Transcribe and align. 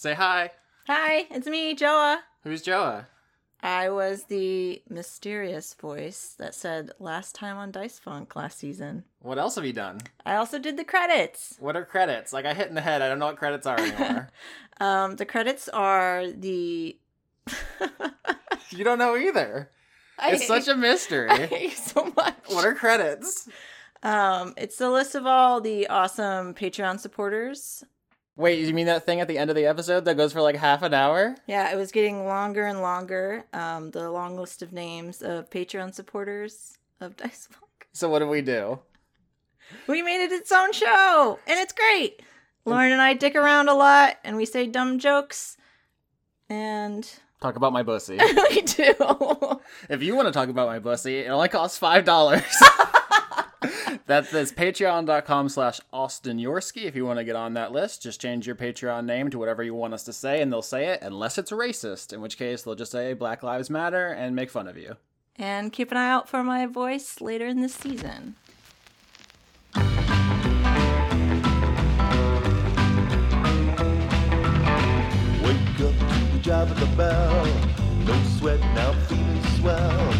Say 0.00 0.14
hi. 0.14 0.50
Hi, 0.86 1.26
it's 1.30 1.46
me, 1.46 1.74
Joa. 1.74 2.22
Who's 2.42 2.62
Joa? 2.62 3.06
I 3.62 3.90
was 3.90 4.22
the 4.24 4.80
mysterious 4.88 5.74
voice 5.74 6.34
that 6.38 6.54
said 6.54 6.90
last 6.98 7.34
time 7.34 7.58
on 7.58 7.70
Dice 7.70 7.98
Funk 7.98 8.34
last 8.34 8.58
season. 8.58 9.04
What 9.20 9.36
else 9.38 9.56
have 9.56 9.66
you 9.66 9.74
done? 9.74 10.00
I 10.24 10.36
also 10.36 10.58
did 10.58 10.78
the 10.78 10.84
credits. 10.84 11.56
What 11.60 11.76
are 11.76 11.84
credits? 11.84 12.32
Like 12.32 12.46
I 12.46 12.54
hit 12.54 12.70
in 12.70 12.74
the 12.74 12.80
head. 12.80 13.02
I 13.02 13.10
don't 13.10 13.18
know 13.18 13.26
what 13.26 13.36
credits 13.36 13.66
are 13.66 13.78
anymore. 13.78 14.30
Um, 14.80 15.16
the 15.16 15.26
credits 15.26 15.68
are 15.68 16.26
the. 16.32 16.96
you 18.70 18.82
don't 18.82 18.98
know 18.98 19.18
either. 19.18 19.68
I 20.18 20.32
It's 20.32 20.46
such 20.46 20.66
a 20.66 20.74
mystery. 20.74 21.28
I 21.30 21.44
hate 21.44 21.62
you 21.72 21.76
so 21.76 22.10
much. 22.16 22.36
what 22.46 22.64
are 22.64 22.72
credits? 22.72 23.50
Um, 24.02 24.54
it's 24.56 24.78
the 24.78 24.88
list 24.88 25.14
of 25.14 25.26
all 25.26 25.60
the 25.60 25.88
awesome 25.88 26.54
Patreon 26.54 27.00
supporters. 27.00 27.84
Wait, 28.40 28.58
you 28.58 28.72
mean 28.72 28.86
that 28.86 29.04
thing 29.04 29.20
at 29.20 29.28
the 29.28 29.36
end 29.36 29.50
of 29.50 29.56
the 29.56 29.66
episode 29.66 30.06
that 30.06 30.16
goes 30.16 30.32
for 30.32 30.40
like 30.40 30.56
half 30.56 30.82
an 30.82 30.94
hour? 30.94 31.36
Yeah, 31.46 31.70
it 31.70 31.76
was 31.76 31.92
getting 31.92 32.24
longer 32.24 32.64
and 32.64 32.80
longer. 32.80 33.44
Um, 33.52 33.90
the 33.90 34.10
long 34.10 34.38
list 34.38 34.62
of 34.62 34.72
names 34.72 35.20
of 35.20 35.50
Patreon 35.50 35.92
supporters 35.92 36.78
of 37.02 37.16
Dice 37.18 37.48
Funk. 37.50 37.86
So 37.92 38.08
what 38.08 38.20
do 38.20 38.26
we 38.26 38.40
do? 38.40 38.78
We 39.86 40.00
made 40.00 40.24
it 40.24 40.32
its 40.32 40.50
own 40.50 40.72
show, 40.72 41.38
and 41.46 41.60
it's 41.60 41.74
great. 41.74 42.22
Lauren 42.64 42.92
and 42.92 43.02
I 43.02 43.12
dick 43.12 43.36
around 43.36 43.68
a 43.68 43.74
lot, 43.74 44.16
and 44.24 44.38
we 44.38 44.46
say 44.46 44.66
dumb 44.66 44.98
jokes, 44.98 45.58
and 46.48 47.06
Talk 47.42 47.56
about 47.56 47.74
my 47.74 47.82
pussy. 47.82 48.18
we 48.50 48.62
do. 48.62 48.94
if 49.90 50.02
you 50.02 50.16
want 50.16 50.28
to 50.28 50.32
talk 50.32 50.48
about 50.48 50.66
my 50.66 50.78
pussy, 50.78 51.18
it 51.18 51.28
only 51.28 51.48
costs 51.48 51.76
five 51.76 52.06
dollars. 52.06 52.42
That's, 54.06 54.30
that's 54.30 54.52
patreon.com 54.52 55.48
slash 55.50 55.80
Austin 55.92 56.38
Yorski. 56.38 56.84
If 56.84 56.96
you 56.96 57.04
want 57.04 57.18
to 57.18 57.24
get 57.24 57.36
on 57.36 57.54
that 57.54 57.72
list, 57.72 58.02
just 58.02 58.20
change 58.20 58.46
your 58.46 58.56
Patreon 58.56 59.04
name 59.04 59.30
to 59.30 59.38
whatever 59.38 59.62
you 59.62 59.74
want 59.74 59.94
us 59.94 60.02
to 60.04 60.12
say, 60.12 60.40
and 60.40 60.50
they'll 60.52 60.62
say 60.62 60.86
it, 60.88 61.00
unless 61.02 61.36
it's 61.38 61.50
racist, 61.50 62.12
in 62.12 62.20
which 62.20 62.38
case 62.38 62.62
they'll 62.62 62.74
just 62.74 62.92
say 62.92 63.12
Black 63.12 63.42
Lives 63.42 63.68
Matter 63.70 64.06
and 64.08 64.34
make 64.34 64.50
fun 64.50 64.66
of 64.66 64.76
you. 64.78 64.96
and 65.36 65.72
keep 65.72 65.90
an 65.90 65.96
eye 65.96 66.10
out 66.10 66.28
for 66.28 66.42
my 66.42 66.66
voice 66.66 67.20
later 67.20 67.46
in 67.46 67.60
this 67.60 67.74
season. 67.74 68.34
Wake 75.44 75.80
up 75.80 75.94
to 75.98 76.32
the 76.32 76.38
job 76.42 76.70
of 76.70 76.78
the 76.80 76.86
bell. 76.96 77.46
No 78.06 78.14
sweat, 78.38 78.60
now 78.74 78.92
feeling 79.08 79.42
swell. 79.58 80.14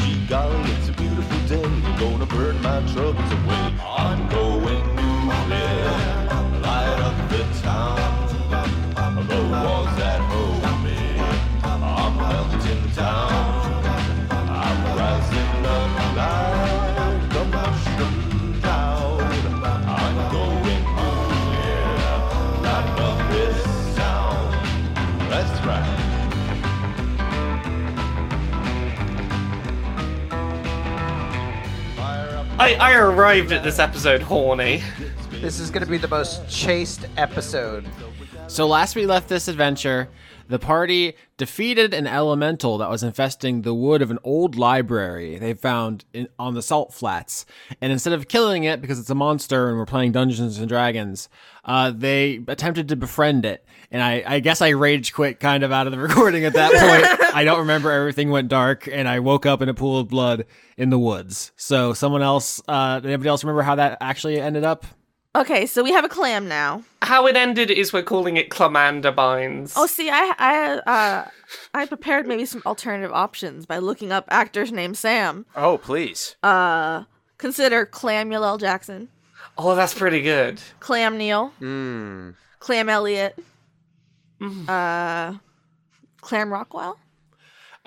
Gee 0.00 0.26
golly, 0.28 0.70
it's 0.72 0.88
a 0.88 0.92
beautiful 0.92 1.39
day. 1.50 1.62
Gonna 1.98 2.26
burn 2.26 2.62
my 2.62 2.80
troubles 2.92 3.32
away. 3.38 3.74
I'm 3.82 4.28
going 4.28 4.86
nuclear. 4.94 5.90
Light 6.64 6.98
up 7.08 7.16
the 7.30 7.42
town. 7.60 9.26
The 9.26 9.40
walls 9.50 9.92
that 10.00 10.20
hold 10.30 10.62
me. 10.84 11.00
I'm 11.64 12.14
melting 12.16 12.86
down. 12.94 13.32
I'm 14.30 14.80
rising 14.96 15.49
I, 32.60 32.74
I 32.74 32.92
arrived 32.92 33.52
at 33.52 33.64
this 33.64 33.78
episode 33.78 34.20
horny. 34.20 34.82
This 35.30 35.60
is 35.60 35.70
going 35.70 35.82
to 35.82 35.90
be 35.90 35.96
the 35.96 36.08
most 36.08 36.46
chaste 36.46 37.06
episode. 37.16 37.86
So 38.48 38.66
last 38.66 38.94
we 38.94 39.06
left 39.06 39.30
this 39.30 39.48
adventure, 39.48 40.10
the 40.46 40.58
party 40.58 41.14
defeated 41.38 41.94
an 41.94 42.06
elemental 42.06 42.76
that 42.76 42.90
was 42.90 43.02
infesting 43.02 43.62
the 43.62 43.72
wood 43.72 44.02
of 44.02 44.10
an 44.10 44.18
old 44.24 44.56
library 44.56 45.38
they 45.38 45.54
found 45.54 46.04
in, 46.12 46.28
on 46.38 46.52
the 46.52 46.60
salt 46.60 46.92
flats. 46.92 47.46
And 47.80 47.92
instead 47.92 48.12
of 48.12 48.28
killing 48.28 48.64
it 48.64 48.82
because 48.82 48.98
it's 48.98 49.08
a 49.08 49.14
monster 49.14 49.70
and 49.70 49.78
we're 49.78 49.86
playing 49.86 50.12
Dungeons 50.12 50.58
and 50.58 50.68
Dragons, 50.68 51.30
uh, 51.64 51.92
they 51.92 52.44
attempted 52.46 52.88
to 52.88 52.96
befriend 52.96 53.46
it. 53.46 53.64
And 53.92 54.02
I, 54.02 54.22
I 54.26 54.40
guess 54.40 54.60
I 54.62 54.68
rage 54.68 55.12
quit 55.12 55.40
kind 55.40 55.62
of 55.64 55.72
out 55.72 55.86
of 55.86 55.92
the 55.92 55.98
recording 56.08 56.44
at 56.44 56.52
that 56.52 56.70
point. 56.70 57.34
I 57.34 57.44
don't 57.44 57.58
remember 57.60 57.90
everything 57.90 58.30
went 58.30 58.48
dark 58.48 58.86
and 58.86 59.08
I 59.08 59.18
woke 59.20 59.46
up 59.46 59.62
in 59.62 59.68
a 59.68 59.74
pool 59.74 59.98
of 59.98 60.08
blood 60.08 60.46
in 60.76 60.90
the 60.90 60.98
woods. 60.98 61.50
So 61.56 61.92
someone 61.92 62.22
else, 62.22 62.62
uh, 62.68 63.00
anybody 63.02 63.28
else 63.28 63.42
remember 63.42 63.62
how 63.62 63.74
that 63.76 63.98
actually 64.00 64.40
ended 64.40 64.62
up? 64.64 64.84
Okay, 65.36 65.64
so 65.66 65.84
we 65.84 65.92
have 65.92 66.04
a 66.04 66.08
clam 66.08 66.48
now. 66.48 66.82
How 67.02 67.26
it 67.28 67.36
ended 67.36 67.70
is 67.70 67.92
we're 67.92 68.02
calling 68.02 68.36
it 68.36 68.50
Clamander 68.50 69.12
Binds. 69.14 69.74
Oh, 69.76 69.86
see, 69.86 70.10
I 70.10 70.34
I 70.38 70.90
uh 70.90 71.28
I 71.72 71.86
prepared 71.86 72.26
maybe 72.26 72.44
some 72.44 72.62
alternative 72.66 73.12
options 73.12 73.64
by 73.64 73.78
looking 73.78 74.10
up 74.10 74.24
actors 74.28 74.72
named 74.72 74.96
Sam. 74.98 75.46
Oh, 75.54 75.78
please. 75.78 76.34
Uh, 76.42 77.04
consider 77.38 77.86
Clamuel 77.86 78.44
L. 78.44 78.58
Jackson, 78.58 79.08
Oh, 79.56 79.76
that's 79.76 79.94
pretty 79.94 80.20
good. 80.20 80.60
Clam 80.80 81.16
Neal, 81.16 81.48
Hmm. 81.60 82.30
Clam 82.58 82.88
Elliott, 82.88 83.38
uh, 84.40 85.34
Clam 86.20 86.52
Rockwell. 86.52 86.98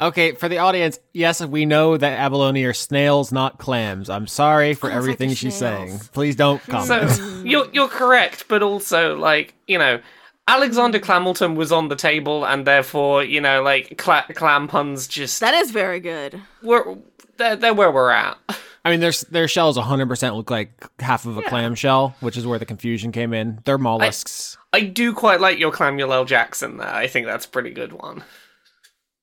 Okay, 0.01 0.31
for 0.31 0.49
the 0.49 0.57
audience, 0.57 0.97
yes, 1.13 1.39
we 1.45 1.65
know 1.65 1.97
that 1.97 2.17
abalone 2.19 2.63
are 2.65 2.73
snails, 2.73 3.31
not 3.31 3.59
clams. 3.59 4.09
I'm 4.09 4.25
sorry 4.25 4.73
for 4.73 4.87
Sounds 4.87 4.93
like 4.93 4.97
everything 4.97 5.29
they're 5.29 5.35
she's 5.35 5.55
snails. 5.57 5.89
saying. 5.89 6.01
Please 6.13 6.35
don't 6.35 6.61
So 6.85 7.41
you're 7.43 7.67
you're 7.71 7.87
correct, 7.87 8.45
but 8.47 8.63
also 8.63 9.15
like 9.15 9.53
you 9.67 9.77
know, 9.77 10.01
Alexander 10.47 10.99
Clamilton 10.99 11.55
was 11.55 11.71
on 11.71 11.89
the 11.89 11.95
table, 11.95 12.43
and 12.43 12.65
therefore 12.65 13.23
you 13.23 13.39
know 13.39 13.61
like 13.61 13.97
cla- 13.99 14.25
clam 14.33 14.67
puns 14.67 15.07
just 15.07 15.39
That 15.41 15.53
is 15.53 15.69
very 15.69 15.99
good. 15.99 16.41
we're 16.63 16.97
they're, 17.37 17.55
they're 17.55 17.73
where 17.73 17.91
we're 17.91 18.09
at. 18.11 18.37
I 18.85 18.91
mean, 18.91 18.99
their 18.99 19.11
their 19.29 19.47
shells 19.47 19.77
100% 19.77 20.35
look 20.35 20.51
like 20.51 20.71
half 20.99 21.25
of 21.25 21.37
a 21.37 21.41
clam 21.43 21.73
shell, 21.75 22.15
which 22.19 22.35
is 22.37 22.45
where 22.45 22.59
the 22.59 22.65
confusion 22.65 23.11
came 23.13 23.33
in. 23.33 23.59
They're 23.65 23.77
mollusks. 23.77 24.57
I 24.73 24.81
do 24.81 25.13
quite 25.13 25.39
like 25.39 25.57
your 25.59 25.71
Clamuel 25.71 26.11
L. 26.13 26.25
Jackson 26.25 26.77
there. 26.77 26.93
I 26.93 27.07
think 27.07 27.25
that's 27.25 27.45
a 27.45 27.49
pretty 27.49 27.69
good 27.71 27.93
one. 27.93 28.23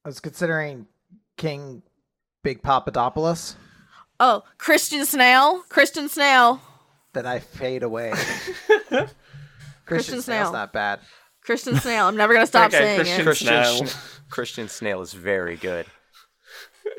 I 0.04 0.08
was 0.08 0.18
considering 0.20 0.86
King 1.36 1.82
Big 2.42 2.62
Papadopoulos. 2.62 3.56
Oh, 4.18 4.44
Christian 4.58 5.04
Snail, 5.04 5.62
Christian 5.68 6.08
Snail, 6.08 6.60
Then 7.12 7.26
I 7.26 7.38
fade 7.40 7.82
away. 7.82 8.12
Christian, 8.68 9.08
Christian 9.84 10.22
Snail's 10.22 10.48
Snail. 10.48 10.52
not 10.52 10.72
bad. 10.72 11.00
Christian 11.42 11.76
Snail. 11.76 12.06
I'm 12.06 12.16
never 12.16 12.32
gonna 12.32 12.46
stop 12.46 12.68
Okay, 12.68 12.78
saying 12.78 12.96
Christian 13.00 13.20
it. 13.20 13.24
Christian, 13.24 13.86
Snail. 13.86 14.02
Christian 14.30 14.68
Snail 14.68 15.00
is 15.02 15.12
very 15.12 15.56
good. 15.56 15.86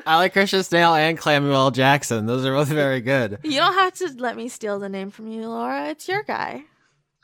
I 0.06 0.16
like 0.16 0.32
Christian 0.32 0.62
Snail 0.62 0.94
and 0.94 1.16
Clamuel 1.16 1.70
Jackson. 1.72 2.26
Those 2.26 2.44
are 2.44 2.52
both 2.52 2.68
very 2.68 3.00
good. 3.00 3.38
You 3.42 3.58
don't 3.58 3.74
have 3.74 3.94
to 3.94 4.12
let 4.18 4.36
me 4.36 4.48
steal 4.48 4.78
the 4.78 4.88
name 4.88 5.10
from 5.10 5.28
you, 5.28 5.48
Laura. 5.48 5.88
It's 5.90 6.08
your 6.08 6.22
guy. 6.22 6.64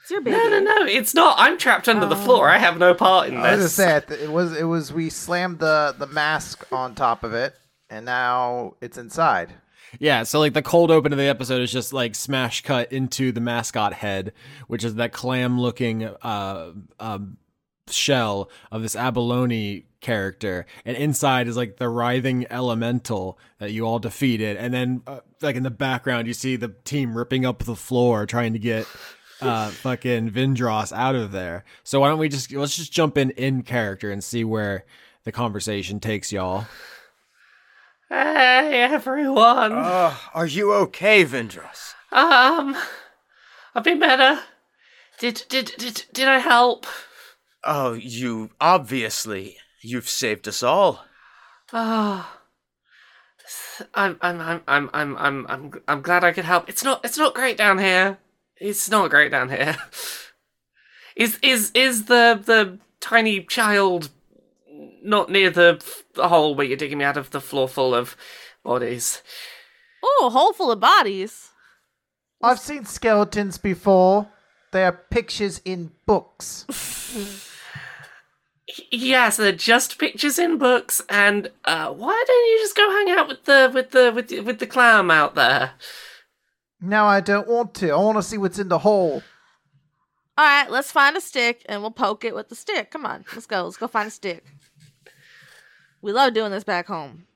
It's 0.01 0.11
your 0.11 0.21
baby. 0.21 0.37
No, 0.37 0.49
no, 0.49 0.61
no, 0.61 0.87
it's 0.87 1.15
not. 1.15 1.35
I'm 1.39 1.59
trapped 1.59 1.89
under 1.89 2.07
the 2.07 2.17
floor. 2.17 2.49
I 2.49 2.59
have 2.59 2.79
no 2.79 2.95
part 2.95 3.29
in 3.29 3.37
I 3.37 3.57
was 3.57 3.77
this. 3.77 3.77
gonna 3.77 4.01
say 4.07 4.15
it, 4.15 4.23
it 4.23 4.31
was 4.33 4.57
it 4.57 4.65
was 4.65 4.93
we 4.93 5.11
slammed 5.11 5.59
the 5.59 5.95
the 5.99 6.07
mask 6.07 6.67
on 6.73 6.95
top 6.95 7.25
of 7.25 7.35
it, 7.35 7.55
and 7.91 8.07
now 8.07 8.75
it's 8.81 8.97
inside. 8.97 9.53
Yeah, 9.99 10.23
so 10.23 10.39
like 10.39 10.53
the 10.53 10.63
cold 10.63 10.91
open 10.91 11.13
of 11.13 11.19
the 11.19 11.29
episode 11.29 11.63
is 11.63 11.73
just 11.73 11.93
like 11.93 12.15
smash 12.15 12.63
cut 12.63 12.93
into 12.93 13.33
the 13.33 13.41
mascot 13.41 13.93
head, 13.95 14.33
which 14.67 14.85
is 14.85 14.95
that 14.97 15.13
clam 15.13 15.61
looking 15.61 16.05
uh, 16.05 16.73
um, 17.01 17.39
shell 17.89 18.51
of 18.71 18.83
this 18.83 18.95
abalone 18.95 19.87
character, 20.01 20.67
and 20.85 20.97
inside 20.97 21.49
is 21.49 21.57
like 21.57 21.77
the 21.77 21.89
writhing 21.89 22.47
elemental 22.51 23.39
that 23.59 23.73
you 23.73 23.87
all 23.87 23.99
defeated, 23.99 24.57
and 24.57 24.73
then 24.73 25.03
uh, 25.07 25.21
like 25.41 25.57
in 25.57 25.63
the 25.63 25.71
background 25.71 26.27
you 26.27 26.35
see 26.35 26.57
the 26.57 26.75
team 26.85 27.17
ripping 27.17 27.45
up 27.45 27.65
the 27.65 27.77
floor 27.77 28.27
trying 28.27 28.53
to 28.53 28.59
get 28.59 28.87
uh 29.41 29.69
fucking 29.71 30.31
Vindros 30.31 30.93
out 30.93 31.15
of 31.15 31.33
there. 31.33 31.65
So 31.85 32.01
why 32.01 32.09
don't 32.09 32.19
we 32.19 32.29
just 32.29 32.53
let's 32.53 32.77
just 32.77 32.93
jump 32.93 33.19
in 33.19 33.31
in 33.31 33.63
character 33.63 34.11
and 34.11 34.23
see 34.23 34.45
where 34.45 34.85
the 35.25 35.33
conversation 35.33 36.01
takes 36.01 36.33
y'all. 36.33 36.67
Hey, 38.09 38.83
everyone. 38.91 39.73
Uh, 39.73 40.15
are 40.33 40.47
you 40.47 40.73
okay, 40.73 41.27
Vindros? 41.27 41.93
Um, 42.11 42.75
I've 43.75 43.85
been 43.85 43.99
better. 43.99 44.41
Did 45.19 45.43
did 45.49 45.73
did 45.77 46.07
did 46.13 46.29
I 46.29 46.39
help? 46.39 46.87
Oh, 47.65 47.93
you 47.93 48.51
obviously 48.61 49.59
You've 49.89 50.09
saved 50.09 50.47
us 50.47 50.63
all. 50.63 51.03
Ah. 51.73 52.31
Oh. 52.31 53.87
I'm, 53.95 54.19
I'm, 54.21 54.39
I'm, 54.39 54.63
I'm, 54.69 54.91
I'm, 54.93 55.47
I'm, 55.47 55.73
I'm, 55.89 56.03
glad 56.03 56.25
I 56.25 56.33
could 56.33 56.45
help. 56.45 56.69
It's 56.69 56.85
not, 56.85 57.03
it's 57.07 57.17
not 57.17 57.35
great 57.35 57.57
down 57.57 57.79
here. 57.79 58.19
It's 58.59 58.91
not 58.91 59.09
great 59.09 59.31
down 59.31 59.49
here. 59.49 59.77
is, 61.17 61.39
is, 61.43 61.71
is 61.75 62.05
the, 62.05 62.39
the 62.45 62.79
tiny 63.01 63.43
child 63.43 64.11
not 65.03 65.31
near 65.31 65.49
the, 65.49 65.83
the 66.13 66.29
hole 66.29 66.55
where 66.55 66.67
you're 66.67 66.77
digging 66.77 66.99
me 66.99 67.05
out 67.07 67.17
of 67.17 67.31
the 67.31 67.41
floor 67.41 67.67
full 67.67 67.95
of 67.95 68.15
bodies? 68.63 69.23
Oh, 70.05 70.29
hole 70.31 70.53
full 70.53 70.71
of 70.71 70.81
bodies. 70.81 71.49
I've 72.43 72.61
seen 72.61 72.85
skeletons 72.85 73.57
before. 73.57 74.29
They 74.71 74.85
are 74.85 74.93
pictures 74.93 75.63
in 75.65 75.93
books. 76.05 76.67
Yes, 78.91 79.37
they're 79.37 79.53
just 79.53 79.99
pictures 79.99 80.39
in 80.39 80.59
books, 80.59 81.03
and 81.09 81.51
uh, 81.65 81.93
why 81.93 82.25
don't 82.27 82.51
you 82.51 82.59
just 82.61 82.77
go 82.77 82.91
hang 82.91 83.11
out 83.11 83.29
with 83.29 83.45
the 83.45 83.71
with 83.73 83.91
the 83.91 84.13
with 84.15 84.29
the, 84.29 84.41
with 84.41 84.59
the 84.59 84.67
clam 84.67 85.11
out 85.11 85.35
there? 85.35 85.73
No, 86.81 87.05
I 87.05 87.21
don't 87.21 87.49
want 87.49 87.75
to. 87.75 87.91
I 87.91 87.97
want 87.97 88.19
to 88.19 88.23
see 88.23 88.39
what's 88.39 88.59
in 88.59 88.69
the 88.69 88.79
hole. 88.79 89.23
All 90.37 90.45
right, 90.45 90.71
let's 90.71 90.93
find 90.93 91.17
a 91.17 91.21
stick 91.21 91.67
and 91.69 91.83
we'll 91.83 91.91
poke 91.91 92.25
it 92.25 92.35
with 92.35 92.49
the 92.49 92.55
stick. 92.55 92.93
Come 92.93 93.05
on, 93.05 93.25
let's 93.33 93.47
go. 93.47 93.65
Let's 93.65 93.77
go 93.77 93.89
find 93.89 94.07
a 94.07 94.11
stick. 94.11 94.45
We 96.01 96.13
love 96.13 96.33
doing 96.35 96.53
this 96.53 96.63
back 96.63 96.87
home. 96.87 97.27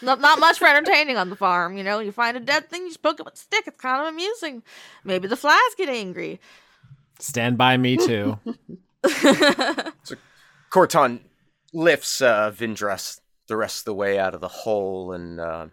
Not, 0.00 0.20
not 0.20 0.40
much 0.40 0.58
for 0.58 0.66
entertaining 0.66 1.16
on 1.16 1.28
the 1.28 1.36
farm, 1.36 1.76
you 1.76 1.84
know. 1.84 1.98
You 1.98 2.12
find 2.12 2.36
a 2.36 2.40
dead 2.40 2.70
thing, 2.70 2.82
you 2.82 2.88
just 2.88 3.02
poke 3.02 3.20
it 3.20 3.26
with 3.26 3.34
a 3.34 3.38
stick. 3.38 3.64
It's 3.66 3.80
kind 3.80 4.00
of 4.00 4.08
amusing. 4.08 4.62
Maybe 5.04 5.28
the 5.28 5.36
flies 5.36 5.58
get 5.76 5.88
angry. 5.88 6.40
Stand 7.18 7.58
by 7.58 7.76
me 7.76 7.96
too. 7.96 8.38
Corton 10.70 11.20
lifts 11.72 12.20
uh, 12.20 12.50
Vindros 12.50 13.20
the 13.46 13.56
rest 13.56 13.80
of 13.80 13.84
the 13.86 13.94
way 13.94 14.18
out 14.18 14.34
of 14.34 14.40
the 14.40 14.48
hole 14.48 15.12
and. 15.12 15.40
Uh, 15.40 15.66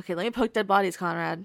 Okay, 0.00 0.14
let 0.14 0.24
me 0.24 0.30
poke 0.30 0.54
dead 0.54 0.66
bodies, 0.66 0.96
Conrad. 0.96 1.44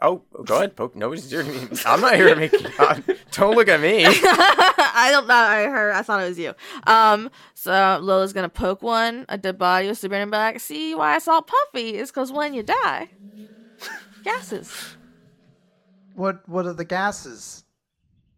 oh, 0.00 0.22
go 0.46 0.56
ahead, 0.56 0.76
poke. 0.76 0.96
Nobody's 0.96 1.30
here. 1.30 1.44
I'm 1.84 2.00
not 2.00 2.14
here 2.16 2.30
to 2.30 2.36
make 2.36 2.50
you. 2.52 2.66
uh, 2.78 2.98
don't 3.32 3.54
look 3.54 3.68
at 3.68 3.82
me. 3.82 4.02
I 4.06 5.08
don't 5.12 5.26
know. 5.26 5.34
I 5.34 5.64
heard. 5.64 5.92
I 5.92 6.00
thought 6.00 6.22
it 6.22 6.28
was 6.28 6.38
you. 6.38 6.54
Um. 6.86 7.30
So 7.52 7.98
Lola's 8.00 8.32
gonna 8.32 8.48
poke 8.48 8.80
one, 8.80 9.26
a 9.28 9.36
dead 9.36 9.58
body 9.58 9.88
with 9.88 9.98
Sabrina, 9.98 10.22
and 10.22 10.30
be 10.30 10.38
like, 10.38 10.58
"See 10.60 10.94
why 10.94 11.16
it's 11.16 11.28
all 11.28 11.42
puffy? 11.42 11.90
It's 11.98 12.10
because 12.10 12.32
when 12.32 12.54
you 12.54 12.62
die, 12.62 13.10
gases." 14.24 14.96
What 16.14 16.48
What 16.48 16.64
are 16.64 16.72
the 16.72 16.86
gases? 16.86 17.62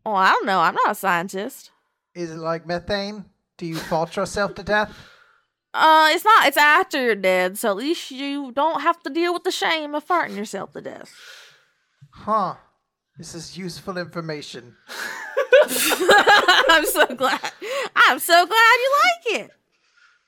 Oh, 0.05 0.14
I 0.14 0.31
don't 0.32 0.46
know. 0.46 0.58
I'm 0.58 0.75
not 0.75 0.90
a 0.90 0.94
scientist. 0.96 1.70
Is 2.14 2.31
it 2.31 2.38
like 2.38 2.66
methane? 2.66 3.25
Do 3.56 3.66
you 3.66 3.76
fart 3.76 4.16
yourself 4.16 4.55
to 4.55 4.62
death? 4.62 4.96
Uh, 5.75 6.10
it's 6.12 6.25
not. 6.25 6.46
It's 6.46 6.56
after 6.56 7.02
you're 7.02 7.14
dead, 7.14 7.58
so 7.58 7.70
at 7.70 7.76
least 7.76 8.10
you 8.10 8.52
don't 8.52 8.81
have 8.81 9.02
to 9.02 9.10
deal 9.10 9.34
with 9.34 9.44
the 9.44 9.50
shame 9.50 9.94
of 9.94 10.06
farting 10.06 10.37
yourself 10.37 10.72
to 10.72 10.81
death. 10.81 11.12
Huh. 12.10 12.55
This 13.16 13.34
is 13.34 13.58
useful 13.58 13.99
information. 13.99 14.76
I'm 16.69 16.87
so 16.87 17.06
glad. 17.14 17.52
I'm 17.96 18.19
so 18.19 18.46
glad 18.46 18.75
you 18.76 18.93
like 19.04 19.40
it. 19.40 19.50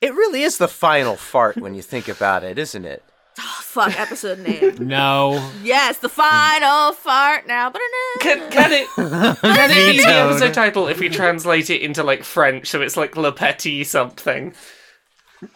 It 0.01 0.13
really 0.13 0.43
is 0.43 0.57
the 0.57 0.67
final 0.67 1.15
fart 1.15 1.57
when 1.57 1.73
you 1.73 1.81
think 1.81 2.07
about 2.07 2.43
it, 2.43 2.57
isn't 2.59 2.85
it? 2.85 3.03
Oh, 3.43 3.57
fuck. 3.61 3.99
Episode 3.99 4.39
name. 4.39 4.75
No. 4.87 5.49
yes, 5.63 5.97
the 5.99 6.09
final 6.09 6.91
fart 6.93 7.47
now. 7.47 7.69
But 7.71 7.81
Can, 8.19 8.51
can 8.51 8.71
it 8.71 8.87
can 8.95 9.71
it 9.71 9.91
be 9.97 10.03
the 10.03 10.07
episode 10.09 10.53
title 10.53 10.87
if 10.87 10.99
we 10.99 11.09
translate 11.09 11.69
it 11.69 11.81
into 11.81 12.03
like 12.03 12.23
French, 12.23 12.67
so 12.67 12.81
it's 12.81 12.95
like 12.97 13.15
Le 13.17 13.31
Petit 13.31 13.83
something? 13.83 14.53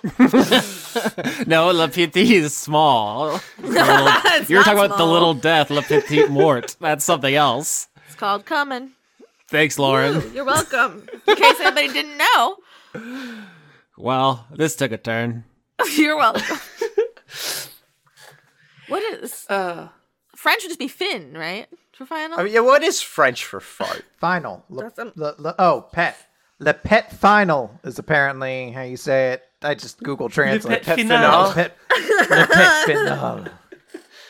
No, 1.48 1.68
Le 1.72 1.88
Petit 1.90 2.36
is 2.36 2.56
small. 2.56 3.40
Little- 3.60 3.84
you 4.48 4.56
were 4.56 4.64
not 4.64 4.66
talking 4.66 4.80
about 4.86 4.98
the 4.98 5.06
little 5.06 5.34
death, 5.36 5.70
Le 5.70 5.82
Petit 5.84 6.28
Mort. 6.28 6.76
That's 6.80 7.04
something 7.06 7.36
else. 7.36 7.88
it's 8.08 8.16
called 8.16 8.46
coming. 8.46 8.92
Thanks, 9.50 9.78
Lauren. 9.78 10.34
You're 10.34 10.46
welcome. 10.46 11.08
In 11.28 11.36
case 11.36 11.60
anybody 11.60 11.90
didn't 11.90 12.18
know, 12.18 12.58
Well, 13.98 14.48
this 14.52 14.76
took 14.76 14.92
a 14.92 14.98
turn. 14.98 15.44
you're 15.96 16.18
welcome. 16.18 16.58
What 18.88 19.04
is 19.24 19.46
Uh, 19.50 19.88
French? 20.36 20.64
Would 20.64 20.70
just 20.70 20.80
be 20.80 20.88
fin, 20.88 21.34
right? 21.38 21.68
For 21.94 22.06
final. 22.06 22.40
I 22.40 22.44
mean, 22.44 22.54
yeah, 22.54 22.60
what 22.60 22.84
is 22.84 23.02
French 23.02 23.46
for 23.46 23.60
fart? 23.62 24.04
Final. 24.20 24.66
Le, 24.70 24.84
That's 24.84 25.00
a- 25.00 25.14
le- 25.16 25.36
le- 25.38 25.56
oh, 25.58 25.88
pet. 25.94 26.18
Le 26.60 26.74
pet 26.74 27.12
final 27.14 27.80
is 27.84 28.00
apparently 28.00 28.72
how 28.72 28.82
you 28.82 28.98
say 28.98 29.34
it. 29.34 29.44
I 29.62 29.76
just 29.76 30.02
Google 30.04 30.28
Translate. 30.30 30.84
pet 30.84 30.98
Le 30.98 31.04
finale. 31.04 31.54
pet, 31.54 31.78
le 32.30 32.48
pet 32.48 32.86
final. 32.86 33.46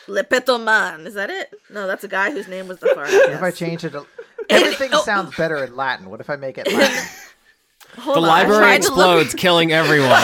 Le 0.08 0.22
Pétomane. 0.24 1.06
Is 1.06 1.14
that 1.14 1.30
it? 1.30 1.52
No, 1.70 1.86
that's 1.88 2.04
a 2.04 2.08
guy 2.08 2.30
whose 2.30 2.46
name 2.48 2.68
was 2.68 2.78
the 2.78 2.86
fart. 2.94 3.08
What 3.10 3.30
if 3.32 3.42
I 3.42 3.50
change 3.50 3.84
it? 3.84 3.90
To, 3.90 4.06
everything 4.50 4.90
oh. 4.92 5.02
sounds 5.02 5.36
better 5.36 5.62
in 5.64 5.74
Latin. 5.76 6.08
What 6.10 6.20
if 6.20 6.30
I 6.30 6.36
make 6.36 6.58
it 6.58 6.72
Latin? 6.72 7.04
Hold 7.98 8.16
The 8.16 8.20
on, 8.20 8.26
library 8.28 8.60
tried 8.62 8.82
to 8.82 8.88
look- 8.94 9.20
explodes, 9.22 9.34
killing 9.34 9.72
everyone. 9.72 10.22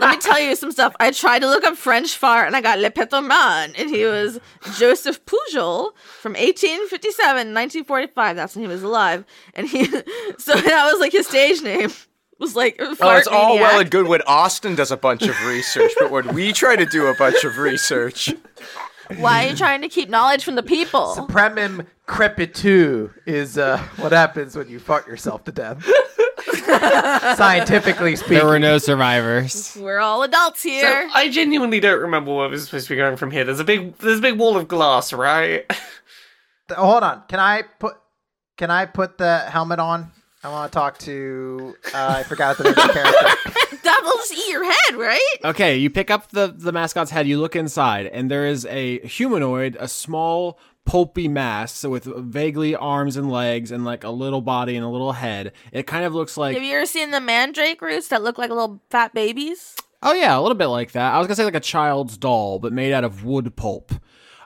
Let 0.00 0.10
me 0.10 0.16
tell 0.18 0.40
you 0.40 0.54
some 0.56 0.70
stuff. 0.72 0.94
I 1.00 1.10
tried 1.10 1.40
to 1.40 1.48
look 1.48 1.64
up 1.64 1.76
French 1.76 2.16
fart 2.16 2.46
and 2.46 2.56
I 2.56 2.60
got 2.60 2.78
Le 2.78 2.90
Pétomane, 2.90 3.74
and 3.78 3.90
he 3.90 4.04
was 4.04 4.38
Joseph 4.78 5.24
Pujol 5.24 5.92
from 6.20 6.32
1857, 6.32 7.26
1945. 7.28 8.36
That's 8.36 8.54
when 8.54 8.64
he 8.64 8.68
was 8.68 8.82
alive. 8.82 9.24
And 9.54 9.66
he, 9.68 9.84
so 10.38 10.54
that 10.54 10.90
was 10.92 11.00
like 11.00 11.12
his 11.12 11.26
stage 11.26 11.62
name. 11.62 11.90
Was 12.38 12.56
like 12.56 12.76
Oh, 12.78 12.94
fart 12.94 13.18
it's 13.18 13.28
all 13.28 13.56
well 13.56 13.80
and 13.80 13.90
good 13.90 14.06
when 14.06 14.22
Austin 14.26 14.74
does 14.74 14.90
a 14.90 14.96
bunch 14.96 15.22
of 15.22 15.36
research, 15.46 15.92
but 15.98 16.10
when 16.10 16.32
we 16.34 16.52
try 16.54 16.74
to 16.74 16.86
do 16.86 17.06
a 17.06 17.14
bunch 17.14 17.44
of 17.44 17.58
research, 17.58 18.32
Why 19.18 19.44
are 19.44 19.50
you 19.50 19.56
trying 19.56 19.82
to 19.82 19.90
keep 19.90 20.08
knowledge 20.08 20.42
from 20.42 20.54
the 20.54 20.62
people? 20.62 21.14
Supremum 21.14 21.86
crepitu 22.08 23.12
is 23.26 23.58
uh, 23.58 23.76
what 23.96 24.12
happens 24.12 24.56
when 24.56 24.68
you 24.70 24.78
fart 24.78 25.06
yourself 25.06 25.44
to 25.44 25.52
death. 25.52 25.84
Scientifically 27.36 28.16
speaking. 28.16 28.36
there 28.38 28.46
were 28.46 28.58
no 28.58 28.78
survivors. 28.78 29.76
We're 29.80 29.98
all 29.98 30.22
adults 30.22 30.62
so 30.62 30.68
here. 30.68 31.08
I 31.14 31.28
genuinely 31.30 31.80
don't 31.80 32.00
remember 32.00 32.34
where 32.34 32.48
we're 32.48 32.58
supposed 32.58 32.86
to 32.88 32.92
be 32.92 32.96
going 32.96 33.16
from 33.16 33.30
here. 33.30 33.44
There's 33.44 33.60
a 33.60 33.64
big 33.64 33.96
there's 33.98 34.18
a 34.18 34.22
big 34.22 34.38
wall 34.38 34.56
of 34.56 34.68
glass, 34.68 35.12
right? 35.12 35.70
Hold 36.70 37.02
on. 37.02 37.22
Can 37.28 37.40
I 37.40 37.62
put 37.78 37.96
Can 38.56 38.70
I 38.70 38.86
put 38.86 39.18
the 39.18 39.38
helmet 39.40 39.78
on? 39.78 40.12
I 40.42 40.48
want 40.48 40.72
to 40.72 40.74
talk 40.74 40.98
to. 41.00 41.76
Uh, 41.92 42.14
I 42.18 42.22
forgot 42.22 42.56
the 42.56 42.64
name 42.64 42.70
of 42.70 42.76
the 42.76 42.92
character. 42.94 43.76
that 43.82 44.00
will 44.02 44.16
just 44.16 44.32
eat 44.32 44.48
your 44.48 44.64
head, 44.64 44.94
right? 44.96 45.36
Okay, 45.44 45.76
you 45.76 45.90
pick 45.90 46.10
up 46.10 46.30
the 46.30 46.46
the 46.46 46.72
mascot's 46.72 47.10
head. 47.10 47.26
You 47.26 47.38
look 47.38 47.54
inside, 47.54 48.06
and 48.06 48.30
there 48.30 48.46
is 48.46 48.64
a 48.66 49.00
humanoid, 49.00 49.76
a 49.78 49.86
small 49.86 50.58
pulpy 50.84 51.28
mass 51.28 51.84
with 51.84 52.04
vaguely 52.04 52.74
arms 52.74 53.16
and 53.16 53.30
legs, 53.30 53.70
and 53.70 53.84
like 53.84 54.04
a 54.04 54.10
little 54.10 54.40
body 54.40 54.76
and 54.76 54.84
a 54.84 54.88
little 54.88 55.12
head. 55.12 55.52
It 55.72 55.86
kind 55.86 56.04
of 56.04 56.14
looks 56.14 56.36
like 56.36 56.54
Have 56.54 56.62
you 56.64 56.76
ever 56.76 56.86
seen 56.86 57.10
the 57.10 57.20
mandrake 57.20 57.80
roots 57.82 58.08
that 58.08 58.22
look 58.22 58.38
like 58.38 58.50
little 58.50 58.80
fat 58.90 59.14
babies? 59.14 59.76
Oh 60.02 60.12
yeah, 60.12 60.36
a 60.36 60.40
little 60.40 60.56
bit 60.56 60.68
like 60.68 60.92
that. 60.92 61.14
I 61.14 61.18
was 61.18 61.26
gonna 61.26 61.36
say 61.36 61.44
like 61.44 61.54
a 61.54 61.60
child's 61.60 62.16
doll, 62.16 62.58
but 62.58 62.72
made 62.72 62.92
out 62.92 63.04
of 63.04 63.24
wood 63.24 63.54
pulp. 63.56 63.92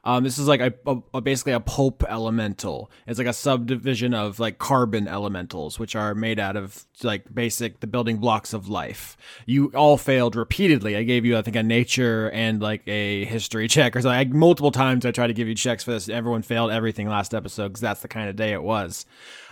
Um, 0.07 0.23
this 0.23 0.39
is 0.39 0.47
like 0.47 0.61
a, 0.61 0.75
a, 0.87 0.97
a- 1.15 1.21
basically 1.21 1.53
a 1.55 1.61
pulp 1.61 2.05
elemental. 2.07 2.91
It's 3.07 3.19
like 3.19 3.27
a 3.27 3.33
subdivision 3.33 4.13
of 4.13 4.39
like 4.39 4.59
carbon 4.59 5.09
elementals, 5.09 5.79
which 5.79 5.97
are 5.97 6.15
made 6.15 6.39
out 6.39 6.57
of 6.57 6.85
like 7.03 7.35
basic 7.35 7.81
the 7.81 7.87
building 7.87 8.19
blocks 8.19 8.53
of 8.53 8.69
life. 8.69 9.17
You 9.47 9.73
all 9.75 9.97
failed 9.97 10.37
repeatedly. 10.37 10.97
I 10.97 11.03
gave 11.05 11.25
you 11.25 11.39
I 11.39 11.43
think 11.43 11.57
a 11.57 11.63
nature 11.63 12.31
and 12.31 12.61
like 12.61 12.87
a 12.87 13.25
history 13.25 13.67
check 13.75 13.97
or 13.97 14.03
something. 14.03 14.19
I, 14.19 14.25
multiple 14.37 14.71
times 14.71 15.07
I 15.07 15.11
tried 15.11 15.29
to 15.29 15.35
give 15.35 15.49
you 15.49 15.55
checks 15.55 15.85
for 15.85 15.93
this. 15.93 16.09
Everyone 16.09 16.43
failed 16.43 16.71
everything 16.71 17.09
last 17.09 17.35
episode 17.35 17.69
because 17.69 17.81
that's 17.81 18.03
the 18.03 18.09
kind 18.09 18.29
of 18.29 18.37
day 18.37 18.53
it 18.53 18.63
was. 18.63 19.07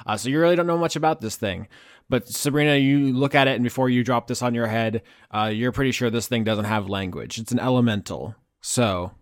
Uh, 0.06 0.16
so 0.16 0.28
you 0.28 0.38
really 0.38 0.56
don't 0.56 0.66
know 0.66 0.78
much 0.78 0.96
about 0.96 1.20
this 1.20 1.36
thing. 1.36 1.66
But 2.10 2.28
Sabrina, 2.28 2.76
you 2.76 3.14
look 3.14 3.34
at 3.34 3.48
it, 3.48 3.54
and 3.54 3.62
before 3.64 3.88
you 3.88 4.04
drop 4.04 4.26
this 4.26 4.42
on 4.42 4.54
your 4.54 4.66
head, 4.66 5.00
uh, 5.30 5.50
you're 5.54 5.72
pretty 5.72 5.92
sure 5.92 6.10
this 6.10 6.26
thing 6.26 6.44
doesn't 6.44 6.66
have 6.66 6.90
language. 6.90 7.38
It's 7.38 7.52
an 7.52 7.58
elemental. 7.58 8.34
So, 8.60 9.12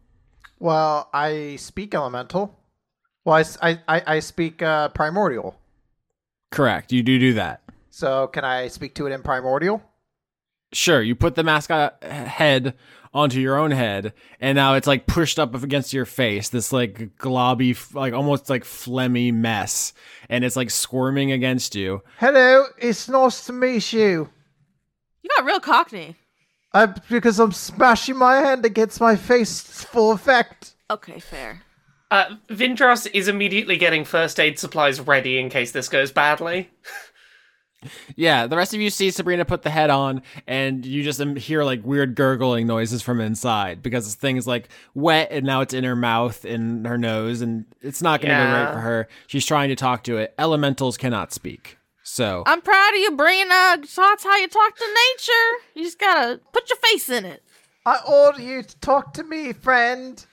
Well, 0.61 1.09
I 1.13 1.57
speak 1.57 1.95
elemental. 1.95 2.57
Well, 3.25 3.43
I, 3.61 3.79
I, 3.89 4.03
I 4.07 4.21
speak 4.21 4.63
uh, 4.63 4.89
primordial. 4.91 5.59
correct. 6.51 6.93
You 6.93 7.03
do 7.03 7.19
do 7.19 7.33
that. 7.35 7.63
So 7.91 8.29
can 8.29 8.45
I 8.45 8.69
speak 8.69 8.95
to 8.97 9.07
it 9.07 9.13
in 9.13 9.23
primordial? 9.23 9.83
Sure. 10.73 11.03
You 11.03 11.15
put 11.17 11.35
the 11.35 11.43
mascot 11.43 12.03
head 12.05 12.75
onto 13.13 13.41
your 13.41 13.59
own 13.59 13.73
head, 13.73 14.13
and 14.41 14.55
now 14.55 14.75
it's 14.75 14.87
like 14.87 15.07
pushed 15.07 15.39
up 15.41 15.55
against 15.55 15.93
your 15.93 16.05
face. 16.05 16.49
This 16.49 16.73
like 16.73 17.17
globby, 17.19 17.77
like 17.95 18.13
almost 18.15 18.49
like 18.49 18.63
phlegmy 18.63 19.35
mess, 19.35 19.93
and 20.29 20.45
it's 20.45 20.55
like 20.57 20.71
squirming 20.71 21.33
against 21.33 21.75
you. 21.75 22.03
Hello, 22.19 22.67
it's 22.79 23.09
nice 23.09 23.47
to 23.47 23.53
meet 23.53 23.93
you. 23.93 24.29
You 25.23 25.31
got 25.37 25.45
real 25.45 25.59
cockney. 25.61 26.17
I, 26.73 26.87
because 26.87 27.39
I'm 27.41 27.53
smashing 27.53 28.17
my 28.17 28.37
hand 28.37 28.65
against 28.65 29.01
my 29.01 29.17
face 29.17 29.61
full 29.61 30.13
effect. 30.13 30.75
Okay, 30.91 31.19
fair. 31.19 31.63
Uh, 32.11 32.35
Vindros 32.49 33.09
is 33.13 33.29
immediately 33.29 33.77
getting 33.77 34.05
first 34.05 34.39
aid 34.41 34.59
supplies 34.59 35.01
ready 35.01 35.39
in 35.39 35.49
case 35.49 35.73
this 35.73 35.89
goes 35.89 36.11
badly. 36.13 36.71
Yeah, 38.15 38.47
the 38.47 38.59
rest 38.59 38.75
of 38.75 38.81
you 38.83 38.91
see 38.91 39.11
Sabrina 39.11 39.47
put 39.47 39.63
the 39.63 39.71
head 39.71 39.89
on, 39.89 40.21
and 40.47 40.85
you 40.85 41.03
just 41.03 41.19
hear 41.39 41.65
like 41.65 41.83
weird 41.83 42.15
gurgling 42.15 42.67
noises 42.67 43.01
from 43.01 43.23
inside 43.23 43.83
because 43.83 44.05
this 44.05 44.15
thing 44.17 44.37
is 44.37 44.47
like 44.47 44.69
wet, 44.95 45.29
and 45.31 45.47
now 45.47 45.63
it's 45.63 45.73
in 45.73 45.85
her 45.85 45.97
mouth 45.97 46.45
and 46.45 46.87
her 46.87 46.99
nose, 46.99 47.41
and 47.41 47.65
it's 47.81 48.03
not 48.03 48.21
going 48.21 48.29
to 48.31 48.37
go 48.37 48.43
Yeah. 48.51 48.65
right 48.65 48.75
for 48.75 48.81
her. 48.81 49.09
She's 49.29 49.47
trying 49.47 49.71
to 49.71 49.77
talk 49.77 50.05
to 50.05 50.19
it. 50.19 50.35
Elementals 50.39 50.99
cannot 50.99 51.33
speak, 51.33 51.79
so 52.03 52.43
I'm 52.47 52.61
proud 52.61 52.91
of 52.91 52.97
you, 53.01 53.11
Brina. 53.13 53.81
That's 53.95 54.25
how 54.25 54.37
you 54.37 54.49
talk 54.49 54.77
to 54.77 54.85
nature. 54.85 55.65
You 55.75 55.85
just 55.85 55.99
gotta 55.99 56.41
put 56.53 56.69
your 56.69 56.79
face 56.79 57.09
in 57.09 57.25
it. 57.25 57.43
I 57.87 57.99
order 58.07 58.43
you 58.43 58.63
to 58.63 58.77
talk 58.81 59.15
to 59.15 59.25
me, 59.25 59.53
friend. 59.53 60.25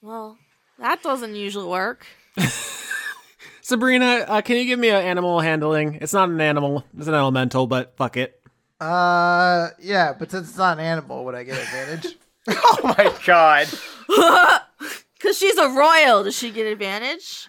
Well, 0.00 0.38
that 0.78 1.02
doesn't 1.02 1.34
usually 1.34 1.66
work. 1.66 2.06
Sabrina, 3.60 4.24
uh, 4.26 4.40
can 4.40 4.56
you 4.56 4.64
give 4.64 4.78
me 4.78 4.88
an 4.88 5.04
animal 5.04 5.40
handling? 5.40 5.96
It's 6.00 6.14
not 6.14 6.30
an 6.30 6.40
animal, 6.40 6.84
it's 6.96 7.06
an 7.06 7.14
elemental, 7.14 7.66
but 7.66 7.96
fuck 7.96 8.16
it. 8.16 8.40
Uh, 8.80 9.68
yeah, 9.80 10.14
but 10.18 10.30
since 10.30 10.48
it's 10.48 10.56
not 10.56 10.78
an 10.78 10.84
animal, 10.84 11.24
would 11.24 11.34
I 11.34 11.44
get 11.44 11.58
advantage? 11.58 12.16
Oh 12.50 12.94
my 12.96 13.12
god. 13.26 13.68
Because 15.18 15.36
she's 15.36 15.58
a 15.58 15.68
royal. 15.68 16.24
Does 16.24 16.34
she 16.36 16.50
get 16.50 16.66
advantage? 16.66 17.48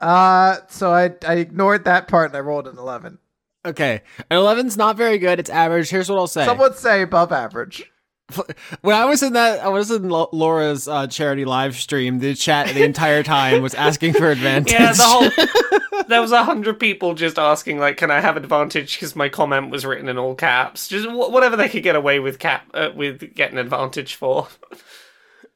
Uh, 0.00 0.58
so 0.68 0.92
I 0.92 1.14
I 1.26 1.34
ignored 1.34 1.84
that 1.84 2.08
part 2.08 2.30
and 2.30 2.36
I 2.36 2.40
rolled 2.40 2.66
an 2.68 2.78
eleven. 2.78 3.18
Okay, 3.66 4.02
an 4.30 4.36
11's 4.36 4.76
not 4.76 4.96
very 4.96 5.16
good. 5.16 5.40
It's 5.40 5.48
average. 5.48 5.88
Here's 5.88 6.10
what 6.10 6.18
I'll 6.18 6.26
say. 6.26 6.44
Some 6.44 6.58
would 6.58 6.74
say 6.74 7.00
above 7.00 7.32
average. 7.32 7.90
when 8.82 8.94
I 8.94 9.04
was 9.06 9.22
in 9.22 9.34
that, 9.34 9.60
I 9.60 9.68
was 9.68 9.90
in 9.90 10.08
Lo- 10.08 10.28
Laura's 10.32 10.86
uh, 10.88 11.06
charity 11.06 11.44
live 11.44 11.76
stream. 11.76 12.18
The 12.18 12.34
chat 12.34 12.74
the 12.74 12.82
entire 12.84 13.22
time 13.22 13.62
was 13.62 13.74
asking 13.74 14.14
for 14.14 14.30
advantage. 14.30 14.72
Yeah, 14.72 14.92
the 14.92 15.02
whole 15.02 16.02
there 16.08 16.20
was 16.20 16.32
a 16.32 16.44
hundred 16.44 16.80
people 16.80 17.14
just 17.14 17.38
asking 17.38 17.78
like, 17.78 17.96
"Can 17.96 18.10
I 18.10 18.20
have 18.20 18.36
advantage?" 18.36 18.96
Because 18.96 19.14
my 19.14 19.28
comment 19.28 19.70
was 19.70 19.84
written 19.84 20.08
in 20.08 20.18
all 20.18 20.34
caps. 20.34 20.88
Just 20.88 21.06
wh- 21.08 21.30
whatever 21.30 21.56
they 21.56 21.68
could 21.68 21.82
get 21.82 21.96
away 21.96 22.18
with 22.18 22.38
cap 22.38 22.66
uh, 22.74 22.90
with 22.94 23.34
getting 23.34 23.58
advantage 23.58 24.14
for. 24.14 24.48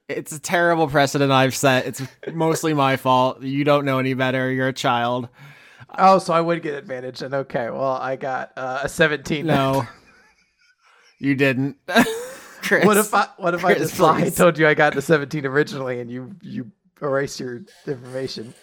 it's 0.09 0.33
a 0.33 0.39
terrible 0.39 0.89
precedent 0.89 1.31
I've 1.31 1.55
set. 1.55 1.87
It's 1.87 2.03
mostly 2.33 2.75
my 2.75 2.97
fault. 2.97 3.43
You 3.43 3.65
don't 3.65 3.85
know 3.85 3.99
any 3.99 4.15
better. 4.15 4.51
You're 4.51 4.69
a 4.69 4.73
child. 4.73 5.29
Oh, 5.97 6.19
so 6.19 6.33
I 6.33 6.41
would 6.41 6.63
get 6.63 6.75
advantage. 6.75 7.23
And 7.23 7.35
okay, 7.35 7.71
well, 7.71 7.93
I 7.93 8.17
got 8.17 8.53
uh, 8.57 8.81
a 8.85 8.89
seventeen. 8.89 9.47
No, 9.47 9.87
you 11.19 11.35
didn't. 11.35 11.77
Chris. 12.63 12.85
What 12.85 12.97
if 12.97 13.15
I 13.15 13.29
what 13.37 13.55
if 13.55 13.65
I 13.65 13.75
just 13.75 13.99
lied? 13.99 14.25
please. 14.25 14.37
told 14.37 14.59
you 14.59 14.67
I 14.67 14.75
got 14.75 14.95
the 14.95 15.03
seventeen 15.03 15.47
originally, 15.47 16.01
and 16.01 16.11
you 16.11 16.35
you 16.43 16.71
erase 17.01 17.39
your 17.39 17.63
information? 17.87 18.55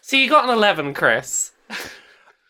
So 0.00 0.16
you 0.16 0.28
got 0.28 0.44
an 0.44 0.50
eleven, 0.50 0.94
Chris. 0.94 1.52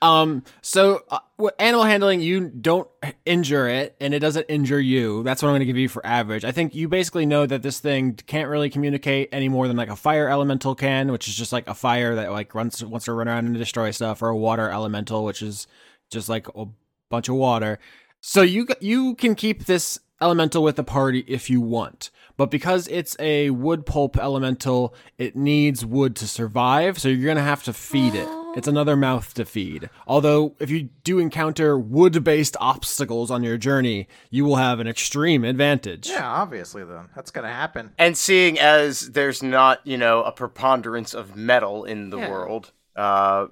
Um. 0.02 0.42
So, 0.60 1.04
uh, 1.10 1.20
animal 1.58 1.84
handling, 1.84 2.20
you 2.20 2.48
don't 2.48 2.88
injure 3.24 3.68
it, 3.68 3.96
and 4.00 4.12
it 4.12 4.18
doesn't 4.18 4.46
injure 4.48 4.80
you. 4.80 5.22
That's 5.22 5.42
what 5.42 5.48
I'm 5.48 5.52
going 5.52 5.60
to 5.60 5.66
give 5.66 5.78
you 5.78 5.88
for 5.88 6.04
average. 6.04 6.44
I 6.44 6.50
think 6.50 6.74
you 6.74 6.88
basically 6.88 7.24
know 7.24 7.46
that 7.46 7.62
this 7.62 7.78
thing 7.78 8.14
can't 8.14 8.48
really 8.48 8.68
communicate 8.68 9.28
any 9.32 9.48
more 9.48 9.68
than 9.68 9.76
like 9.76 9.90
a 9.90 9.96
fire 9.96 10.28
elemental 10.28 10.74
can, 10.74 11.12
which 11.12 11.28
is 11.28 11.36
just 11.36 11.52
like 11.52 11.68
a 11.68 11.74
fire 11.74 12.16
that 12.16 12.32
like 12.32 12.54
runs 12.54 12.84
wants 12.84 13.06
to 13.06 13.12
run 13.12 13.28
around 13.28 13.46
and 13.46 13.56
destroy 13.56 13.92
stuff, 13.92 14.22
or 14.22 14.28
a 14.28 14.36
water 14.36 14.68
elemental, 14.68 15.24
which 15.24 15.40
is 15.40 15.68
just 16.10 16.28
like 16.28 16.48
a 16.56 16.66
bunch 17.08 17.28
of 17.28 17.36
water. 17.36 17.78
So 18.20 18.42
you 18.42 18.66
you 18.80 19.14
can 19.14 19.36
keep 19.36 19.66
this 19.66 20.00
elemental 20.20 20.62
with 20.62 20.76
the 20.76 20.84
party 20.84 21.24
if 21.28 21.48
you 21.48 21.60
want. 21.60 22.10
But 22.36 22.50
because 22.50 22.88
it's 22.88 23.16
a 23.20 23.50
wood 23.50 23.86
pulp 23.86 24.16
elemental, 24.16 24.94
it 25.18 25.36
needs 25.36 25.84
wood 25.84 26.16
to 26.16 26.26
survive, 26.26 26.98
so 26.98 27.08
you're 27.08 27.24
going 27.24 27.36
to 27.36 27.42
have 27.42 27.62
to 27.64 27.72
feed 27.72 28.14
it. 28.14 28.41
It's 28.54 28.68
another 28.68 28.96
mouth 28.96 29.32
to 29.34 29.44
feed. 29.44 29.88
Although 30.06 30.54
if 30.58 30.70
you 30.70 30.90
do 31.04 31.18
encounter 31.18 31.78
wood-based 31.78 32.56
obstacles 32.60 33.30
on 33.30 33.42
your 33.42 33.56
journey, 33.56 34.08
you 34.30 34.44
will 34.44 34.56
have 34.56 34.78
an 34.80 34.86
extreme 34.86 35.44
advantage. 35.44 36.08
Yeah, 36.08 36.26
obviously. 36.28 36.84
Then 36.84 37.08
that's 37.14 37.30
gonna 37.30 37.52
happen. 37.52 37.92
And 37.98 38.16
seeing 38.16 38.58
as 38.58 39.10
there's 39.12 39.42
not, 39.42 39.80
you 39.86 39.96
know, 39.96 40.22
a 40.22 40.32
preponderance 40.32 41.14
of 41.14 41.36
metal 41.36 41.84
in 41.84 42.10
the 42.10 42.18
Yeah. 42.18 42.30
world, 42.30 42.72
uh, 42.96 43.46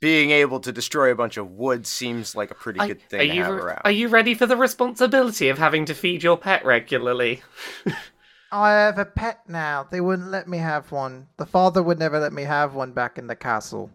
being 0.00 0.30
able 0.30 0.60
to 0.60 0.70
destroy 0.72 1.10
a 1.10 1.14
bunch 1.16 1.36
of 1.36 1.50
wood 1.50 1.84
seems 1.86 2.36
like 2.36 2.50
a 2.50 2.54
pretty 2.54 2.78
good 2.78 3.02
thing 3.02 3.20
are 3.20 3.24
to 3.24 3.34
you 3.34 3.42
have 3.42 3.52
re- 3.54 3.60
around. 3.60 3.80
are 3.84 3.90
you 3.90 4.08
ready 4.08 4.32
for 4.32 4.46
the 4.46 4.56
responsibility 4.56 5.48
of 5.48 5.58
having 5.58 5.84
to 5.84 5.92
feed 5.94 6.22
your 6.22 6.38
pet 6.38 6.64
regularly? 6.64 7.42
I 8.52 8.70
have 8.70 8.98
a 8.98 9.04
pet 9.04 9.40
now. 9.48 9.86
They 9.90 10.00
wouldn't 10.00 10.30
let 10.30 10.48
me 10.48 10.58
have 10.58 10.90
one. 10.90 11.26
The 11.36 11.44
father 11.44 11.82
would 11.82 11.98
never 11.98 12.18
let 12.18 12.32
me 12.32 12.44
have 12.44 12.74
one 12.74 12.92
back 12.92 13.18
in 13.18 13.26
the 13.26 13.36
castle. 13.36 13.90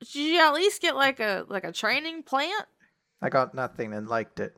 Did 0.00 0.14
you 0.14 0.40
at 0.40 0.54
least 0.54 0.82
get 0.82 0.94
like 0.94 1.20
a 1.20 1.44
like 1.48 1.64
a 1.64 1.72
training 1.72 2.22
plant? 2.22 2.66
I 3.22 3.28
got 3.28 3.54
nothing 3.54 3.92
and 3.92 4.08
liked 4.08 4.40
it. 4.40 4.56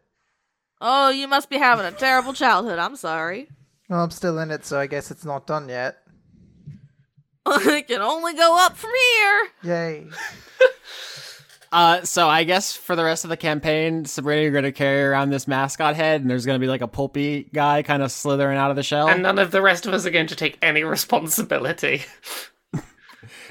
Oh, 0.80 1.11
you 1.11 1.28
must 1.28 1.50
be 1.50 1.59
having 1.59 1.87
a 1.87 1.92
terrible 1.92 2.33
childhood. 2.33 2.78
I'm 2.78 2.97
sorry. 2.97 3.49
Well, 3.88 4.02
I'm 4.02 4.11
still 4.11 4.38
in 4.38 4.50
it, 4.50 4.64
so 4.64 4.78
I 4.78 4.87
guess 4.87 5.11
it's 5.11 5.25
not 5.25 5.47
done 5.47 5.68
yet. 5.68 5.99
it 7.47 7.88
can 7.88 8.00
only 8.00 8.35
go 8.35 8.57
up 8.59 8.76
from 8.76 8.90
here. 8.90 9.49
Yay. 9.64 10.07
Uh, 11.71 12.02
so 12.02 12.28
I 12.28 12.45
guess 12.45 12.73
for 12.75 12.97
the 12.97 13.04
rest 13.04 13.25
of 13.25 13.30
the 13.30 13.37
campaign, 13.37 14.04
Sabrina, 14.07 14.42
you're 14.42 14.52
going 14.52 14.64
to 14.64 14.73
carry 14.73 15.02
around 15.02 15.30
this 15.30 15.47
mascot 15.47 15.97
head, 15.97 16.21
and 16.23 16.30
there's 16.30 16.47
going 16.47 16.59
to 16.59 16.64
be 16.64 16.68
like 16.68 16.80
a 16.80 16.88
pulpy 16.88 17.49
guy 17.52 17.83
kind 17.83 18.02
of 18.02 18.11
slithering 18.11 18.57
out 18.57 18.71
of 18.71 18.76
the 18.76 18.83
shell. 18.83 19.09
And 19.09 19.23
none 19.23 19.38
of 19.38 19.50
the 19.50 19.61
rest 19.61 19.87
of 19.87 19.92
us 19.92 20.07
are 20.07 20.11
going 20.11 20.28
to 20.28 20.37
take 20.37 20.59
any 20.62 20.83
responsibility. 20.85 22.02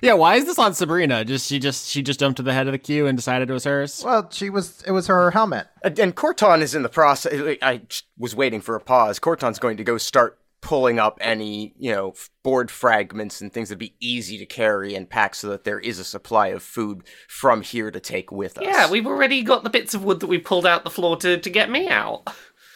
Yeah, 0.02 0.14
why 0.14 0.36
is 0.36 0.46
this 0.46 0.60
on 0.60 0.74
Sabrina? 0.74 1.26
Just 1.26 1.48
she 1.48 1.60
just 1.60 1.90
she 1.90 2.02
just 2.02 2.20
jumped 2.20 2.38
to 2.38 2.44
the 2.44 2.54
head 2.54 2.68
of 2.68 2.72
the 2.72 2.78
queue 2.80 3.08
and 3.08 3.18
decided 3.18 3.50
it 3.50 3.54
was 3.54 3.64
hers. 3.64 4.04
Well, 4.04 4.30
she 4.32 4.50
was. 4.50 4.84
It 4.84 4.92
was 4.92 5.08
her 5.08 5.32
helmet. 5.32 5.68
And 5.84 5.98
and 6.00 6.16
Corton 6.16 6.62
is 6.62 6.76
in 6.76 6.84
the 6.84 6.90
process. 6.90 7.58
I 7.62 7.82
was 8.18 8.36
waiting 8.36 8.62
for 8.62 8.76
a 8.76 8.82
pause. 8.82 9.20
Corton's 9.20 9.60
going 9.60 9.78
to 9.78 9.84
go 9.84 9.98
start 9.98 10.40
pulling 10.62 11.00
up 11.00 11.18
any, 11.22 11.74
you 11.78 11.92
know, 11.92 12.14
board 12.44 12.72
fragments 12.72 13.42
and 13.42 13.54
things 13.54 13.70
that'd 13.70 13.80
be 13.80 13.96
easy 14.00 14.38
to 14.38 14.46
carry 14.46 14.96
and 14.96 15.10
pack 15.10 15.36
so 15.36 15.50
that 15.50 15.64
there 15.64 15.80
is 15.80 16.00
a 16.00 16.04
supply 16.04 16.48
of 16.48 16.64
food 16.64 17.04
from 17.28 17.62
here 17.62 17.92
to 17.92 18.00
take 18.00 18.32
with 18.32 18.58
us. 18.58 18.64
Yeah, 18.66 18.90
we've 18.90 19.06
already 19.08 19.44
got 19.44 19.64
the 19.64 19.70
bits 19.70 19.94
of 19.94 20.04
wood 20.04 20.20
that 20.20 20.28
we 20.28 20.40
pulled 20.40 20.66
out 20.66 20.84
the 20.84 20.90
floor 20.90 21.16
to, 21.18 21.38
to 21.38 21.50
get 21.50 21.70
me 21.70 21.88
out. 21.88 22.28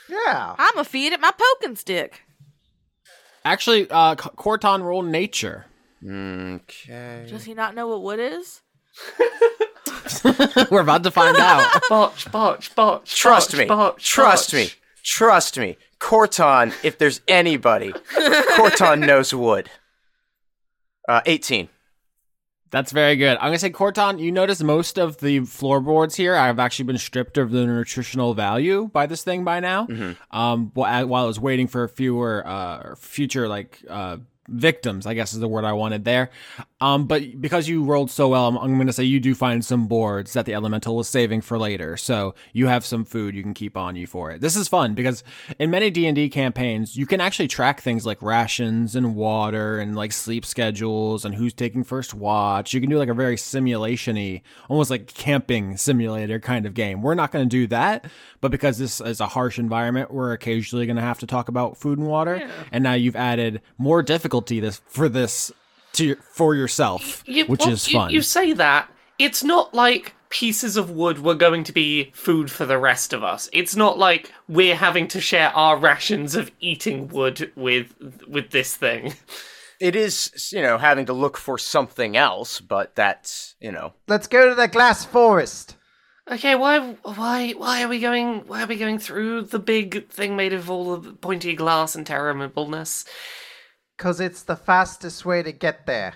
Yeah. 0.08 0.56
I'm 0.58 0.78
a 0.78 0.84
feed 0.84 1.12
it 1.12 1.20
my 1.20 1.32
poking 1.32 1.76
stick. 1.76 2.22
Actually, 3.44 3.90
uh, 3.90 4.16
Corton 4.16 4.84
rolled 4.84 5.08
nature. 5.08 5.66
Okay. 6.04 7.28
Does 7.30 7.44
he 7.44 7.54
not 7.54 7.76
know 7.76 7.88
what 7.88 8.02
wood 8.04 8.20
is? 8.20 8.62
We're 10.72 10.82
about 10.82 11.04
to 11.04 11.12
find 11.12 11.38
out. 11.38 11.82
Botch, 11.90 12.32
botch, 12.32 12.76
botch. 12.76 13.16
Trust 13.16 13.52
botch, 13.52 13.60
me. 13.60 13.66
Botch, 13.66 14.06
Trust 14.10 14.52
botch. 14.52 14.60
me. 14.60 14.70
Trust 15.04 15.58
me. 15.58 15.78
Corton, 16.00 16.74
if 16.84 16.98
there's 16.98 17.22
anybody, 17.28 17.94
Corton 18.56 19.02
knows 19.02 19.34
wood. 19.34 19.70
Uh, 21.08 21.22
18. 21.26 21.70
That's 22.72 22.92
very 22.94 23.18
good. 23.18 23.36
I'm 23.38 23.48
gonna 23.48 23.60
say 23.60 23.70
Corton. 23.70 24.18
You 24.18 24.32
notice 24.32 24.64
most 24.64 24.98
of 24.98 25.18
the 25.18 25.42
floorboards 25.42 26.16
here 26.16 26.36
have 26.36 26.58
actually 26.58 26.86
been 26.86 26.98
stripped 26.98 27.38
of 27.38 27.52
the 27.52 27.66
nutritional 27.66 28.34
value 28.34 28.90
by 28.94 29.08
this 29.08 29.24
thing 29.24 29.44
by 29.44 29.60
now. 29.60 29.88
Um, 30.32 30.72
while, 30.74 30.86
I 30.90 31.04
was 31.04 31.38
waiting 31.40 31.68
for 31.68 31.84
a 31.84 31.90
fewer 31.90 32.48
uh 32.48 32.96
future 32.96 33.50
like 33.50 33.84
uh 33.90 34.18
victims, 34.52 35.06
I 35.06 35.14
guess 35.14 35.34
is 35.34 35.40
the 35.40 35.48
word 35.48 35.66
I 35.66 35.74
wanted 35.74 36.06
there. 36.06 36.30
Um, 36.82 37.06
but 37.06 37.40
because 37.40 37.70
you 37.70 37.84
rolled 37.84 38.12
so 38.12 38.28
well, 38.30 38.48
I'm, 38.48 38.58
I'm 38.58 38.78
gonna 38.78 38.92
say 38.92 39.04
you 39.04 39.20
do 39.20 39.36
find 39.36 39.64
some 39.64 39.88
boards 39.88 40.34
that 40.34 40.46
the 40.46 40.54
elemental 40.54 40.96
was 40.96 41.08
saving 41.08 41.42
for 41.42 41.58
later. 41.58 41.96
So 41.96 42.36
you 42.54 42.68
have 42.68 42.84
some 42.84 43.06
food 43.06 43.36
you 43.36 43.44
can 43.44 43.54
keep 43.54 43.78
on 43.78 43.96
you 43.96 44.08
for 44.08 44.32
it. 44.32 44.42
This 44.42 44.56
is 44.56 44.68
fun 44.68 44.96
because 44.96 45.24
in 45.60 45.70
many 45.70 45.90
D 45.92 46.08
and 46.08 46.16
D 46.16 46.28
campaigns, 46.28 46.98
you 46.98 47.06
can 47.06 47.22
actually 47.22 47.48
track 47.48 47.82
things 47.82 48.06
like 48.06 48.22
rations 48.22 48.96
and 48.96 49.16
water 49.16 49.80
and 49.80 49.96
like 49.96 50.12
sleep 50.12 50.46
schedules 50.46 51.24
and 51.24 51.36
who's 51.36 51.54
taking 51.54 51.84
first 51.84 52.14
watch. 52.14 52.74
You 52.74 52.82
can 52.82 52.90
do 52.90 52.98
like 52.98 53.10
a 53.10 53.14
very 53.14 53.38
simulation-y, 53.38 54.42
almost 54.68 54.90
like 54.90 55.08
camping 55.08 55.78
simulator 55.78 56.40
kind 56.40 56.66
of 56.66 56.74
game. 56.74 57.02
We're 57.02 57.16
not 57.16 57.32
going 57.32 57.46
to 57.46 57.50
do 57.50 57.68
that, 57.68 58.06
but 58.42 58.50
because 58.50 58.80
this 58.80 59.00
is 59.00 59.20
a 59.20 59.28
harsh 59.28 59.60
environment, 59.60 60.12
we're 60.12 60.34
occasionally 60.34 60.88
going 60.88 60.96
to 60.96 61.02
have 61.02 61.20
to 61.20 61.28
talk 61.28 61.48
about 61.48 61.78
food 61.78 62.00
and 62.00 62.08
water. 62.08 62.50
And 62.72 62.84
now 62.84 62.94
you've 62.94 63.16
added 63.16 63.62
more 63.78 64.02
difficulty 64.02 64.60
this 64.60 64.82
for 64.88 65.08
this 65.08 65.52
to 65.94 66.06
your, 66.06 66.16
for 66.18 66.56
yourself, 66.56 67.24
You- 67.26 67.46
which 67.46 67.62
well, 67.62 67.72
is 67.72 67.88
you- 67.88 68.00
fun. 68.00 68.12
You 68.12 68.22
say 68.22 68.54
that. 68.54 68.90
It's 69.20 69.44
not 69.44 69.74
like 69.74 70.16
pieces 70.30 70.78
of 70.78 70.90
wood 70.90 71.20
were 71.20 71.36
going 71.36 71.64
to 71.66 71.74
be 71.74 72.12
food 72.16 72.50
for 72.50 72.66
the 72.66 72.78
rest 72.78 73.12
of 73.14 73.24
us. 73.24 73.50
It's 73.54 73.76
not 73.76 73.98
like 74.00 74.32
we're 74.48 74.76
having 74.78 75.08
to 75.10 75.20
share 75.22 75.50
our 75.50 75.78
rations 75.78 76.36
of 76.36 76.52
eating 76.60 77.08
wood 77.10 77.52
with 77.56 77.94
with 78.28 78.50
this 78.52 78.76
thing. 78.76 79.14
It 79.80 79.96
is, 79.96 80.52
you 80.54 80.62
know, 80.62 80.78
having 80.78 81.08
to 81.08 81.14
look 81.14 81.38
for 81.38 81.58
something 81.58 82.16
else, 82.16 82.62
but 82.62 82.96
that's, 82.96 83.56
you 83.60 83.72
know. 83.72 83.94
Let's 84.08 84.28
go 84.28 84.48
to 84.48 84.54
the 84.54 84.68
glass 84.68 85.04
forest. 85.06 85.76
Okay, 86.30 86.54
why 86.56 86.80
why 87.04 87.52
why 87.58 87.84
are 87.84 87.88
we 87.90 88.00
going 88.00 88.48
why 88.48 88.62
are 88.64 88.68
we 88.68 88.78
going 88.78 89.00
through 89.00 89.42
the 89.42 89.58
big 89.60 90.08
thing 90.10 90.36
made 90.36 90.54
of 90.54 90.70
all 90.70 90.96
the 90.98 91.14
pointy 91.14 91.56
glass 91.56 91.96
and 91.96 92.06
terribleness? 92.06 93.06
Cause 94.02 94.20
it's 94.20 94.42
the 94.42 94.56
fastest 94.56 95.26
way 95.26 95.44
to 95.44 95.52
get 95.52 95.86
there. 95.86 96.16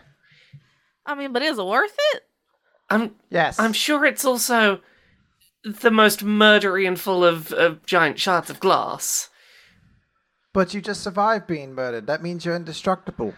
I 1.05 1.13
mean, 1.13 1.31
but 1.31 1.43
is 1.43 1.59
it 1.59 1.65
worth 1.65 1.95
it? 2.13 2.23
I'm 2.89 3.13
Yes. 3.29 3.59
I'm 3.59 3.73
sure 3.73 4.05
it's 4.05 4.25
also 4.25 4.79
the 5.63 5.91
most 5.91 6.25
murdery 6.25 6.87
and 6.87 6.99
full 6.99 7.23
of, 7.23 7.53
of 7.53 7.85
giant 7.85 8.17
shards 8.17 8.49
of 8.49 8.59
glass. 8.59 9.29
But 10.51 10.73
you 10.73 10.81
just 10.81 11.03
survived 11.03 11.45
being 11.45 11.75
murdered. 11.75 12.07
That 12.07 12.23
means 12.23 12.43
you're 12.43 12.55
indestructible. 12.55 13.35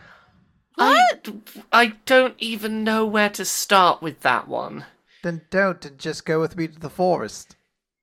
What? 0.76 1.28
I, 1.74 1.82
I 1.82 1.94
don't 2.06 2.36
even 2.38 2.86
know 2.86 3.06
where 3.06 3.32
to 3.32 3.44
start 3.44 4.02
with 4.02 4.22
that 4.22 4.48
one. 4.48 4.86
Then 5.24 5.42
don't 5.50 5.84
and 5.84 6.00
just 6.00 6.26
go 6.26 6.40
with 6.40 6.56
me 6.56 6.70
to 6.70 6.80
the 6.80 6.90
forest. 6.90 7.57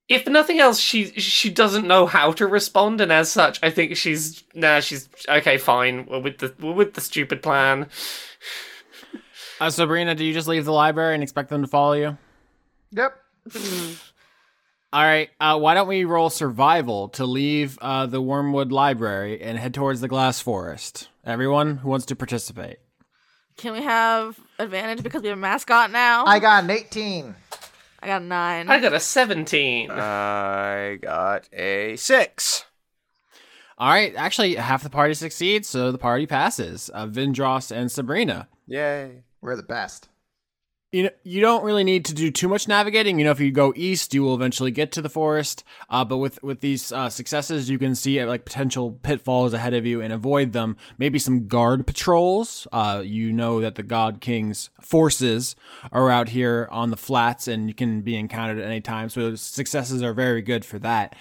If 0.07 0.27
nothing 0.27 0.59
else, 0.59 0.79
she 0.79 1.05
she 1.19 1.49
doesn't 1.49 1.87
know 1.87 2.05
how 2.05 2.31
to 2.33 2.45
respond, 2.45 3.01
and 3.01 3.11
as 3.11 3.31
such, 3.31 3.59
I 3.63 3.71
think 3.71 3.95
she's 3.97 4.43
nah. 4.53 4.79
She's 4.79 5.09
okay. 5.27 5.57
Fine. 5.57 6.05
We're 6.05 6.19
with 6.19 6.37
the 6.37 6.53
we're 6.59 6.73
with 6.73 6.93
the 6.93 7.01
stupid 7.01 7.41
plan. 7.41 7.87
Uh, 9.59 9.69
Sabrina, 9.69 10.13
do 10.13 10.23
you 10.23 10.33
just 10.33 10.47
leave 10.47 10.65
the 10.65 10.73
library 10.73 11.13
and 11.13 11.23
expect 11.23 11.49
them 11.49 11.61
to 11.61 11.67
follow 11.67 11.93
you? 11.93 12.17
Yep. 12.91 13.17
All 14.93 15.03
right. 15.03 15.29
Uh, 15.39 15.57
why 15.57 15.73
don't 15.73 15.87
we 15.87 16.03
roll 16.05 16.29
survival 16.29 17.09
to 17.09 17.25
leave 17.25 17.77
uh, 17.81 18.05
the 18.05 18.21
Wormwood 18.21 18.71
Library 18.71 19.41
and 19.41 19.57
head 19.57 19.73
towards 19.73 20.01
the 20.01 20.07
Glass 20.07 20.39
Forest? 20.39 21.09
Everyone 21.25 21.77
who 21.77 21.89
wants 21.89 22.05
to 22.07 22.15
participate. 22.15 22.77
Can 23.57 23.73
we 23.73 23.81
have 23.81 24.39
advantage 24.59 25.01
because 25.03 25.21
we 25.21 25.29
have 25.29 25.37
a 25.37 25.41
mascot 25.41 25.91
now? 25.91 26.25
I 26.25 26.39
got 26.39 26.63
an 26.65 26.69
18. 26.69 27.35
I 28.05 28.07
got 28.07 28.21
a 28.21 28.25
nine. 28.25 28.69
I 28.69 28.79
got 28.79 28.93
a 28.93 28.99
17. 28.99 29.89
I 29.89 30.99
got 31.01 31.49
a 31.51 31.95
six. 31.95 32.65
All 33.79 33.89
right. 33.89 34.13
Actually, 34.15 34.53
half 34.55 34.83
the 34.83 34.91
party 34.91 35.15
succeeds, 35.15 35.67
so 35.67 35.91
the 35.91 35.97
party 35.97 36.27
passes. 36.27 36.91
Uh, 36.93 37.07
Vindros 37.07 37.75
and 37.75 37.91
Sabrina. 37.91 38.47
Yay. 38.67 39.23
We're 39.41 39.55
the 39.55 39.63
best. 39.63 40.07
You 40.95 41.03
know, 41.03 41.09
you 41.23 41.41
don't 41.41 41.65
really 41.65 41.83
need 41.83 42.05
to 42.05 42.13
do 42.13 42.31
too 42.31 42.47
much 42.47 42.69
navigating. 42.69 43.19
You 43.19 43.25
know, 43.25 43.31
if 43.31 43.41
you 43.41 43.51
go 43.51 43.73
east, 43.75 44.13
you 44.13 44.23
will 44.23 44.33
eventually 44.33 44.71
get 44.71 44.93
to 44.93 45.01
the 45.01 45.09
forest. 45.09 45.65
Uh, 45.89 46.05
but 46.05 46.19
with 46.19 46.41
with 46.41 46.61
these 46.61 46.89
uh, 46.93 47.09
successes, 47.09 47.69
you 47.69 47.77
can 47.77 47.95
see 47.95 48.17
uh, 48.17 48.25
like 48.25 48.45
potential 48.45 48.93
pitfalls 49.03 49.53
ahead 49.53 49.73
of 49.73 49.85
you 49.85 49.99
and 49.99 50.13
avoid 50.13 50.53
them. 50.53 50.77
Maybe 50.97 51.19
some 51.19 51.47
guard 51.47 51.85
patrols. 51.85 52.65
Uh, 52.71 53.01
you 53.03 53.33
know 53.33 53.59
that 53.59 53.75
the 53.75 53.83
God 53.83 54.21
King's 54.21 54.69
forces 54.79 55.57
are 55.91 56.09
out 56.09 56.29
here 56.29 56.69
on 56.71 56.91
the 56.91 56.97
flats, 56.97 57.49
and 57.49 57.67
you 57.67 57.73
can 57.73 57.99
be 57.99 58.15
encountered 58.15 58.59
at 58.59 58.65
any 58.65 58.79
time. 58.79 59.09
So 59.09 59.35
successes 59.35 60.01
are 60.01 60.13
very 60.13 60.41
good 60.41 60.63
for 60.63 60.79
that. 60.79 61.13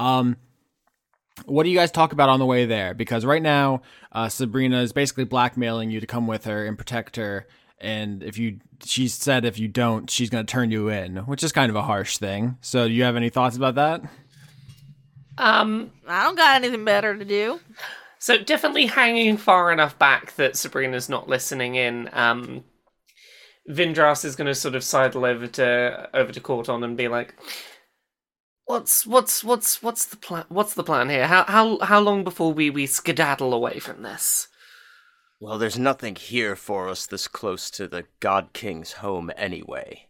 Um, 0.00 0.38
what 1.46 1.62
do 1.62 1.70
you 1.70 1.76
guys 1.76 1.92
talk 1.92 2.12
about 2.12 2.28
on 2.28 2.40
the 2.40 2.46
way 2.46 2.66
there? 2.66 2.94
Because 2.94 3.24
right 3.24 3.42
now, 3.42 3.82
uh, 4.10 4.28
Sabrina 4.28 4.82
is 4.82 4.92
basically 4.92 5.24
blackmailing 5.24 5.88
you 5.92 6.00
to 6.00 6.06
come 6.06 6.26
with 6.26 6.46
her 6.46 6.66
and 6.66 6.76
protect 6.76 7.14
her. 7.14 7.46
And 7.80 8.22
if 8.22 8.36
you, 8.36 8.60
she 8.84 9.08
said 9.08 9.44
if 9.44 9.58
you 9.58 9.66
don't, 9.68 10.10
she's 10.10 10.30
going 10.30 10.44
to 10.44 10.50
turn 10.50 10.70
you 10.70 10.88
in, 10.88 11.18
which 11.18 11.42
is 11.42 11.52
kind 11.52 11.70
of 11.70 11.76
a 11.76 11.82
harsh 11.82 12.18
thing. 12.18 12.58
So, 12.60 12.86
do 12.86 12.92
you 12.92 13.04
have 13.04 13.16
any 13.16 13.30
thoughts 13.30 13.56
about 13.56 13.76
that? 13.76 14.02
Um, 15.38 15.90
I 16.06 16.24
don't 16.24 16.36
got 16.36 16.56
anything 16.56 16.84
better 16.84 17.16
to 17.16 17.24
do. 17.24 17.60
so 18.18 18.36
definitely 18.36 18.86
hanging 18.86 19.38
far 19.38 19.72
enough 19.72 19.98
back 19.98 20.34
that 20.36 20.56
Sabrina's 20.56 21.08
not 21.08 21.28
listening 21.28 21.76
in. 21.76 22.10
Um, 22.12 22.64
Vindros 23.68 24.24
is 24.24 24.36
going 24.36 24.46
to 24.46 24.54
sort 24.54 24.74
of 24.74 24.84
sidle 24.84 25.24
over 25.24 25.46
to 25.46 26.10
over 26.12 26.32
to 26.32 26.40
Corton 26.40 26.82
and 26.82 26.96
be 26.96 27.08
like, 27.08 27.34
"What's 28.66 29.06
what's 29.06 29.42
what's 29.44 29.82
what's 29.82 30.04
the 30.04 30.16
plan? 30.16 30.44
What's 30.48 30.74
the 30.74 30.84
plan 30.84 31.08
here? 31.08 31.26
How 31.26 31.44
how 31.44 31.78
how 31.80 32.00
long 32.00 32.24
before 32.24 32.52
we 32.52 32.68
we 32.68 32.86
skedaddle 32.86 33.54
away 33.54 33.78
from 33.78 34.02
this?" 34.02 34.48
Well, 35.40 35.56
there's 35.56 35.78
nothing 35.78 36.16
here 36.16 36.54
for 36.54 36.90
us 36.90 37.06
this 37.06 37.26
close 37.26 37.70
to 37.70 37.88
the 37.88 38.04
God 38.20 38.52
King's 38.52 38.92
home 38.92 39.30
anyway. 39.36 40.08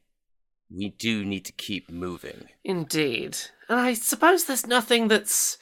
We 0.69 0.89
do 0.89 1.25
need 1.25 1.45
to 1.45 1.53
keep 1.53 1.89
moving. 1.89 2.49
Indeed. 2.65 3.39
And 3.69 3.79
I 3.79 3.95
suppose 3.95 4.45
there's 4.45 4.67
nothing 4.67 5.07
that's 5.07 5.57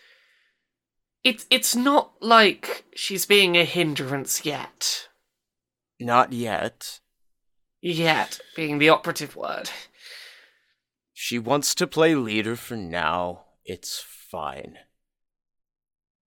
it's 1.22 1.44
it's 1.50 1.76
not 1.76 2.12
like 2.22 2.86
she's 2.94 3.26
being 3.26 3.56
a 3.56 3.64
hindrance 3.64 4.46
yet. 4.46 5.08
Not 6.00 6.32
yet. 6.32 7.00
Yet 7.82 8.40
being 8.56 8.78
the 8.78 8.88
operative 8.88 9.36
word. 9.36 9.70
She 11.12 11.38
wants 11.38 11.74
to 11.74 11.86
play 11.86 12.14
leader 12.14 12.56
for 12.56 12.76
now. 12.76 13.44
It's 13.66 14.00
fine. 14.00 14.78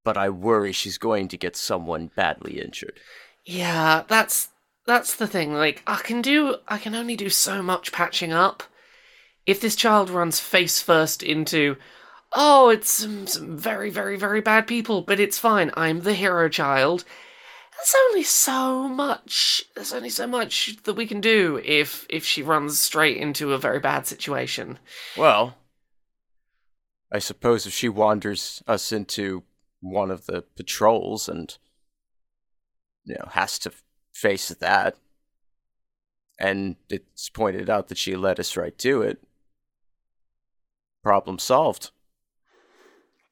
But 0.03 0.17
I 0.17 0.29
worry 0.29 0.71
she's 0.71 0.97
going 0.97 1.27
to 1.27 1.37
get 1.37 1.55
someone 1.55 2.09
badly 2.15 2.59
injured. 2.59 2.99
Yeah, 3.47 4.03
that's 4.09 4.49
that's 4.85 5.15
the 5.15 5.25
thing. 5.25 5.53
Like 5.53 5.81
I 5.87 5.95
can 5.97 6.21
do 6.21 6.57
I 6.67 6.77
can 6.77 6.93
only 6.93 7.15
do 7.15 7.29
so 7.29 7.63
much 7.63 7.93
patching 7.93 8.33
up. 8.33 8.63
If 9.45 9.61
this 9.61 9.77
child 9.77 10.09
runs 10.09 10.41
face 10.41 10.81
first 10.81 11.23
into 11.23 11.77
oh, 12.33 12.69
it's 12.69 12.91
some, 12.91 13.25
some 13.25 13.57
very 13.57 13.89
very 13.89 14.17
very 14.17 14.41
bad 14.41 14.67
people, 14.67 15.01
but 15.01 15.21
it's 15.21 15.39
fine. 15.39 15.71
I'm 15.75 16.01
the 16.01 16.13
hero 16.13 16.49
child. 16.49 17.05
There's 17.77 17.95
only 18.09 18.23
so 18.23 18.89
much. 18.89 19.63
There's 19.75 19.93
only 19.93 20.09
so 20.09 20.27
much 20.27 20.75
that 20.83 20.95
we 20.95 21.07
can 21.07 21.21
do 21.21 21.61
if 21.63 22.05
if 22.09 22.25
she 22.25 22.43
runs 22.43 22.77
straight 22.77 23.15
into 23.15 23.53
a 23.53 23.57
very 23.57 23.79
bad 23.79 24.07
situation. 24.07 24.77
Well, 25.15 25.55
I 27.13 27.19
suppose 27.19 27.65
if 27.65 27.71
she 27.71 27.87
wanders 27.87 28.61
us 28.67 28.91
into 28.91 29.43
one 29.79 30.11
of 30.11 30.25
the 30.25 30.43
patrols 30.57 31.29
and 31.29 31.57
you 33.07 33.15
know 33.15 33.27
has 33.31 33.57
to 33.57 33.71
face 34.13 34.49
that 34.49 34.95
and 36.39 36.75
it's 36.89 37.29
pointed 37.29 37.69
out 37.69 37.87
that 37.87 37.97
she 37.97 38.15
led 38.15 38.39
us 38.39 38.55
right 38.55 38.77
to 38.77 39.01
it 39.01 39.23
problem 41.03 41.39
solved 41.39 41.91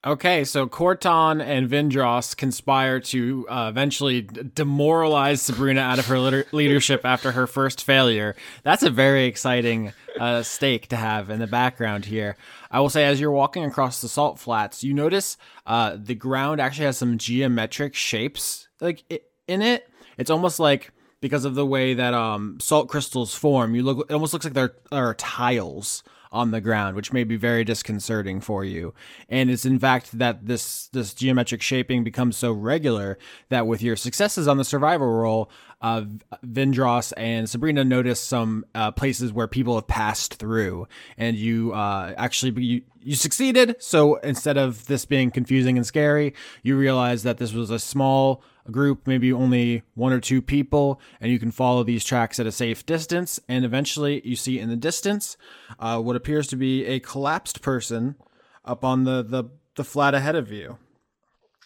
Okay, 0.06 0.44
so 0.44 0.68
Corton 0.68 1.42
and 1.42 1.68
Vindros 1.68 2.38
conspire 2.38 3.00
to 3.00 3.48
uh, 3.50 3.70
eventually 3.72 4.22
demoralize 4.22 5.42
Sabrina 5.42 5.82
out 5.82 5.98
of 5.98 6.06
her 6.06 6.20
liter- 6.20 6.46
leadership 6.52 7.02
after 7.04 7.32
her 7.32 7.48
first 7.48 7.84
failure. 7.84 8.36
That's 8.62 8.84
a 8.84 8.92
very 8.92 9.26
exciting 9.26 9.94
uh, 10.20 10.44
stake 10.44 10.90
to 10.90 10.96
have 10.96 11.32
in 11.32 11.40
the 11.40 11.48
background 11.48 12.06
here. 12.06 12.38
I 12.70 12.82
will 12.82 12.92
say, 12.92 13.06
as 13.06 13.20
you're 13.20 13.32
walking 13.32 13.66
across 13.66 14.00
the 14.00 14.08
salt 14.08 14.38
flats, 14.38 14.84
you 14.84 14.94
notice 14.94 15.38
uh, 15.66 15.98
the 16.00 16.14
ground 16.14 16.62
actually 16.62 16.86
has 16.86 17.00
some 17.00 17.18
geometric 17.18 17.96
shapes 17.96 18.68
like 18.80 19.04
i- 19.12 19.22
in 19.48 19.62
it. 19.62 19.90
It's 20.18 20.30
almost 20.30 20.60
like 20.60 20.92
because 21.22 21.46
of 21.46 21.56
the 21.56 21.66
way 21.66 21.94
that 21.94 22.14
um, 22.14 22.60
salt 22.60 22.88
crystals 22.90 23.34
form, 23.36 23.76
you 23.76 23.84
look. 23.84 24.10
It 24.10 24.14
almost 24.14 24.34
looks 24.34 24.46
like 24.46 24.54
there 24.54 24.76
are 24.92 25.14
tiles 25.16 26.04
on 26.36 26.52
the 26.52 26.60
ground, 26.60 26.98
which 26.98 27.14
may 27.14 27.24
be 27.24 27.38
very 27.38 27.64
disconcerting 27.64 28.42
for 28.42 28.66
you. 28.66 28.94
And 29.30 29.50
it's 29.50 29.66
in 29.66 29.80
fact 29.80 30.18
that 30.20 30.46
this 30.46 30.88
this 30.90 31.14
geometric 31.14 31.62
shaping 31.62 32.04
becomes 32.04 32.36
so 32.36 32.52
regular 32.52 33.18
that 33.50 33.68
with 33.68 33.82
your 33.82 33.96
successes 33.96 34.48
on 34.48 34.58
the 34.58 34.66
survival 34.66 35.08
roll, 35.08 35.50
uh, 35.82 36.04
Vindros 36.46 37.14
and 37.16 37.50
Sabrina 37.50 37.86
notice 37.86 38.20
some 38.20 38.66
uh, 38.76 38.92
places 38.92 39.32
where 39.32 39.48
people 39.48 39.76
have 39.76 39.88
passed 39.88 40.36
through, 40.36 40.88
and 41.18 41.38
you 41.38 41.74
uh, 41.74 42.14
actually 42.18 42.62
you, 42.62 42.82
you 43.02 43.16
succeeded. 43.16 43.78
So 43.80 44.16
instead 44.18 44.58
of 44.58 44.88
this 44.88 45.06
being 45.06 45.32
confusing 45.32 45.78
and 45.78 45.86
scary, 45.86 46.34
you 46.64 46.78
realize 46.78 47.24
that 47.24 47.38
this 47.38 47.54
was 47.54 47.70
a 47.70 47.80
small 47.80 48.44
group, 48.72 49.06
maybe 49.08 49.32
only 49.32 49.84
one 49.94 50.14
or 50.14 50.20
two 50.20 50.42
people, 50.42 51.00
and 51.20 51.32
you 51.32 51.40
can 51.40 51.52
follow 51.52 51.84
these 51.84 52.04
tracks 52.04 52.40
at 52.40 52.48
a 52.48 52.52
safe 52.52 52.86
distance. 52.86 53.40
And 53.48 53.66
eventually, 53.66 54.22
you 54.28 54.36
see 54.36 54.60
in 54.60 54.70
the 54.70 54.76
distance 54.76 55.38
uh, 55.80 56.00
what 56.02 56.16
appears 56.16 56.48
to 56.48 56.56
be 56.56 56.86
a 56.86 57.00
collapsed 57.00 57.62
person 57.62 58.16
up 58.64 58.84
on 58.84 59.04
the, 59.04 59.24
the, 59.24 59.46
the 59.76 59.84
flat 59.84 60.14
ahead 60.16 60.36
of 60.36 60.52
you. 60.52 60.78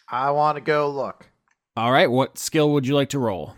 I 0.08 0.30
want 0.30 0.56
to 0.56 0.60
go 0.60 0.90
look. 0.90 1.26
All 1.76 1.92
right, 1.92 2.10
what 2.10 2.36
skill 2.36 2.72
would 2.72 2.86
you 2.86 2.94
like 2.94 3.10
to 3.10 3.18
roll? 3.18 3.54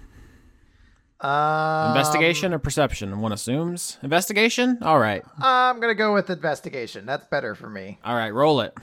Um, 1.20 1.90
Investigation 1.96 2.52
or 2.52 2.58
perception? 2.58 3.20
One 3.20 3.32
assumes. 3.32 3.96
Investigation? 4.02 4.78
All 4.82 4.98
right. 4.98 5.22
I'm 5.38 5.80
gonna 5.80 5.94
go 5.94 6.12
with 6.12 6.28
investigation. 6.30 7.06
That's 7.06 7.26
better 7.26 7.54
for 7.54 7.70
me. 7.70 7.98
All 8.04 8.14
right, 8.16 8.34
roll 8.34 8.60
it. 8.60 8.76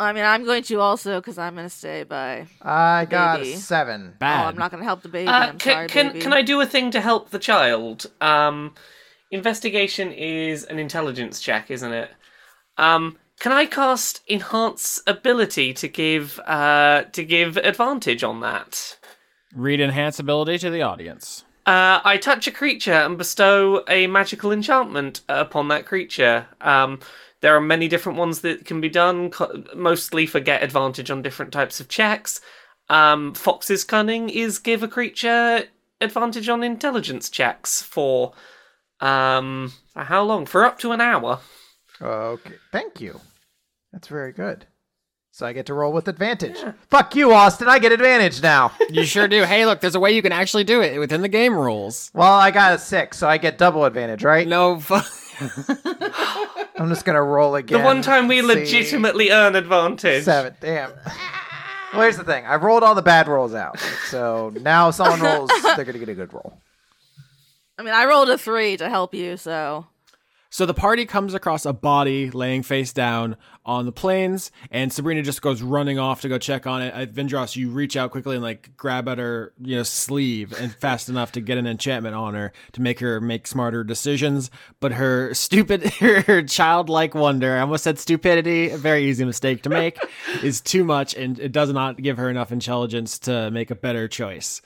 I 0.00 0.12
mean, 0.12 0.24
I'm 0.24 0.44
going 0.44 0.62
to 0.64 0.80
also 0.80 1.20
because 1.20 1.36
I'm 1.36 1.54
going 1.54 1.66
to 1.66 1.74
stay 1.74 2.04
by. 2.04 2.46
I 2.62 3.04
got 3.04 3.38
Baby. 3.38 3.52
a 3.52 3.56
seven. 3.58 4.14
Bad. 4.18 4.44
Oh, 4.44 4.48
I'm 4.48 4.56
not 4.56 4.70
going 4.70 4.80
to 4.80 4.86
help 4.86 5.02
the 5.02 5.08
baby. 5.08 5.28
Uh, 5.28 5.32
I'm 5.32 5.58
can 5.58 5.74
sorry, 5.74 5.88
can, 5.88 6.06
baby. 6.08 6.20
can 6.20 6.32
I 6.32 6.42
do 6.42 6.60
a 6.60 6.66
thing 6.66 6.90
to 6.92 7.00
help 7.00 7.30
the 7.30 7.38
child? 7.38 8.06
Um, 8.20 8.74
investigation 9.30 10.10
is 10.12 10.64
an 10.64 10.78
intelligence 10.78 11.40
check, 11.40 11.70
isn't 11.70 11.92
it? 11.92 12.10
Um, 12.78 13.18
can 13.38 13.52
I 13.52 13.66
cast 13.66 14.22
enhance 14.28 15.02
ability 15.06 15.72
to 15.74 15.88
give 15.88 16.38
uh 16.40 17.04
to 17.12 17.24
give 17.24 17.56
advantage 17.58 18.24
on 18.24 18.40
that? 18.40 18.96
Read 19.54 19.80
enhance 19.80 20.18
ability 20.18 20.58
to 20.58 20.70
the 20.70 20.82
audience. 20.82 21.44
Uh, 21.66 22.00
I 22.04 22.16
touch 22.16 22.46
a 22.46 22.50
creature 22.50 22.92
and 22.92 23.18
bestow 23.18 23.84
a 23.86 24.06
magical 24.06 24.50
enchantment 24.50 25.20
upon 25.28 25.68
that 25.68 25.86
creature. 25.86 26.46
Um, 26.60 27.00
there 27.40 27.56
are 27.56 27.60
many 27.60 27.88
different 27.88 28.18
ones 28.18 28.40
that 28.42 28.64
can 28.64 28.80
be 28.80 28.88
done, 28.88 29.32
mostly 29.74 30.26
for 30.26 30.40
get 30.40 30.62
advantage 30.62 31.10
on 31.10 31.22
different 31.22 31.52
types 31.52 31.80
of 31.80 31.88
checks. 31.88 32.40
Um, 32.88 33.34
Fox's 33.34 33.84
cunning 33.84 34.28
is 34.28 34.58
give 34.58 34.82
a 34.82 34.88
creature 34.88 35.64
advantage 36.00 36.48
on 36.48 36.62
intelligence 36.62 37.28
checks 37.30 37.82
for 37.82 38.32
um 39.00 39.72
for 39.92 40.02
how 40.04 40.22
long? 40.22 40.44
For 40.46 40.64
up 40.64 40.78
to 40.80 40.92
an 40.92 41.00
hour. 41.00 41.40
Okay, 42.02 42.54
thank 42.72 43.00
you. 43.00 43.20
That's 43.92 44.08
very 44.08 44.32
good. 44.32 44.66
So 45.32 45.46
I 45.46 45.52
get 45.52 45.66
to 45.66 45.74
roll 45.74 45.92
with 45.92 46.08
advantage. 46.08 46.58
Fuck 46.88 47.14
you, 47.14 47.32
Austin. 47.32 47.68
I 47.68 47.78
get 47.78 47.92
advantage 47.92 48.42
now. 48.42 48.72
You 48.90 49.04
sure 49.04 49.28
do. 49.28 49.44
Hey, 49.44 49.64
look, 49.64 49.80
there's 49.80 49.94
a 49.94 50.00
way 50.00 50.10
you 50.12 50.20
can 50.22 50.32
actually 50.32 50.64
do 50.64 50.80
it 50.82 50.98
within 50.98 51.22
the 51.22 51.28
game 51.28 51.54
rules. 51.54 52.10
well, 52.12 52.32
I 52.34 52.50
got 52.50 52.74
a 52.74 52.78
six, 52.78 53.18
so 53.18 53.28
I 53.28 53.38
get 53.38 53.56
double 53.56 53.84
advantage, 53.84 54.24
right? 54.24 54.46
No, 54.48 54.80
fu- 54.80 54.94
I'm 56.80 56.88
just 56.88 57.04
gonna 57.04 57.22
roll 57.22 57.54
again. 57.56 57.78
The 57.78 57.84
one 57.84 58.00
time 58.02 58.26
we 58.26 58.40
See. 58.40 58.46
legitimately 58.46 59.30
earn 59.30 59.54
advantage. 59.54 60.24
seven. 60.24 60.54
Damn. 60.60 60.92
Well, 61.92 62.02
here's 62.02 62.16
the 62.16 62.24
thing. 62.24 62.46
I've 62.46 62.62
rolled 62.62 62.82
all 62.82 62.94
the 62.94 63.02
bad 63.02 63.28
rolls 63.28 63.52
out, 63.54 63.78
so 64.08 64.50
now 64.62 64.88
if 64.88 64.94
someone 64.94 65.20
rolls, 65.20 65.50
they're 65.62 65.84
gonna 65.84 65.98
get 65.98 66.08
a 66.08 66.14
good 66.14 66.32
roll. 66.32 66.58
I 67.78 67.82
mean, 67.82 67.92
I 67.94 68.06
rolled 68.06 68.30
a 68.30 68.38
three 68.38 68.76
to 68.78 68.88
help 68.88 69.12
you, 69.14 69.36
so 69.36 69.86
So 70.48 70.64
the 70.66 70.74
party 70.74 71.04
comes 71.04 71.34
across 71.34 71.66
a 71.66 71.72
body 71.72 72.30
laying 72.30 72.62
face 72.62 72.92
down 72.92 73.36
on 73.70 73.86
the 73.86 73.92
plains, 73.92 74.50
and 74.72 74.92
Sabrina 74.92 75.22
just 75.22 75.42
goes 75.42 75.62
running 75.62 75.96
off 75.96 76.22
to 76.22 76.28
go 76.28 76.38
check 76.38 76.66
on 76.66 76.82
it. 76.82 76.92
At 76.92 77.14
Vindros, 77.14 77.54
you 77.54 77.70
reach 77.70 77.96
out 77.96 78.10
quickly 78.10 78.34
and 78.34 78.42
like 78.42 78.76
grab 78.76 79.06
at 79.06 79.18
her, 79.18 79.52
you 79.62 79.76
know, 79.76 79.84
sleeve 79.84 80.52
and 80.58 80.74
fast 80.80 81.08
enough 81.08 81.30
to 81.32 81.40
get 81.40 81.56
an 81.56 81.68
enchantment 81.68 82.16
on 82.16 82.34
her 82.34 82.52
to 82.72 82.82
make 82.82 82.98
her 82.98 83.20
make 83.20 83.46
smarter 83.46 83.84
decisions. 83.84 84.50
But 84.80 84.94
her 84.94 85.32
stupid, 85.34 85.84
her 86.00 86.42
childlike 86.42 87.14
wonder, 87.14 87.56
I 87.56 87.60
almost 87.60 87.84
said 87.84 88.00
stupidity, 88.00 88.70
a 88.70 88.76
very 88.76 89.04
easy 89.04 89.24
mistake 89.24 89.62
to 89.62 89.68
make, 89.68 90.00
is 90.42 90.60
too 90.60 90.82
much, 90.82 91.14
and 91.14 91.38
it 91.38 91.52
does 91.52 91.72
not 91.72 92.02
give 92.02 92.16
her 92.16 92.28
enough 92.28 92.50
intelligence 92.50 93.20
to 93.20 93.52
make 93.52 93.70
a 93.70 93.76
better 93.76 94.08
choice. 94.08 94.62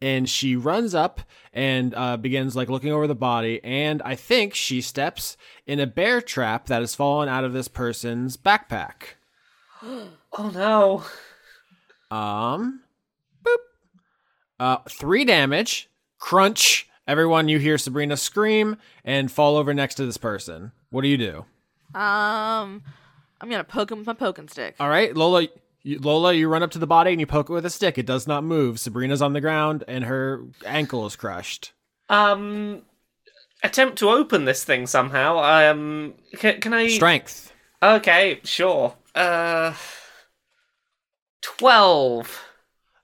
And 0.00 0.26
she 0.26 0.56
runs 0.56 0.94
up 0.94 1.20
and 1.52 1.94
uh, 1.94 2.16
begins 2.16 2.56
like 2.56 2.70
looking 2.70 2.92
over 2.92 3.06
the 3.06 3.14
body, 3.14 3.62
and 3.62 4.00
I 4.00 4.14
think 4.14 4.54
she 4.54 4.80
steps 4.80 5.36
in 5.66 5.80
a 5.80 5.86
bear 5.86 6.20
trap 6.20 6.66
that 6.66 6.80
has 6.80 6.94
fallen 6.94 7.28
out 7.28 7.44
of 7.44 7.52
this 7.52 7.68
person's 7.68 8.36
backpack. 8.36 9.14
Oh 10.38 10.50
no. 10.50 11.02
Um, 12.14 12.80
boop. 13.42 13.56
Uh, 14.60 14.78
three 14.88 15.24
damage. 15.24 15.88
Crunch. 16.18 16.88
Everyone, 17.08 17.48
you 17.48 17.58
hear 17.58 17.78
Sabrina 17.78 18.18
scream 18.18 18.76
and 19.02 19.32
fall 19.32 19.56
over 19.56 19.72
next 19.72 19.94
to 19.94 20.04
this 20.04 20.18
person. 20.18 20.72
What 20.90 21.02
do 21.02 21.08
you 21.08 21.16
do? 21.16 21.38
um, 21.94 22.82
I'm 23.40 23.48
gonna 23.48 23.64
poke 23.64 23.90
him 23.90 23.98
with 23.98 24.06
my 24.06 24.12
poking 24.12 24.48
stick. 24.48 24.74
All 24.78 24.90
right, 24.90 25.16
Lola. 25.16 25.46
You, 25.82 26.00
Lola, 26.00 26.34
you 26.34 26.48
run 26.48 26.62
up 26.62 26.72
to 26.72 26.78
the 26.78 26.86
body 26.86 27.12
and 27.12 27.20
you 27.20 27.26
poke 27.26 27.48
it 27.48 27.52
with 27.54 27.64
a 27.64 27.70
stick. 27.70 27.96
It 27.96 28.04
does 28.06 28.26
not 28.26 28.44
move. 28.44 28.78
Sabrina's 28.78 29.22
on 29.22 29.32
the 29.32 29.40
ground 29.40 29.84
and 29.88 30.04
her 30.04 30.42
ankle 30.66 31.06
is 31.06 31.16
crushed. 31.16 31.72
Um, 32.10 32.82
attempt 33.66 33.98
to 33.98 34.08
open 34.08 34.44
this 34.44 34.64
thing 34.64 34.86
somehow. 34.86 35.38
Um, 35.38 36.14
can, 36.38 36.60
can 36.60 36.72
I? 36.72 36.88
Strength. 36.88 37.52
Okay, 37.82 38.40
sure. 38.44 38.94
Uh, 39.14 39.74
twelve. 41.42 42.42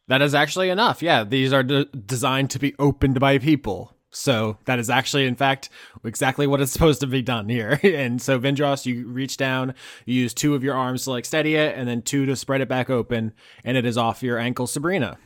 That 0.08 0.22
is 0.22 0.34
actually 0.34 0.68
enough. 0.70 1.02
Yeah, 1.02 1.24
these 1.24 1.52
are 1.52 1.62
de- 1.62 1.84
designed 1.84 2.50
to 2.50 2.58
be 2.58 2.74
opened 2.78 3.20
by 3.20 3.38
people. 3.38 3.96
So 4.10 4.58
that 4.66 4.78
is 4.78 4.90
actually, 4.90 5.26
in 5.26 5.36
fact, 5.36 5.70
exactly 6.04 6.46
what 6.46 6.60
is 6.60 6.70
supposed 6.70 7.00
to 7.00 7.06
be 7.06 7.22
done 7.22 7.48
here. 7.48 7.80
and 7.82 8.20
so, 8.20 8.38
Vindros, 8.38 8.84
you 8.84 9.06
reach 9.08 9.38
down, 9.38 9.74
you 10.04 10.14
use 10.20 10.34
two 10.34 10.54
of 10.54 10.62
your 10.62 10.74
arms 10.74 11.04
to 11.04 11.10
like 11.10 11.24
steady 11.24 11.54
it, 11.54 11.76
and 11.76 11.88
then 11.88 12.02
two 12.02 12.26
to 12.26 12.36
spread 12.36 12.60
it 12.60 12.68
back 12.68 12.90
open, 12.90 13.32
and 13.64 13.76
it 13.76 13.86
is 13.86 13.96
off 13.96 14.22
your 14.22 14.38
ankle, 14.38 14.66
Sabrina. 14.66 15.16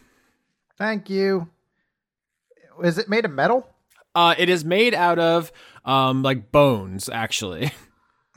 Thank 0.78 1.10
you. 1.10 1.48
Is 2.84 2.98
it 2.98 3.08
made 3.08 3.24
of 3.24 3.32
metal? 3.32 3.66
Uh, 4.16 4.34
it 4.38 4.48
is 4.48 4.64
made 4.64 4.94
out 4.94 5.18
of 5.18 5.52
um 5.84 6.22
like 6.22 6.50
bones, 6.50 7.08
actually. 7.08 7.70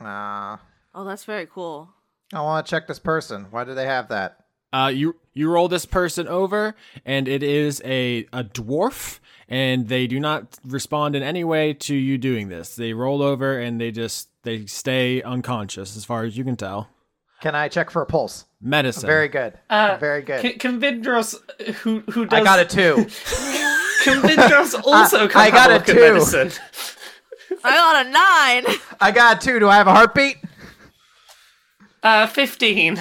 Nah. 0.00 0.58
Oh, 0.92 1.04
that's 1.04 1.22
very 1.22 1.46
cool. 1.46 1.88
I 2.34 2.40
want 2.42 2.66
to 2.66 2.70
check 2.70 2.88
this 2.88 2.98
person. 2.98 3.46
Why 3.52 3.62
do 3.62 3.74
they 3.74 3.86
have 3.86 4.08
that? 4.08 4.38
Uh, 4.72 4.90
you 4.92 5.14
you 5.34 5.48
roll 5.48 5.68
this 5.68 5.86
person 5.86 6.26
over, 6.26 6.74
and 7.04 7.28
it 7.28 7.44
is 7.44 7.80
a 7.84 8.26
a 8.32 8.42
dwarf, 8.42 9.20
and 9.48 9.86
they 9.86 10.08
do 10.08 10.18
not 10.18 10.58
respond 10.66 11.14
in 11.14 11.22
any 11.22 11.44
way 11.44 11.74
to 11.74 11.94
you 11.94 12.18
doing 12.18 12.48
this. 12.48 12.74
They 12.74 12.92
roll 12.92 13.22
over 13.22 13.56
and 13.56 13.80
they 13.80 13.92
just 13.92 14.30
they 14.42 14.66
stay 14.66 15.22
unconscious, 15.22 15.96
as 15.96 16.04
far 16.04 16.24
as 16.24 16.36
you 16.36 16.42
can 16.42 16.56
tell. 16.56 16.88
Can 17.40 17.54
I 17.54 17.68
check 17.68 17.88
for 17.90 18.02
a 18.02 18.06
pulse? 18.06 18.46
Medicine. 18.60 19.06
Very 19.06 19.28
good. 19.28 19.54
Uh, 19.70 19.96
Very 19.98 20.22
good. 20.22 20.42
Can, 20.42 20.58
can 20.58 20.80
Vindros, 20.80 21.36
who 21.76 22.00
who 22.10 22.26
does? 22.26 22.40
I 22.40 22.42
got 22.42 22.58
a 22.58 22.64
two. 22.64 23.06
Can 24.04 24.22
Vindros 24.22 24.80
also 24.84 25.28
come 25.28 25.42
I 25.42 25.50
got 25.50 25.70
have 25.70 25.70
a 25.70 25.74
look 25.74 25.86
two. 25.86 25.94
medicine? 25.94 26.50
I 27.64 27.70
got 27.76 28.06
a 28.06 28.10
nine. 28.10 28.76
I 29.00 29.10
got 29.10 29.36
a 29.42 29.46
two. 29.46 29.58
Do 29.58 29.68
I 29.68 29.76
have 29.76 29.86
a 29.88 29.92
heartbeat? 29.92 30.38
Uh, 32.02 32.26
fifteen. 32.26 32.98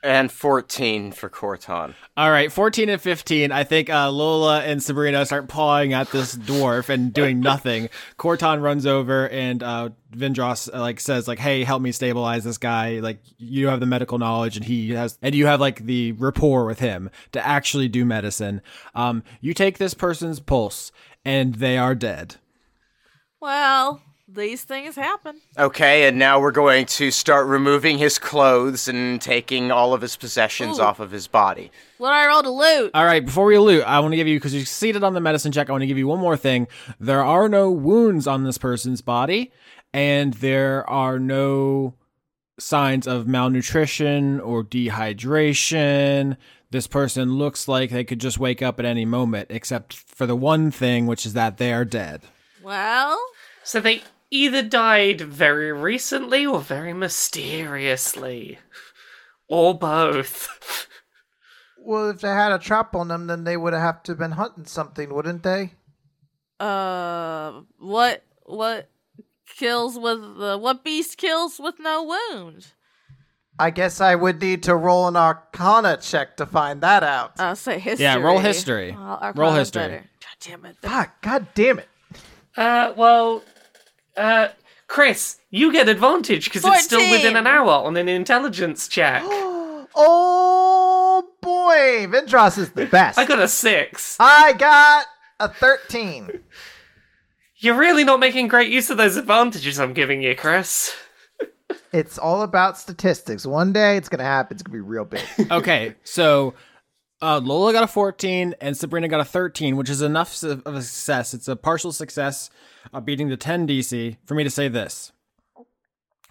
And 0.00 0.30
14 0.30 1.10
for 1.10 1.28
Corton. 1.28 1.94
All 2.16 2.30
right, 2.30 2.52
14 2.52 2.88
and 2.88 3.00
15. 3.00 3.50
I 3.50 3.64
think 3.64 3.90
uh, 3.90 4.12
Lola 4.12 4.60
and 4.60 4.80
Sabrina 4.80 5.26
start 5.26 5.48
pawing 5.48 5.92
at 5.92 6.10
this 6.12 6.36
dwarf 6.36 6.88
and 6.88 7.12
doing 7.12 7.40
nothing. 7.40 7.88
Corton 8.16 8.60
runs 8.60 8.86
over 8.86 9.28
and 9.28 9.60
uh, 9.60 9.88
Vindros 10.12 10.72
uh, 10.72 10.80
like 10.80 11.00
says 11.00 11.26
like, 11.26 11.40
"Hey, 11.40 11.64
help 11.64 11.82
me 11.82 11.90
stabilize 11.90 12.44
this 12.44 12.58
guy. 12.58 13.00
Like 13.00 13.18
you 13.38 13.66
have 13.66 13.80
the 13.80 13.86
medical 13.86 14.18
knowledge 14.18 14.56
and 14.56 14.64
he 14.64 14.90
has 14.90 15.18
and 15.20 15.34
you 15.34 15.46
have 15.46 15.60
like 15.60 15.84
the 15.84 16.12
rapport 16.12 16.64
with 16.64 16.78
him 16.78 17.10
to 17.32 17.44
actually 17.44 17.88
do 17.88 18.04
medicine. 18.04 18.62
Um, 18.94 19.24
you 19.40 19.52
take 19.52 19.78
this 19.78 19.94
person's 19.94 20.38
pulse 20.38 20.92
and 21.24 21.56
they 21.56 21.76
are 21.76 21.96
dead. 21.96 22.36
Well, 23.40 24.00
these 24.28 24.62
things 24.62 24.94
happen. 24.94 25.40
Okay, 25.58 26.06
and 26.06 26.18
now 26.18 26.38
we're 26.38 26.52
going 26.52 26.84
to 26.86 27.10
start 27.10 27.46
removing 27.46 27.96
his 27.98 28.18
clothes 28.18 28.86
and 28.86 29.20
taking 29.20 29.70
all 29.70 29.94
of 29.94 30.02
his 30.02 30.16
possessions 30.16 30.78
Ooh. 30.78 30.82
off 30.82 31.00
of 31.00 31.10
his 31.10 31.26
body. 31.26 31.70
What 31.96 32.10
do 32.10 32.14
I 32.14 32.26
roll 32.26 32.42
to 32.42 32.50
loot? 32.50 32.90
All 32.94 33.04
right, 33.04 33.24
before 33.24 33.46
we 33.46 33.58
loot, 33.58 33.84
I 33.84 34.00
want 34.00 34.12
to 34.12 34.16
give 34.16 34.28
you 34.28 34.36
because 34.36 34.52
you 34.54 34.60
succeeded 34.60 35.02
on 35.02 35.14
the 35.14 35.20
medicine 35.20 35.50
check. 35.50 35.68
I 35.68 35.72
want 35.72 35.82
to 35.82 35.86
give 35.86 35.98
you 35.98 36.06
one 36.06 36.20
more 36.20 36.36
thing. 36.36 36.68
There 37.00 37.24
are 37.24 37.48
no 37.48 37.70
wounds 37.70 38.26
on 38.26 38.44
this 38.44 38.58
person's 38.58 39.00
body, 39.00 39.50
and 39.92 40.34
there 40.34 40.88
are 40.88 41.18
no 41.18 41.94
signs 42.58 43.06
of 43.06 43.26
malnutrition 43.26 44.40
or 44.40 44.62
dehydration. 44.62 46.36
This 46.70 46.86
person 46.86 47.34
looks 47.38 47.66
like 47.66 47.90
they 47.90 48.04
could 48.04 48.20
just 48.20 48.38
wake 48.38 48.60
up 48.60 48.78
at 48.78 48.84
any 48.84 49.06
moment, 49.06 49.46
except 49.50 49.94
for 49.94 50.26
the 50.26 50.36
one 50.36 50.70
thing, 50.70 51.06
which 51.06 51.24
is 51.24 51.32
that 51.32 51.56
they 51.56 51.72
are 51.72 51.84
dead. 51.86 52.22
Well, 52.62 53.18
So 53.62 53.80
they 53.80 54.02
either 54.30 54.62
died 54.62 55.20
very 55.20 55.72
recently 55.72 56.44
or 56.46 56.60
very 56.60 56.92
mysteriously, 56.92 58.58
or 59.48 59.76
both. 59.78 60.86
Well, 61.80 62.10
if 62.10 62.20
they 62.20 62.28
had 62.28 62.52
a 62.52 62.58
trap 62.58 62.94
on 62.94 63.08
them, 63.08 63.28
then 63.28 63.44
they 63.44 63.56
would 63.56 63.72
have 63.72 64.02
to 64.04 64.12
have 64.12 64.18
been 64.18 64.32
hunting 64.32 64.66
something, 64.66 65.12
wouldn't 65.14 65.42
they? 65.42 65.72
uh, 66.60 67.60
what 67.78 68.24
what 68.44 68.88
kills 69.56 69.98
with 69.98 70.18
the 70.38 70.58
what 70.58 70.82
beast 70.84 71.16
kills 71.16 71.58
with 71.58 71.76
no 71.78 72.02
wound? 72.02 72.72
I 73.60 73.70
guess 73.70 74.00
I 74.00 74.14
would 74.14 74.40
need 74.40 74.62
to 74.64 74.76
roll 74.76 75.08
an 75.08 75.16
Arcana 75.16 75.96
check 75.96 76.36
to 76.36 76.46
find 76.46 76.80
that 76.82 77.02
out. 77.02 77.32
I'll 77.38 77.56
say 77.56 77.78
history. 77.78 78.04
Yeah, 78.04 78.16
roll 78.16 78.38
history. 78.38 78.92
Well, 78.92 79.32
Roll 79.34 79.52
history. 79.52 79.82
better. 79.82 80.04
God 80.20 80.36
damn 80.40 80.64
it. 80.66 80.76
Fuck! 80.82 81.22
God 81.22 81.46
damn 81.54 81.78
it! 81.80 81.88
Uh, 82.56 82.92
well, 82.96 83.42
uh, 84.18 84.48
Chris, 84.86 85.38
you 85.50 85.72
get 85.72 85.88
advantage 85.88 86.44
because 86.46 86.64
it's 86.64 86.84
still 86.84 87.00
14. 87.00 87.12
within 87.12 87.36
an 87.36 87.46
hour 87.46 87.70
on 87.70 87.96
an 87.96 88.08
intelligence 88.08 88.88
check. 88.88 89.22
Oh 90.00 91.24
boy, 91.40 92.06
Vindros 92.06 92.56
is 92.58 92.70
the 92.70 92.86
best. 92.86 93.18
I 93.18 93.24
got 93.24 93.40
a 93.40 93.48
six. 93.48 94.16
I 94.20 94.52
got 94.52 95.06
a 95.40 95.48
thirteen. 95.48 96.30
You're 97.56 97.76
really 97.76 98.04
not 98.04 98.20
making 98.20 98.46
great 98.46 98.70
use 98.70 98.90
of 98.90 98.96
those 98.98 99.16
advantages 99.16 99.80
I'm 99.80 99.94
giving 99.94 100.22
you, 100.22 100.36
Chris. 100.36 100.94
It's 101.92 102.18
all 102.18 102.42
about 102.42 102.78
statistics. 102.78 103.44
One 103.44 103.72
day 103.72 103.96
it's 103.96 104.08
gonna 104.08 104.22
happen. 104.22 104.54
It's 104.54 104.62
gonna 104.62 104.76
be 104.76 104.80
real 104.80 105.04
big. 105.04 105.24
Okay, 105.50 105.96
so 106.04 106.54
uh, 107.20 107.40
Lola 107.42 107.72
got 107.72 107.84
a 107.84 107.88
14 107.88 108.54
and 108.60 108.76
Sabrina 108.76 109.08
got 109.08 109.20
a 109.20 109.24
13, 109.24 109.76
which 109.76 109.90
is 109.90 110.02
enough 110.02 110.42
of 110.42 110.66
a 110.66 110.82
success. 110.82 111.34
It's 111.34 111.48
a 111.48 111.56
partial 111.56 111.92
success, 111.92 112.50
uh, 112.92 113.00
beating 113.00 113.28
the 113.28 113.36
10 113.36 113.66
DC, 113.66 114.16
for 114.24 114.34
me 114.34 114.44
to 114.44 114.50
say 114.50 114.68
this. 114.68 115.12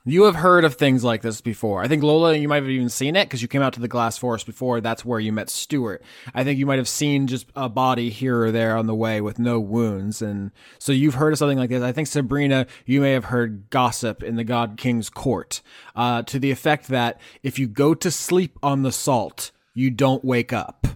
You 0.10 0.23
have 0.23 0.36
heard 0.36 0.63
of 0.63 0.76
things 0.76 1.04
like 1.04 1.21
this 1.21 1.41
before. 1.41 1.84
I 1.84 1.89
think 1.89 2.02
Lola, 2.02 2.34
you 2.34 2.47
might 2.47 2.63
have 2.63 2.69
even 2.69 2.88
seen 2.88 3.17
it 3.17 3.26
because 3.26 3.41
you 3.41 3.50
came 3.50 3.62
out 3.62 3.73
to 3.73 3.82
the 3.82 3.89
Glass 3.89 4.17
Forest 4.17 4.45
before. 4.45 4.80
That's 4.80 5.04
where 5.04 5.19
you 5.19 5.34
met 5.34 5.50
Stuart. 5.50 6.02
I 6.34 6.45
think 6.45 6.58
you 6.58 6.65
might 6.65 6.78
have 6.78 6.88
seen 6.88 7.28
just 7.28 7.47
a 7.58 7.67
body 7.67 8.10
here 8.10 8.43
or 8.43 8.52
there 8.54 8.78
on 8.78 8.88
the 8.88 8.95
way 8.95 9.19
with 9.19 9.38
no 9.38 9.60
wounds, 9.60 10.21
and 10.21 10.52
so 10.80 10.93
you've 10.93 11.15
heard 11.15 11.34
of 11.34 11.39
something 11.39 11.58
like 11.58 11.71
this. 11.71 11.84
I 11.84 11.91
think 11.91 12.08
Sabrina, 12.08 12.67
you 12.86 13.02
may 13.02 13.12
have 13.12 13.26
heard 13.26 13.69
gossip 13.69 14.23
in 14.23 14.38
the 14.38 14.45
God 14.45 14.78
King's 14.78 15.10
court 15.10 15.62
uh, 15.93 16.21
to 16.23 16.39
the 16.39 16.52
effect 16.52 16.88
that 16.88 17.19
if 17.43 17.60
you 17.60 17.67
go 17.67 17.93
to 17.93 18.10
sleep 18.10 18.58
on 18.63 18.84
the 18.84 18.93
salt, 18.93 19.52
you 19.78 19.92
don't 19.92 20.26
wake 20.26 20.52
up. 20.52 20.88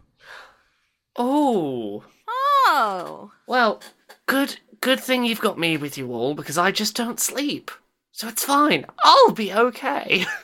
Oh, 1.15 2.04
Oh. 2.28 3.32
well, 3.48 3.82
good, 4.28 4.60
good 4.82 5.00
thing 5.00 5.24
you've 5.24 5.41
got 5.41 5.60
me 5.60 5.78
with 5.78 5.98
you 5.98 6.12
all 6.13 6.34
because 6.36 6.58
I 6.58 6.72
just 6.72 6.96
don't 6.96 7.20
sleep, 7.20 7.70
so 8.12 8.28
it's 8.28 8.44
fine. 8.46 8.86
I'll 9.04 9.32
be 9.32 9.54
okay. 9.54 10.26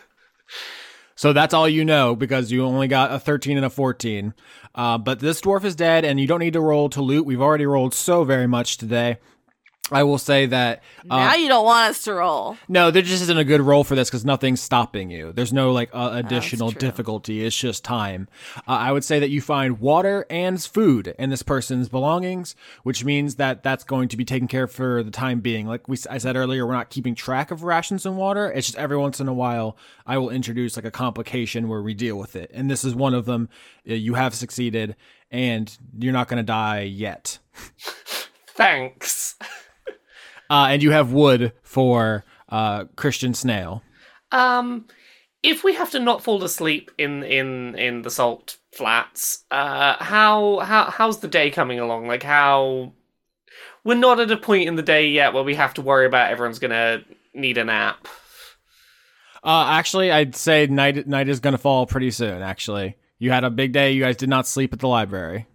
So 1.20 1.34
that's 1.34 1.52
all 1.52 1.68
you 1.68 1.84
know 1.84 2.16
because 2.16 2.52
you 2.52 2.64
only 2.64 2.88
got 2.88 3.12
a 3.12 3.18
13 3.18 3.58
and 3.58 3.66
a 3.66 3.72
14. 3.72 4.36
Uh, 4.76 5.00
but 5.00 5.20
this 5.20 5.42
dwarf 5.42 5.64
is 5.64 5.76
dead, 5.76 6.06
and 6.06 6.20
you 6.20 6.28
don't 6.28 6.42
need 6.42 6.54
to 6.54 6.62
roll 6.62 6.90
to 6.90 7.02
loot. 7.02 7.26
We've 7.26 7.42
already 7.42 7.66
rolled 7.66 7.96
so 7.96 8.24
very 8.24 8.46
much 8.46 8.78
today. 8.78 9.18
I 9.90 10.04
will 10.04 10.18
say 10.18 10.48
that 10.48 10.84
uh, 11.10 11.18
now 11.18 11.36
you 11.36 11.48
don't 11.48 11.64
want 11.64 11.92
us 11.92 12.04
to 12.04 12.14
roll. 12.16 12.58
No, 12.68 12.92
there 12.92 13.02
just 13.02 13.22
isn't 13.24 13.38
a 13.38 13.46
good 13.46 13.62
roll 13.62 13.86
for 13.86 13.96
this 13.96 14.10
because 14.10 14.26
nothing's 14.26 14.60
stopping 14.60 15.10
you. 15.10 15.32
There's 15.32 15.54
no 15.54 15.72
like 15.72 15.90
uh, 15.94 16.12
additional 16.14 16.72
difficulty. 16.72 17.46
It's 17.46 17.58
just 17.58 17.86
time. 17.86 18.28
Uh, 18.68 18.72
I 18.72 18.92
would 18.92 19.06
say 19.06 19.20
that 19.20 19.30
you 19.30 19.40
find 19.40 19.80
water 19.80 20.26
and 20.30 20.62
food 20.62 21.16
in 21.18 21.30
this 21.30 21.42
person's 21.42 21.88
belongings, 21.88 22.54
which 22.84 23.06
means 23.06 23.36
that 23.36 23.64
that's 23.64 23.86
going 23.86 24.10
to 24.10 24.18
be 24.18 24.26
taken 24.26 24.48
care 24.50 24.64
of 24.64 24.72
for 24.74 25.04
the 25.04 25.12
time 25.12 25.40
being. 25.40 25.68
Like 25.68 25.88
we, 25.88 25.96
s- 25.96 26.08
I 26.10 26.18
said 26.18 26.36
earlier, 26.36 26.68
we're 26.68 26.74
not 26.74 26.90
keeping 26.90 27.16
track 27.16 27.50
of 27.52 27.64
rations 27.64 28.06
and 28.06 28.18
water. 28.18 28.52
It's 28.52 28.68
just 28.68 28.78
every 28.78 28.98
once 28.98 29.22
in 29.22 29.30
a 29.30 29.34
while 29.34 29.78
I 30.06 30.18
will 30.18 30.30
introduce 30.32 30.76
like 30.76 30.86
a 30.86 30.92
complication 30.92 31.70
where 31.70 31.82
we 31.82 31.94
deal 31.94 32.18
with 32.18 32.36
it, 32.36 32.52
and 32.54 32.70
this 32.70 32.84
is 32.84 32.94
one 32.94 33.14
of 33.14 33.24
them. 33.26 33.48
Uh, 33.90 33.94
You 33.94 34.16
have 34.16 34.36
succeeded, 34.36 34.98
and 35.32 35.78
you're 35.98 36.12
not 36.14 36.28
going 36.28 36.38
to 36.38 36.44
die 36.44 36.82
yet. 36.82 37.40
Thanks. 38.48 39.36
Uh, 40.50 40.68
and 40.70 40.82
you 40.82 40.92
have 40.92 41.12
wood 41.12 41.54
for 41.62 42.24
uh, 42.50 42.86
Christian 42.96 43.34
Snail. 43.34 43.84
Um, 44.32 44.86
if 45.44 45.64
we 45.64 45.74
have 45.76 45.92
to 45.92 46.00
not 46.00 46.24
fall 46.24 46.44
asleep 46.44 46.92
in 46.98 47.24
in 47.24 47.76
in 47.76 48.02
the 48.02 48.12
salt 48.12 48.58
flats, 48.74 49.44
uh, 49.52 49.96
how 50.04 50.60
how 50.60 50.90
how's 50.90 51.20
the 51.20 51.28
day 51.28 51.50
coming 51.50 51.80
along? 51.80 52.08
Like 52.08 52.24
how 52.24 52.94
we're 53.84 53.96
not 53.96 54.20
at 54.20 54.32
a 54.32 54.38
point 54.38 54.68
in 54.68 54.76
the 54.76 54.84
day 54.84 55.08
yet 55.08 55.34
where 55.34 55.44
we 55.44 55.56
have 55.56 55.74
to 55.76 55.82
worry 55.82 56.06
about 56.06 56.32
everyone's 56.32 56.60
gonna 56.60 57.04
need 57.34 57.58
a 57.58 57.64
nap. 57.64 58.08
Uh, 59.44 59.68
actually, 59.70 60.12
I'd 60.12 60.36
say 60.36 60.68
night 60.68 61.08
night 61.08 61.30
is 61.30 61.40
gonna 61.40 61.58
fall 61.58 61.86
pretty 61.86 62.12
soon. 62.12 62.42
Actually, 62.42 62.98
you 63.20 63.32
had 63.32 63.44
a 63.44 63.50
big 63.50 63.72
day. 63.72 63.92
You 63.92 64.04
guys 64.04 64.18
did 64.18 64.30
not 64.30 64.48
sleep 64.48 64.74
at 64.74 64.80
the 64.80 64.88
library. 64.88 65.48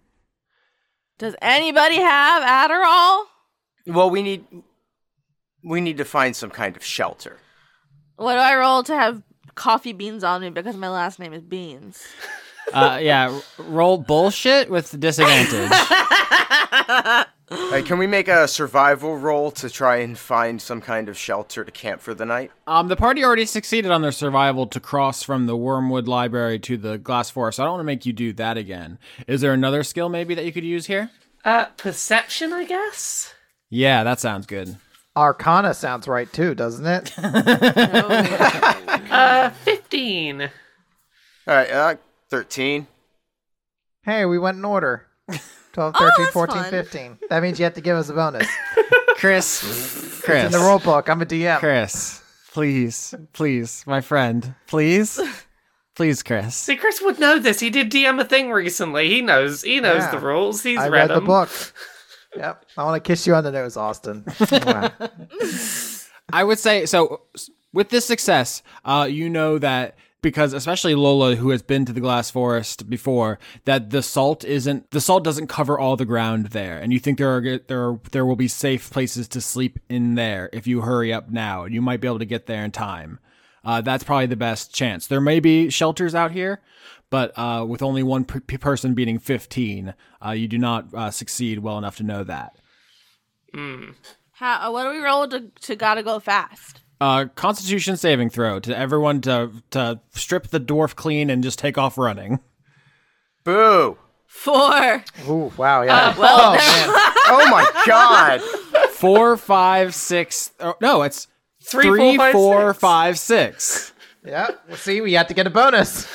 Does 1.19 1.35
anybody 1.41 1.97
have 1.97 2.43
Adderall? 2.43 3.25
Well, 3.85 4.09
we 4.09 4.23
need 4.23 4.45
we 5.63 5.81
need 5.81 5.97
to 5.97 6.05
find 6.05 6.35
some 6.35 6.49
kind 6.49 6.75
of 6.75 6.83
shelter. 6.83 7.37
What 8.15 8.33
do 8.33 8.39
I 8.39 8.55
roll 8.55 8.83
to 8.83 8.93
have 8.93 9.23
coffee 9.55 9.93
beans 9.93 10.23
on 10.23 10.41
me 10.41 10.49
because 10.49 10.75
my 10.77 10.89
last 10.89 11.19
name 11.19 11.33
is 11.33 11.41
Beans? 11.41 12.03
Uh, 12.71 12.97
yeah, 13.01 13.41
roll 13.57 13.97
bullshit 13.97 14.69
with 14.69 14.97
disadvantage. 14.97 15.69
Hey, 17.69 17.83
can 17.83 17.99
we 17.99 18.07
make 18.07 18.27
a 18.27 18.47
survival 18.47 19.17
roll 19.17 19.51
to 19.51 19.69
try 19.69 19.97
and 19.97 20.17
find 20.17 20.59
some 20.61 20.81
kind 20.81 21.07
of 21.09 21.17
shelter 21.17 21.63
to 21.63 21.71
camp 21.71 22.01
for 22.01 22.13
the 22.15 22.25
night? 22.25 22.51
um, 22.65 22.87
the 22.87 22.95
party 22.95 23.23
already 23.23 23.45
succeeded 23.45 23.91
on 23.91 24.01
their 24.01 24.11
survival 24.13 24.65
to 24.67 24.79
cross 24.79 25.21
from 25.21 25.45
the 25.45 25.55
Wormwood 25.55 26.07
Library 26.07 26.57
to 26.59 26.77
the 26.77 26.97
Glass 26.97 27.29
Forest. 27.29 27.59
I 27.59 27.63
don't 27.63 27.73
want 27.73 27.81
to 27.81 27.85
make 27.85 28.05
you 28.05 28.13
do 28.13 28.33
that 28.33 28.57
again. 28.57 28.97
Is 29.27 29.41
there 29.41 29.53
another 29.53 29.83
skill 29.83 30.09
maybe 30.09 30.33
that 30.33 30.45
you 30.45 30.51
could 30.53 30.63
use 30.63 30.87
here? 30.87 31.11
Uh, 31.45 31.65
perception, 31.77 32.53
I 32.53 32.65
guess. 32.65 33.33
Yeah, 33.69 34.03
that 34.03 34.19
sounds 34.19 34.47
good. 34.47 34.77
Arcana 35.15 35.73
sounds 35.73 36.07
right 36.07 36.31
too, 36.31 36.55
doesn't 36.55 36.85
it? 36.85 37.13
Uh, 39.13 39.49
fifteen. 39.51 40.41
All 40.41 40.49
right, 41.47 41.69
uh, 41.69 41.95
thirteen. 42.29 42.87
hey, 44.03 44.25
we 44.25 44.39
went 44.39 44.57
in 44.57 44.65
order. 44.65 45.05
12, 45.73 45.95
Oh, 45.95 45.99
13, 45.99 46.11
that's 46.19 46.33
14, 46.33 46.55
fun. 46.57 46.69
15. 46.71 47.17
That 47.29 47.41
means 47.43 47.59
you 47.59 47.63
have 47.65 47.73
to 47.75 47.81
give 47.81 47.95
us 47.97 48.09
a 48.09 48.13
bonus. 48.13 48.47
Chris, 49.17 50.21
Chris, 50.23 50.45
In 50.45 50.51
the 50.51 50.59
rule 50.59 50.79
book, 50.79 51.09
I'm 51.09 51.21
a 51.21 51.25
DM. 51.25 51.57
Chris, 51.59 52.21
please, 52.53 53.13
please, 53.33 53.83
my 53.87 54.01
friend, 54.01 54.53
please, 54.67 55.19
please, 55.95 56.21
Chris. 56.23 56.55
See, 56.55 56.75
Chris 56.75 57.01
would 57.01 57.19
know 57.19 57.37
this. 57.39 57.59
He 57.59 57.69
did 57.69 57.91
DM 57.91 58.19
a 58.19 58.25
thing 58.25 58.51
recently. 58.51 59.09
He 59.09 59.21
knows. 59.21 59.61
He 59.63 59.79
knows 59.79 60.01
Yeah. 60.03 60.11
the 60.11 60.19
rules. 60.19 60.61
He's 60.63 60.79
I 60.79 60.89
read, 60.89 61.09
read 61.09 61.17
the 61.17 61.21
book. 61.21 61.49
Yep. 62.35 62.65
I 62.77 62.83
want 62.83 63.03
to 63.03 63.07
kiss 63.07 63.27
you 63.27 63.35
on 63.35 63.43
the 63.43 63.51
nose, 63.51 63.77
Austin. 63.77 64.25
Wow. 64.51 64.91
I 66.33 66.43
would 66.43 66.59
say 66.59 66.85
so. 66.85 67.21
With 67.73 67.89
this 67.89 68.05
success, 68.05 68.61
uh, 68.85 69.07
you 69.09 69.29
know 69.29 69.57
that 69.57 69.97
because 70.21 70.53
especially 70.53 70.95
Lola, 70.95 71.35
who 71.35 71.49
has 71.49 71.61
been 71.61 71.85
to 71.85 71.93
the 71.93 71.99
Glass 71.99 72.31
Forest 72.31 72.89
before, 72.89 73.37
that 73.65 73.91
the 73.91 74.01
salt 74.01 74.43
isn't 74.43 74.89
the 74.91 75.01
salt 75.01 75.23
doesn't 75.23 75.47
cover 75.47 75.77
all 75.77 75.95
the 75.95 76.05
ground 76.05 76.47
there, 76.47 76.79
and 76.79 76.91
you 76.91 76.99
think 76.99 77.19
there 77.19 77.35
are 77.35 77.59
there 77.67 77.89
are, 77.89 77.99
there 78.11 78.25
will 78.25 78.35
be 78.35 78.47
safe 78.47 78.89
places 78.89 79.27
to 79.29 79.41
sleep 79.41 79.79
in 79.89 80.15
there 80.15 80.49
if 80.53 80.65
you 80.65 80.81
hurry 80.81 81.13
up 81.13 81.29
now, 81.29 81.63
and 81.63 81.75
you 81.75 81.81
might 81.81 82.01
be 82.01 82.07
able 82.07 82.19
to 82.19 82.25
get 82.25 82.47
there 82.47 82.63
in 82.63 82.71
time. 82.71 83.19
Uh, 83.65 83.81
that's 83.81 84.03
probably 84.03 84.25
the 84.25 84.35
best 84.35 84.73
chance. 84.73 85.07
There 85.07 85.21
may 85.21 85.39
be 85.39 85.69
shelters 85.69 86.13
out 86.13 86.31
here, 86.31 86.61
but 87.13 87.31
uh, 87.37 87.63
with 87.63 87.83
only 87.83 88.01
one 88.01 88.25
p- 88.25 88.39
p- 88.39 88.57
person 88.57 88.95
beating 88.95 89.19
fifteen, 89.19 89.93
uh, 90.25 90.31
you 90.31 90.47
do 90.47 90.57
not 90.57 90.91
uh, 90.95 91.11
succeed 91.11 91.59
well 91.59 91.77
enough 91.77 91.97
to 91.97 92.03
know 92.03 92.23
that. 92.23 92.55
How? 94.31 94.73
What 94.73 94.85
do 94.85 94.89
we 94.89 94.97
roll 94.97 95.27
to 95.27 95.51
to 95.61 95.75
gotta 95.75 96.01
go 96.01 96.19
fast? 96.19 96.81
Uh, 96.99 97.25
Constitution 97.35 97.97
saving 97.97 98.31
throw 98.31 98.59
to 98.61 98.75
everyone 98.75 99.21
to 99.21 99.51
to 99.69 99.99
strip 100.15 100.47
the 100.47 100.59
dwarf 100.59 100.95
clean 100.95 101.29
and 101.29 101.43
just 101.43 101.59
take 101.59 101.77
off 101.77 101.99
running. 101.99 102.39
Boo! 103.43 103.99
Four. 104.25 105.03
Ooh, 105.29 105.51
wow, 105.55 105.83
yeah. 105.83 106.17
well, 106.17 106.39
oh, 106.39 106.55
man. 106.55 106.89
Oh 107.27 107.47
my 107.51 107.83
god! 107.85 108.41
Four, 108.89 109.37
five, 109.37 109.93
six. 109.93 110.51
Oh, 110.59 110.73
no, 110.81 111.03
it's 111.03 111.27
Three, 111.63 111.83
three, 111.85 112.17
four, 112.17 112.17
five, 112.17 112.33
four, 112.33 112.69
six. 112.73 112.79
five, 112.79 113.19
six. 113.19 113.93
Yeah. 114.25 114.47
Well, 114.67 114.77
see, 114.77 115.01
we 115.01 115.13
have 115.13 115.27
to 115.27 115.33
get 115.33 115.47
a 115.47 115.49
bonus. 115.49 116.07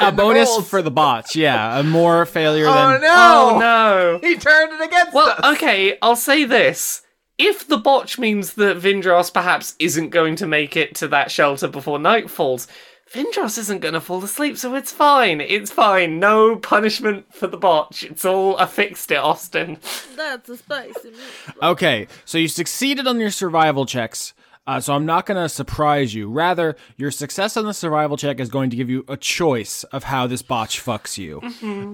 A 0.00 0.12
bonus 0.12 0.68
for 0.68 0.82
the 0.82 0.90
bots. 0.90 1.36
Yeah, 1.36 1.78
a 1.78 1.82
more 1.82 2.26
failure 2.26 2.66
Oh, 2.68 2.72
than. 2.72 3.00
no. 3.02 3.08
Oh 3.54 3.58
no. 3.58 4.18
He 4.28 4.36
turned 4.36 4.72
it 4.72 4.80
against 4.84 5.12
Well, 5.14 5.28
us. 5.38 5.56
okay, 5.56 5.96
I'll 6.02 6.16
say 6.16 6.44
this. 6.44 7.02
If 7.38 7.66
the 7.66 7.78
botch 7.78 8.18
means 8.18 8.54
that 8.54 8.76
Vindros 8.76 9.32
perhaps 9.32 9.74
isn't 9.78 10.10
going 10.10 10.36
to 10.36 10.46
make 10.46 10.76
it 10.76 10.94
to 10.96 11.08
that 11.08 11.30
shelter 11.30 11.66
before 11.68 11.98
night 11.98 12.30
falls, 12.30 12.68
Vindros 13.12 13.58
isn't 13.58 13.80
going 13.80 13.94
to 13.94 14.00
fall 14.00 14.22
asleep, 14.24 14.56
so 14.56 14.74
it's 14.74 14.92
fine. 14.92 15.40
It's 15.40 15.70
fine. 15.70 16.18
No 16.18 16.56
punishment 16.56 17.32
for 17.34 17.46
the 17.46 17.56
botch. 17.56 18.04
It's 18.04 18.24
all 18.24 18.56
I 18.58 18.66
fixed 18.66 19.10
it, 19.10 19.16
Austin. 19.16 19.78
That's 20.16 20.48
a 20.48 20.56
spicy 20.56 21.10
meat. 21.10 21.54
Okay, 21.62 22.06
so 22.24 22.38
you 22.38 22.48
succeeded 22.48 23.06
on 23.06 23.18
your 23.20 23.30
survival 23.30 23.86
checks. 23.86 24.34
Uh, 24.64 24.78
so 24.78 24.94
I'm 24.94 25.06
not 25.06 25.26
going 25.26 25.42
to 25.42 25.48
surprise 25.48 26.14
you. 26.14 26.30
Rather, 26.30 26.76
your 26.96 27.10
success 27.10 27.56
on 27.56 27.64
the 27.64 27.74
survival 27.74 28.16
check 28.16 28.38
is 28.38 28.48
going 28.48 28.70
to 28.70 28.76
give 28.76 28.88
you 28.88 29.04
a 29.08 29.16
choice 29.16 29.82
of 29.84 30.04
how 30.04 30.28
this 30.28 30.42
botch 30.42 30.80
fucks 30.80 31.18
you. 31.18 31.40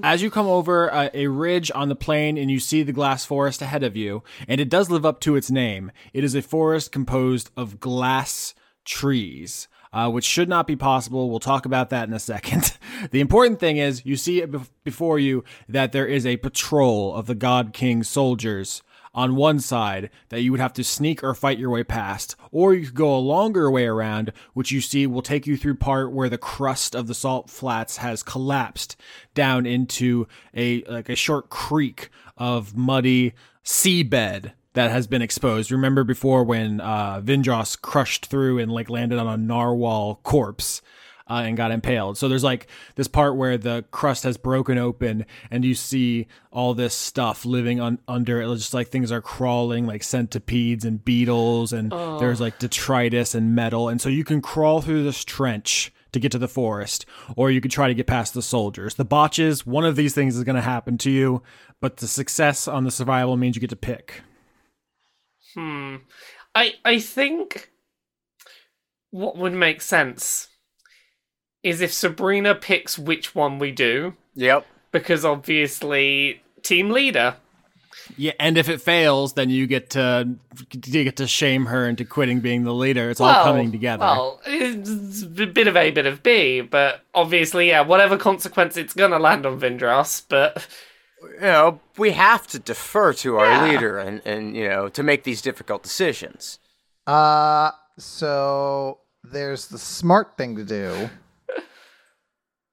As 0.02 0.20
you 0.20 0.30
come 0.30 0.46
over 0.46 0.92
uh, 0.92 1.08
a 1.14 1.28
ridge 1.28 1.70
on 1.74 1.88
the 1.88 1.96
plain 1.96 2.36
and 2.36 2.50
you 2.50 2.60
see 2.60 2.82
the 2.82 2.92
glass 2.92 3.24
forest 3.24 3.62
ahead 3.62 3.82
of 3.82 3.96
you, 3.96 4.22
and 4.46 4.60
it 4.60 4.68
does 4.68 4.90
live 4.90 5.06
up 5.06 5.20
to 5.20 5.34
its 5.36 5.50
name. 5.50 5.90
It 6.12 6.24
is 6.24 6.34
a 6.34 6.42
forest 6.42 6.92
composed 6.92 7.50
of 7.56 7.80
glass 7.80 8.54
trees. 8.84 9.68
Uh, 9.90 10.10
which 10.10 10.26
should 10.26 10.50
not 10.50 10.66
be 10.66 10.76
possible. 10.76 11.30
We'll 11.30 11.40
talk 11.40 11.64
about 11.64 11.88
that 11.88 12.06
in 12.06 12.12
a 12.12 12.18
second. 12.18 12.76
the 13.10 13.22
important 13.22 13.58
thing 13.58 13.78
is 13.78 14.04
you 14.04 14.16
see 14.16 14.42
it 14.42 14.52
bef- 14.52 14.68
before 14.84 15.18
you 15.18 15.44
that 15.66 15.92
there 15.92 16.06
is 16.06 16.26
a 16.26 16.36
patrol 16.36 17.14
of 17.14 17.24
the 17.24 17.34
God 17.34 17.72
King 17.72 18.02
soldiers 18.02 18.82
on 19.14 19.36
one 19.36 19.60
side 19.60 20.10
that 20.28 20.42
you 20.42 20.50
would 20.50 20.60
have 20.60 20.72
to 20.74 20.84
sneak 20.84 21.22
or 21.22 21.34
fight 21.34 21.58
your 21.58 21.70
way 21.70 21.84
past, 21.84 22.36
or 22.50 22.74
you 22.74 22.86
could 22.86 22.94
go 22.94 23.14
a 23.14 23.18
longer 23.18 23.70
way 23.70 23.86
around, 23.86 24.32
which 24.54 24.70
you 24.70 24.80
see 24.80 25.06
will 25.06 25.22
take 25.22 25.46
you 25.46 25.56
through 25.56 25.74
part 25.74 26.12
where 26.12 26.28
the 26.28 26.38
crust 26.38 26.94
of 26.94 27.06
the 27.06 27.14
salt 27.14 27.50
flats 27.50 27.98
has 27.98 28.22
collapsed 28.22 28.96
down 29.34 29.66
into 29.66 30.26
a 30.54 30.82
like 30.84 31.08
a 31.08 31.16
short 31.16 31.50
creek 31.50 32.10
of 32.36 32.76
muddy 32.76 33.34
seabed 33.64 34.52
that 34.74 34.90
has 34.90 35.06
been 35.06 35.22
exposed. 35.22 35.72
Remember 35.72 36.04
before 36.04 36.44
when 36.44 36.80
uh, 36.80 37.20
Vindros 37.20 37.80
crushed 37.80 38.26
through 38.26 38.58
and 38.58 38.70
like 38.70 38.88
landed 38.88 39.18
on 39.18 39.26
a 39.26 39.36
narwhal 39.36 40.20
corpse 40.22 40.82
uh, 41.28 41.42
and 41.44 41.56
got 41.56 41.70
impaled. 41.70 42.16
So 42.16 42.28
there's 42.28 42.44
like 42.44 42.66
this 42.94 43.08
part 43.08 43.36
where 43.36 43.58
the 43.58 43.84
crust 43.90 44.24
has 44.24 44.36
broken 44.36 44.78
open 44.78 45.26
and 45.50 45.64
you 45.64 45.74
see 45.74 46.26
all 46.50 46.74
this 46.74 46.94
stuff 46.94 47.44
living 47.44 47.80
un- 47.80 47.98
under 48.08 48.40
it. 48.40 48.50
It's 48.50 48.62
just 48.62 48.74
like 48.74 48.88
things 48.88 49.12
are 49.12 49.20
crawling 49.20 49.86
like 49.86 50.02
centipedes 50.02 50.84
and 50.84 51.04
beetles 51.04 51.72
and 51.72 51.92
there's 51.92 52.40
like 52.40 52.58
detritus 52.58 53.34
and 53.34 53.54
metal. 53.54 53.88
And 53.88 54.00
so 54.00 54.08
you 54.08 54.24
can 54.24 54.40
crawl 54.40 54.80
through 54.80 55.04
this 55.04 55.24
trench 55.24 55.92
to 56.12 56.18
get 56.18 56.32
to 56.32 56.38
the 56.38 56.48
forest 56.48 57.04
or 57.36 57.50
you 57.50 57.60
could 57.60 57.70
try 57.70 57.88
to 57.88 57.94
get 57.94 58.06
past 58.06 58.32
the 58.34 58.42
soldiers. 58.42 58.94
The 58.94 59.04
botches, 59.04 59.66
one 59.66 59.84
of 59.84 59.96
these 59.96 60.14
things 60.14 60.36
is 60.36 60.44
going 60.44 60.56
to 60.56 60.62
happen 60.62 60.96
to 60.98 61.10
you, 61.10 61.42
but 61.80 61.98
the 61.98 62.08
success 62.08 62.66
on 62.66 62.84
the 62.84 62.90
survival 62.90 63.36
means 63.36 63.56
you 63.56 63.60
get 63.60 63.70
to 63.70 63.76
pick. 63.76 64.22
Hmm. 65.54 65.96
I 66.54 66.74
I 66.84 66.98
think 66.98 67.70
what 69.10 69.36
would 69.36 69.52
make 69.52 69.80
sense 69.80 70.48
is 71.68 71.80
if 71.80 71.92
Sabrina 71.92 72.54
picks 72.54 72.98
which 72.98 73.34
one 73.34 73.58
we 73.58 73.70
do, 73.70 74.14
Yep. 74.34 74.66
because 74.92 75.24
obviously 75.24 76.42
team 76.62 76.90
leader. 76.90 77.36
Yeah, 78.16 78.32
and 78.40 78.56
if 78.56 78.68
it 78.68 78.80
fails, 78.80 79.34
then 79.34 79.50
you 79.50 79.66
get 79.66 79.90
to 79.90 80.28
you 80.86 81.04
get 81.04 81.16
to 81.16 81.26
shame 81.26 81.66
her 81.66 81.86
into 81.88 82.04
quitting 82.04 82.40
being 82.40 82.64
the 82.64 82.72
leader. 82.72 83.10
It's 83.10 83.20
all 83.20 83.44
coming 83.44 83.70
together. 83.70 84.00
Well, 84.04 84.40
it's 84.46 85.22
a 85.22 85.46
bit 85.46 85.66
of 85.66 85.76
A, 85.76 85.90
bit 85.90 86.06
of 86.06 86.22
B, 86.22 86.62
but 86.62 87.02
obviously, 87.14 87.68
yeah, 87.68 87.82
whatever 87.82 88.16
consequence 88.16 88.76
it's 88.76 88.94
gonna 88.94 89.18
land 89.18 89.44
on 89.44 89.60
Vindros, 89.60 90.22
but 90.28 90.66
you 91.34 91.40
know, 91.40 91.80
we 91.98 92.12
have 92.12 92.46
to 92.46 92.58
defer 92.58 93.12
to 93.14 93.36
our 93.38 93.46
Yeah. 93.46 93.66
leader 93.72 93.98
and, 93.98 94.22
and, 94.24 94.56
you 94.56 94.68
know, 94.68 94.88
to 94.88 95.02
make 95.02 95.24
these 95.24 95.42
difficult 95.42 95.82
decisions. 95.82 96.60
Uh, 97.08 97.72
so 97.98 98.98
there's 99.24 99.66
the 99.66 99.78
smart 99.78 100.36
thing 100.38 100.54
to 100.56 100.64
do, 100.64 101.10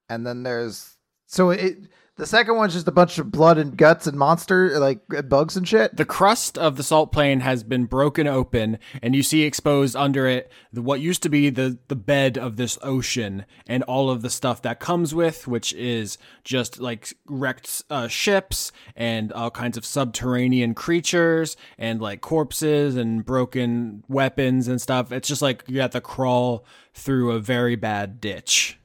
and 0.09 0.25
then 0.25 0.43
there's 0.43 0.97
so 1.27 1.49
it. 1.49 1.77
The 2.17 2.25
second 2.25 2.55
one's 2.55 2.71
just 2.71 2.87
a 2.87 2.93
bunch 2.93 3.17
of 3.17 3.29
blood 3.29 3.57
and 3.57 3.75
guts 3.75 4.07
and 4.07 4.17
monster 4.17 4.79
like 4.79 5.01
bugs 5.27 5.57
and 5.57 5.67
shit. 5.67 5.97
The 5.97 6.05
crust 6.05 6.57
of 6.57 6.77
the 6.77 6.83
salt 6.83 7.11
plain 7.11 7.41
has 7.41 7.61
been 7.61 7.87
broken 7.87 8.25
open, 8.25 8.79
and 9.01 9.13
you 9.13 9.21
see 9.21 9.43
exposed 9.43 9.97
under 9.97 10.25
it 10.25 10.49
what 10.71 11.01
used 11.01 11.23
to 11.23 11.29
be 11.29 11.49
the, 11.49 11.77
the 11.89 11.95
bed 11.95 12.37
of 12.37 12.55
this 12.55 12.77
ocean 12.81 13.45
and 13.67 13.83
all 13.83 14.09
of 14.09 14.21
the 14.21 14.29
stuff 14.29 14.61
that 14.61 14.79
comes 14.79 15.13
with, 15.13 15.45
which 15.45 15.73
is 15.73 16.17
just 16.45 16.79
like 16.79 17.13
wrecked 17.27 17.83
uh, 17.89 18.07
ships 18.07 18.71
and 18.95 19.33
all 19.33 19.51
kinds 19.51 19.75
of 19.75 19.85
subterranean 19.85 20.73
creatures 20.73 21.57
and 21.77 21.99
like 21.99 22.21
corpses 22.21 22.95
and 22.95 23.25
broken 23.25 24.05
weapons 24.07 24.69
and 24.69 24.81
stuff. 24.81 25.11
It's 25.11 25.27
just 25.27 25.41
like 25.41 25.65
you 25.67 25.81
have 25.81 25.91
to 25.91 25.99
crawl 25.99 26.65
through 26.93 27.31
a 27.31 27.39
very 27.39 27.75
bad 27.75 28.21
ditch. 28.21 28.79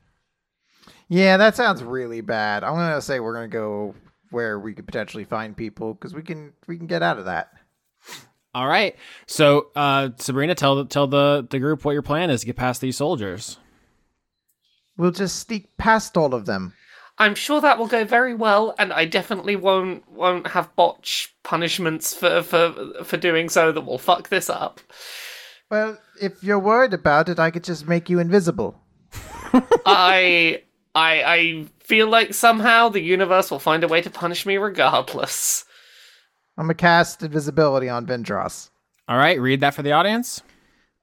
Yeah, 1.10 1.38
that 1.38 1.56
sounds 1.56 1.82
really 1.82 2.20
bad. 2.20 2.62
I'm 2.62 2.74
gonna 2.74 3.02
say 3.02 3.18
we're 3.18 3.34
gonna 3.34 3.48
go 3.48 3.96
where 4.30 4.60
we 4.60 4.74
could 4.74 4.86
potentially 4.86 5.24
find 5.24 5.56
people 5.56 5.92
because 5.92 6.14
we 6.14 6.22
can 6.22 6.52
we 6.68 6.78
can 6.78 6.86
get 6.86 7.02
out 7.02 7.18
of 7.18 7.24
that. 7.24 7.50
All 8.54 8.68
right. 8.68 8.94
So, 9.26 9.70
uh, 9.74 10.10
Sabrina, 10.18 10.54
tell 10.54 10.84
tell 10.86 11.08
the, 11.08 11.46
the 11.50 11.58
group 11.58 11.84
what 11.84 11.92
your 11.92 12.02
plan 12.02 12.30
is 12.30 12.40
to 12.40 12.46
get 12.46 12.54
past 12.54 12.80
these 12.80 12.96
soldiers. 12.96 13.58
We'll 14.96 15.10
just 15.10 15.40
sneak 15.40 15.76
past 15.76 16.16
all 16.16 16.32
of 16.32 16.46
them. 16.46 16.74
I'm 17.18 17.34
sure 17.34 17.60
that 17.60 17.76
will 17.76 17.88
go 17.88 18.04
very 18.04 18.34
well, 18.34 18.72
and 18.78 18.92
I 18.92 19.04
definitely 19.04 19.56
won't 19.56 20.08
won't 20.12 20.46
have 20.46 20.74
botch 20.76 21.34
punishments 21.42 22.14
for 22.14 22.40
for 22.42 23.02
for 23.02 23.16
doing 23.16 23.48
so 23.48 23.72
that 23.72 23.80
will 23.80 23.98
fuck 23.98 24.28
this 24.28 24.48
up. 24.48 24.78
Well, 25.68 25.98
if 26.22 26.42
you're 26.44 26.60
worried 26.60 26.94
about 26.94 27.28
it, 27.28 27.40
I 27.40 27.50
could 27.50 27.64
just 27.64 27.88
make 27.88 28.08
you 28.08 28.20
invisible. 28.20 28.80
I 29.84 30.62
I 30.94 31.22
I 31.22 31.66
feel 31.80 32.08
like 32.08 32.34
somehow 32.34 32.88
the 32.88 33.00
universe 33.00 33.50
will 33.50 33.58
find 33.58 33.84
a 33.84 33.88
way 33.88 34.00
to 34.02 34.10
punish 34.10 34.46
me 34.46 34.56
regardless. 34.56 35.64
I'm 36.56 36.64
gonna 36.64 36.74
cast 36.74 37.22
invisibility 37.22 37.88
on 37.88 38.06
Vindros. 38.06 38.70
All 39.08 39.16
right. 39.16 39.40
Read 39.40 39.60
that 39.60 39.74
for 39.74 39.82
the 39.82 39.92
audience. 39.92 40.42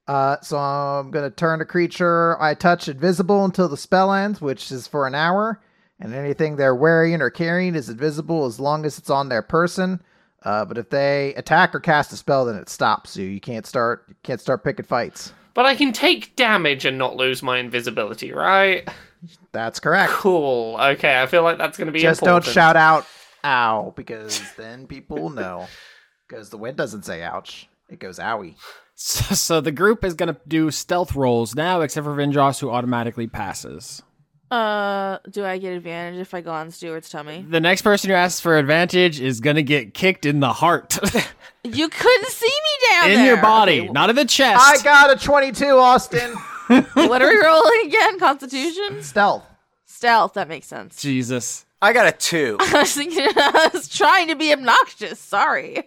Uh, 0.08 0.38
so 0.42 0.58
I'm 0.58 1.12
gonna 1.12 1.30
turn 1.30 1.62
a 1.62 1.66
creature 1.66 2.42
I 2.42 2.54
touch 2.54 2.88
invisible 2.88 3.44
until 3.44 3.68
the 3.68 3.78
spell 3.78 4.14
ends, 4.14 4.40
which 4.40 4.72
is 4.72 4.88
for 4.88 5.08
an 5.08 5.16
hour, 5.16 5.62
and 6.00 6.14
anything 6.14 6.56
they're 6.56 6.76
wearing 6.76 7.22
or 7.22 7.30
carrying 7.30 7.76
is 7.76 7.90
invisible 7.90 8.46
as 8.46 8.60
long 8.60 8.86
as 8.86 8.98
it's 8.98 9.10
on 9.10 9.30
their 9.30 9.42
person. 9.42 10.02
Uh, 10.44 10.64
but 10.64 10.78
if 10.78 10.90
they 10.90 11.34
attack 11.36 11.76
or 11.76 11.80
cast 11.80 12.14
a 12.14 12.16
spell, 12.16 12.46
then 12.46 12.56
it 12.56 12.70
stops 12.70 13.18
you. 13.18 13.26
You 13.26 13.42
can't 13.42 13.66
start 13.66 14.06
you 14.08 14.16
can't 14.24 14.40
start 14.40 14.64
picking 14.64 14.86
fights. 14.86 15.34
But 15.54 15.66
I 15.66 15.76
can 15.76 15.92
take 15.92 16.36
damage 16.36 16.86
and 16.86 16.98
not 16.98 17.16
lose 17.16 17.42
my 17.42 17.58
invisibility, 17.58 18.32
right? 18.32 18.88
That's 19.52 19.80
correct. 19.80 20.12
Cool. 20.14 20.78
Okay, 20.80 21.22
I 21.22 21.26
feel 21.28 21.44
like 21.44 21.58
that's 21.58 21.78
going 21.78 21.88
to 21.88 21.92
be 21.92 22.00
Just 22.02 22.22
important. 22.22 22.46
don't 22.46 22.54
shout 22.54 22.76
out 22.76 23.06
"ow" 23.44 23.94
because 23.96 24.42
then 24.56 24.88
people 24.88 25.18
will 25.18 25.30
know. 25.44 25.68
Because 26.28 26.50
the 26.50 26.58
wind 26.58 26.78
doesn't 26.78 27.04
say 27.04 27.24
"ouch," 27.24 27.68
it 27.90 28.00
goes 28.00 28.20
"owie." 28.20 28.56
So, 28.96 29.36
so 29.36 29.62
the 29.62 29.72
group 29.72 30.04
is 30.04 30.14
going 30.16 30.34
to 30.34 30.40
do 30.48 30.72
stealth 30.72 31.16
rolls 31.16 31.54
now, 31.56 31.82
except 31.82 32.04
for 32.06 32.16
Vindros, 32.16 32.60
who 32.60 32.70
automatically 32.72 33.28
passes. 33.28 34.02
Uh, 34.50 35.18
do 35.30 35.44
I 35.46 35.58
get 35.58 35.74
advantage 35.74 36.20
if 36.22 36.34
I 36.34 36.40
go 36.42 36.52
on 36.52 36.72
Stuart's 36.72 37.10
tummy? 37.10 37.46
The 37.48 37.60
next 37.60 37.82
person 37.82 38.10
who 38.10 38.16
asks 38.16 38.40
for 38.40 38.58
advantage 38.58 39.20
is 39.20 39.42
going 39.42 39.58
to 39.58 39.64
get 39.64 39.94
kicked 39.94 40.26
in 40.26 40.40
the 40.40 40.54
heart, 40.54 40.98
You 41.66 41.90
couldn't 41.90 42.30
see 42.30 42.46
me 42.48 42.90
down 42.90 43.10
in 43.12 43.16
there. 43.18 43.26
your 43.26 43.42
body, 43.42 43.82
Okay, 43.82 43.90
not 43.90 44.10
in 44.10 44.16
the 44.16 44.24
chest. 44.26 44.64
I 44.66 44.82
got 44.84 45.12
a 45.12 45.24
22, 45.24 45.66
Austin. 45.66 46.34
what 46.94 47.22
are 47.22 47.30
we 47.30 47.38
rolling 47.44 47.88
again? 47.88 48.20
Constitution, 48.20 49.02
Stealth. 49.04 49.44
stealth. 49.86 50.34
That 50.34 50.48
makes 50.48 50.68
sense. 50.68 51.02
Jesus. 51.02 51.66
I 51.82 51.94
got 51.94 52.08
a 52.08 52.12
two. 52.12 52.58
I 52.62 52.80
was 52.82 52.94
thinking, 52.94 53.28
I 53.36 53.70
was 53.74 53.88
trying 53.88 54.28
to 54.30 54.36
be 54.36 54.52
obnoxious. 54.52 55.20
Sorry. 55.20 55.84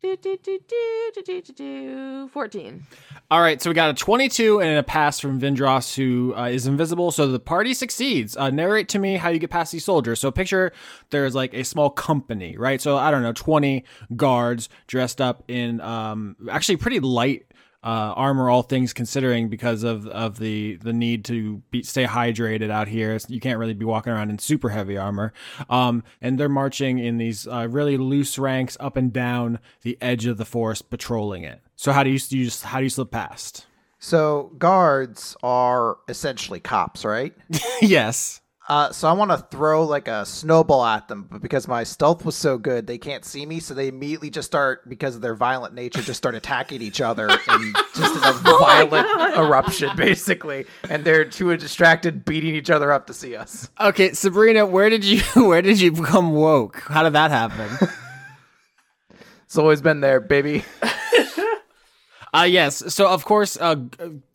Do, 0.00 0.16
do, 0.16 0.36
do, 0.40 0.58
do, 0.68 1.10
do, 1.14 1.22
do, 1.22 1.42
do, 1.42 1.52
do. 1.52 2.28
14. 2.28 2.86
All 3.32 3.40
right, 3.40 3.60
so 3.60 3.68
we 3.68 3.74
got 3.74 3.90
a 3.90 3.94
22 3.94 4.60
and 4.60 4.78
a 4.78 4.82
pass 4.84 5.18
from 5.18 5.40
Vindros, 5.40 5.96
who 5.96 6.34
uh, 6.36 6.46
is 6.46 6.68
invisible. 6.68 7.10
So 7.10 7.26
the 7.26 7.40
party 7.40 7.74
succeeds. 7.74 8.36
Uh, 8.36 8.50
narrate 8.50 8.88
to 8.90 9.00
me 9.00 9.16
how 9.16 9.28
you 9.28 9.40
get 9.40 9.50
past 9.50 9.72
these 9.72 9.84
soldiers. 9.84 10.20
So 10.20 10.30
picture 10.30 10.72
there's 11.10 11.34
like 11.34 11.52
a 11.52 11.64
small 11.64 11.90
company, 11.90 12.56
right? 12.56 12.80
So 12.80 12.96
I 12.96 13.10
don't 13.10 13.22
know, 13.22 13.32
20 13.32 13.84
guards 14.14 14.68
dressed 14.86 15.20
up 15.20 15.42
in 15.48 15.80
um, 15.80 16.36
actually 16.48 16.76
pretty 16.76 17.00
light 17.00 17.46
uh, 17.88 18.12
armor, 18.16 18.50
all 18.50 18.60
things 18.60 18.92
considering, 18.92 19.48
because 19.48 19.82
of 19.82 20.06
of 20.08 20.38
the 20.38 20.76
the 20.76 20.92
need 20.92 21.24
to 21.24 21.62
be, 21.70 21.82
stay 21.82 22.04
hydrated 22.04 22.70
out 22.70 22.86
here. 22.86 23.18
You 23.28 23.40
can't 23.40 23.58
really 23.58 23.72
be 23.72 23.86
walking 23.86 24.12
around 24.12 24.28
in 24.28 24.38
super 24.38 24.68
heavy 24.68 24.98
armor. 24.98 25.32
Um, 25.70 26.04
and 26.20 26.38
they're 26.38 26.50
marching 26.50 26.98
in 26.98 27.16
these 27.16 27.48
uh, 27.48 27.66
really 27.70 27.96
loose 27.96 28.38
ranks 28.38 28.76
up 28.78 28.98
and 28.98 29.10
down 29.10 29.58
the 29.82 29.96
edge 30.02 30.26
of 30.26 30.36
the 30.36 30.44
forest, 30.44 30.90
patrolling 30.90 31.44
it. 31.44 31.62
So 31.76 31.92
how 31.92 32.02
do 32.02 32.10
you, 32.10 32.18
you 32.28 32.44
just 32.44 32.62
how 32.62 32.76
do 32.76 32.84
you 32.84 32.90
slip 32.90 33.10
past? 33.10 33.66
So 33.98 34.52
guards 34.58 35.34
are 35.42 35.96
essentially 36.08 36.60
cops, 36.60 37.06
right? 37.06 37.34
yes. 37.80 38.42
Uh, 38.68 38.92
so 38.92 39.08
I 39.08 39.12
want 39.12 39.30
to 39.30 39.38
throw 39.50 39.86
like 39.86 40.08
a 40.08 40.26
snowball 40.26 40.84
at 40.84 41.08
them, 41.08 41.26
but 41.30 41.40
because 41.40 41.66
my 41.66 41.84
stealth 41.84 42.22
was 42.22 42.36
so 42.36 42.58
good, 42.58 42.86
they 42.86 42.98
can't 42.98 43.24
see 43.24 43.46
me. 43.46 43.60
So 43.60 43.72
they 43.72 43.88
immediately 43.88 44.28
just 44.28 44.44
start, 44.46 44.86
because 44.86 45.16
of 45.16 45.22
their 45.22 45.34
violent 45.34 45.72
nature, 45.74 46.02
just 46.02 46.18
start 46.18 46.34
attacking 46.34 46.82
each 46.82 47.00
other 47.00 47.30
and 47.48 47.74
just 47.96 48.14
in 48.14 48.22
a 48.22 48.32
violent 48.32 49.08
eruption, 49.38 49.96
basically. 49.96 50.66
And 50.90 51.02
they're 51.02 51.24
too 51.24 51.56
distracted, 51.56 52.26
beating 52.26 52.54
each 52.54 52.68
other 52.68 52.92
up 52.92 53.06
to 53.06 53.14
see 53.14 53.34
us. 53.34 53.70
Okay, 53.80 54.12
Sabrina, 54.12 54.66
where 54.66 54.90
did 54.90 55.02
you 55.02 55.22
where 55.46 55.62
did 55.62 55.80
you 55.80 55.90
become 55.90 56.32
woke? 56.34 56.80
How 56.88 57.02
did 57.02 57.14
that 57.14 57.30
happen? 57.30 57.88
It's 59.46 59.56
always 59.56 59.80
been 59.80 60.00
there, 60.00 60.20
baby. 60.20 60.62
Uh 62.34 62.42
yes. 62.42 62.92
So 62.92 63.08
of 63.08 63.24
course, 63.24 63.56
uh, 63.58 63.76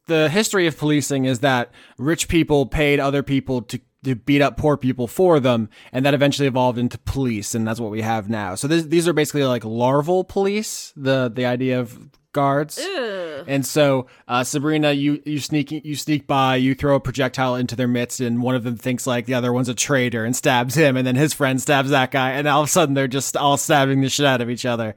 the 0.08 0.28
history 0.28 0.66
of 0.66 0.76
policing 0.76 1.26
is 1.26 1.42
that 1.42 1.70
rich 2.00 2.28
people 2.28 2.66
paid 2.66 3.00
other 3.00 3.22
people 3.22 3.62
to 3.62 3.80
to 4.04 4.16
beat 4.16 4.42
up 4.42 4.58
poor 4.58 4.78
people 4.78 5.08
for 5.08 5.40
them, 5.40 5.70
and 5.92 6.06
that 6.06 6.14
eventually 6.14 6.48
evolved 6.48 6.78
into 6.78 6.98
police, 7.00 7.56
and 7.56 7.68
that's 7.68 7.80
what 7.80 7.92
we 7.92 8.02
have 8.02 8.30
now. 8.30 8.56
So 8.56 8.68
this, 8.68 8.84
these 8.84 9.08
are 9.08 9.14
basically 9.14 9.44
like 9.44 9.66
larval 9.66 10.24
police. 10.24 10.94
The 10.96 11.32
the 11.34 11.46
idea 11.46 11.80
of 11.80 11.98
guards. 12.34 12.80
Ugh. 12.80 13.46
And 13.48 13.66
so, 13.66 14.08
uh, 14.28 14.44
Sabrina, 14.44 14.92
you 14.92 15.22
you 15.26 15.40
sneak 15.40 15.72
you 15.72 15.96
sneak 15.96 16.28
by, 16.28 16.58
you 16.58 16.76
throw 16.76 16.96
a 16.96 17.00
projectile 17.00 17.56
into 17.56 17.76
their 17.76 17.88
midst, 17.88 18.20
and 18.20 18.42
one 18.42 18.56
of 18.56 18.64
them 18.64 18.76
thinks 18.76 19.08
like 19.08 19.26
the 19.26 19.36
other 19.36 19.54
one's 19.54 19.70
a 19.70 19.76
traitor 19.76 20.26
and 20.26 20.36
stabs 20.36 20.76
him, 20.76 20.98
and 20.98 21.08
then 21.08 21.16
his 21.16 21.34
friend 21.34 21.62
stabs 21.62 21.92
that 21.92 22.12
guy, 22.12 22.32
and 22.32 22.48
all 22.48 22.64
of 22.64 22.68
a 22.68 22.72
sudden 22.72 22.96
they're 22.96 23.08
just 23.08 23.38
all 23.38 23.58
stabbing 23.58 24.02
the 24.02 24.10
shit 24.10 24.26
out 24.26 24.42
of 24.42 24.50
each 24.50 24.66
other, 24.66 24.96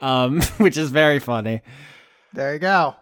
um, 0.00 0.40
which 0.58 0.76
is 0.76 0.90
very 0.90 1.18
funny. 1.18 1.62
There 2.32 2.52
you 2.52 2.60
go. 2.60 2.94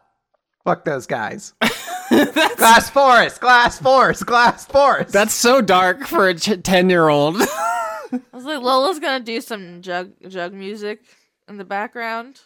Fuck 0.64 0.84
those 0.84 1.06
guys. 1.06 1.54
glass 2.56 2.90
forest, 2.90 3.40
glass 3.40 3.78
forest, 3.78 4.26
glass 4.26 4.66
forest. 4.66 5.12
That's 5.12 5.34
so 5.34 5.60
dark 5.60 6.06
for 6.06 6.28
a 6.28 6.34
ten 6.34 6.90
year 6.90 7.08
old. 7.08 7.36
I 7.40 8.20
was 8.32 8.44
like, 8.44 8.60
Lola's 8.60 8.98
gonna 8.98 9.24
do 9.24 9.40
some 9.40 9.82
jug 9.82 10.12
jug 10.28 10.52
music 10.52 11.02
in 11.48 11.56
the 11.56 11.64
background. 11.64 12.40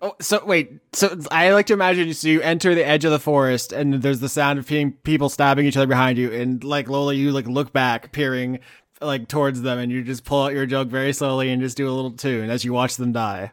Oh, 0.00 0.14
so 0.20 0.44
wait. 0.44 0.72
So 0.92 1.18
I 1.30 1.50
like 1.52 1.66
to 1.66 1.72
imagine 1.72 2.12
so 2.14 2.28
you 2.28 2.40
enter 2.40 2.74
the 2.74 2.86
edge 2.86 3.04
of 3.04 3.10
the 3.10 3.18
forest, 3.18 3.72
and 3.72 3.94
there's 3.94 4.20
the 4.20 4.28
sound 4.28 4.58
of 4.58 4.66
pe- 4.66 4.90
people 4.90 5.28
stabbing 5.28 5.66
each 5.66 5.76
other 5.76 5.86
behind 5.86 6.18
you, 6.18 6.32
and 6.32 6.62
like 6.62 6.88
Lola, 6.88 7.14
you 7.14 7.32
like 7.32 7.46
look 7.46 7.72
back, 7.72 8.12
peering 8.12 8.60
like 9.00 9.28
towards 9.28 9.62
them, 9.62 9.78
and 9.78 9.90
you 9.92 10.02
just 10.02 10.24
pull 10.24 10.44
out 10.44 10.52
your 10.52 10.66
jug 10.66 10.88
very 10.88 11.12
slowly 11.12 11.50
and 11.50 11.60
just 11.60 11.76
do 11.76 11.88
a 11.88 11.92
little 11.92 12.12
tune 12.12 12.50
as 12.50 12.64
you 12.64 12.72
watch 12.72 12.96
them 12.96 13.12
die. 13.12 13.52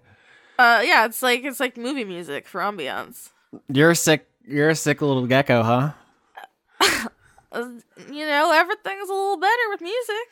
Uh, 0.57 0.81
yeah, 0.85 1.05
it's 1.05 1.21
like 1.21 1.43
it's 1.43 1.59
like 1.59 1.77
movie 1.77 2.05
music 2.05 2.47
for 2.47 2.61
ambiance. 2.61 3.29
You're 3.67 3.91
a 3.91 3.95
sick. 3.95 4.27
You're 4.47 4.69
a 4.69 4.75
sick 4.75 5.01
little 5.01 5.27
gecko, 5.27 5.63
huh? 5.63 5.91
Uh, 7.51 7.69
you 8.11 8.25
know, 8.25 8.51
everything's 8.53 9.09
a 9.09 9.13
little 9.13 9.37
better 9.37 9.69
with 9.69 9.81
music. 9.81 10.27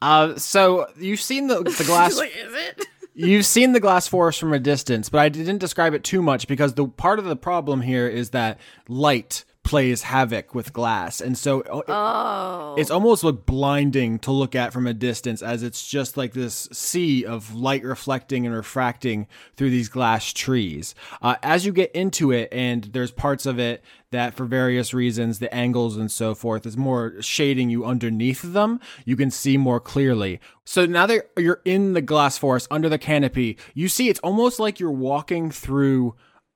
Uh, 0.00 0.36
so 0.36 0.86
you've 0.98 1.20
seen 1.20 1.46
the 1.46 1.62
the 1.62 1.84
glass. 1.86 2.16
Like, 2.18 2.34
is 2.36 2.52
it? 2.52 2.86
You've 3.14 3.44
seen 3.44 3.72
the 3.72 3.80
glass 3.80 4.08
forest 4.08 4.40
from 4.40 4.54
a 4.54 4.58
distance, 4.58 5.10
but 5.10 5.20
I 5.20 5.28
didn't 5.28 5.58
describe 5.58 5.92
it 5.92 6.02
too 6.02 6.22
much 6.22 6.48
because 6.48 6.72
the 6.72 6.88
part 6.88 7.18
of 7.18 7.26
the 7.26 7.36
problem 7.36 7.82
here 7.82 8.08
is 8.08 8.30
that 8.30 8.58
light 8.88 9.44
plays 9.64 10.02
havoc 10.02 10.54
with 10.54 10.72
glass, 10.72 11.20
and 11.20 11.38
so 11.38 11.60
uh, 11.62 11.82
Oh. 11.88 12.74
it's 12.76 12.90
almost 12.90 13.22
like 13.22 13.46
blinding 13.46 14.18
to 14.18 14.32
look 14.32 14.54
at 14.54 14.72
from 14.72 14.86
a 14.86 14.92
distance 14.92 15.40
as 15.40 15.62
it's 15.62 15.86
just 15.88 16.16
like 16.16 16.32
this 16.32 16.68
sea 16.72 17.24
of 17.24 17.54
light 17.54 17.84
reflecting 17.84 18.44
and 18.44 18.54
refracting 18.54 19.28
through 19.56 19.70
these 19.70 19.88
glass 19.88 20.32
trees. 20.32 20.94
Uh, 21.22 21.36
as 21.42 21.64
you 21.64 21.72
get 21.72 21.92
into 21.92 22.32
it, 22.32 22.48
and 22.50 22.84
there's 22.92 23.12
parts 23.12 23.46
of 23.46 23.58
it 23.60 23.82
that, 24.10 24.34
for 24.34 24.44
various 24.46 24.92
reasons, 24.92 25.38
the 25.38 25.54
angles 25.54 25.96
and 25.96 26.10
so 26.10 26.34
forth 26.34 26.66
is 26.66 26.76
more 26.76 27.14
shading 27.22 27.70
you 27.70 27.84
underneath 27.84 28.42
them, 28.42 28.80
you 29.04 29.16
can 29.16 29.30
see 29.30 29.56
more 29.56 29.80
clearly. 29.80 30.40
So 30.64 30.86
now 30.86 31.06
that 31.06 31.30
you're 31.38 31.62
in 31.64 31.92
the 31.92 32.02
glass 32.02 32.36
forest 32.36 32.66
under 32.70 32.88
the 32.88 32.98
canopy, 32.98 33.56
you 33.74 33.88
see 33.88 34.08
it's 34.08 34.20
almost 34.20 34.58
like 34.60 34.80
you're 34.80 34.90
walking 34.90 35.50
through 35.50 36.14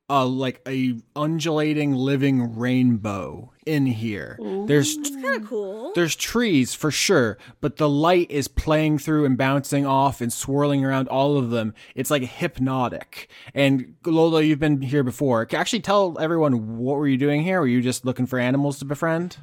uh, 0.08 0.24
like 0.24 0.60
a 0.66 0.94
undulating 1.16 1.92
living 1.92 2.56
rainbow 2.56 3.52
in 3.66 3.86
here. 3.86 4.38
There's 4.66 4.96
kind 4.96 5.42
of 5.42 5.48
cool. 5.48 5.92
there's 5.94 6.14
trees 6.14 6.74
for 6.74 6.92
sure, 6.92 7.38
but 7.60 7.76
the 7.76 7.88
light 7.88 8.30
is 8.30 8.46
playing 8.46 8.98
through 8.98 9.24
and 9.24 9.36
bouncing 9.36 9.84
off 9.84 10.20
and 10.20 10.32
swirling 10.32 10.84
around 10.84 11.08
all 11.08 11.36
of 11.36 11.50
them. 11.50 11.74
It's 11.96 12.10
like 12.10 12.22
hypnotic. 12.22 13.28
And 13.52 13.96
Lola, 14.04 14.42
you've 14.42 14.60
been 14.60 14.82
here 14.82 15.02
before. 15.02 15.44
Can 15.46 15.60
Actually, 15.60 15.80
tell 15.80 16.16
everyone 16.20 16.78
what 16.78 16.96
were 16.96 17.08
you 17.08 17.16
doing 17.18 17.42
here? 17.42 17.58
Were 17.60 17.66
you 17.66 17.82
just 17.82 18.04
looking 18.04 18.26
for 18.26 18.38
animals 18.38 18.78
to 18.78 18.84
befriend? 18.84 19.38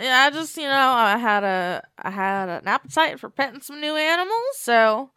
Yeah, 0.00 0.26
I 0.26 0.30
just 0.30 0.56
you 0.56 0.64
know 0.64 0.90
I 0.92 1.16
had 1.16 1.44
a 1.44 1.82
I 1.96 2.10
had 2.10 2.48
an 2.48 2.66
appetite 2.66 3.20
for 3.20 3.30
petting 3.30 3.60
some 3.60 3.80
new 3.80 3.94
animals, 3.94 4.56
so 4.56 5.10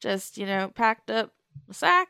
just 0.00 0.38
you 0.38 0.46
know 0.46 0.70
packed 0.72 1.10
up 1.10 1.32
the 1.66 1.74
sack, 1.74 2.08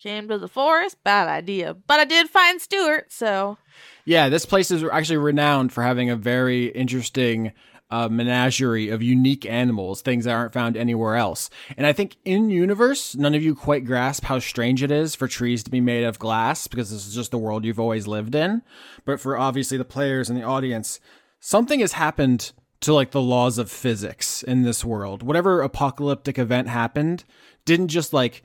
came 0.00 0.28
to 0.28 0.38
the 0.38 0.48
forest. 0.48 0.96
Bad 1.04 1.28
idea, 1.28 1.74
but 1.74 2.00
I 2.00 2.04
did 2.04 2.28
find 2.30 2.60
Stuart, 2.60 3.12
so 3.12 3.58
Yeah, 4.04 4.28
this 4.28 4.46
place 4.46 4.70
is 4.70 4.82
actually 4.82 5.18
renowned 5.18 5.72
for 5.72 5.82
having 5.82 6.10
a 6.10 6.16
very 6.16 6.66
interesting 6.66 7.52
uh, 7.90 8.08
menagerie 8.08 8.88
of 8.88 9.02
unique 9.02 9.44
animals, 9.44 10.00
things 10.00 10.24
that 10.24 10.32
aren't 10.32 10.52
found 10.52 10.76
anywhere 10.76 11.16
else. 11.16 11.50
And 11.76 11.86
I 11.86 11.92
think 11.92 12.16
in 12.24 12.48
universe, 12.48 13.16
none 13.16 13.34
of 13.34 13.42
you 13.42 13.54
quite 13.54 13.84
grasp 13.84 14.24
how 14.24 14.38
strange 14.38 14.82
it 14.82 14.90
is 14.90 15.14
for 15.14 15.26
trees 15.26 15.62
to 15.64 15.70
be 15.70 15.80
made 15.80 16.04
of 16.04 16.18
glass 16.18 16.66
because 16.66 16.90
this 16.90 17.06
is 17.06 17.14
just 17.14 17.30
the 17.30 17.38
world 17.38 17.64
you've 17.64 17.80
always 17.80 18.06
lived 18.06 18.34
in. 18.34 18.62
But 19.04 19.20
for 19.20 19.36
obviously 19.36 19.76
the 19.76 19.84
players 19.84 20.30
and 20.30 20.38
the 20.38 20.44
audience, 20.44 21.00
something 21.40 21.80
has 21.80 21.92
happened 21.92 22.52
to 22.80 22.94
like 22.94 23.10
the 23.10 23.20
laws 23.20 23.58
of 23.58 23.70
physics 23.70 24.42
in 24.42 24.62
this 24.62 24.84
world. 24.84 25.22
Whatever 25.22 25.60
apocalyptic 25.60 26.38
event 26.38 26.68
happened 26.68 27.24
didn't 27.64 27.88
just 27.88 28.12
like 28.12 28.42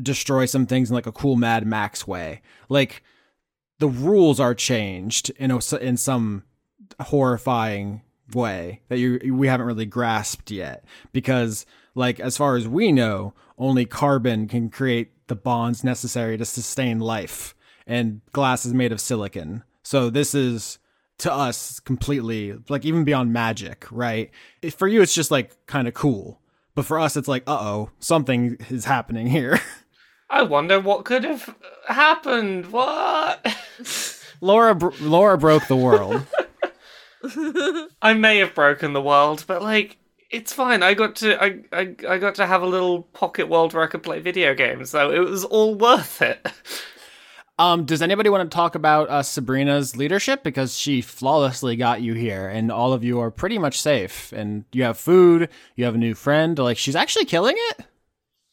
destroy 0.00 0.46
some 0.46 0.66
things 0.66 0.90
in 0.90 0.94
like 0.94 1.06
a 1.06 1.12
cool 1.12 1.36
Mad 1.36 1.66
Max 1.66 2.06
way. 2.06 2.42
Like 2.68 3.02
the 3.78 3.88
rules 3.88 4.38
are 4.38 4.54
changed 4.54 5.30
in 5.30 5.50
a, 5.50 5.60
in 5.76 5.96
some 5.96 6.44
horrifying 7.00 8.02
way 8.34 8.80
that 8.88 8.98
you 8.98 9.34
we 9.34 9.48
haven't 9.48 9.66
really 9.66 9.86
grasped 9.86 10.50
yet. 10.50 10.84
Because 11.12 11.66
like 11.94 12.20
as 12.20 12.36
far 12.36 12.56
as 12.56 12.68
we 12.68 12.92
know 12.92 13.34
only 13.58 13.84
carbon 13.84 14.48
can 14.48 14.70
create 14.70 15.26
the 15.26 15.36
bonds 15.36 15.84
necessary 15.84 16.38
to 16.38 16.44
sustain 16.44 17.00
life. 17.00 17.54
And 17.86 18.20
glass 18.32 18.64
is 18.64 18.74
made 18.74 18.92
of 18.92 19.00
silicon. 19.00 19.64
So 19.82 20.10
this 20.10 20.34
is 20.34 20.78
to 21.18 21.32
us 21.32 21.80
completely 21.80 22.54
like 22.68 22.84
even 22.84 23.04
beyond 23.04 23.32
magic 23.32 23.86
right? 23.90 24.30
For 24.76 24.88
you 24.88 25.02
it's 25.02 25.14
just 25.14 25.30
like 25.30 25.66
kind 25.66 25.88
of 25.88 25.94
cool. 25.94 26.40
But 26.74 26.86
for 26.86 26.98
us 26.98 27.16
it's 27.16 27.28
like 27.28 27.44
uh-oh 27.46 27.90
something 27.98 28.56
is 28.70 28.84
happening 28.84 29.26
here 29.26 29.60
I 30.32 30.42
wonder 30.42 30.80
what 30.80 31.04
could 31.04 31.24
have 31.24 31.54
happened. 31.86 32.72
What? 32.72 33.46
laura 34.40 34.74
br- 34.74 34.88
laura 35.00 35.38
broke 35.38 35.68
the 35.68 35.76
world 35.76 36.26
I 38.02 38.14
may 38.14 38.38
have 38.38 38.52
broken 38.52 38.92
the 38.92 39.00
world, 39.00 39.44
but 39.46 39.62
like 39.62 39.98
it's 40.30 40.52
fine. 40.52 40.82
I 40.82 40.94
got 40.94 41.16
to 41.16 41.40
I, 41.42 41.60
I 41.72 41.94
I 42.08 42.18
got 42.18 42.34
to 42.36 42.46
have 42.46 42.62
a 42.62 42.66
little 42.66 43.02
pocket 43.02 43.48
world 43.48 43.74
where 43.74 43.84
I 43.84 43.86
could 43.86 44.02
play 44.02 44.18
video 44.18 44.54
games, 44.54 44.90
so 44.90 45.10
it 45.12 45.20
was 45.20 45.44
all 45.44 45.74
worth 45.74 46.20
it. 46.20 46.44
Um, 47.58 47.84
does 47.84 48.02
anybody 48.02 48.28
want 48.28 48.50
to 48.50 48.54
talk 48.54 48.74
about 48.74 49.08
uh, 49.08 49.22
Sabrina's 49.22 49.94
leadership 49.94 50.42
because 50.42 50.76
she 50.76 51.00
flawlessly 51.00 51.76
got 51.76 52.00
you 52.00 52.14
here, 52.14 52.48
and 52.48 52.72
all 52.72 52.92
of 52.92 53.04
you 53.04 53.20
are 53.20 53.30
pretty 53.30 53.58
much 53.58 53.80
safe, 53.80 54.32
and 54.32 54.64
you 54.72 54.82
have 54.82 54.98
food, 54.98 55.48
you 55.76 55.84
have 55.84 55.94
a 55.94 55.98
new 55.98 56.14
friend. 56.14 56.58
Like 56.58 56.78
she's 56.78 56.96
actually 56.96 57.26
killing 57.26 57.56
it. 57.56 57.86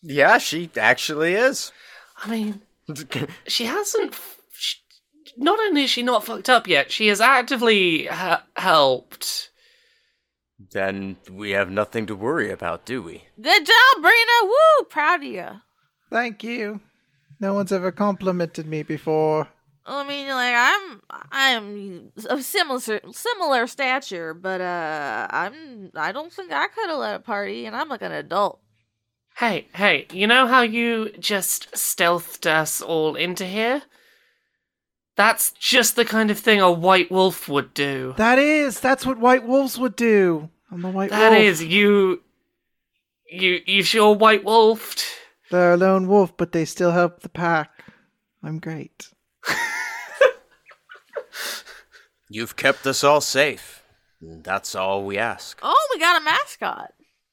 Yeah, 0.02 0.38
she 0.38 0.70
actually 0.78 1.34
is. 1.34 1.72
I 2.24 2.30
mean, 2.30 2.62
she 3.48 3.66
hasn't. 3.66 4.16
She, 4.54 4.78
not 5.38 5.60
only 5.60 5.84
is 5.84 5.90
she 5.90 6.04
not 6.04 6.24
fucked 6.26 6.50
up 6.50 6.68
yet, 6.68 6.92
she 6.92 7.08
has 7.08 7.22
actively 7.22 8.06
ha- 8.06 8.44
helped. 8.56 9.50
then 10.72 11.18
we 11.32 11.52
have 11.52 11.70
nothing 11.72 12.06
to 12.08 12.16
worry 12.16 12.52
about, 12.52 12.86
do 12.86 13.02
we? 13.02 13.24
good 13.42 13.66
job, 13.66 14.04
Brina. 14.04 14.44
Woo, 14.44 14.86
proud 14.90 15.24
of 15.24 15.24
you. 15.24 15.48
Thank 16.10 16.44
you. 16.44 16.80
No 17.40 17.54
one's 17.54 17.72
ever 17.72 17.92
complimented 17.92 18.66
me 18.68 18.84
before. 18.84 19.48
I 19.86 20.08
mean, 20.08 20.28
like 20.28 20.54
I'm, 20.56 21.02
I'm 21.32 22.12
of 22.30 22.44
similar 22.44 22.80
similar 23.12 23.66
stature, 23.68 24.34
but 24.34 24.62
uh, 24.62 25.28
I'm 25.30 25.92
I 25.96 26.12
don't 26.12 26.32
think 26.32 26.52
I 26.52 26.68
could 26.68 26.90
have 26.90 27.00
led 27.00 27.16
a 27.16 27.20
party, 27.20 27.66
and 27.66 27.76
I'm 27.76 27.90
like 27.90 28.02
an 28.04 28.12
adult. 28.12 28.60
Hey, 29.40 29.68
hey, 29.74 30.06
you 30.12 30.28
know 30.28 30.48
how 30.48 30.64
you 30.64 31.12
just 31.18 31.72
stealthed 31.72 32.46
us 32.46 32.82
all 32.82 33.16
into 33.16 33.46
here? 33.46 33.84
That's 35.16 35.52
just 35.52 35.96
the 35.96 36.04
kind 36.04 36.30
of 36.30 36.38
thing 36.38 36.60
a 36.60 36.70
white 36.70 37.10
wolf 37.10 37.48
would 37.48 37.74
do. 37.74 38.16
That 38.18 38.38
is. 38.38 38.82
That's 38.82 39.06
what 39.06 39.18
white 39.18 39.46
wolves 39.48 39.78
would 39.78 39.96
do. 39.96 40.50
I'm 40.70 40.84
a 40.84 40.92
white 40.92 41.10
That 41.10 41.32
wolf. 41.32 41.42
is 41.42 41.64
you. 41.64 42.22
You 43.32 43.62
you 43.66 43.84
sure 43.84 44.14
white 44.14 44.44
wolfed? 44.44 45.06
They're 45.52 45.74
a 45.74 45.78
lone 45.78 46.08
wolf, 46.10 46.36
but 46.36 46.52
they 46.52 46.66
still 46.66 46.92
help 46.92 47.22
the 47.22 47.30
pack. 47.30 47.72
I'm 48.44 48.60
great. 48.60 49.10
You've 52.30 52.56
kept 52.56 52.86
us 52.86 53.04
all 53.04 53.22
safe. 53.22 53.84
That's 54.22 54.76
all 54.76 55.04
we 55.06 55.18
ask. 55.18 55.60
Oh, 55.64 55.88
we 55.94 56.00
got 56.00 56.22
a 56.22 56.26
mascot. 56.26 56.92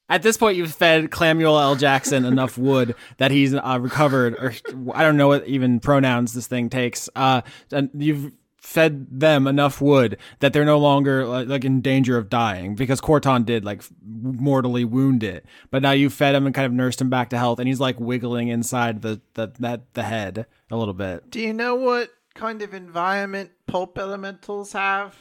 At 0.09 0.23
this 0.23 0.37
point, 0.37 0.57
you've 0.57 0.73
fed 0.73 1.11
Clamuel 1.11 1.59
L. 1.59 1.75
Jackson 1.75 2.25
enough 2.25 2.57
wood 2.57 2.95
that 3.17 3.31
he's 3.31 3.53
uh, 3.53 3.77
recovered, 3.81 4.35
or 4.35 4.53
I 4.93 5.03
don't 5.03 5.17
know 5.17 5.27
what 5.27 5.45
even 5.47 5.79
pronouns 5.79 6.33
this 6.33 6.47
thing 6.47 6.69
takes. 6.69 7.09
Uh, 7.15 7.41
and 7.71 7.89
you've 7.93 8.31
fed 8.67 9.07
them 9.09 9.47
enough 9.47 9.79
wood 9.79 10.17
that 10.39 10.51
they're 10.51 10.65
no 10.65 10.77
longer 10.77 11.25
like, 11.25 11.47
like 11.47 11.63
in 11.63 11.79
danger 11.79 12.17
of 12.17 12.29
dying 12.29 12.75
because 12.75 12.99
Corton 12.99 13.43
did 13.43 13.63
like 13.63 13.81
mortally 14.05 14.83
wound 14.83 15.23
it. 15.23 15.45
But 15.71 15.81
now 15.81 15.91
you've 15.91 16.13
fed 16.13 16.35
him 16.35 16.45
and 16.45 16.53
kind 16.53 16.65
of 16.65 16.73
nursed 16.73 16.99
him 17.01 17.09
back 17.09 17.29
to 17.29 17.37
health, 17.37 17.59
and 17.59 17.67
he's 17.67 17.79
like 17.79 17.99
wiggling 17.99 18.49
inside 18.49 19.01
the 19.01 19.21
the 19.35 19.53
that 19.59 19.93
the 19.93 20.03
head 20.03 20.45
a 20.69 20.75
little 20.75 20.93
bit. 20.93 21.29
Do 21.29 21.39
you 21.39 21.53
know 21.53 21.75
what 21.75 22.11
kind 22.33 22.61
of 22.61 22.73
environment 22.73 23.51
pulp 23.67 23.97
elementals 23.97 24.73
have? 24.73 25.15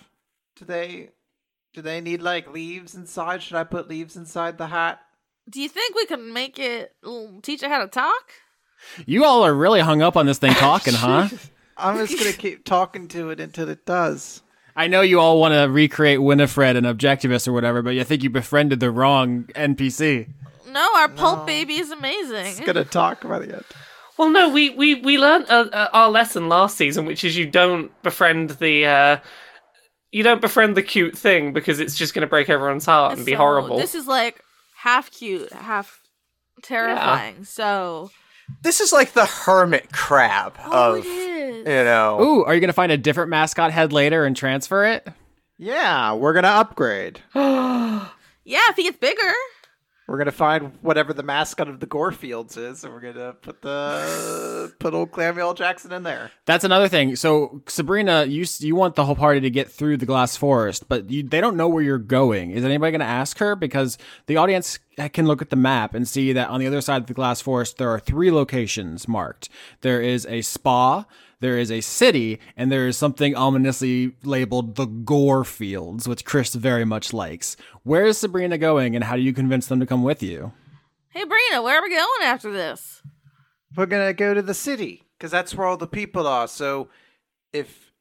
Do 0.57 0.65
they 0.65 1.11
do 1.77 1.83
they 1.83 2.01
need 2.01 2.23
like 2.23 2.51
leaves 2.51 2.95
inside? 2.95 3.43
Should 3.43 3.59
I 3.59 3.65
put 3.65 3.87
leaves 3.87 4.17
inside 4.17 4.57
the 4.57 4.69
hat? 4.69 4.99
Do 5.49 5.61
you 5.61 5.69
think 5.69 5.95
we 5.95 6.07
can 6.07 6.33
make 6.33 6.59
it 6.59 6.97
teach 7.43 7.63
it 7.63 7.69
how 7.69 7.81
to 7.81 7.87
talk? 7.87 8.33
You 9.05 9.27
all 9.27 9.45
are 9.45 9.55
really 9.55 9.81
hung 9.81 10.01
up 10.01 10.17
on 10.17 10.25
this 10.25 10.39
thing 10.39 10.55
talking, 10.55 10.95
huh? 10.95 11.29
I'm 11.77 11.99
just 11.99 12.19
gonna 12.19 12.33
keep 12.33 12.65
talking 12.65 13.09
to 13.09 13.29
it 13.29 13.41
until 13.41 13.69
it 13.69 13.85
does. 13.85 14.41
I 14.75 14.87
know 14.87 15.03
you 15.03 15.21
all 15.21 15.39
want 15.39 15.53
to 15.53 15.71
recreate 15.71 16.23
Winifred 16.23 16.77
and 16.77 16.87
Objectivist 16.87 17.47
or 17.47 17.53
whatever, 17.53 17.83
but 17.83 17.99
I 17.99 18.05
think 18.05 18.23
you 18.23 18.31
befriended 18.31 18.81
the 18.81 18.91
wrong 18.91 19.45
NPC. 19.55 20.29
No, 20.71 20.89
our 20.97 21.11
pulp 21.11 21.47
baby 21.47 21.77
is 21.77 21.91
amazing. 21.91 22.47
It's 22.47 22.61
gonna 22.61 22.87
talk 22.87 23.21
by 23.21 23.41
the 23.41 23.57
end. 23.57 23.65
Well, 24.17 24.31
no, 24.31 24.49
we 24.49 24.71
we 24.71 24.95
we 24.95 25.19
learned 25.19 25.51
uh, 25.51 25.69
uh, 25.71 25.89
our 25.93 26.09
lesson 26.09 26.49
last 26.49 26.79
season, 26.79 27.05
which 27.05 27.23
is 27.23 27.37
you 27.37 27.47
don't 27.47 27.91
befriend 28.03 28.51
the 28.51 28.87
uh, 28.87 29.17
you 30.13 30.23
don't 30.23 30.41
befriend 30.41 30.77
the 30.77 30.83
cute 30.83 31.17
thing 31.17 31.53
because 31.53 31.81
it's 31.81 31.95
just 31.97 32.15
going 32.15 32.23
to 32.23 32.27
break 32.27 32.49
everyone's 32.49 32.87
heart 32.87 33.17
and 33.17 33.25
be 33.27 33.33
So, 33.33 33.39
horrible. 33.39 33.77
This 33.79 33.95
is 33.95 34.07
like 34.07 34.41
half 34.77 35.11
cute, 35.11 35.53
half 35.53 36.01
terrifying. 36.63 37.45
So, 37.45 38.11
This 38.63 38.81
is 38.81 38.93
like 38.93 39.13
the 39.13 39.27
hermit 39.27 39.93
crab 39.93 40.55
oh, 40.65 40.97
of 40.99 41.05
it 41.05 41.09
is. 41.09 41.57
you 41.59 41.65
know. 41.65 42.21
Ooh, 42.21 42.45
are 42.45 42.55
you 42.55 42.61
going 42.61 42.69
to 42.69 42.73
find 42.75 42.93
a 42.93 42.97
different 42.97 43.31
mascot 43.31 43.73
head 43.73 43.93
later 43.93 44.25
and 44.25 44.37
transfer 44.37 44.85
it? 44.85 45.07
Yeah, 45.59 46.13
we're 46.15 46.35
gonna 46.35 46.49
upgrade. 46.49 47.21
Yeah, 48.49 48.61
if 48.69 48.77
he 48.77 48.85
gets 48.85 48.99
bigger. 48.99 49.33
We're 50.07 50.19
gonna 50.19 50.31
find 50.31 50.73
whatever 50.83 51.13
the 51.13 51.23
mascot 51.23 51.69
of 51.69 51.81
the 51.81 51.87
Gorefields 51.87 52.57
is, 52.57 52.85
and 52.85 52.93
we're 52.93 53.01
gonna 53.01 53.33
put 53.33 53.63
the 53.63 54.73
put 54.79 54.95
old 54.95 55.11
Clamuel 55.11 55.55
Jackson 55.55 55.93
in 55.93 56.05
there. 56.05 56.31
That's 56.45 56.65
another 56.65 56.89
thing. 56.89 57.17
So 57.17 57.63
Sabrina, 57.67 58.25
you 58.25 58.45
you 58.61 58.77
want 58.77 58.95
the 58.95 59.05
whole 59.05 59.17
party 59.17 59.41
to 59.41 59.51
get 59.51 59.71
through 59.71 59.97
the 59.97 60.07
glass 60.07 60.37
forest, 60.37 60.89
but 60.89 61.11
you, 61.11 61.23
they 61.23 61.41
don't 61.41 61.57
know 61.57 61.69
where 61.69 61.83
you're 61.83 61.99
going. 61.99 62.53
Is 62.53 62.65
anybody 62.65 62.93
going 62.93 63.01
to 63.01 63.07
ask 63.07 63.39
her? 63.39 63.57
Because 63.57 63.99
the 64.27 64.37
audience 64.37 64.79
can 65.13 65.27
look 65.27 65.43
at 65.43 65.51
the 65.51 65.57
map 65.57 65.95
and 65.95 66.09
see 66.09 66.33
that 66.33 66.49
on 66.49 66.61
the 66.61 66.67
other 66.67 66.81
side 66.81 67.03
of 67.03 67.07
the 67.07 67.15
glass 67.15 67.41
forest 67.41 67.77
there 67.77 67.91
are 67.91 68.01
three 68.01 68.31
locations 68.31 69.07
marked. 69.07 69.49
There 69.83 70.01
is 70.01 70.27
a 70.27 70.43
spa, 70.43 71.05
there 71.41 71.59
is 71.59 71.71
a 71.71 71.81
city, 71.81 72.41
and 72.57 72.71
there 72.73 72.87
is 72.87 72.97
something 72.97 73.35
ominously 73.35 74.13
labeled 74.25 74.77
the 74.77 74.87
Gore 74.87 75.45
Fields, 75.45 76.09
which 76.09 76.25
Chris 76.25 76.55
very 76.55 76.85
much 76.85 77.13
likes. 77.13 77.57
Where 77.83 78.07
is 78.07 78.19
Sabrina 78.19 78.59
going, 78.59 78.95
and 78.95 79.05
how 79.05 79.17
do 79.17 79.23
you 79.23 79.33
convince 79.33 79.67
them 79.67 79.81
to 79.81 79.87
come 79.87 80.03
with 80.03 80.23
you? 80.23 80.53
Hey, 81.11 81.25
Brina, 81.25 81.63
where 81.63 81.79
are 81.79 81.83
we 81.83 81.91
going 81.91 82.23
after 82.23 82.51
this? 82.53 83.03
We're 83.77 83.87
gonna 83.87 84.15
go 84.15 84.33
to 84.35 84.43
the 84.43 84.55
city 84.55 85.03
because 85.19 85.31
that's 85.31 85.55
where 85.55 85.67
all 85.67 85.77
the 85.77 85.87
people 85.87 86.27
are. 86.27 86.49
So, 86.49 86.89
if 87.53 87.93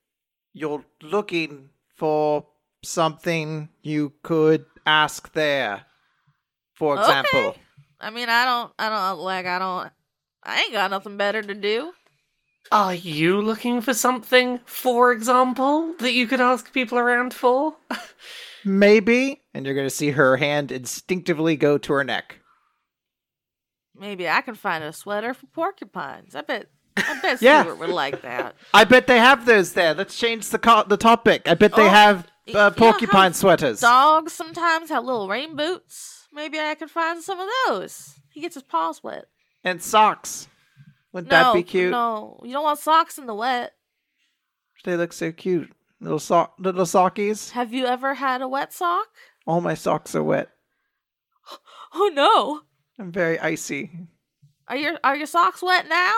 you're 0.53 0.85
looking 1.01 1.69
for 1.95 2.45
something, 2.83 3.69
you 3.81 4.13
could 4.23 4.65
ask 4.85 5.33
there. 5.33 5.85
For 6.73 6.97
example, 6.99 7.39
Okay. 7.39 7.61
I 7.99 8.09
mean, 8.09 8.29
I 8.29 8.45
don't, 8.45 8.73
I 8.77 8.89
don't 8.89 9.19
like, 9.19 9.45
I 9.45 9.59
don't, 9.59 9.91
I 10.43 10.61
ain't 10.61 10.73
got 10.73 10.91
nothing 10.91 11.17
better 11.17 11.41
to 11.41 11.53
do. 11.53 11.93
Are 12.71 12.93
you 12.95 13.39
looking 13.41 13.79
for 13.81 13.93
something, 13.93 14.59
for 14.65 15.11
example, 15.11 15.93
that 15.99 16.13
you 16.13 16.27
could 16.27 16.41
ask 16.41 16.73
people 16.73 16.97
around 16.97 17.33
for? 17.33 17.75
maybe, 18.63 19.41
and 19.53 19.65
you're 19.65 19.75
gonna 19.75 19.89
see 19.89 20.11
her 20.11 20.37
hand 20.37 20.71
instinctively 20.71 21.55
go 21.55 21.77
to 21.77 21.93
her 21.93 22.03
neck. 22.03 22.39
Maybe 23.97 24.27
I 24.27 24.41
can 24.41 24.55
find 24.55 24.83
a 24.83 24.91
sweater 24.91 25.33
for 25.33 25.45
porcupines. 25.47 26.35
I 26.35 26.41
bet, 26.41 26.67
I 26.97 27.19
bet 27.21 27.41
Yeah. 27.41 27.61
Stuart 27.63 27.79
would 27.79 27.89
like 27.89 28.21
that. 28.23 28.55
I 28.73 28.83
bet 28.83 29.07
they 29.07 29.19
have 29.19 29.45
those 29.45 29.73
there. 29.73 29.93
Let's 29.93 30.17
change 30.17 30.49
the 30.49 30.59
co- 30.59 30.83
the 30.83 30.97
topic. 30.97 31.47
I 31.47 31.53
bet 31.53 31.75
they 31.75 31.85
Oh, 31.85 31.89
have 31.89 32.27
uh, 32.53 32.71
porcupine 32.71 33.31
how 33.31 33.35
sweaters. 33.37 33.79
Dogs 33.79 34.33
sometimes 34.33 34.89
have 34.89 35.05
little 35.05 35.29
rain 35.29 35.55
boots. 35.55 36.27
Maybe 36.33 36.59
I 36.59 36.75
could 36.75 36.91
find 36.91 37.23
some 37.23 37.39
of 37.39 37.47
those. 37.67 38.15
He 38.33 38.41
gets 38.41 38.55
his 38.55 38.63
paws 38.63 39.01
wet. 39.01 39.25
and 39.63 39.81
socks. 39.81 40.47
Wouldn't 41.15 41.31
no, 41.31 41.43
that 41.43 41.53
be 41.53 41.63
cute? 41.63 41.91
No, 41.91 42.41
you 42.43 42.51
don't 42.51 42.65
want 42.65 42.77
socks 42.77 43.17
in 43.17 43.25
the 43.25 43.33
wet. 43.33 43.71
They 44.83 44.97
look 44.97 45.13
so 45.13 45.31
cute. 45.31 45.71
Little 46.01 46.19
sock, 46.19 46.55
little 46.59 46.83
sockies. 46.83 47.51
Have 47.51 47.73
you 47.73 47.85
ever 47.85 48.15
had 48.15 48.41
a 48.41 48.49
wet 48.49 48.73
sock? 48.73 49.07
All 49.47 49.61
my 49.61 49.75
socks 49.75 50.13
are 50.13 50.23
wet. 50.23 50.49
Oh 51.97 52.11
no. 52.13 52.63
I'm 52.99 53.13
very 53.13 53.39
icy. 53.39 53.89
Are 54.67 54.75
your 54.75 54.99
are 55.05 55.15
your 55.15 55.27
socks 55.27 55.61
wet 55.61 55.87
now? 55.87 56.13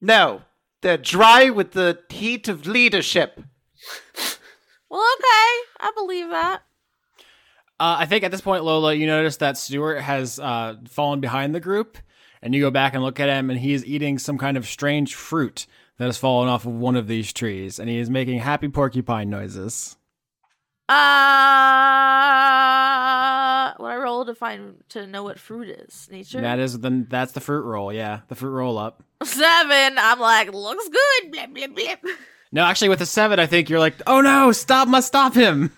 No, 0.00 0.42
they're 0.80 0.96
dry 0.96 1.50
with 1.50 1.70
the 1.70 2.00
heat 2.08 2.48
of 2.48 2.66
leadership. 2.66 3.40
Well, 4.90 5.06
okay. 5.18 5.86
I 5.86 5.92
believe 5.94 6.30
that. 6.30 6.62
Uh, 7.78 7.98
I 8.00 8.06
think 8.06 8.24
at 8.24 8.32
this 8.32 8.40
point, 8.40 8.64
Lola, 8.64 8.92
you 8.92 9.06
notice 9.06 9.36
that 9.36 9.56
Stuart 9.56 10.00
has 10.00 10.40
uh, 10.40 10.74
fallen 10.88 11.20
behind 11.20 11.54
the 11.54 11.60
group, 11.60 11.96
and 12.42 12.54
you 12.54 12.60
go 12.60 12.70
back 12.70 12.94
and 12.94 13.02
look 13.02 13.20
at 13.20 13.28
him, 13.28 13.50
and 13.50 13.58
he 13.60 13.72
is 13.72 13.84
eating 13.84 14.18
some 14.18 14.38
kind 14.38 14.56
of 14.56 14.66
strange 14.66 15.14
fruit 15.14 15.66
that 15.98 16.06
has 16.06 16.18
fallen 16.18 16.48
off 16.48 16.64
of 16.66 16.72
one 16.72 16.96
of 16.96 17.06
these 17.06 17.32
trees, 17.32 17.78
and 17.78 17.88
he 17.88 17.98
is 17.98 18.08
making 18.08 18.38
happy 18.38 18.68
porcupine 18.68 19.28
noises. 19.30 19.96
Uh 20.88 20.94
what 23.76 23.92
I 23.92 23.96
roll 23.96 24.24
to 24.24 24.34
find 24.34 24.74
to 24.90 25.06
know 25.06 25.22
what 25.22 25.38
fruit 25.38 25.68
is. 25.68 26.08
Nature. 26.10 26.40
That 26.40 26.58
is 26.58 26.78
the 26.80 27.06
that's 27.08 27.32
the 27.32 27.40
fruit 27.40 27.62
roll, 27.62 27.92
yeah, 27.92 28.20
the 28.28 28.34
fruit 28.34 28.50
roll 28.50 28.78
up. 28.78 29.02
Seven. 29.22 29.96
I'm 29.98 30.18
like, 30.18 30.52
looks 30.52 30.88
good. 30.88 31.30
Blip, 31.32 31.54
blip, 31.54 31.74
blip. 31.74 32.00
No, 32.52 32.64
actually, 32.64 32.88
with 32.88 33.00
a 33.00 33.06
seven, 33.06 33.38
I 33.38 33.46
think 33.46 33.70
you're 33.70 33.78
like, 33.78 33.94
oh 34.06 34.20
no, 34.20 34.50
stop, 34.52 34.88
must 34.88 35.06
stop 35.06 35.34
him. 35.34 35.72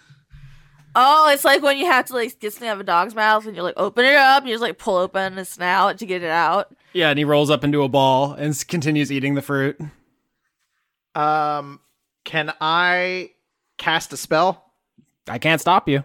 Oh, 0.94 1.30
it's 1.32 1.44
like 1.44 1.62
when 1.62 1.78
you 1.78 1.86
have 1.86 2.04
to 2.06 2.14
like 2.14 2.38
get 2.38 2.52
something 2.52 2.68
out 2.68 2.74
of 2.74 2.80
a 2.80 2.84
dog's 2.84 3.14
mouth 3.14 3.46
and 3.46 3.54
you're 3.56 3.64
like 3.64 3.78
open 3.78 4.04
it 4.04 4.14
up 4.14 4.42
and 4.42 4.48
you 4.48 4.54
just 4.54 4.62
like 4.62 4.76
pull 4.78 4.96
open 4.96 5.36
the 5.36 5.44
snout 5.44 5.98
to 5.98 6.06
get 6.06 6.22
it 6.22 6.30
out. 6.30 6.74
Yeah, 6.92 7.08
and 7.10 7.18
he 7.18 7.24
rolls 7.24 7.50
up 7.50 7.64
into 7.64 7.82
a 7.82 7.88
ball 7.88 8.32
and 8.34 8.50
s- 8.50 8.64
continues 8.64 9.10
eating 9.10 9.34
the 9.34 9.40
fruit. 9.42 9.80
Um, 11.14 11.80
can 12.24 12.52
I 12.60 13.30
cast 13.78 14.12
a 14.12 14.16
spell? 14.16 14.70
I 15.28 15.38
can't 15.38 15.60
stop 15.60 15.88
you. 15.88 16.04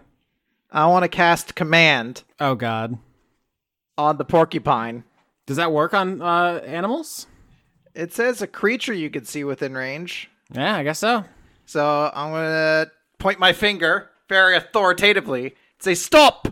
I 0.70 0.86
want 0.86 1.02
to 1.04 1.08
cast 1.08 1.54
command 1.54 2.24
Oh 2.38 2.54
god, 2.54 2.98
on 3.96 4.16
the 4.18 4.24
porcupine. 4.24 5.04
does 5.46 5.56
that 5.56 5.72
work 5.72 5.94
on 5.94 6.20
uh, 6.20 6.60
animals? 6.66 7.26
It 7.94 8.12
says 8.12 8.42
a 8.42 8.46
creature 8.46 8.92
you 8.92 9.10
can 9.10 9.24
see 9.24 9.44
within 9.44 9.74
range. 9.74 10.30
Yeah, 10.52 10.76
I 10.76 10.82
guess 10.84 10.98
so. 10.98 11.24
So 11.66 12.10
I'm 12.14 12.32
gonna 12.32 12.90
point 13.18 13.38
my 13.38 13.52
finger 13.52 14.10
very 14.28 14.56
authoritatively. 14.56 15.54
Say 15.80 15.94
stop. 15.94 16.48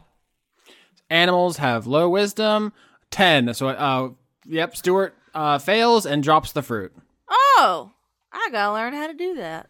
Animals 1.10 1.58
have 1.58 1.86
low 1.86 2.08
wisdom, 2.08 2.72
ten. 3.10 3.52
So, 3.54 3.68
uh, 3.68 4.10
yep, 4.44 4.76
Stuart 4.76 5.14
uh, 5.34 5.58
fails 5.58 6.06
and 6.06 6.22
drops 6.22 6.52
the 6.52 6.62
fruit. 6.62 6.92
Oh, 7.28 7.92
I 8.32 8.48
gotta 8.50 8.72
learn 8.72 8.94
how 8.94 9.06
to 9.06 9.14
do 9.14 9.36
that. 9.36 9.68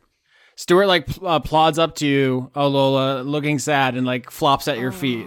Stuart 0.57 0.87
like 0.87 1.07
pl- 1.07 1.27
uh, 1.29 1.41
plods 1.41 1.79
up 1.79 1.97
to 1.97 2.07
you, 2.07 2.51
oh 2.55 2.69
Lola, 2.69 3.23
looking 3.23 3.59
sad, 3.59 3.97
and 3.97 4.07
like 4.07 4.31
flops 4.31 4.69
at 4.69 4.79
your 4.79 4.93
feet, 4.93 5.27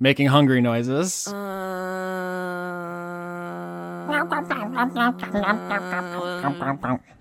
making 0.00 0.28
hungry 0.28 0.62
noises. 0.62 1.28
Uh, 1.28 1.34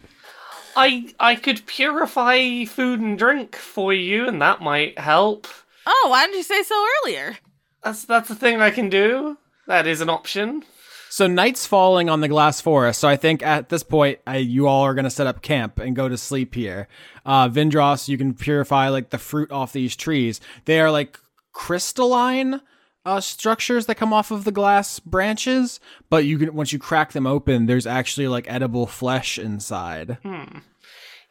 I 0.78 1.14
I 1.20 1.36
could 1.36 1.66
purify 1.66 2.64
food 2.66 3.00
and 3.00 3.18
drink 3.18 3.56
for 3.56 3.94
you, 3.94 4.28
and 4.28 4.42
that 4.42 4.62
might 4.62 5.00
help. 5.00 5.48
oh, 5.86 6.08
why 6.10 6.26
didn't 6.26 6.38
you 6.38 6.44
say 6.44 6.62
so 6.62 6.86
earlier? 7.04 7.38
That's 7.84 8.06
that's 8.06 8.30
a 8.30 8.36
thing 8.36 8.62
I 8.62 8.70
can 8.70 8.88
do. 8.88 9.38
That 9.66 9.88
is 9.88 10.02
an 10.02 10.10
option. 10.10 10.64
So 11.10 11.26
night's 11.26 11.66
falling 11.66 12.10
on 12.10 12.22
the 12.22 12.28
glass 12.28 12.62
forest. 12.62 13.00
So 13.00 13.08
I 13.08 13.16
think 13.16 13.42
at 13.42 13.70
this 13.70 13.82
point, 13.82 14.20
I, 14.28 14.38
you 14.38 14.68
all 14.68 14.84
are 14.84 14.94
going 14.94 15.06
to 15.06 15.10
set 15.10 15.26
up 15.26 15.42
camp 15.42 15.80
and 15.80 15.96
go 15.96 16.08
to 16.08 16.18
sleep 16.18 16.54
here. 16.54 16.88
Uh, 17.26 17.50
Vindros, 17.50 18.08
you 18.08 18.18
can 18.18 18.34
purify 18.34 18.90
like 18.90 19.10
the 19.10 19.18
fruit 19.18 19.52
off 19.52 19.74
these 19.74 19.96
trees. 19.96 20.42
They 20.66 20.80
are 20.80 20.92
like 20.92 21.18
crystalline 21.54 22.62
uh, 23.08 23.22
structures 23.22 23.86
that 23.86 23.96
come 23.96 24.12
off 24.12 24.32
of 24.32 24.44
the 24.44 24.52
glass 24.52 25.00
branches, 25.00 25.80
but 26.10 26.26
you 26.26 26.38
can 26.38 26.54
once 26.54 26.74
you 26.74 26.80
crack 26.80 27.14
them 27.14 27.26
open, 27.26 27.66
there's 27.66 27.88
actually 27.88 28.28
like 28.28 28.46
edible 28.50 28.86
flesh 28.86 29.40
inside. 29.40 30.18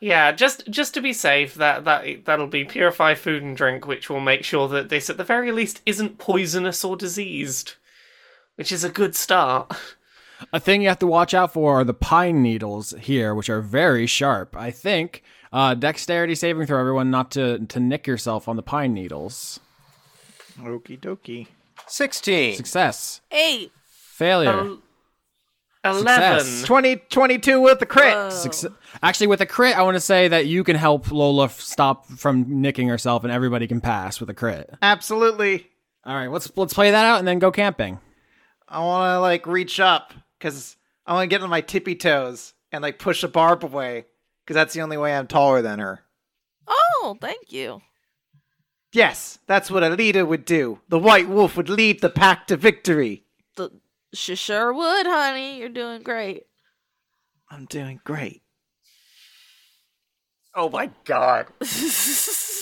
Yeah, 0.01 0.33
just 0.33 0.69
just 0.71 0.95
to 0.95 1.03
be 1.03 1.13
safe, 1.13 1.55
that 1.57 1.85
that 1.85 2.25
that'll 2.25 2.47
be 2.47 2.65
purify 2.65 3.15
food 3.15 3.43
and 3.43 3.57
drink, 3.57 3.87
which 3.87 4.09
will 4.09 4.21
make 4.21 4.43
sure 4.43 4.69
that 4.69 4.89
this 4.89 5.11
at 5.11 5.19
the 5.19 5.25
very 5.25 5.53
least 5.53 5.83
isn't 5.85 6.19
poisonous 6.19 6.83
or 6.83 6.97
diseased, 6.97 7.75
which 8.55 8.73
is 8.73 8.83
a 8.83 8.89
good 8.89 9.15
start. 9.15 9.71
A 10.53 10.61
thing 10.61 10.83
you 10.83 10.89
have 10.89 10.99
to 11.01 11.07
watch 11.07 11.35
out 11.35 11.53
for 11.53 11.81
are 11.81 11.85
the 11.85 11.95
pine 11.95 12.43
needles 12.43 12.95
here, 13.01 13.35
which 13.35 13.51
are 13.51 13.63
very 13.63 14.07
sharp. 14.07 14.57
I 14.57 14.71
think 14.71 15.23
uh, 15.53 15.75
dexterity 15.75 16.35
saving 16.35 16.67
throw 16.67 16.81
everyone 16.81 17.11
not 17.11 17.31
to 17.33 17.59
to 17.67 17.81
nick 17.81 18.07
yourself 18.07 18.49
on 18.49 18.57
the 18.57 18.63
pine 18.63 18.95
needles. 18.95 19.61
Okie 20.59 20.99
dokie. 20.99 21.49
16. 21.89 22.57
Success. 22.57 23.21
Eight. 23.31 23.73
Failure. 23.89 24.51
El- 25.85 25.99
Eleven. 25.99 26.41
Success. 26.41 26.63
20, 26.67 26.97
22 26.97 27.61
with 27.61 27.79
the 27.79 27.87
crit. 27.87 28.13
Whoa. 28.15 28.29
Succe- 28.31 28.75
Actually, 29.03 29.29
with 29.29 29.41
a 29.41 29.47
crit, 29.47 29.77
I 29.79 29.83
want 29.83 29.95
to 29.95 30.01
say 30.01 30.27
that 30.29 30.47
you 30.47 30.65
can 30.65 30.75
help 30.75 31.13
Lola 31.13 31.45
f- 31.45 31.61
stop 31.61 32.07
from 32.07 32.61
nicking 32.61 32.89
herself, 32.89 33.23
and 33.23 33.33
everybody 33.33 33.67
can 33.69 33.81
pass 33.81 34.19
with 34.19 34.29
a 34.31 34.35
crit. 34.35 34.69
Absolutely. 34.83 35.69
All 36.05 36.15
right, 36.15 36.31
let's 36.31 36.51
let's 36.57 36.75
play 36.75 36.91
that 36.91 37.05
out 37.07 37.19
and 37.19 37.29
then 37.29 37.39
go 37.39 37.53
camping. 37.53 38.01
I 38.69 38.81
want 38.81 39.15
to 39.17 39.21
like 39.21 39.47
reach 39.47 39.79
up 39.79 40.13
because 40.39 40.77
I 41.07 41.13
want 41.15 41.25
to 41.31 41.35
get 41.35 41.43
on 41.43 41.51
my 41.51 41.61
tippy 41.61 41.95
toes 41.95 42.53
and 42.73 42.83
like 42.83 42.99
push 42.99 43.23
a 43.23 43.29
barb 43.29 43.63
away 43.65 44.07
because 44.45 44.55
that's 44.55 44.75
the 44.75 44.81
only 44.83 44.97
way 44.97 45.15
I'm 45.17 45.27
taller 45.29 45.63
than 45.63 45.79
her. 45.79 46.01
Oh, 46.67 47.17
thank 47.21 47.53
you. 47.53 47.81
Yes, 48.97 49.41
that's 49.47 49.71
what 49.71 49.83
a 49.83 49.91
leader 49.91 50.25
would 50.25 50.47
do. 50.47 50.81
The 50.89 50.99
white 50.99 51.29
wolf 51.29 51.55
would 51.55 51.69
lead 51.69 52.01
the 52.01 52.09
pack 52.09 52.47
to 52.47 52.57
victory. 52.57 53.25
The 53.55 53.71
she 54.15 54.35
sure 54.35 54.73
would, 54.73 55.07
honey. 55.07 55.59
You're 55.59 55.69
doing 55.69 56.03
great. 56.03 56.45
I'm 57.51 57.67
doing 57.67 58.01
great. 58.05 58.41
Oh 60.55 60.71
my 60.71 60.91
god. 61.05 61.49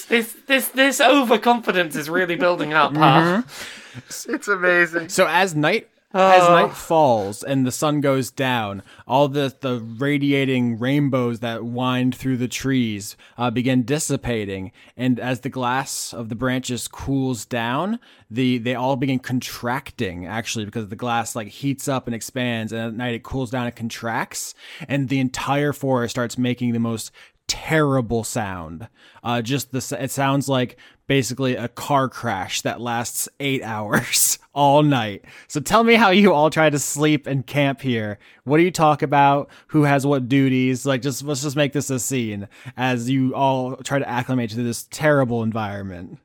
This 0.07 0.37
this 0.47 0.69
this 0.69 1.01
overconfidence 1.01 1.97
is 1.97 2.11
really 2.11 2.37
building 2.37 2.75
up, 2.75 2.95
huh? 2.95 3.43
It's 4.29 4.49
amazing. 4.49 5.09
So 5.09 5.27
as 5.27 5.55
night 5.55 5.89
as 6.15 6.43
Oh. 6.45 6.53
night 6.55 6.75
falls 6.77 7.43
and 7.43 7.67
the 7.67 7.73
sun 7.73 8.01
goes 8.01 8.31
down, 8.31 8.83
all 9.07 9.29
the 9.29 9.55
the 9.61 9.81
radiating 9.81 10.79
rainbows 10.79 11.41
that 11.41 11.65
wind 11.65 12.15
through 12.15 12.37
the 12.37 12.49
trees 12.49 13.17
uh, 13.37 13.51
begin 13.51 13.83
dissipating, 13.83 14.71
and 14.97 15.19
as 15.19 15.41
the 15.41 15.49
glass 15.49 16.13
of 16.15 16.29
the 16.29 16.35
branches 16.37 16.87
cools 16.89 17.45
down, 17.45 17.99
the 18.31 18.59
they 18.59 18.75
all 18.75 18.97
begin 18.97 19.19
contracting 19.19 20.27
actually 20.27 20.65
because 20.65 20.89
the 20.89 20.97
glass 20.97 21.35
like 21.35 21.49
heats 21.49 21.89
up 21.89 22.07
and 22.07 22.15
expands, 22.15 22.73
and 22.73 22.81
at 22.81 22.95
night 22.95 23.15
it 23.15 23.23
cools 23.23 23.51
down 23.51 23.67
and 23.67 23.75
contracts, 23.77 24.55
and 24.89 25.09
the 25.09 25.19
entire 25.21 25.73
forest 25.73 26.13
starts 26.13 26.39
making 26.39 26.73
the 26.73 26.79
most 26.81 27.11
terrible 27.49 28.25
sound. 28.25 28.89
Uh, 29.23 29.43
just 29.43 29.73
the 29.73 29.99
it 30.01 30.11
sounds 30.11 30.49
like 30.49 30.77
basically 31.07 31.57
a 31.57 31.69
car 31.69 32.09
crash 32.09 32.63
that 32.63 32.81
lasts 32.81 33.29
eight 33.41 33.63
hours 33.65 34.39
all 34.55 34.83
night. 34.83 35.25
So 35.49 35.61
tell 35.61 35.85
me 35.85 35.95
how 35.95 36.11
you 36.11 36.33
all 36.33 36.51
try 36.51 36.71
to 36.71 36.79
sleep 36.79 37.27
and 37.27 37.47
camp 37.47 37.81
here. 37.81 38.19
What 38.45 38.59
do 38.59 38.63
you 38.63 38.71
talk 38.71 39.03
about? 39.03 39.51
Who 39.69 39.83
has 39.83 40.07
what 40.07 40.29
duties? 40.29 40.87
Like, 40.87 41.03
just 41.03 41.23
let's 41.25 41.43
just 41.43 41.57
make 41.57 41.73
this 41.73 41.91
a 41.91 41.99
scene 41.99 42.49
as 42.77 43.11
you 43.11 43.35
all 43.35 43.77
try 43.77 43.99
to 43.99 44.09
acclimate 44.09 44.51
to 44.51 44.63
this 44.63 44.87
terrible 44.91 45.43
environment. 45.43 46.19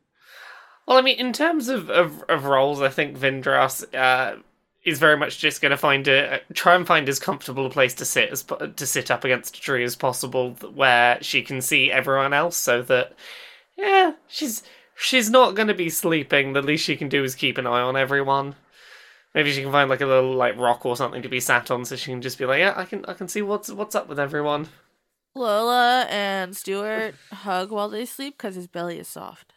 Well, 0.87 0.97
I 0.97 1.01
mean, 1.01 1.19
in 1.19 1.33
terms 1.33 1.69
of, 1.69 1.91
of, 1.91 2.23
of 2.23 2.45
roles, 2.45 2.81
I 2.81 2.89
think 2.89 3.15
Vindros 3.15 3.85
uh, 3.93 4.37
is 4.83 4.99
very 4.99 5.17
much 5.17 5.39
just 5.39 5.61
going 5.61 5.71
to 5.71 5.77
find 5.77 6.07
a 6.07 6.39
try 6.53 6.75
and 6.75 6.87
find 6.87 7.09
as 7.09 7.19
comfortable 7.19 7.65
a 7.65 7.69
place 7.69 7.93
to 7.95 8.05
sit 8.05 8.29
as 8.29 8.43
to 8.75 8.85
sit 8.85 9.11
up 9.11 9.23
against 9.23 9.57
a 9.57 9.61
tree 9.61 9.83
as 9.83 9.95
possible, 9.95 10.51
where 10.73 11.21
she 11.21 11.41
can 11.41 11.61
see 11.61 11.91
everyone 11.91 12.33
else, 12.33 12.55
so 12.55 12.81
that 12.83 13.13
yeah, 13.77 14.13
she's 14.27 14.63
she's 14.95 15.29
not 15.29 15.55
going 15.55 15.67
to 15.67 15.73
be 15.73 15.89
sleeping. 15.89 16.53
The 16.53 16.61
least 16.61 16.85
she 16.85 16.95
can 16.95 17.09
do 17.09 17.23
is 17.23 17.35
keep 17.35 17.57
an 17.57 17.67
eye 17.67 17.81
on 17.81 17.97
everyone. 17.97 18.55
Maybe 19.35 19.51
she 19.51 19.61
can 19.61 19.71
find 19.71 19.89
like 19.89 20.01
a 20.01 20.05
little 20.05 20.33
like 20.33 20.57
rock 20.57 20.85
or 20.85 20.95
something 20.95 21.21
to 21.21 21.29
be 21.29 21.39
sat 21.39 21.69
on, 21.69 21.85
so 21.85 21.95
she 21.95 22.11
can 22.11 22.21
just 22.21 22.37
be 22.37 22.45
like, 22.45 22.59
yeah, 22.59 22.73
I 22.75 22.85
can 22.85 23.05
I 23.05 23.13
can 23.13 23.27
see 23.27 23.41
what's 23.41 23.69
what's 23.69 23.95
up 23.95 24.07
with 24.07 24.19
everyone. 24.19 24.69
Lola 25.35 26.07
and 26.09 26.55
Stuart 26.57 27.15
hug 27.31 27.71
while 27.71 27.89
they 27.89 28.05
sleep 28.05 28.37
because 28.37 28.55
his 28.55 28.67
belly 28.67 28.97
is 28.97 29.07
soft. 29.07 29.53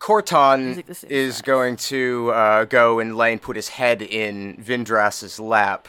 Corton 0.00 0.76
like 0.76 0.88
is 1.08 1.36
size. 1.36 1.42
going 1.42 1.76
to 1.76 2.30
uh, 2.32 2.64
go 2.64 2.98
and 2.98 3.16
lay 3.16 3.32
and 3.32 3.40
put 3.40 3.54
his 3.54 3.68
head 3.68 4.02
in 4.02 4.56
Vindros's 4.56 5.38
lap, 5.38 5.88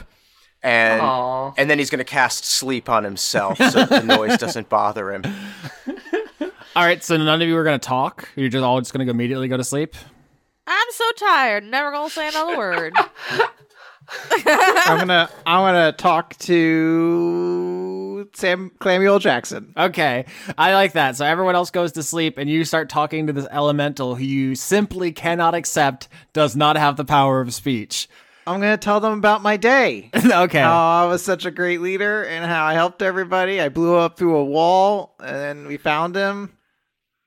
and 0.62 1.00
Aw. 1.00 1.52
and 1.56 1.68
then 1.68 1.78
he's 1.78 1.90
going 1.90 1.98
to 1.98 2.04
cast 2.04 2.44
sleep 2.44 2.88
on 2.88 3.02
himself 3.02 3.58
so 3.58 3.84
the 3.86 4.02
noise 4.02 4.38
doesn't 4.38 4.68
bother 4.68 5.12
him. 5.12 5.24
All 6.76 6.84
right, 6.84 7.02
so 7.02 7.16
none 7.16 7.42
of 7.42 7.48
you 7.48 7.56
are 7.56 7.64
going 7.64 7.78
to 7.80 7.84
talk. 7.86 8.28
You're 8.36 8.48
just 8.48 8.62
all 8.62 8.80
just 8.80 8.94
going 8.94 9.04
to 9.06 9.10
immediately 9.10 9.48
go 9.48 9.56
to 9.58 9.64
sleep. 9.64 9.94
I'm 10.66 10.86
so 10.90 11.04
tired. 11.18 11.64
Never 11.64 11.90
gonna 11.90 12.08
say 12.08 12.28
another 12.28 12.56
word. 12.56 12.94
I'm 14.46 14.98
gonna 14.98 15.28
I'm 15.44 15.60
gonna 15.60 15.92
talk 15.92 16.36
to 16.38 16.52
Sam 18.32 18.70
Clamuel 18.78 19.18
Jackson. 19.18 19.72
Okay, 19.76 20.24
I 20.56 20.74
like 20.74 20.92
that. 20.92 21.16
So 21.16 21.24
everyone 21.24 21.54
else 21.54 21.70
goes 21.70 21.92
to 21.92 22.02
sleep, 22.02 22.38
and 22.38 22.48
you 22.48 22.64
start 22.64 22.88
talking 22.88 23.26
to 23.26 23.32
this 23.32 23.46
elemental 23.50 24.14
who 24.14 24.24
you 24.24 24.54
simply 24.54 25.12
cannot 25.12 25.54
accept 25.54 26.08
does 26.32 26.56
not 26.56 26.76
have 26.76 26.96
the 26.96 27.04
power 27.04 27.40
of 27.40 27.54
speech. 27.54 28.08
I'm 28.46 28.60
gonna 28.60 28.76
tell 28.76 29.00
them 29.00 29.18
about 29.18 29.42
my 29.42 29.56
day. 29.56 30.10
okay. 30.16 30.60
How 30.60 31.04
I 31.04 31.06
was 31.06 31.22
such 31.22 31.44
a 31.44 31.50
great 31.50 31.80
leader 31.80 32.24
and 32.24 32.44
how 32.44 32.64
I 32.64 32.74
helped 32.74 33.02
everybody. 33.02 33.60
I 33.60 33.68
blew 33.68 33.96
up 33.96 34.16
through 34.16 34.36
a 34.36 34.44
wall 34.44 35.14
and 35.20 35.36
then 35.36 35.66
we 35.66 35.76
found 35.76 36.16
him. 36.16 36.56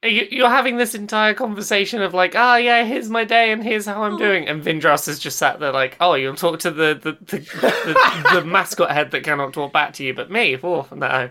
You- 0.05 0.27
You're 0.31 0.49
having 0.49 0.77
this 0.77 0.95
entire 0.95 1.33
conversation 1.33 2.01
of 2.01 2.13
like, 2.13 2.33
ah, 2.35 2.55
yeah, 2.57 2.83
here's 2.83 3.09
my 3.09 3.23
day 3.23 3.51
and 3.51 3.63
here's 3.63 3.85
how 3.85 4.03
I'm 4.03 4.17
doing, 4.17 4.47
and 4.47 4.63
Vindros 4.63 5.05
has 5.07 5.19
just 5.19 5.37
sat 5.37 5.59
there 5.59 5.71
like, 5.71 5.97
oh, 5.99 6.13
you'll 6.15 6.35
talk 6.35 6.59
to 6.59 6.71
the 6.71 6.93
the, 7.01 7.11
the, 7.25 7.37
the, 7.39 8.29
the 8.39 8.45
mascot 8.45 8.91
head 8.91 9.11
that 9.11 9.23
cannot 9.23 9.53
talk 9.53 9.73
back 9.73 9.93
to 9.93 10.03
you, 10.03 10.13
but 10.13 10.31
me, 10.31 10.57
oh 10.63 10.87
no. 10.93 11.29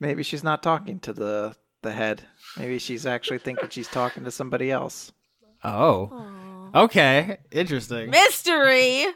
Maybe 0.00 0.22
she's 0.22 0.42
not 0.44 0.62
talking 0.62 0.98
to 1.00 1.12
the 1.12 1.54
the 1.82 1.92
head. 1.92 2.22
Maybe 2.56 2.78
she's 2.78 3.06
actually 3.06 3.38
thinking 3.38 3.68
she's 3.70 3.88
talking 3.88 4.24
to 4.24 4.30
somebody 4.30 4.70
else. 4.70 5.12
oh. 5.64 6.26
Okay. 6.72 7.38
Interesting. 7.50 8.10
Mystery. 8.10 9.06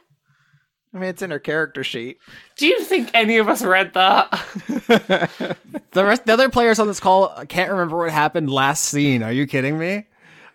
I 0.95 0.99
mean, 0.99 1.09
it's 1.11 1.23
in 1.23 1.33
her 1.33 1.41
character 1.41 1.83
sheet. 1.83 2.19
Do 2.57 2.69
you 2.69 2.81
think 2.83 3.11
any 3.15 3.39
of 3.39 3.49
us 3.49 3.63
read 3.63 3.95
that? 3.95 5.59
The 5.95 6.05
rest, 6.05 6.27
the 6.27 6.33
other 6.33 6.49
players 6.49 6.81
on 6.81 6.89
this 6.89 6.99
call 6.99 7.29
can't 7.49 7.71
remember 7.71 7.97
what 7.97 8.11
happened 8.11 8.51
last 8.51 8.87
scene. 8.87 9.23
Are 9.23 9.31
you 9.31 9.47
kidding 9.47 9.79
me? 9.79 10.07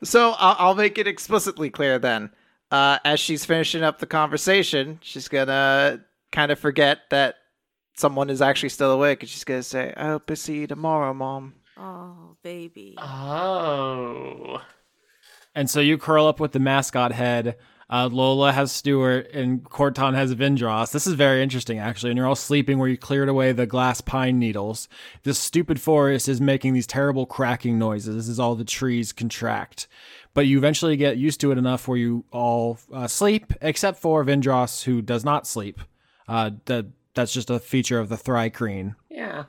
So 0.04 0.32
I'll, 0.38 0.56
I'll 0.60 0.76
make 0.76 0.98
it 0.98 1.08
explicitly 1.08 1.70
clear 1.70 1.98
then. 1.98 2.32
Uh, 2.72 3.00
as 3.06 3.22
she's 3.22 3.46
finishing 3.46 3.82
up 3.82 4.00
the 4.00 4.06
conversation, 4.06 5.00
she's 5.02 5.30
gonna 5.30 6.04
kind 6.34 6.52
of 6.52 6.60
forget 6.60 7.00
that 7.10 7.36
someone 7.96 8.30
is 8.30 8.42
actually 8.42 8.68
still 8.68 8.92
awake, 8.92 9.24
and 9.24 9.30
she's 9.30 9.46
gonna 9.46 9.64
say, 9.64 9.94
"I 9.96 10.08
hope 10.08 10.28
to 10.28 10.36
see 10.36 10.58
you 10.58 10.68
tomorrow, 10.68 11.14
mom." 11.14 11.54
Oh, 11.78 12.36
baby. 12.44 12.96
Oh. 12.98 14.62
And 15.56 15.70
so 15.70 15.80
you 15.80 15.98
curl 15.98 16.28
up 16.28 16.42
with 16.42 16.52
the 16.52 16.60
mascot 16.60 17.14
head. 17.14 17.56
Uh, 17.92 18.08
Lola 18.12 18.52
has 18.52 18.72
Stuart 18.72 19.32
and 19.34 19.64
Corton 19.64 20.14
has 20.14 20.34
Vindros. 20.36 20.92
This 20.92 21.08
is 21.08 21.14
very 21.14 21.42
interesting, 21.42 21.80
actually. 21.80 22.12
And 22.12 22.18
you're 22.18 22.28
all 22.28 22.36
sleeping 22.36 22.78
where 22.78 22.88
you 22.88 22.98
cleared 22.98 23.30
away 23.30 23.52
the 23.52 23.66
glass 23.66 24.00
pine 24.00 24.38
needles. 24.38 24.88
This 25.24 25.40
stupid 25.40 25.82
forest 25.82 26.30
is 26.30 26.40
making 26.40 26.74
these 26.74 26.86
terrible 26.86 27.26
cracking 27.26 27.80
noises. 27.80 28.16
This 28.16 28.28
is 28.28 28.40
all 28.40 28.54
the 28.56 28.64
trees 28.64 29.12
contract. 29.12 29.88
But 30.36 30.46
you 30.46 30.58
eventually 30.60 30.98
get 30.98 31.18
used 31.18 31.42
to 31.42 31.52
it 31.52 31.58
enough 31.58 31.88
where 31.88 31.98
you 31.98 32.26
all 32.32 32.78
uh, 32.94 33.08
sleep, 33.08 33.54
except 33.62 34.00
for 34.00 34.24
Vindros, 34.24 34.84
who 34.84 35.02
does 35.02 35.26
not 35.26 35.48
sleep. 35.48 35.82
Uh, 36.28 36.52
that 36.66 36.86
that's 37.16 37.34
just 37.34 37.50
a 37.50 37.60
feature 37.60 38.00
of 38.00 38.10
the 38.10 38.16
Thrycreen. 38.16 38.96
Yeah. 39.10 39.46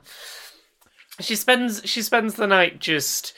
She 1.19 1.35
spends 1.35 1.81
she 1.85 2.01
spends 2.01 2.33
the 2.33 2.47
night 2.47 2.79
just 2.79 3.33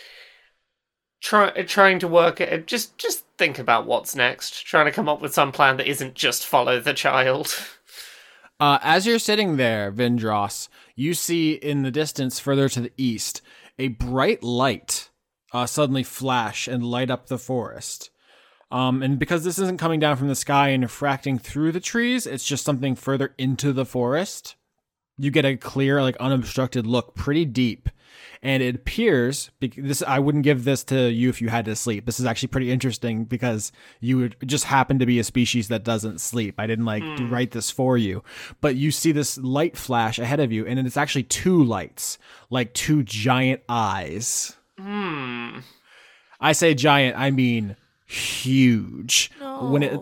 try, 1.23 1.49
trying 1.63 1.97
to 1.99 2.07
work 2.07 2.41
just 2.67 2.97
just 2.97 3.25
think 3.37 3.57
about 3.57 3.87
what's 3.87 4.15
next, 4.15 4.65
trying 4.65 4.85
to 4.85 4.91
come 4.91 5.09
up 5.09 5.21
with 5.21 5.33
some 5.33 5.51
plan 5.51 5.77
that 5.77 5.87
isn't 5.87 6.13
just 6.13 6.45
follow 6.45 6.79
the 6.79 6.93
child. 6.93 7.55
Uh, 8.59 8.77
as 8.81 9.07
you're 9.07 9.19
sitting 9.19 9.57
there, 9.57 9.91
Vindros, 9.91 10.69
you 10.95 11.13
see 11.13 11.53
in 11.53 11.81
the 11.81 11.91
distance 11.91 12.39
further 12.39 12.69
to 12.69 12.81
the 12.81 12.93
east 12.97 13.41
a 13.79 13.87
bright 13.87 14.43
light 14.43 15.09
uh, 15.51 15.65
suddenly 15.65 16.03
flash 16.03 16.67
and 16.67 16.85
light 16.85 17.09
up 17.09 17.27
the 17.27 17.39
forest. 17.39 18.11
Um, 18.71 19.01
and 19.01 19.19
because 19.19 19.43
this 19.43 19.59
isn't 19.59 19.79
coming 19.79 19.99
down 19.99 20.17
from 20.17 20.27
the 20.27 20.35
sky 20.35 20.69
and 20.69 20.83
refracting 20.83 21.39
through 21.39 21.71
the 21.71 21.79
trees, 21.79 22.25
it's 22.25 22.45
just 22.45 22.63
something 22.63 22.95
further 22.95 23.33
into 23.37 23.73
the 23.73 23.85
forest. 23.85 24.55
You 25.17 25.31
get 25.31 25.45
a 25.45 25.55
clear, 25.55 26.01
like 26.01 26.17
unobstructed 26.17 26.87
look, 26.87 27.15
pretty 27.15 27.45
deep, 27.45 27.89
and 28.41 28.63
it 28.63 28.75
appears. 28.75 29.51
This 29.59 30.01
I 30.01 30.19
wouldn't 30.19 30.43
give 30.43 30.63
this 30.63 30.83
to 30.85 31.09
you 31.11 31.29
if 31.29 31.41
you 31.41 31.49
had 31.49 31.65
to 31.65 31.75
sleep. 31.75 32.05
This 32.05 32.19
is 32.19 32.25
actually 32.25 32.47
pretty 32.47 32.71
interesting 32.71 33.25
because 33.25 33.71
you 33.99 34.17
would 34.17 34.35
just 34.45 34.65
happen 34.65 34.97
to 34.99 35.05
be 35.05 35.19
a 35.19 35.23
species 35.23 35.67
that 35.67 35.83
doesn't 35.83 36.19
sleep. 36.19 36.55
I 36.59 36.65
didn't 36.65 36.85
like 36.85 37.03
write 37.29 37.51
this 37.51 37.69
for 37.69 37.97
you, 37.97 38.23
but 38.59 38.75
you 38.75 38.89
see 38.89 39.11
this 39.11 39.37
light 39.37 39.77
flash 39.77 40.17
ahead 40.17 40.39
of 40.39 40.51
you, 40.51 40.65
and 40.65 40.79
it's 40.79 40.97
actually 40.97 41.23
two 41.23 41.63
lights, 41.63 42.17
like 42.49 42.73
two 42.73 43.03
giant 43.03 43.61
eyes. 43.69 44.55
Hmm. 44.79 45.59
I 46.39 46.53
say 46.53 46.73
giant, 46.73 47.17
I 47.17 47.31
mean 47.31 47.77
huge. 48.05 49.31
When 49.39 49.83
it 49.83 49.99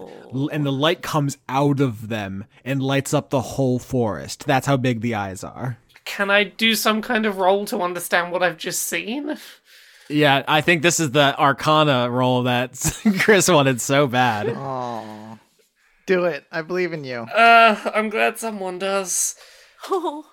and 0.51 0.65
the 0.65 0.71
light 0.71 1.01
comes 1.01 1.37
out 1.49 1.79
of 1.79 2.07
them 2.07 2.45
and 2.63 2.81
lights 2.81 3.13
up 3.13 3.29
the 3.29 3.41
whole 3.41 3.79
forest. 3.79 4.45
That's 4.45 4.67
how 4.67 4.77
big 4.77 5.01
the 5.01 5.15
eyes 5.15 5.43
are. 5.43 5.77
Can 6.05 6.29
I 6.29 6.43
do 6.45 6.75
some 6.75 7.01
kind 7.01 7.25
of 7.25 7.37
roll 7.37 7.65
to 7.65 7.81
understand 7.81 8.31
what 8.31 8.43
I've 8.43 8.57
just 8.57 8.83
seen? 8.83 9.37
Yeah, 10.09 10.43
I 10.47 10.61
think 10.61 10.81
this 10.81 10.99
is 10.99 11.11
the 11.11 11.39
Arcana 11.39 12.09
roll 12.09 12.43
that 12.43 12.73
Chris 13.19 13.47
wanted 13.47 13.79
so 13.79 14.07
bad. 14.07 14.49
Oh, 14.49 15.39
do 16.05 16.25
it! 16.25 16.45
I 16.51 16.63
believe 16.63 16.91
in 16.91 17.03
you. 17.03 17.19
Uh, 17.19 17.91
I'm 17.93 18.09
glad 18.09 18.37
someone 18.37 18.79
does. 18.79 19.35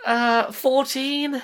Uh, 0.07 0.53
14? 0.53 1.43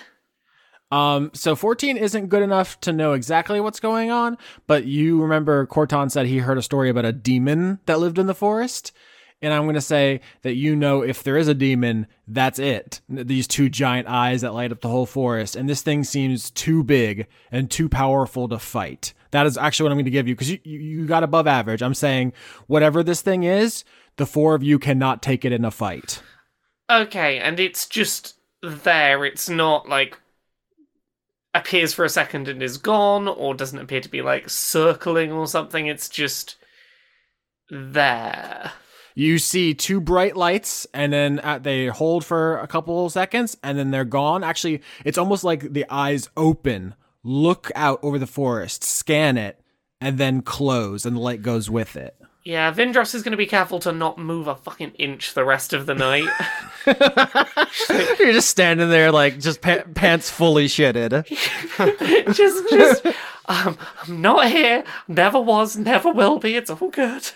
Um, 0.95 1.32
so 1.34 1.57
14 1.57 1.97
isn't 1.97 2.28
good 2.28 2.42
enough 2.42 2.80
to 2.82 2.92
know 2.92 3.14
exactly 3.14 3.59
what's 3.59 3.80
going 3.80 4.12
on, 4.12 4.38
but 4.68 4.84
you 4.84 5.20
remember 5.20 5.66
Corton 5.66 6.09
said 6.09 6.26
he 6.26 6.38
heard 6.38 6.57
a 6.57 6.62
story 6.62 6.88
about 6.88 7.05
a 7.05 7.11
demon 7.11 7.80
that 7.86 7.99
lived 7.99 8.16
in 8.16 8.28
the 8.28 8.34
forest. 8.34 8.92
And 9.42 9.53
I'm 9.53 9.64
going 9.64 9.74
to 9.74 9.80
say 9.80 10.20
that 10.42 10.55
you 10.55 10.76
know 10.76 11.03
if 11.03 11.24
there 11.24 11.36
is 11.36 11.49
a 11.49 11.55
demon, 11.55 12.07
that's 12.28 12.61
it. 12.61 13.01
These 13.09 13.49
two 13.49 13.68
giant 13.68 14.07
eyes 14.07 14.42
that 14.42 14.55
light 14.55 14.70
up 14.70 14.82
the 14.82 14.88
whole 14.88 15.05
forest. 15.05 15.57
And 15.57 15.68
this 15.68 15.82
thing 15.82 16.05
seems 16.05 16.53
too 16.53 16.84
big 16.84 17.26
and 17.51 17.68
too 17.68 17.88
powerful 17.88 18.49
to 18.49 18.61
fight. 18.61 19.14
That 19.32 19.47
is 19.47 19.59
actually 19.59 19.86
what 19.86 19.90
I'm 19.90 19.97
going 19.97 20.05
to 20.05 20.12
give 20.12 20.28
you 20.28 20.36
because 20.36 20.53
you, 20.53 20.61
you, 20.62 20.78
you 20.78 21.07
got 21.07 21.24
above 21.24 21.49
average. 21.49 21.82
I'm 21.82 21.95
saying 21.95 22.34
whatever 22.68 23.03
this 23.03 23.20
thing 23.20 23.42
is, 23.42 23.82
the 24.14 24.26
four 24.26 24.55
of 24.55 24.62
you 24.62 24.78
cannot 24.78 25.22
take 25.22 25.45
it 25.45 25.51
in 25.51 25.64
a 25.64 25.72
fight. 25.72 26.22
Okay, 26.88 27.40
and 27.40 27.59
it's 27.59 27.86
just 27.86 28.36
there. 28.62 29.24
It's 29.24 29.49
not 29.49 29.88
like 29.88 30.20
appears 31.55 31.94
for 31.94 32.05
a 32.05 32.11
second 32.11 32.48
and 32.48 32.62
is 32.62 32.76
gone, 32.76 33.28
or 33.28 33.55
doesn't 33.55 33.78
appear 33.78 34.00
to 34.00 34.09
be 34.09 34.22
like 34.22 34.50
circling 34.50 35.32
or 35.32 35.46
something. 35.46 35.86
It's 35.86 36.09
just 36.09 36.57
there. 37.70 38.72
You 39.14 39.38
see 39.38 39.74
two 39.74 40.00
bright 40.00 40.36
lights, 40.36 40.86
and 40.92 41.12
then 41.12 41.38
uh, 41.38 41.59
they 41.59 41.86
hold 41.86 42.24
for 42.24 42.59
a 42.59 42.66
couple 42.66 43.09
seconds, 43.11 43.57
and 43.62 43.78
then 43.78 43.92
they're 43.92 44.05
gone. 44.05 44.42
Actually, 44.42 44.82
it's 45.05 45.18
almost 45.18 45.44
like 45.44 45.72
the 45.72 45.86
eyes 45.88 46.28
open, 46.36 46.96
look 47.22 47.70
out 47.76 48.00
over 48.02 48.18
the 48.18 48.26
forest, 48.26 48.82
scan 48.82 49.38
it, 49.38 49.61
and 50.00 50.18
then 50.18 50.42
close, 50.42 51.07
and 51.07 51.14
the 51.16 51.20
light 51.20 51.42
goes 51.42 51.70
with 51.70 51.94
it. 51.94 52.16
Yeah, 52.45 52.70
Vindros 52.74 53.14
is 53.14 53.22
going 53.22 53.32
to 53.32 53.38
be 53.38 53.47
careful 53.47 53.78
to 53.80 53.92
not 53.92 54.18
move 54.18 54.49
a 54.49 54.55
fucking 54.55 54.90
inch 54.99 55.32
the 55.32 55.47
rest 55.47 55.72
of 55.72 55.86
the 55.86 55.95
night. 55.95 56.28
You're 58.18 58.32
just 58.34 58.51
standing 58.51 58.90
there, 58.90 59.11
like 59.11 59.40
just 59.40 59.62
pa- 59.62 59.84
pants 59.95 60.28
fully 60.28 60.66
shitted. 60.66 61.24
just, 62.34 62.70
just, 62.70 63.07
um, 63.47 63.78
I'm 64.03 64.20
not 64.20 64.49
here. 64.51 64.84
Never 65.09 65.40
was, 65.40 65.78
never 65.78 66.12
will 66.12 66.38
be. 66.38 66.55
It's 66.57 66.68
all 66.68 66.90
good. 66.90 67.30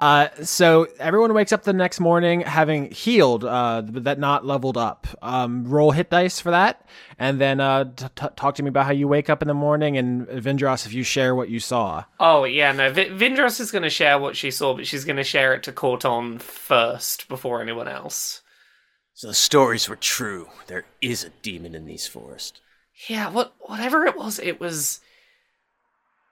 Uh, 0.00 0.28
so 0.42 0.86
everyone 0.98 1.34
wakes 1.34 1.52
up 1.52 1.62
the 1.64 1.74
next 1.74 2.00
morning 2.00 2.40
having 2.40 2.90
healed, 2.90 3.44
uh, 3.44 3.82
but 3.82 4.04
that 4.04 4.18
not 4.18 4.46
leveled 4.46 4.78
up. 4.78 5.06
Um, 5.20 5.64
roll 5.66 5.90
hit 5.90 6.08
dice 6.08 6.40
for 6.40 6.50
that, 6.50 6.86
and 7.18 7.38
then 7.38 7.60
uh, 7.60 7.84
t- 7.84 8.06
t- 8.16 8.26
talk 8.34 8.54
to 8.54 8.62
me 8.62 8.70
about 8.70 8.86
how 8.86 8.92
you 8.92 9.06
wake 9.06 9.28
up 9.28 9.42
in 9.42 9.48
the 9.48 9.54
morning, 9.54 9.98
and 9.98 10.26
Vindros, 10.26 10.86
if 10.86 10.94
you 10.94 11.02
share 11.02 11.34
what 11.34 11.50
you 11.50 11.60
saw. 11.60 12.04
Oh 12.18 12.44
yeah, 12.44 12.72
no. 12.72 12.90
V- 12.90 13.10
Vindros 13.10 13.60
is 13.60 13.70
going 13.70 13.82
to 13.82 13.90
share 13.90 14.18
what 14.18 14.36
she 14.36 14.50
saw, 14.50 14.74
but 14.74 14.86
she's 14.86 15.04
going 15.04 15.16
to 15.16 15.24
share 15.24 15.52
it 15.52 15.62
to 15.64 15.72
Corton 15.72 16.38
first 16.38 17.28
before 17.28 17.60
anyone 17.60 17.88
else. 17.88 18.40
So 19.12 19.26
the 19.26 19.34
stories 19.34 19.86
were 19.86 19.96
true. 19.96 20.48
There 20.66 20.86
is 21.02 21.24
a 21.24 21.30
demon 21.42 21.74
in 21.74 21.84
these 21.84 22.06
forests. 22.06 22.58
Yeah, 23.06 23.28
what 23.28 23.52
whatever 23.60 24.06
it 24.06 24.16
was, 24.16 24.38
it 24.38 24.58
was 24.60 25.00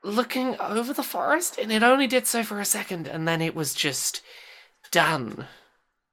looking 0.03 0.59
over 0.61 0.93
the 0.93 1.03
forest, 1.03 1.59
and 1.59 1.73
it 1.73 1.83
only 1.83 2.07
did 2.07 2.27
so 2.27 2.43
for 2.43 2.61
a 2.61 2.65
second, 2.65 3.07
and 3.07 3.27
then 3.27 3.41
it 3.41 3.55
was 3.55 3.75
just 3.75 4.23
done. 4.91 5.47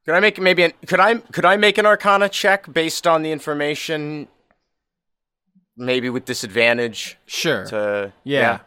Could 0.06 0.14
I 0.16 0.20
make 0.20 0.40
maybe 0.40 0.64
an, 0.64 0.74
could 0.86 1.00
I 1.00 1.16
could 1.16 1.46
I 1.46 1.58
make 1.58 1.78
an 1.78 1.86
Arcana 1.86 2.30
check 2.30 2.72
based 2.72 3.08
on 3.08 3.24
the 3.24 3.32
information? 3.32 4.28
Maybe 5.78 6.10
with 6.10 6.24
disadvantage 6.26 7.18
Sure. 7.26 7.66
to 7.66 8.14
yeah. 8.24 8.60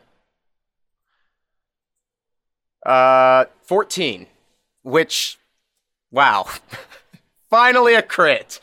yeah. 2.84 2.90
Uh, 2.90 3.44
fourteen, 3.62 4.26
which, 4.82 5.38
wow, 6.10 6.46
finally 7.50 7.94
a 7.94 8.02
crit. 8.02 8.60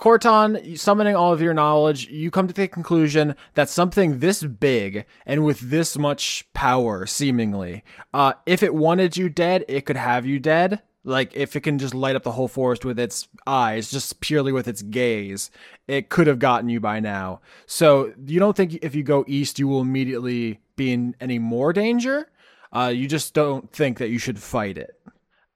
Corton, 0.00 0.78
summoning 0.78 1.14
all 1.14 1.30
of 1.30 1.42
your 1.42 1.52
knowledge, 1.52 2.08
you 2.08 2.30
come 2.30 2.48
to 2.48 2.54
the 2.54 2.66
conclusion 2.66 3.36
that 3.52 3.68
something 3.68 4.18
this 4.18 4.42
big 4.42 5.04
and 5.26 5.44
with 5.44 5.60
this 5.60 5.98
much 5.98 6.48
power, 6.54 7.04
seemingly, 7.04 7.84
uh, 8.14 8.32
if 8.46 8.62
it 8.62 8.74
wanted 8.74 9.18
you 9.18 9.28
dead, 9.28 9.62
it 9.68 9.84
could 9.84 9.98
have 9.98 10.24
you 10.24 10.38
dead. 10.38 10.80
Like, 11.04 11.36
if 11.36 11.54
it 11.54 11.60
can 11.60 11.78
just 11.78 11.94
light 11.94 12.16
up 12.16 12.22
the 12.22 12.32
whole 12.32 12.48
forest 12.48 12.82
with 12.82 12.98
its 12.98 13.28
eyes, 13.46 13.90
just 13.90 14.20
purely 14.20 14.52
with 14.52 14.68
its 14.68 14.80
gaze, 14.80 15.50
it 15.86 16.08
could 16.08 16.28
have 16.28 16.38
gotten 16.38 16.70
you 16.70 16.80
by 16.80 16.98
now. 17.00 17.42
So, 17.66 18.14
you 18.24 18.40
don't 18.40 18.56
think 18.56 18.78
if 18.80 18.94
you 18.94 19.02
go 19.02 19.26
east, 19.28 19.58
you 19.58 19.68
will 19.68 19.82
immediately 19.82 20.60
be 20.76 20.92
in 20.92 21.14
any 21.20 21.38
more 21.38 21.74
danger? 21.74 22.30
Uh, 22.72 22.90
you 22.94 23.06
just 23.06 23.34
don't 23.34 23.70
think 23.70 23.98
that 23.98 24.08
you 24.08 24.18
should 24.18 24.38
fight 24.38 24.78
it. 24.78 24.98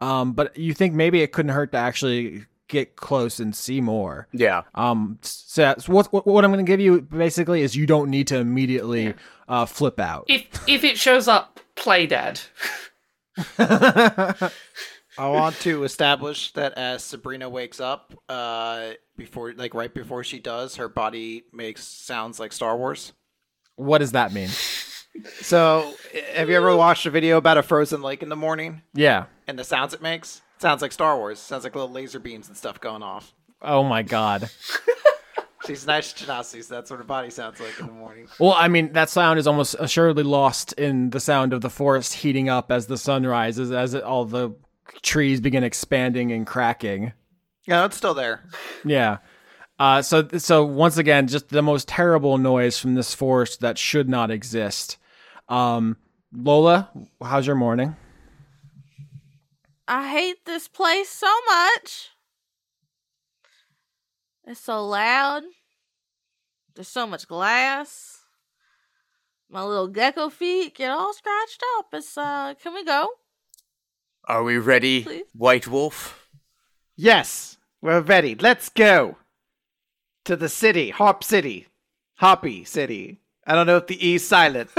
Um, 0.03 0.35
but 0.35 0.59
you 0.59 0.75
think 0.75 0.93
maybe 0.93 1.23
it 1.23 1.33
couldn't 1.33 1.53
hurt 1.53 1.73
to 1.73 1.79
actually 1.79 2.45
get 2.69 2.97
close 2.97 3.41
and 3.41 3.55
see 3.55 3.81
more. 3.81 4.29
Yeah. 4.33 4.63
Um, 4.75 5.19
so, 5.23 5.75
so 5.79 5.93
what, 5.93 6.13
what 6.13 6.27
what 6.27 6.45
I'm 6.45 6.53
going 6.53 6.65
to 6.65 6.71
give 6.71 6.81
you 6.81 7.01
basically 7.03 7.63
is 7.63 7.77
you 7.77 7.87
don't 7.87 8.11
need 8.11 8.27
to 8.29 8.39
immediately 8.39 9.15
uh, 9.49 9.67
flip 9.67 10.01
out. 10.01 10.25
If 10.29 10.47
if 10.69 10.85
it 10.85 10.99
shows 10.99 11.29
up, 11.29 11.61
play 11.77 12.07
dead. 12.07 12.41
I 13.59 15.29
want 15.29 15.57
to 15.61 15.85
establish 15.85 16.53
that 16.55 16.73
as 16.75 17.05
Sabrina 17.05 17.49
wakes 17.49 17.79
up, 17.81 18.15
uh, 18.29 18.91
before 19.17 19.53
like 19.55 19.75
right 19.75 19.93
before 19.93 20.25
she 20.25 20.41
does, 20.41 20.77
her 20.77 20.89
body 20.89 21.45
makes 21.53 21.85
sounds 21.85 22.41
like 22.41 22.53
Star 22.53 22.77
Wars. 22.77 23.13
What 23.77 23.99
does 23.99 24.13
that 24.13 24.33
mean? 24.33 24.49
So, 25.41 25.95
have 26.35 26.49
you 26.51 26.57
ever 26.57 26.75
watched 26.77 27.07
a 27.07 27.11
video 27.11 27.37
about 27.37 27.57
a 27.59 27.63
frozen 27.63 28.03
lake 28.03 28.23
in 28.25 28.29
the 28.29 28.37
morning 28.37 28.83
Yeah. 28.95 29.27
and 29.47 29.57
the 29.57 29.63
sounds 29.65 29.95
it 29.95 30.03
makes? 30.03 30.43
Sounds 30.59 30.83
like 30.83 30.93
Star 30.93 31.17
Wars. 31.17 31.39
Sounds 31.39 31.65
like 31.65 31.75
little 31.75 31.91
laser 31.91 32.19
beams 32.19 32.49
and 32.49 32.57
stuff 32.57 32.81
going 32.81 33.03
off. 33.03 33.35
Oh 33.61 33.83
my 33.83 34.03
god. 34.03 34.51
She's 35.67 35.87
nice 35.87 36.13
Genasi, 36.13 36.63
so 36.63 36.75
that's 36.75 36.91
what 36.91 36.99
her 36.99 37.05
body 37.05 37.31
sounds 37.31 37.59
like 37.59 37.81
in 37.81 37.87
the 37.87 37.93
morning. 37.93 38.29
Well, 38.39 38.53
I 38.53 38.69
mean, 38.69 38.93
that 38.93 39.09
sound 39.09 39.39
is 39.39 39.47
almost 39.47 39.75
assuredly 39.79 40.23
lost 40.23 40.75
in 40.75 41.09
the 41.09 41.21
sound 41.21 41.55
of 41.55 41.63
the 41.63 41.71
forest 41.71 42.13
heating 42.13 42.51
up 42.51 42.71
as 42.71 42.87
the 42.87 42.99
sun 42.99 43.27
rises, 43.27 43.73
as 43.73 43.95
it, 43.95 44.03
all 44.03 44.27
the 44.27 44.55
trees 45.01 45.41
begin 45.41 45.65
expanding 45.65 46.33
and 46.33 46.47
cracking. 46.47 47.13
Yeah, 47.67 47.87
it's 47.87 47.97
still 47.97 48.13
there. 48.13 48.45
Yeah. 48.85 49.19
Uh, 49.79 50.03
so 50.03 50.29
so 50.37 50.65
once 50.65 50.99
again, 50.99 51.27
just 51.29 51.49
the 51.49 51.63
most 51.63 51.89
terrible 51.89 52.37
noise 52.37 52.79
from 52.79 52.95
this 52.95 53.15
forest 53.15 53.61
that 53.61 53.79
should 53.79 54.09
not 54.09 54.31
exist. 54.31 54.99
Um, 55.49 55.97
Lola, 56.33 56.91
how's 57.23 57.47
your 57.47 57.57
morning? 57.57 57.97
I 59.87 60.09
hate 60.11 60.45
this 60.47 60.69
place 60.69 61.11
so 61.11 61.33
much. 61.47 62.11
It's 64.47 64.61
so 64.61 64.87
loud. 64.87 65.43
There's 66.75 66.89
so 66.89 67.07
much 67.07 67.29
glass. 67.29 68.21
My 69.51 69.63
little 69.63 69.89
gecko 69.89 70.31
feet 70.31 70.75
get 70.75 70.91
all 70.91 71.13
scratched 71.13 71.63
up. 71.79 71.87
It's 71.93 72.17
uh 72.19 72.55
can 72.61 72.75
we 72.75 72.85
go? 72.85 73.09
Are 74.27 74.43
we 74.43 74.59
ready, 74.59 75.03
Please. 75.05 75.25
White 75.35 75.69
Wolf? 75.69 76.29
Yes, 76.97 77.59
we're 77.83 78.01
ready. 78.01 78.35
Let's 78.35 78.71
go 78.71 79.19
to 80.25 80.35
the 80.35 80.49
city, 80.49 80.91
Hop 80.91 81.23
City, 81.23 81.69
Hoppy 82.17 82.65
City. 82.65 83.21
I 83.47 83.55
don't 83.55 83.67
know 83.67 83.77
if 83.77 83.87
the 83.87 84.07
E 84.07 84.15
is 84.15 84.27
silent. 84.27 84.71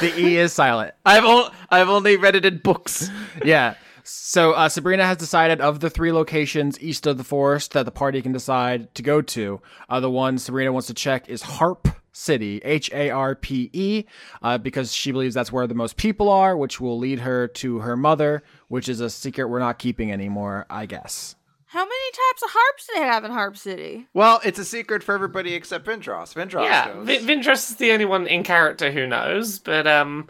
The 0.00 0.12
E 0.18 0.36
is 0.38 0.52
silent. 0.52 0.94
I've 1.06 1.24
o- 1.24 1.50
I've 1.70 1.88
only 1.88 2.16
read 2.16 2.36
it 2.36 2.44
in 2.44 2.58
books. 2.58 3.10
yeah. 3.44 3.74
So 4.04 4.52
uh, 4.52 4.68
Sabrina 4.68 5.04
has 5.04 5.18
decided 5.18 5.60
of 5.60 5.80
the 5.80 5.90
three 5.90 6.12
locations 6.12 6.80
east 6.80 7.06
of 7.06 7.18
the 7.18 7.24
forest 7.24 7.72
that 7.72 7.84
the 7.84 7.90
party 7.90 8.22
can 8.22 8.32
decide 8.32 8.94
to 8.94 9.02
go 9.02 9.20
to. 9.20 9.60
Uh, 9.88 10.00
the 10.00 10.10
one 10.10 10.38
Sabrina 10.38 10.72
wants 10.72 10.86
to 10.86 10.94
check 10.94 11.28
is 11.28 11.42
Harp 11.42 11.88
City, 12.12 12.60
H 12.64 12.90
A 12.92 13.10
R 13.10 13.34
P 13.34 13.68
E, 13.72 14.04
uh, 14.42 14.56
because 14.56 14.92
she 14.94 15.12
believes 15.12 15.34
that's 15.34 15.52
where 15.52 15.66
the 15.66 15.74
most 15.74 15.96
people 15.96 16.30
are, 16.30 16.56
which 16.56 16.80
will 16.80 16.98
lead 16.98 17.18
her 17.20 17.48
to 17.48 17.80
her 17.80 17.96
mother, 17.96 18.42
which 18.68 18.88
is 18.88 19.00
a 19.00 19.10
secret 19.10 19.48
we're 19.48 19.58
not 19.58 19.78
keeping 19.78 20.10
anymore, 20.10 20.64
I 20.70 20.86
guess. 20.86 21.36
How 21.70 21.80
many 21.84 22.10
types 22.12 22.42
of 22.42 22.50
harps 22.52 22.86
do 22.86 22.92
they 23.00 23.06
have 23.06 23.24
in 23.24 23.30
Harp 23.30 23.56
City? 23.56 24.06
Well, 24.14 24.40
it's 24.42 24.58
a 24.58 24.64
secret 24.64 25.02
for 25.02 25.14
everybody 25.14 25.52
except 25.54 25.84
Vindros. 25.86 26.32
Vindros 26.34 26.64
yeah, 26.64 26.92
knows. 26.94 27.06
v- 27.06 27.18
Vindros 27.26 27.70
is 27.70 27.76
the 27.76 27.92
only 27.92 28.06
one 28.06 28.26
in 28.26 28.42
character 28.42 28.90
who 28.90 29.06
knows, 29.06 29.58
but 29.58 29.86
um, 29.86 30.28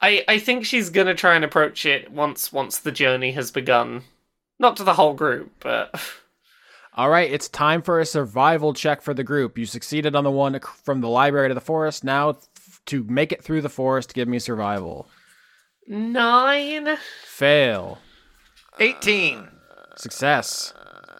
I 0.00 0.24
I 0.26 0.38
think 0.38 0.64
she's 0.66 0.90
gonna 0.90 1.14
try 1.14 1.36
and 1.36 1.44
approach 1.44 1.86
it 1.86 2.10
once 2.10 2.52
once 2.52 2.78
the 2.78 2.90
journey 2.92 3.30
has 3.32 3.50
begun. 3.52 4.02
Not 4.58 4.76
to 4.78 4.84
the 4.84 4.94
whole 4.94 5.14
group, 5.14 5.52
but 5.60 5.94
All 6.94 7.08
right, 7.10 7.30
it's 7.32 7.48
time 7.48 7.80
for 7.80 8.00
a 8.00 8.04
survival 8.06 8.74
check 8.74 9.02
for 9.02 9.14
the 9.14 9.24
group. 9.24 9.56
You 9.56 9.66
succeeded 9.66 10.14
on 10.16 10.24
the 10.24 10.30
one 10.30 10.58
from 10.84 11.00
the 11.00 11.08
library 11.08 11.48
to 11.48 11.54
the 11.54 11.60
forest. 11.60 12.02
Now, 12.04 12.30
f- 12.30 12.80
to 12.86 13.04
make 13.04 13.32
it 13.32 13.42
through 13.42 13.62
the 13.62 13.68
forest, 13.70 14.12
give 14.14 14.26
me 14.28 14.38
survival. 14.38 15.08
nine. 15.86 16.96
Fail. 17.24 17.98
18. 18.78 19.48
Success. 19.96 20.72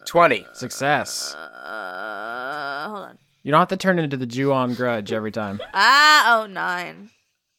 20. 0.05 0.45
Success. 0.53 1.33
Uh 1.35 2.87
hold 2.89 3.05
on. 3.09 3.17
You 3.43 3.51
don't 3.51 3.59
have 3.59 3.67
to 3.69 3.77
turn 3.77 3.99
into 3.99 4.17
the 4.17 4.25
Jew 4.25 4.51
on 4.53 4.73
grudge 4.73 5.11
every 5.11 5.31
time. 5.31 5.59
Ah 5.73 6.41
oh 6.41 6.45
nine. 6.47 7.09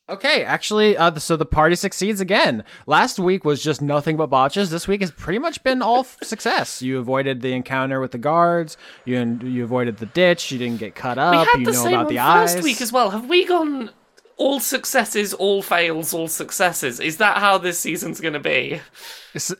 Okay, 0.06 0.44
actually, 0.44 0.98
uh, 0.98 1.14
so 1.18 1.34
the 1.34 1.46
party 1.46 1.74
succeeds 1.74 2.20
again. 2.20 2.62
Last 2.86 3.18
week 3.18 3.42
was 3.46 3.62
just 3.64 3.80
nothing 3.80 4.18
but 4.18 4.26
botches. 4.26 4.68
This 4.68 4.86
week 4.86 5.00
has 5.00 5.10
pretty 5.10 5.38
much 5.38 5.62
been 5.64 5.80
all 5.80 6.00
f- 6.00 6.18
success. 6.22 6.82
You 6.82 6.98
avoided 6.98 7.40
the 7.40 7.54
encounter 7.54 8.00
with 8.00 8.10
the 8.10 8.18
guards. 8.18 8.76
You 9.06 9.38
you 9.42 9.64
avoided 9.64 9.96
the 9.96 10.06
ditch. 10.06 10.52
You 10.52 10.58
didn't 10.58 10.78
get 10.78 10.94
cut 10.94 11.16
up. 11.16 11.32
We 11.32 11.38
had 11.38 11.58
you 11.60 11.64
the 11.64 11.72
know 11.72 11.82
same 11.84 11.94
about 11.94 12.08
the 12.10 12.16
first 12.16 12.56
eyes. 12.58 12.62
week 12.62 12.82
as 12.82 12.92
well. 12.92 13.10
Have 13.10 13.30
we 13.30 13.46
gone 13.46 13.90
all 14.36 14.60
successes, 14.60 15.34
all 15.34 15.62
fails, 15.62 16.12
all 16.12 16.28
successes? 16.28 17.00
Is 17.00 17.18
that 17.18 17.38
how 17.38 17.58
this 17.58 17.78
season's 17.78 18.20
gonna 18.20 18.40
be? 18.40 18.80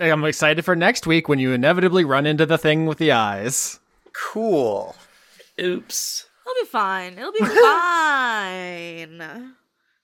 I'm 0.00 0.24
excited 0.24 0.64
for 0.64 0.76
next 0.76 1.06
week 1.06 1.28
when 1.28 1.38
you 1.38 1.52
inevitably 1.52 2.04
run 2.04 2.26
into 2.26 2.46
the 2.46 2.58
thing 2.58 2.86
with 2.86 2.98
the 2.98 3.12
eyes. 3.12 3.80
Cool. 4.12 4.94
Oops. 5.60 6.26
It'll 6.46 6.62
be 6.62 6.68
fine. 6.68 7.18
It'll 7.18 7.32
be 7.32 7.38
fine. 7.44 9.54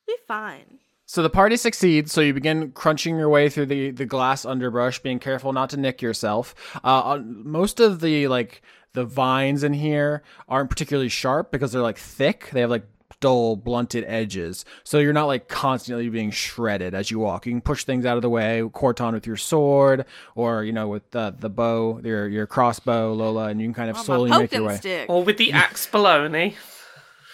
Be 0.07 0.17
fine. 0.27 0.79
So 1.07 1.23
the 1.23 1.31
party 1.31 1.57
succeeds. 1.57 2.13
So 2.13 2.21
you 2.21 2.33
begin 2.33 2.71
crunching 2.71 3.17
your 3.17 3.29
way 3.29 3.49
through 3.49 3.67
the 3.67 3.91
the 3.91 4.07
glass 4.07 4.45
underbrush, 4.45 5.01
being 5.01 5.19
careful 5.19 5.53
not 5.53 5.71
to 5.71 5.77
nick 5.77 6.01
yourself. 6.01 6.55
Uh, 6.85 7.21
most 7.25 7.81
of 7.81 8.01
the 8.01 8.29
like 8.29 8.63
the 8.93 9.05
vines 9.05 9.65
in 9.65 9.73
here 9.73 10.23
aren't 10.49 10.71
particularly 10.71 11.09
sharp 11.09 11.51
because 11.51 11.73
they're 11.73 11.83
like 11.83 11.99
thick. 11.99 12.51
They 12.53 12.61
have 12.61 12.71
like 12.71 12.87
dull, 13.21 13.57
blunted 13.57 14.05
edges. 14.07 14.65
So 14.85 14.99
you're 14.99 15.13
not 15.13 15.27
like 15.27 15.49
constantly 15.49 16.09
being 16.09 16.31
shredded 16.31 16.95
as 16.95 17.11
you 17.11 17.19
walk. 17.19 17.47
You 17.47 17.53
can 17.53 17.61
push 17.61 17.85
things 17.85 18.05
out 18.07 18.17
of 18.17 18.23
the 18.23 18.31
way, 18.31 18.63
Corton 18.73 19.13
with 19.15 19.27
your 19.27 19.37
sword, 19.37 20.05
or 20.35 20.65
you 20.65 20.73
know 20.73 20.89
with 20.89 21.11
the 21.11 21.35
the 21.39 21.51
bow, 21.51 22.01
your 22.03 22.27
your 22.29 22.47
crossbow, 22.47 23.13
Lola, 23.13 23.49
and 23.49 23.61
you 23.61 23.67
can 23.67 23.75
kind 23.75 23.91
of 23.91 23.97
Oh, 23.99 24.03
slowly 24.03 24.31
my 24.31 24.39
make 24.41 24.53
your 24.53 24.65
way. 24.65 24.77
stick. 24.77 25.07
Or 25.09 25.23
with 25.23 25.37
the 25.37 25.53
axe 25.65 25.87
baloney. 25.91 26.55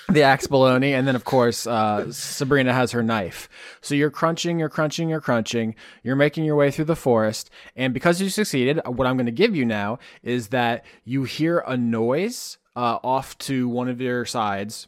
the 0.09 0.22
axe 0.22 0.47
bologna, 0.47 0.95
and 0.95 1.07
then 1.09 1.16
of 1.16 1.24
course 1.24 1.66
uh, 1.66 2.11
Sabrina 2.12 2.72
has 2.72 2.93
her 2.93 3.03
knife. 3.03 3.49
So 3.80 3.95
you're 3.97 4.11
crunching, 4.11 4.59
you're 4.61 4.68
crunching, 4.68 5.09
you're 5.09 5.20
crunching. 5.20 5.74
You're 6.05 6.14
making 6.16 6.45
your 6.45 6.55
way 6.57 6.70
through 6.70 6.84
the 6.84 6.95
forest, 6.97 7.51
and 7.74 7.93
because 7.93 8.20
you 8.20 8.28
succeeded, 8.28 8.80
what 8.87 9.07
I'm 9.09 9.16
going 9.16 9.26
to 9.26 9.32
give 9.32 9.57
you 9.57 9.64
now 9.64 9.99
is 10.22 10.49
that 10.49 10.84
you 11.05 11.24
hear 11.24 11.59
a 11.66 11.76
noise 11.76 12.59
uh, 12.76 12.99
off 13.03 13.37
to 13.39 13.68
one 13.68 13.89
of 13.89 14.01
your 14.01 14.24
sides, 14.24 14.87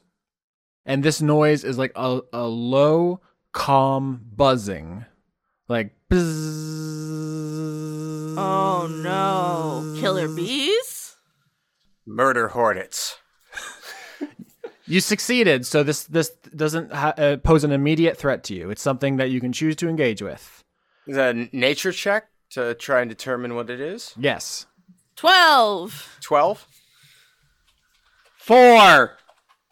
and 0.88 1.04
this 1.04 1.22
noise 1.22 1.62
is 1.62 1.78
like 1.78 1.92
a, 1.94 2.20
a 2.32 2.48
low, 2.48 3.20
calm 3.52 4.22
buzzing, 4.34 5.04
like. 5.68 5.94
Bzzz. 6.10 6.78
Oh 8.40 8.88
no. 8.90 10.00
Killer 10.00 10.28
bees? 10.28 11.16
Murder 12.06 12.48
hornets. 12.48 13.18
You 14.86 15.00
succeeded, 15.00 15.66
so 15.66 15.82
this 15.82 16.04
this 16.04 16.30
doesn't 16.56 16.94
ha- 16.94 17.12
uh, 17.18 17.36
pose 17.36 17.62
an 17.62 17.72
immediate 17.72 18.16
threat 18.16 18.42
to 18.44 18.54
you. 18.54 18.70
It's 18.70 18.80
something 18.80 19.18
that 19.18 19.28
you 19.28 19.38
can 19.38 19.52
choose 19.52 19.76
to 19.76 19.88
engage 19.88 20.22
with. 20.22 20.64
Is 21.06 21.16
that 21.16 21.36
a 21.36 21.48
nature 21.54 21.92
check 21.92 22.28
to 22.52 22.74
try 22.74 23.02
and 23.02 23.10
determine 23.10 23.54
what 23.54 23.68
it 23.68 23.80
is? 23.80 24.14
Yes. 24.18 24.64
12. 25.16 26.18
12? 26.22 26.66
Four. 28.38 29.18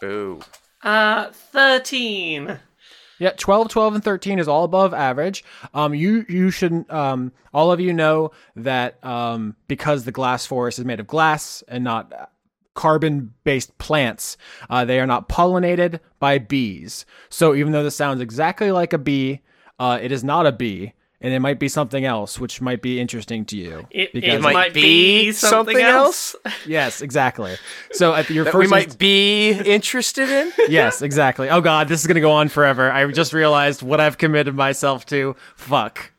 Boo. 0.03 0.41
Uh, 0.87 1.33
13. 1.33 2.61
Yeah, 3.19 3.31
12, 3.37 3.69
12, 3.71 3.95
and 3.97 4.05
13 4.05 4.39
is 4.39 4.47
all 4.47 4.63
above 4.63 4.95
average. 4.95 5.43
Um, 5.75 5.95
you 5.95 6.25
you 6.29 6.53
should 6.53 6.89
um, 6.91 7.33
all 7.53 7.73
of 7.73 7.81
you 7.81 7.93
know 7.93 8.31
that 8.55 9.05
um, 9.05 9.57
because 9.67 10.05
the 10.05 10.13
glass 10.13 10.47
forest 10.47 10.79
is 10.79 10.85
made 10.85 11.01
of 11.01 11.09
glass 11.09 11.65
and 11.67 11.83
not 11.83 12.31
carbon 12.75 13.35
based 13.43 13.77
plants, 13.79 14.37
uh, 14.71 14.85
they 14.85 15.01
are 15.01 15.09
not 15.09 15.29
pollinated 15.29 15.99
by 16.21 16.39
bees. 16.39 17.05
So 17.31 17.57
even 17.57 17.73
though 17.73 17.83
this 17.83 17.97
sounds 17.97 18.21
exactly 18.21 18.71
like 18.71 18.93
a 18.93 18.99
bee, 18.99 19.41
uh, 19.81 19.99
it 20.01 20.13
is 20.13 20.23
not 20.23 20.47
a 20.47 20.53
bee. 20.53 20.93
And 21.21 21.33
it 21.33 21.41
might 21.41 21.59
be 21.59 21.69
something 21.69 22.05
else, 22.05 22.39
which 22.39 22.61
might 22.61 22.83
be 22.83 23.01
interesting 23.01 23.47
to 23.47 23.57
you. 23.57 23.87
It, 23.91 24.13
because- 24.13 24.35
it 24.35 24.41
might, 24.43 24.75
be 24.75 25.33
something, 25.33 25.79
else. 25.79 26.37
yes, 26.67 27.01
exactly. 27.01 27.57
So 27.93 28.15
at 28.15 28.29
your 28.29 28.45
That 28.45 28.53
first 28.53 28.67
we 28.67 28.71
might 28.71 28.99
be 28.99 29.53
interested 29.53 30.29
in? 30.29 30.53
yes, 30.69 31.01
exactly. 31.01 31.49
Oh 31.49 31.63
god, 31.63 31.89
this 31.89 32.01
is 32.03 32.07
gonna 32.07 32.21
go 32.21 32.33
on 32.33 32.49
forever. 32.49 32.93
I 32.93 33.11
just 33.11 33.33
realized 33.33 33.83
what 33.83 33.99
I've 33.99 34.19
committed 34.19 34.55
myself 34.55 35.07
to. 35.07 35.35
Fuck. 35.57 36.13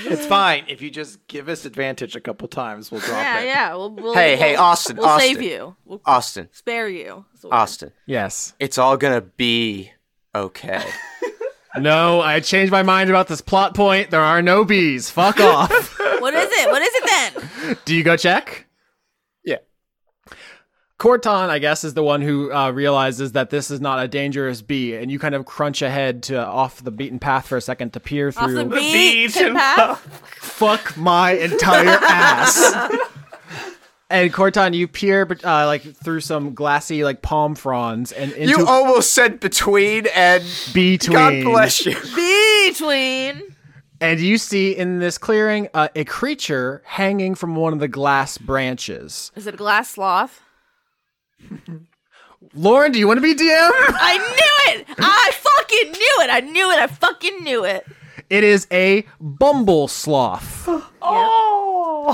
It's 0.00 0.26
fine 0.26 0.64
if 0.68 0.80
you 0.80 0.90
just 0.90 1.26
give 1.26 1.48
us 1.48 1.64
advantage 1.64 2.14
a 2.14 2.20
couple 2.20 2.46
times. 2.46 2.90
We'll 2.92 3.00
drop 3.00 3.20
Yeah, 3.20 3.40
it. 3.40 3.46
yeah. 3.46 3.74
We'll, 3.74 3.90
we'll, 3.90 4.14
Hey, 4.14 4.36
hey, 4.36 4.52
we'll- 4.52 4.62
Austin, 4.62 4.96
We'll 4.96 5.06
Austin. 5.06 5.28
save 5.34 5.42
you. 5.42 5.76
We'll 5.84 6.00
Austin. 6.04 6.48
spare 6.52 6.88
you. 6.88 7.24
Austin. 7.50 7.92
Yes. 8.06 8.54
It's 8.60 8.78
all 8.78 8.96
gonna 8.96 9.20
be 9.22 9.90
okay. 10.34 10.84
No, 11.76 12.20
I 12.20 12.40
changed 12.40 12.72
my 12.72 12.82
mind 12.82 13.10
about 13.10 13.28
this 13.28 13.40
plot 13.40 13.74
point. 13.74 14.10
There 14.10 14.20
are 14.22 14.42
no 14.42 14.64
bees. 14.64 15.10
Fuck 15.10 15.38
off. 15.40 15.98
What 16.20 16.34
is 16.34 16.48
it? 16.50 16.70
What 16.70 16.82
is 16.82 16.90
it 16.92 17.06
then? 17.06 17.76
Do 17.84 17.94
you 17.94 18.02
go 18.02 18.16
check? 18.16 18.66
yeah. 19.44 19.56
Corton, 20.98 21.50
I 21.50 21.58
guess, 21.60 21.84
is 21.84 21.94
the 21.94 22.02
one 22.02 22.22
who 22.22 22.52
uh, 22.52 22.70
realizes 22.72 23.32
that 23.32 23.50
this 23.50 23.70
is 23.70 23.80
not 23.80 24.02
a 24.02 24.08
dangerous 24.08 24.62
bee, 24.62 24.96
and 24.96 25.12
you 25.12 25.18
kind 25.20 25.34
of 25.34 25.46
crunch 25.46 25.80
ahead 25.80 26.24
to 26.24 26.44
off 26.44 26.82
the 26.82 26.90
beaten 26.90 27.20
path 27.20 27.46
for 27.46 27.56
a 27.56 27.60
second 27.60 27.92
to 27.92 28.00
peer 28.00 28.32
through. 28.32 28.42
Off 28.42 28.50
through. 28.50 28.64
the 28.64 28.74
beach 28.76 29.34
beach 29.34 29.36
and 29.36 29.48
and 29.48 29.56
path. 29.56 30.00
Fuck 30.40 30.96
my 30.96 31.32
entire 31.32 31.98
ass. 32.02 32.90
and 34.10 34.32
Corton, 34.32 34.72
you 34.72 34.88
peer 34.88 35.28
uh, 35.44 35.66
like 35.66 35.82
through 35.82 36.20
some 36.20 36.54
glassy 36.54 37.04
like 37.04 37.20
palm 37.20 37.54
fronds 37.54 38.12
and 38.12 38.32
into 38.32 38.48
You 38.48 38.66
almost 38.66 39.12
said 39.12 39.40
between 39.40 40.06
and 40.14 40.42
between. 40.72 41.16
God 41.16 41.44
bless 41.44 41.84
you. 41.84 41.94
Between. 42.68 43.54
And 44.00 44.20
you 44.20 44.38
see 44.38 44.76
in 44.76 45.00
this 45.00 45.18
clearing 45.18 45.68
uh, 45.74 45.88
a 45.96 46.04
creature 46.04 46.82
hanging 46.84 47.34
from 47.34 47.56
one 47.56 47.72
of 47.72 47.80
the 47.80 47.88
glass 47.88 48.38
branches. 48.38 49.32
Is 49.34 49.46
it 49.46 49.54
a 49.54 49.56
glass 49.56 49.90
sloth? 49.90 50.40
Lauren, 52.54 52.92
do 52.92 52.98
you 52.98 53.08
want 53.08 53.18
to 53.18 53.22
be 53.22 53.34
DM? 53.34 53.70
I 53.72 54.18
knew 54.18 54.72
it! 54.72 54.86
I 54.98 55.30
fucking 55.34 55.92
knew 55.92 56.16
it! 56.20 56.30
I 56.30 56.40
knew 56.40 56.70
it! 56.70 56.78
I 56.78 56.86
fucking 56.86 57.42
knew 57.42 57.64
it! 57.64 57.84
It 58.30 58.44
is 58.44 58.66
a 58.70 59.04
bumble 59.20 59.88
sloth. 59.88 60.68
Oh! 61.00 61.47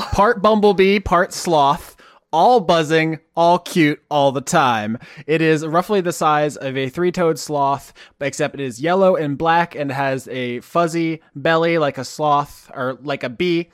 Part 0.01 0.43
bumblebee, 0.43 0.99
part 0.99 1.33
sloth, 1.33 1.97
all 2.33 2.59
buzzing, 2.59 3.21
all 3.37 3.61
cute, 3.61 4.03
all 4.11 4.33
the 4.33 4.41
time. 4.41 4.99
It 5.29 5.41
is 5.41 5.65
roughly 5.65 6.01
the 6.01 6.13
size 6.13 6.57
of 6.57 6.77
a 6.77 6.89
three 6.89 7.13
toed 7.13 7.39
sloth, 7.39 7.93
except 8.21 8.57
it 8.57 8.61
is 8.61 8.81
yellow 8.81 9.15
and 9.15 9.39
black 9.39 9.77
and 9.77 9.93
has 9.93 10.27
a 10.29 10.59
fuzzy 10.61 11.23
belly 11.37 11.79
like 11.79 11.97
a 11.97 12.05
sloth 12.05 12.73
or 12.75 12.99
like 13.03 13.23
a 13.23 13.29
bee. 13.29 13.71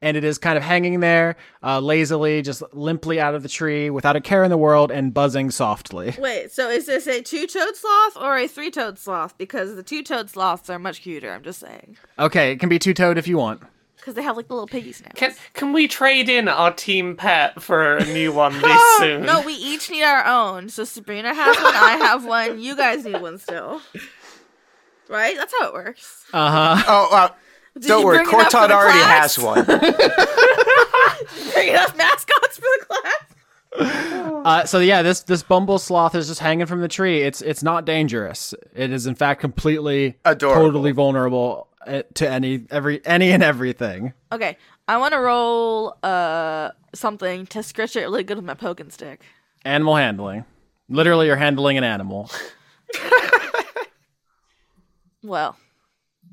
And 0.00 0.16
it 0.16 0.22
is 0.22 0.38
kind 0.38 0.56
of 0.56 0.62
hanging 0.62 1.00
there 1.00 1.34
uh, 1.62 1.80
lazily, 1.80 2.42
just 2.42 2.62
limply 2.72 3.18
out 3.18 3.34
of 3.34 3.42
the 3.42 3.48
tree 3.48 3.90
without 3.90 4.14
a 4.16 4.20
care 4.20 4.44
in 4.44 4.50
the 4.50 4.58
world 4.58 4.92
and 4.92 5.12
buzzing 5.12 5.50
softly. 5.50 6.14
Wait, 6.18 6.52
so 6.52 6.68
is 6.68 6.86
this 6.86 7.08
a 7.08 7.20
two 7.20 7.46
toed 7.46 7.74
sloth 7.74 8.16
or 8.16 8.36
a 8.36 8.46
three 8.46 8.70
toed 8.70 8.98
sloth? 8.98 9.36
Because 9.38 9.74
the 9.74 9.82
two 9.82 10.02
toed 10.04 10.30
sloths 10.30 10.70
are 10.70 10.78
much 10.78 11.00
cuter, 11.00 11.32
I'm 11.32 11.42
just 11.42 11.58
saying. 11.58 11.96
Okay, 12.18 12.52
it 12.52 12.60
can 12.60 12.68
be 12.68 12.78
two 12.78 12.94
toed 12.94 13.18
if 13.18 13.26
you 13.26 13.38
want. 13.38 13.62
Because 14.04 14.16
they 14.16 14.22
have 14.22 14.36
like 14.36 14.48
the 14.48 14.52
little 14.54 14.66
piggy 14.66 14.92
snaps. 14.92 15.18
Can 15.18 15.34
can 15.54 15.72
we 15.72 15.88
trade 15.88 16.28
in 16.28 16.46
our 16.46 16.70
team 16.74 17.16
pet 17.16 17.62
for 17.62 17.96
a 17.96 18.04
new 18.04 18.32
one 18.34 18.52
this 18.60 18.98
soon? 18.98 19.22
No, 19.24 19.40
we 19.40 19.54
each 19.54 19.88
need 19.88 20.02
our 20.02 20.26
own. 20.26 20.68
So 20.68 20.84
Sabrina 20.84 21.32
has 21.32 21.56
one, 21.56 21.74
I 21.74 21.96
have 22.02 22.24
one, 22.26 22.60
you 22.60 22.76
guys 22.76 23.04
need 23.06 23.22
one 23.22 23.38
still. 23.38 23.80
Right? 25.08 25.36
That's 25.38 25.54
how 25.58 25.68
it 25.68 25.72
works. 25.72 26.24
Uh 26.34 26.76
huh. 26.76 26.84
Oh, 26.86 27.16
uh, 27.16 27.28
Did 27.78 27.88
don't 27.88 28.00
you 28.00 28.06
worry. 28.06 28.16
bring 28.24 28.28
enough 28.28 28.44
for 28.50 28.58
Corton 28.58 28.68
the 28.68 28.74
already 28.74 28.98
class? 28.98 29.36
has 29.36 29.42
one. 29.42 29.64
Bring 31.54 31.68
enough 31.68 31.96
mascots 31.96 32.56
for 32.58 32.66
the 32.80 32.86
class. 32.86 33.24
Uh, 34.44 34.64
so 34.66 34.78
yeah, 34.80 35.02
this 35.02 35.22
this 35.22 35.42
bumble 35.42 35.78
sloth 35.78 36.14
is 36.14 36.28
just 36.28 36.40
hanging 36.40 36.66
from 36.66 36.80
the 36.80 36.88
tree. 36.88 37.22
It's 37.22 37.40
it's 37.42 37.62
not 37.62 37.84
dangerous. 37.84 38.54
It 38.74 38.92
is 38.92 39.06
in 39.06 39.14
fact 39.14 39.40
completely 39.40 40.16
Adorable. 40.24 40.62
totally 40.66 40.92
vulnerable 40.92 41.68
to 41.84 42.28
any 42.28 42.66
every 42.70 43.04
any 43.06 43.30
and 43.32 43.42
everything. 43.42 44.12
Okay, 44.32 44.56
I 44.88 44.96
want 44.98 45.12
to 45.14 45.18
roll 45.20 45.96
uh 46.02 46.70
something 46.94 47.46
to 47.46 47.62
scratch 47.62 47.96
it 47.96 48.00
really 48.02 48.24
good 48.24 48.36
with 48.36 48.44
my 48.46 48.54
poking 48.54 48.90
stick. 48.90 49.22
Animal 49.64 49.96
handling. 49.96 50.44
Literally, 50.88 51.26
you're 51.26 51.36
handling 51.36 51.78
an 51.78 51.84
animal. 51.84 52.30
Well, 55.22 55.56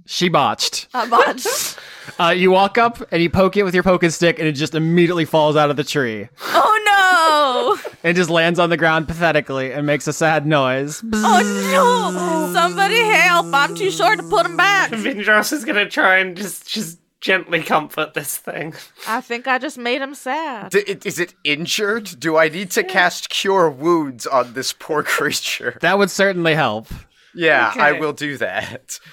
She 0.06 0.28
botched. 0.28 0.89
I 0.93 1.08
botched. 1.08 1.80
Uh, 2.20 2.30
you 2.30 2.51
walk 2.51 2.78
up 2.78 3.01
and 3.12 3.22
you 3.22 3.30
poke 3.30 3.57
it 3.57 3.64
with 3.64 3.74
your 3.74 3.84
poking 3.84 4.09
stick, 4.09 4.39
and 4.39 4.47
it 4.47 4.53
just 4.53 4.76
immediately 4.76 5.26
falls 5.26 5.55
out 5.55 5.70
of 5.70 5.76
the 5.78 5.84
tree. 5.84 6.28
oh 6.41 6.78
no! 6.86 7.91
It 8.09 8.14
just 8.14 8.30
lands 8.30 8.59
on 8.59 8.70
the 8.70 8.78
ground 8.78 9.07
pathetically 9.07 9.72
and 9.74 9.86
makes 9.86 10.07
a 10.07 10.14
sad 10.14 10.45
noise. 10.45 11.01
Oh 11.14 12.51
no! 12.53 12.53
Somebody 12.53 12.99
help! 12.99 13.47
I'm 13.53 13.76
too 13.76 13.91
short 13.91 14.20
to 14.20 14.24
put 14.28 14.45
him 14.45 14.57
back. 14.57 14.91
Vindros 14.91 15.51
is 15.53 15.66
gonna 15.66 15.88
try 15.89 16.18
and 16.18 16.36
just 16.36 16.68
just 16.70 16.99
gently 17.22 17.62
comfort 17.62 18.16
this 18.16 18.38
thing. 18.38 18.74
I 19.07 19.22
think 19.22 19.47
I 19.47 19.59
just 19.59 19.78
made 19.78 20.01
him 20.01 20.16
sad. 20.16 20.72
D- 20.72 20.80
it- 20.88 21.05
is 21.05 21.20
it 21.20 21.36
injured? 21.43 22.20
Do 22.20 22.36
I 22.38 22.49
need 22.49 22.72
to 22.72 22.84
cast 22.84 23.30
Cure 23.30 23.70
Wounds 23.70 24.26
on 24.26 24.53
this 24.53 24.74
poor 24.74 25.03
creature? 25.16 25.78
That 25.82 25.97
would 25.99 26.09
certainly 26.09 26.55
help. 26.55 26.88
Yeah, 27.34 27.72
I 27.78 27.94
will 27.94 28.14
do 28.14 28.38
that. 28.38 29.00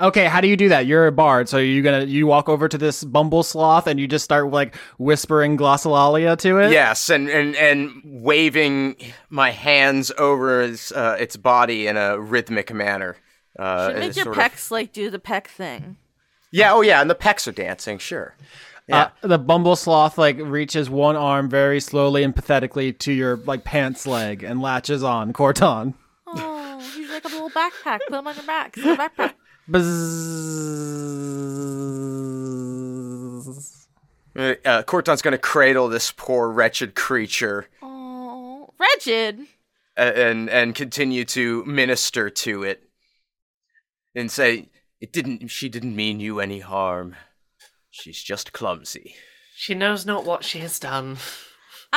Okay, 0.00 0.26
how 0.26 0.40
do 0.40 0.46
you 0.48 0.56
do 0.56 0.68
that? 0.68 0.86
You're 0.86 1.06
a 1.06 1.12
bard, 1.12 1.48
so 1.48 1.58
you're 1.58 1.82
gonna 1.82 2.04
you 2.04 2.26
walk 2.26 2.48
over 2.48 2.68
to 2.68 2.78
this 2.78 3.02
bumble 3.02 3.42
sloth 3.42 3.86
and 3.86 3.98
you 3.98 4.06
just 4.06 4.24
start 4.24 4.50
like 4.50 4.76
whispering 4.98 5.56
glossolalia 5.58 6.38
to 6.38 6.58
it. 6.58 6.70
Yes, 6.70 7.10
and, 7.10 7.28
and, 7.28 7.56
and 7.56 7.90
waving 8.04 8.96
my 9.30 9.50
hands 9.50 10.12
over 10.16 10.62
its, 10.62 10.92
uh, 10.92 11.16
its 11.18 11.36
body 11.36 11.86
in 11.86 11.96
a 11.96 12.18
rhythmic 12.20 12.72
manner. 12.72 13.16
Uh, 13.58 13.88
Should 13.88 13.96
make 13.98 14.16
your 14.16 14.24
sort 14.24 14.38
of- 14.38 14.70
like 14.70 14.92
do 14.92 15.10
the 15.10 15.18
peck 15.18 15.48
thing. 15.48 15.96
Yeah, 16.52 16.72
oh 16.72 16.80
yeah, 16.82 17.00
and 17.00 17.10
the 17.10 17.14
pecs 17.16 17.48
are 17.48 17.52
dancing, 17.52 17.98
sure. 17.98 18.36
Uh, 18.92 19.08
the 19.22 19.38
bumble 19.38 19.76
sloth 19.76 20.18
like 20.18 20.36
reaches 20.38 20.88
one 20.90 21.16
arm 21.16 21.48
very 21.48 21.80
slowly 21.80 22.22
and 22.22 22.34
pathetically 22.36 22.92
to 22.92 23.12
your 23.12 23.36
like 23.38 23.64
pants 23.64 24.06
leg 24.06 24.42
and 24.42 24.60
latches 24.60 25.02
on 25.02 25.32
Corton. 25.32 25.94
He's 27.14 27.24
like 27.24 27.32
a 27.32 27.36
little 27.36 27.50
backpack. 27.50 28.00
Put 28.00 28.10
them 28.10 28.26
on 28.26 28.34
your 28.34 28.44
back. 28.44 28.76
It's 28.76 28.86
a 28.86 28.96
backpack. 28.96 29.34
Bzzz. 32.74 33.86
Uh, 34.64 34.82
Corton's 34.82 35.22
gonna 35.22 35.38
cradle 35.38 35.88
this 35.88 36.10
poor 36.10 36.48
wretched 36.50 36.94
creature 36.96 37.66
Oh, 37.82 38.74
wretched. 38.80 39.38
and 39.96 40.50
and 40.50 40.74
continue 40.74 41.24
to 41.26 41.64
minister 41.66 42.28
to 42.30 42.64
it 42.64 42.82
and 44.14 44.30
say 44.30 44.70
it 45.00 45.12
didn't 45.12 45.46
she 45.48 45.68
didn't 45.68 45.94
mean 45.94 46.18
you 46.18 46.40
any 46.40 46.58
harm 46.58 47.14
she's 47.90 48.20
just 48.20 48.52
clumsy 48.52 49.14
She 49.54 49.74
knows 49.74 50.04
not 50.04 50.24
what 50.24 50.42
she 50.44 50.58
has 50.58 50.80
done. 50.80 51.18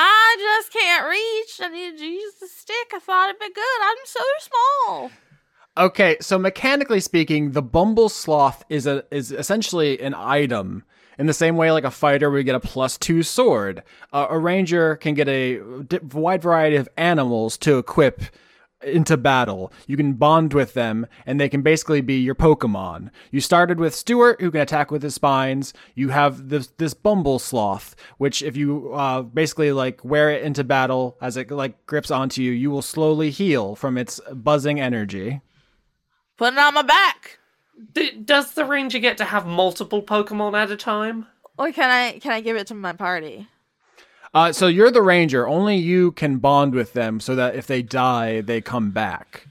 I 0.00 0.36
just 0.38 0.72
can't 0.72 1.08
reach. 1.08 1.60
I 1.60 1.74
need 1.74 1.98
to 1.98 2.06
use 2.06 2.34
the 2.34 2.46
stick. 2.46 2.92
I 2.94 3.00
thought 3.00 3.30
it'd 3.30 3.40
be 3.40 3.52
good. 3.52 3.64
I'm 3.82 3.96
so 4.04 4.20
small. 4.40 5.10
Okay, 5.76 6.16
so 6.20 6.38
mechanically 6.38 7.00
speaking, 7.00 7.50
the 7.50 7.62
Bumble 7.62 8.08
Sloth 8.08 8.64
is 8.68 8.86
a 8.86 9.04
is 9.10 9.32
essentially 9.32 10.00
an 10.00 10.14
item. 10.14 10.84
In 11.18 11.26
the 11.26 11.34
same 11.34 11.56
way, 11.56 11.72
like 11.72 11.82
a 11.82 11.90
fighter 11.90 12.30
would 12.30 12.44
get 12.44 12.54
a 12.54 12.60
plus 12.60 12.96
two 12.96 13.24
sword, 13.24 13.82
uh, 14.12 14.28
a 14.30 14.38
ranger 14.38 14.94
can 14.94 15.14
get 15.14 15.28
a 15.28 15.60
wide 16.12 16.42
variety 16.42 16.76
of 16.76 16.88
animals 16.96 17.58
to 17.58 17.78
equip 17.78 18.22
into 18.82 19.16
battle. 19.16 19.72
You 19.86 19.96
can 19.96 20.14
bond 20.14 20.54
with 20.54 20.74
them, 20.74 21.06
and 21.26 21.40
they 21.40 21.48
can 21.48 21.62
basically 21.62 22.00
be 22.00 22.18
your 22.18 22.34
Pokemon. 22.34 23.10
You 23.30 23.40
started 23.40 23.80
with 23.80 23.94
Stuart, 23.94 24.40
who 24.40 24.50
can 24.50 24.60
attack 24.60 24.90
with 24.90 25.02
his 25.02 25.14
spines. 25.14 25.72
You 25.94 26.10
have 26.10 26.48
this 26.48 26.68
this 26.78 26.94
Bumble 26.94 27.38
Sloth, 27.38 27.96
which 28.18 28.42
if 28.42 28.56
you 28.56 28.92
uh, 28.94 29.22
basically 29.22 29.72
like 29.72 30.04
wear 30.04 30.30
it 30.30 30.42
into 30.42 30.64
battle 30.64 31.16
as 31.20 31.36
it 31.36 31.50
like 31.50 31.86
grips 31.86 32.10
onto 32.10 32.42
you, 32.42 32.52
you 32.52 32.70
will 32.70 32.82
slowly 32.82 33.30
heal 33.30 33.74
from 33.74 33.98
its 33.98 34.20
buzzing 34.32 34.80
energy. 34.80 35.40
Put 36.36 36.52
it 36.52 36.58
on 36.58 36.74
my 36.74 36.82
back. 36.82 37.38
D- 37.92 38.18
does 38.24 38.52
the 38.52 38.64
ranger 38.64 38.98
get 38.98 39.18
to 39.18 39.24
have 39.24 39.46
multiple 39.46 40.02
Pokemon 40.02 40.54
at 40.54 40.70
a 40.70 40.76
time? 40.76 41.26
Or 41.58 41.72
can 41.72 41.90
I 41.90 42.18
can 42.20 42.32
I 42.32 42.40
give 42.40 42.56
it 42.56 42.68
to 42.68 42.74
my 42.74 42.92
party? 42.92 43.48
Uh, 44.34 44.52
so 44.52 44.66
you're 44.66 44.90
the 44.90 45.02
ranger. 45.02 45.46
Only 45.46 45.76
you 45.76 46.12
can 46.12 46.38
bond 46.38 46.74
with 46.74 46.92
them, 46.92 47.20
so 47.20 47.34
that 47.34 47.54
if 47.54 47.66
they 47.66 47.82
die, 47.82 48.40
they 48.40 48.60
come 48.60 48.90
back. 48.90 49.46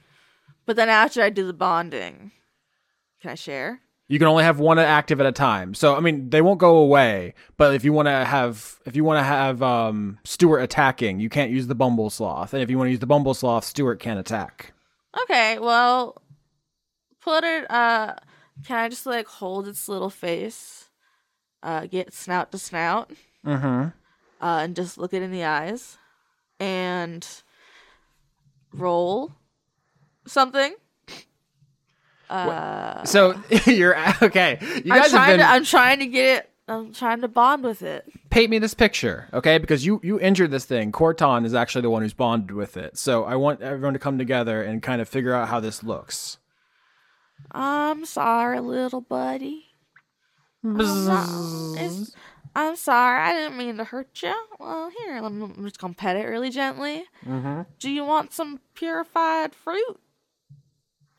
But 0.66 0.76
then 0.76 0.90
after 0.90 1.22
I 1.22 1.30
do 1.30 1.46
the 1.48 1.54
bonding, 1.54 2.32
can 3.22 3.32
I 3.32 3.36
share? 3.36 3.82
You 4.10 4.20
can 4.20 4.28
only 4.28 4.44
have 4.46 4.60
one 4.60 4.80
active 4.80 5.20
at 5.20 5.26
a 5.26 5.32
time. 5.32 5.74
So 5.74 5.96
I 5.96 6.00
mean, 6.00 6.30
they 6.30 6.42
won't 6.42 6.60
go 6.60 6.78
away. 6.78 7.34
But 7.58 7.74
if 7.76 7.84
you 7.84 7.92
want 7.92 8.08
to 8.08 8.24
have, 8.26 8.80
if 8.86 8.96
you 8.96 9.04
want 9.04 9.20
to 9.20 9.24
have 9.24 9.62
um, 9.62 10.20
Stuart 10.24 10.60
attacking, 10.60 11.20
you 11.20 11.30
can't 11.30 11.52
use 11.52 11.68
the 11.68 11.76
Bumble 11.76 12.10
Sloth. 12.10 12.54
And 12.54 12.64
if 12.64 12.70
you 12.70 12.78
want 12.78 12.88
to 12.88 12.92
use 12.92 13.00
the 13.00 13.08
Bumble 13.08 13.34
Sloth, 13.34 13.66
Stuart 13.66 14.00
can't 14.00 14.20
attack. 14.20 14.74
Okay, 15.24 15.60
well, 15.60 16.22
put 17.22 17.44
it. 17.44 17.70
Uh, 17.70 18.16
can 18.66 18.78
I 18.78 18.88
just 18.90 19.06
like 19.06 19.28
hold 19.28 19.68
its 19.68 19.90
little 19.90 20.10
face, 20.10 20.90
uh, 21.64 21.86
get 21.88 22.14
snout 22.14 22.52
to 22.52 22.58
snout, 22.58 23.12
Mm-hmm. 23.46 23.90
Uh, 24.42 24.60
and 24.64 24.76
just 24.76 24.98
look 24.98 25.14
it 25.14 25.22
in 25.22 25.32
the 25.32 25.44
eyes, 25.44 25.98
and 26.60 27.26
roll 28.74 29.32
something. 30.26 30.76
Uh, 32.30 33.06
So 33.06 33.42
you're 33.66 33.96
okay. 34.22 34.58
You 34.62 34.68
I'm 34.94 35.00
guys 35.00 35.04
have 35.04 35.12
trying 35.12 35.30
been 35.38 35.40
to. 35.40 35.46
I'm 35.52 35.64
trying 35.64 36.00
to 36.00 36.08
get 36.08 36.38
it. 36.44 36.50
I'm 36.70 36.92
trying 36.94 37.22
to 37.22 37.30
bond 37.30 37.64
with 37.64 37.82
it. 37.82 38.04
paint 38.30 38.50
me 38.52 38.60
this 38.60 38.74
picture, 38.74 39.30
okay? 39.32 39.58
Because 39.58 39.86
you 39.86 40.02
you 40.04 40.20
injured 40.20 40.52
this 40.52 40.66
thing. 40.66 40.92
Corton 40.92 41.46
is 41.46 41.54
actually 41.54 41.84
the 41.84 41.90
one 41.90 42.02
who's 42.02 42.14
bonded 42.14 42.52
with 42.52 42.76
it. 42.76 42.98
So 42.98 43.24
I 43.24 43.36
want 43.38 43.62
everyone 43.62 43.94
to 43.94 44.00
come 44.00 44.18
together 44.18 44.62
and 44.62 44.84
kind 44.84 45.00
of 45.02 45.08
figure 45.08 45.34
out 45.34 45.48
how 45.48 45.62
this 45.62 45.82
looks. 45.82 46.38
I'm 47.52 48.04
sorry, 48.06 48.60
little 48.60 49.00
buddy. 49.00 49.68
Not- 50.62 51.30
it's- 51.78 52.12
I'm 52.58 52.76
sorry. 52.76 53.22
I 53.22 53.34
didn't 53.34 53.58
mean 53.58 53.78
to 53.78 53.84
hurt 53.84 54.20
you. 54.24 54.34
Well, 54.60 54.90
here, 54.90 55.18
I'm, 55.18 55.44
I'm 55.44 55.64
just 55.64 55.78
gonna 55.80 55.94
pet 55.94 56.16
it 56.16 56.24
really 56.26 56.50
gently. 56.50 57.04
Mm-hmm. 57.24 57.62
Do 57.80 57.90
you 57.92 58.04
want 58.04 58.34
some 58.34 58.60
purified 58.74 59.54
fruit? 59.54 60.00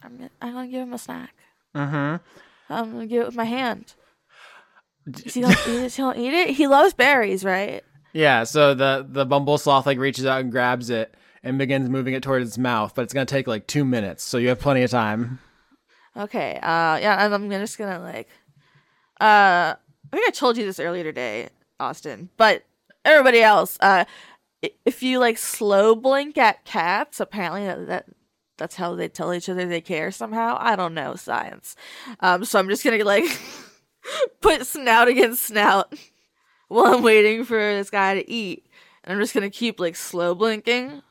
I'm, 0.03 0.17
gonna- 0.17 0.31
I'm 0.43 0.53
gonna 0.53 0.69
give 0.69 0.83
him 0.83 0.93
a 0.95 0.99
snack. 0.99 1.35
Mm-hmm. 1.77 2.73
I'm 2.73 2.93
gonna 2.93 3.07
give 3.07 3.23
it 3.23 3.27
with 3.27 3.37
my 3.37 3.45
hand. 3.45 3.95
He 5.25 5.41
gonna 5.41 5.55
eat 5.69 5.85
it? 5.85 5.93
He 5.95 6.03
gonna 6.03 6.21
eat 6.21 6.35
it? 6.35 6.51
He 6.51 6.67
loves 6.67 6.93
berries, 6.93 7.45
right? 7.45 7.83
Yeah, 8.13 8.43
so 8.45 8.75
the 8.75 9.07
the 9.09 9.25
bumble 9.25 9.59
sloth 9.59 9.87
like 9.87 9.99
reaches 9.99 10.27
out 10.27 10.41
and 10.41 10.51
grabs 10.51 10.91
it 10.91 11.15
and 11.45 11.57
begins 11.57 11.89
moving 11.89 12.15
it 12.15 12.23
towards 12.25 12.49
its 12.49 12.59
mouth, 12.59 12.95
but 12.97 13.03
it's 13.03 13.15
gonna 13.15 13.27
take 13.27 13.47
like 13.47 13.67
two 13.69 13.85
minutes, 13.85 14.25
so 14.25 14.39
you 14.39 14.49
have 14.49 14.59
plenty 14.59 14.83
of 14.83 14.91
time. 14.91 15.39
Okay. 16.17 16.57
Uh, 16.57 16.99
yeah, 16.99 17.25
and 17.25 17.33
I'm 17.33 17.49
just 17.49 17.79
gonna 17.79 18.01
like, 18.01 18.29
uh, 19.21 19.75
I 20.13 20.17
think 20.17 20.29
I 20.29 20.31
told 20.31 20.57
you 20.57 20.65
this 20.65 20.81
earlier 20.81 21.05
today, 21.05 21.49
Austin, 21.79 22.31
but 22.37 22.65
everybody 23.05 23.43
else, 23.43 23.77
uh, 23.81 24.05
if 24.85 25.03
you 25.03 25.19
like 25.19 25.39
slow 25.39 25.95
blink 25.95 26.39
at 26.39 26.65
cats, 26.65 27.21
apparently 27.21 27.67
that, 27.67 27.87
that 27.87 28.07
that's 28.57 28.77
how 28.77 28.95
they 28.95 29.09
tell 29.09 29.33
each 29.33 29.49
other 29.49 29.67
they 29.67 29.81
care 29.81 30.11
somehow. 30.11 30.57
I 30.59 30.77
don't 30.77 30.95
know 30.95 31.15
science. 31.15 31.77
Um, 32.21 32.45
so 32.45 32.59
I'm 32.59 32.69
just 32.69 32.85
gonna 32.85 33.05
like 33.05 33.25
put 34.41 34.67
snout 34.67 35.09
against 35.09 35.43
snout 35.43 35.95
while 36.69 36.95
I'm 36.95 37.03
waiting 37.03 37.45
for 37.45 37.59
this 37.59 37.91
guy 37.91 38.15
to 38.15 38.31
eat, 38.31 38.67
and 39.05 39.13
I'm 39.13 39.21
just 39.21 39.35
gonna 39.35 39.51
keep 39.51 39.79
like 39.79 39.95
slow 39.97 40.35
blinking 40.35 41.03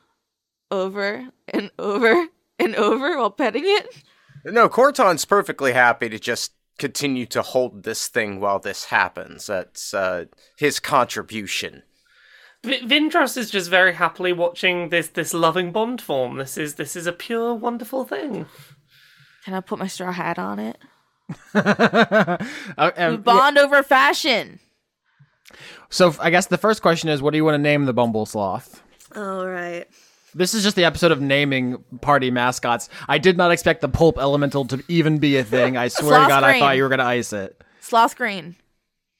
over 0.70 1.28
and 1.48 1.70
over 1.78 2.26
and 2.58 2.74
over 2.74 3.16
while 3.16 3.30
petting 3.30 3.64
it. 3.64 4.02
No, 4.44 4.68
Corton's 4.68 5.24
perfectly 5.24 5.72
happy 5.72 6.08
to 6.08 6.18
just 6.18 6.52
continue 6.78 7.26
to 7.26 7.42
hold 7.42 7.82
this 7.82 8.08
thing 8.08 8.40
while 8.40 8.58
this 8.58 8.86
happens. 8.86 9.46
That's 9.46 9.92
uh, 9.92 10.26
his 10.56 10.80
contribution. 10.80 11.82
V- 12.64 12.80
Vindros 12.86 13.36
is 13.36 13.50
just 13.50 13.68
very 13.70 13.94
happily 13.94 14.32
watching 14.32 14.88
this 14.88 15.08
this 15.08 15.34
loving 15.34 15.70
bond 15.72 16.00
form. 16.00 16.36
This 16.38 16.56
is 16.56 16.74
this 16.74 16.96
is 16.96 17.06
a 17.06 17.12
pure 17.12 17.54
wonderful 17.54 18.04
thing. 18.04 18.46
Can 19.44 19.54
I 19.54 19.60
put 19.60 19.78
my 19.78 19.86
straw 19.86 20.12
hat 20.12 20.38
on 20.38 20.58
it? 20.58 20.78
Uh, 22.78 22.90
um, 22.96 23.20
bond 23.22 23.58
over 23.58 23.82
fashion. 23.82 24.60
So 25.90 26.08
f- 26.08 26.18
I 26.20 26.30
guess 26.30 26.46
the 26.46 26.58
first 26.58 26.80
question 26.82 27.08
is, 27.08 27.20
what 27.20 27.32
do 27.32 27.36
you 27.36 27.44
want 27.44 27.54
to 27.54 27.58
name 27.62 27.84
the 27.86 27.92
bumble 27.92 28.24
sloth? 28.26 28.82
All 29.16 29.46
right. 29.46 29.86
This 30.34 30.54
is 30.54 30.62
just 30.62 30.76
the 30.76 30.84
episode 30.84 31.10
of 31.12 31.20
naming 31.20 31.82
party 32.00 32.30
mascots. 32.30 32.88
I 33.08 33.18
did 33.18 33.36
not 33.36 33.50
expect 33.50 33.80
the 33.80 33.88
pulp 33.88 34.18
elemental 34.18 34.64
to 34.66 34.82
even 34.88 35.18
be 35.18 35.36
a 35.38 35.44
thing. 35.44 35.76
I 35.76 35.88
swear 35.88 36.20
to 36.20 36.28
God, 36.28 36.44
I 36.44 36.58
thought 36.58 36.76
you 36.76 36.82
were 36.82 36.88
gonna 36.88 37.04
ice 37.04 37.32
it. 37.32 37.60
Sloth 37.80 38.16
Green 38.16 38.56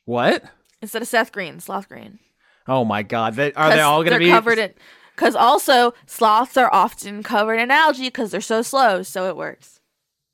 What? 0.05 0.45
instead 0.83 1.03
of 1.03 1.09
Seth 1.09 1.33
Green. 1.33 1.61
Sloth 1.61 1.89
Green. 1.89 2.19
Oh 2.67 2.85
my 2.85 3.03
God! 3.03 3.35
They, 3.35 3.53
are 3.55 3.71
they 3.71 3.81
all 3.81 4.01
gonna 4.03 4.11
they're 4.11 4.19
be 4.19 4.29
covered 4.31 4.59
in? 4.59 4.75
Because 5.17 5.35
also 5.35 5.95
sloths 6.07 6.57
are 6.57 6.73
often 6.73 7.23
covered 7.23 7.57
in 7.59 7.71
algae 7.71 8.05
because 8.09 8.31
they're 8.31 8.41
so 8.43 8.61
slow, 8.63 9.03
so 9.03 9.27
it 9.29 9.37
works. 9.37 9.81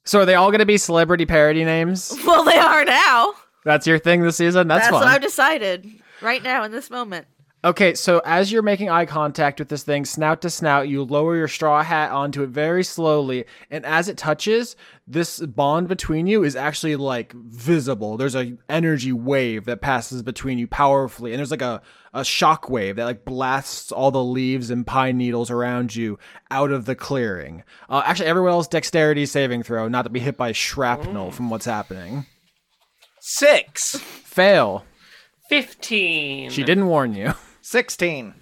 So 0.04 0.20
are 0.20 0.24
they 0.26 0.34
all 0.34 0.50
gonna 0.50 0.66
be 0.66 0.76
celebrity 0.76 1.26
parody 1.26 1.64
names? 1.64 2.12
Well, 2.26 2.44
they 2.44 2.58
are 2.58 2.84
now. 2.84 3.34
That's 3.64 3.86
your 3.86 3.98
thing 3.98 4.22
this 4.22 4.36
season. 4.36 4.68
That's, 4.68 4.86
That's 4.86 4.90
fun. 4.90 5.00
what 5.00 5.08
I've 5.08 5.22
decided 5.22 5.88
right 6.20 6.42
now 6.42 6.64
in 6.64 6.72
this 6.72 6.90
moment. 6.90 7.26
Okay, 7.64 7.94
so 7.94 8.20
as 8.26 8.52
you're 8.52 8.60
making 8.60 8.90
eye 8.90 9.06
contact 9.06 9.58
with 9.58 9.70
this 9.70 9.84
thing, 9.84 10.04
snout 10.04 10.42
to 10.42 10.50
snout, 10.50 10.86
you 10.86 11.02
lower 11.02 11.34
your 11.34 11.48
straw 11.48 11.82
hat 11.82 12.10
onto 12.10 12.42
it 12.42 12.50
very 12.50 12.84
slowly, 12.84 13.46
and 13.70 13.86
as 13.86 14.06
it 14.06 14.18
touches, 14.18 14.76
this 15.06 15.40
bond 15.40 15.88
between 15.88 16.26
you 16.26 16.44
is 16.44 16.56
actually 16.56 16.94
like 16.96 17.32
visible. 17.32 18.18
There's 18.18 18.36
a 18.36 18.58
energy 18.68 19.12
wave 19.12 19.64
that 19.64 19.80
passes 19.80 20.22
between 20.22 20.58
you 20.58 20.66
powerfully, 20.66 21.32
and 21.32 21.38
there's 21.38 21.50
like 21.50 21.62
a 21.62 21.80
a 22.12 22.22
shock 22.22 22.68
wave 22.68 22.96
that 22.96 23.06
like 23.06 23.24
blasts 23.24 23.90
all 23.90 24.10
the 24.10 24.22
leaves 24.22 24.68
and 24.68 24.86
pine 24.86 25.16
needles 25.16 25.50
around 25.50 25.96
you 25.96 26.18
out 26.50 26.70
of 26.70 26.84
the 26.84 26.94
clearing. 26.94 27.64
Uh, 27.88 28.02
actually, 28.04 28.26
everyone 28.26 28.52
else 28.52 28.68
dexterity 28.68 29.24
saving 29.24 29.62
throw, 29.62 29.88
not 29.88 30.02
to 30.02 30.10
be 30.10 30.20
hit 30.20 30.36
by 30.36 30.52
shrapnel 30.52 31.30
from 31.30 31.48
what's 31.48 31.64
happening. 31.64 32.26
Six. 33.20 33.96
Fail. 33.96 34.84
Fifteen. 35.48 36.50
She 36.50 36.62
didn't 36.62 36.88
warn 36.88 37.14
you. 37.14 37.32
16. 37.64 38.34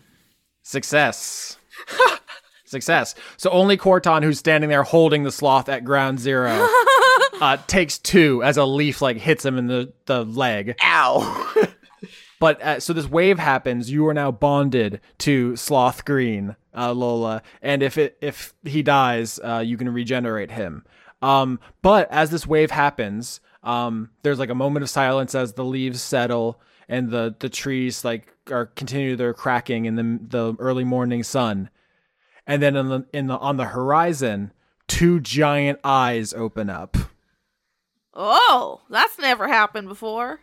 Success. 0.62 1.56
Success. 2.64 3.14
So 3.36 3.50
only 3.50 3.76
Corton, 3.76 4.24
who's 4.24 4.40
standing 4.40 4.68
there 4.68 4.82
holding 4.82 5.22
the 5.22 5.30
sloth 5.30 5.68
at 5.68 5.84
ground 5.84 6.18
zero, 6.18 6.50
uh, 7.40 7.56
takes 7.68 7.98
two 7.98 8.42
as 8.42 8.56
a 8.56 8.64
leaf 8.64 9.00
like 9.00 9.18
hits 9.18 9.44
him 9.44 9.58
in 9.58 9.68
the, 9.68 9.92
the 10.06 10.24
leg. 10.24 10.76
Ow. 10.82 11.54
But 12.40 12.60
uh, 12.60 12.80
so 12.80 12.92
this 12.92 13.08
wave 13.08 13.38
happens. 13.38 13.88
You 13.88 14.04
are 14.08 14.14
now 14.14 14.32
bonded 14.32 15.00
to 15.18 15.54
Sloth 15.54 16.04
Green, 16.04 16.56
uh, 16.76 16.92
Lola, 16.92 17.40
and 17.62 17.84
if 17.84 17.96
it 17.96 18.18
if 18.20 18.52
he 18.64 18.82
dies, 18.82 19.38
uh, 19.38 19.62
you 19.64 19.76
can 19.76 19.88
regenerate 19.88 20.50
him. 20.50 20.84
Um, 21.22 21.60
but 21.82 22.10
as 22.10 22.30
this 22.32 22.44
wave 22.44 22.72
happens, 22.72 23.40
um, 23.62 24.10
there's 24.24 24.40
like 24.40 24.50
a 24.50 24.56
moment 24.56 24.82
of 24.82 24.90
silence 24.90 25.36
as 25.36 25.52
the 25.52 25.64
leaves 25.64 26.02
settle 26.02 26.60
and 26.92 27.10
the 27.10 27.34
the 27.38 27.48
trees 27.48 28.04
like 28.04 28.28
are 28.50 28.66
continue 28.66 29.16
their 29.16 29.32
cracking 29.34 29.84
in 29.86 29.94
the 29.96 30.18
the 30.22 30.56
early 30.58 30.84
morning 30.84 31.22
sun, 31.22 31.70
and 32.46 32.62
then 32.62 32.76
in 32.76 32.88
the 32.88 33.06
in 33.12 33.26
the 33.28 33.38
on 33.38 33.56
the 33.56 33.66
horizon, 33.66 34.52
two 34.88 35.18
giant 35.20 35.78
eyes 35.84 36.34
open 36.34 36.68
up. 36.68 36.96
Oh, 38.14 38.82
that's 38.90 39.18
never 39.18 39.48
happened 39.48 39.88
before. 39.88 40.40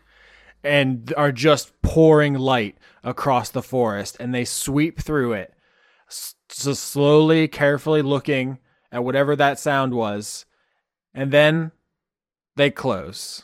and 0.63 1.13
are 1.15 1.31
just 1.31 1.79
pouring 1.81 2.33
light 2.33 2.77
across 3.03 3.49
the 3.49 3.61
forest 3.63 4.17
and 4.19 4.33
they 4.35 4.43
sweep 4.43 4.99
through 4.99 5.31
it 5.31 5.53
s- 6.09 6.35
so 6.49 6.73
slowly 6.73 7.47
carefully 7.47 8.01
looking 8.01 8.57
at 8.91 9.01
whatever 9.03 9.37
that 9.37 9.57
sound 9.57 9.93
was 9.93 10.45
and 11.13 11.31
then 11.31 11.71
they 12.57 12.69
close 12.69 13.43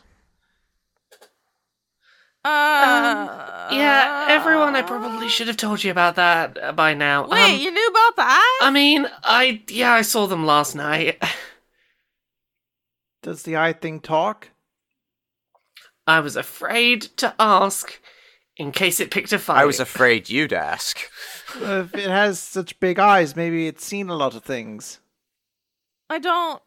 Uh, 2.45 3.67
Yeah, 3.71 4.27
everyone, 4.29 4.75
I 4.75 4.83
probably 4.83 5.27
should 5.29 5.47
have 5.47 5.57
told 5.57 5.83
you 5.83 5.89
about 5.91 6.15
that 6.15 6.57
uh, 6.61 6.71
by 6.71 6.93
now. 6.93 7.27
Wait, 7.27 7.55
Um, 7.55 7.59
you 7.59 7.71
knew 7.71 7.87
about 7.87 8.15
the 8.15 8.21
eyes? 8.21 8.61
I 8.61 8.71
mean, 8.71 9.07
I 9.23 9.63
yeah, 9.67 9.91
I 9.93 10.03
saw 10.03 10.27
them 10.27 10.45
last 10.45 10.75
night. 10.75 11.21
Does 13.23 13.41
the 13.43 13.57
eye 13.57 13.73
thing 13.73 13.99
talk? 13.99 14.49
I 16.05 16.19
was 16.19 16.35
afraid 16.35 17.01
to 17.17 17.33
ask 17.39 17.99
in 18.57 18.71
case 18.71 18.99
it 18.99 19.09
picked 19.09 19.33
a 19.33 19.39
fight. 19.39 19.57
I 19.61 19.65
was 19.65 19.79
afraid 19.79 20.29
you'd 20.29 20.53
ask. 20.53 20.99
if 21.55 21.95
it 21.95 22.09
has 22.11 22.37
such 22.39 22.79
big 22.79 22.99
eyes, 22.99 23.35
maybe 23.35 23.65
it's 23.67 23.83
seen 23.83 24.09
a 24.09 24.15
lot 24.15 24.35
of 24.35 24.43
things. 24.43 24.99
I 26.07 26.19
don't 26.19 26.61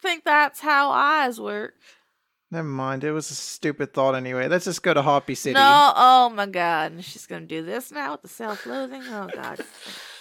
think 0.00 0.24
that's 0.24 0.60
how 0.60 0.90
eyes 0.90 1.38
work. 1.38 1.74
Never 2.50 2.66
mind. 2.66 3.04
It 3.04 3.12
was 3.12 3.30
a 3.30 3.34
stupid 3.34 3.92
thought 3.92 4.14
anyway. 4.14 4.48
Let's 4.48 4.64
just 4.64 4.82
go 4.82 4.92
to 4.92 5.02
Harpy 5.02 5.36
City. 5.36 5.54
No, 5.54 5.92
oh 5.94 6.30
my 6.34 6.46
god. 6.46 6.92
And 6.92 7.04
she's 7.04 7.26
gonna 7.26 7.46
do 7.46 7.62
this 7.62 7.92
now 7.92 8.12
with 8.12 8.22
the 8.22 8.28
self 8.28 8.66
loathing. 8.66 9.02
Oh 9.06 9.28
god. 9.32 9.60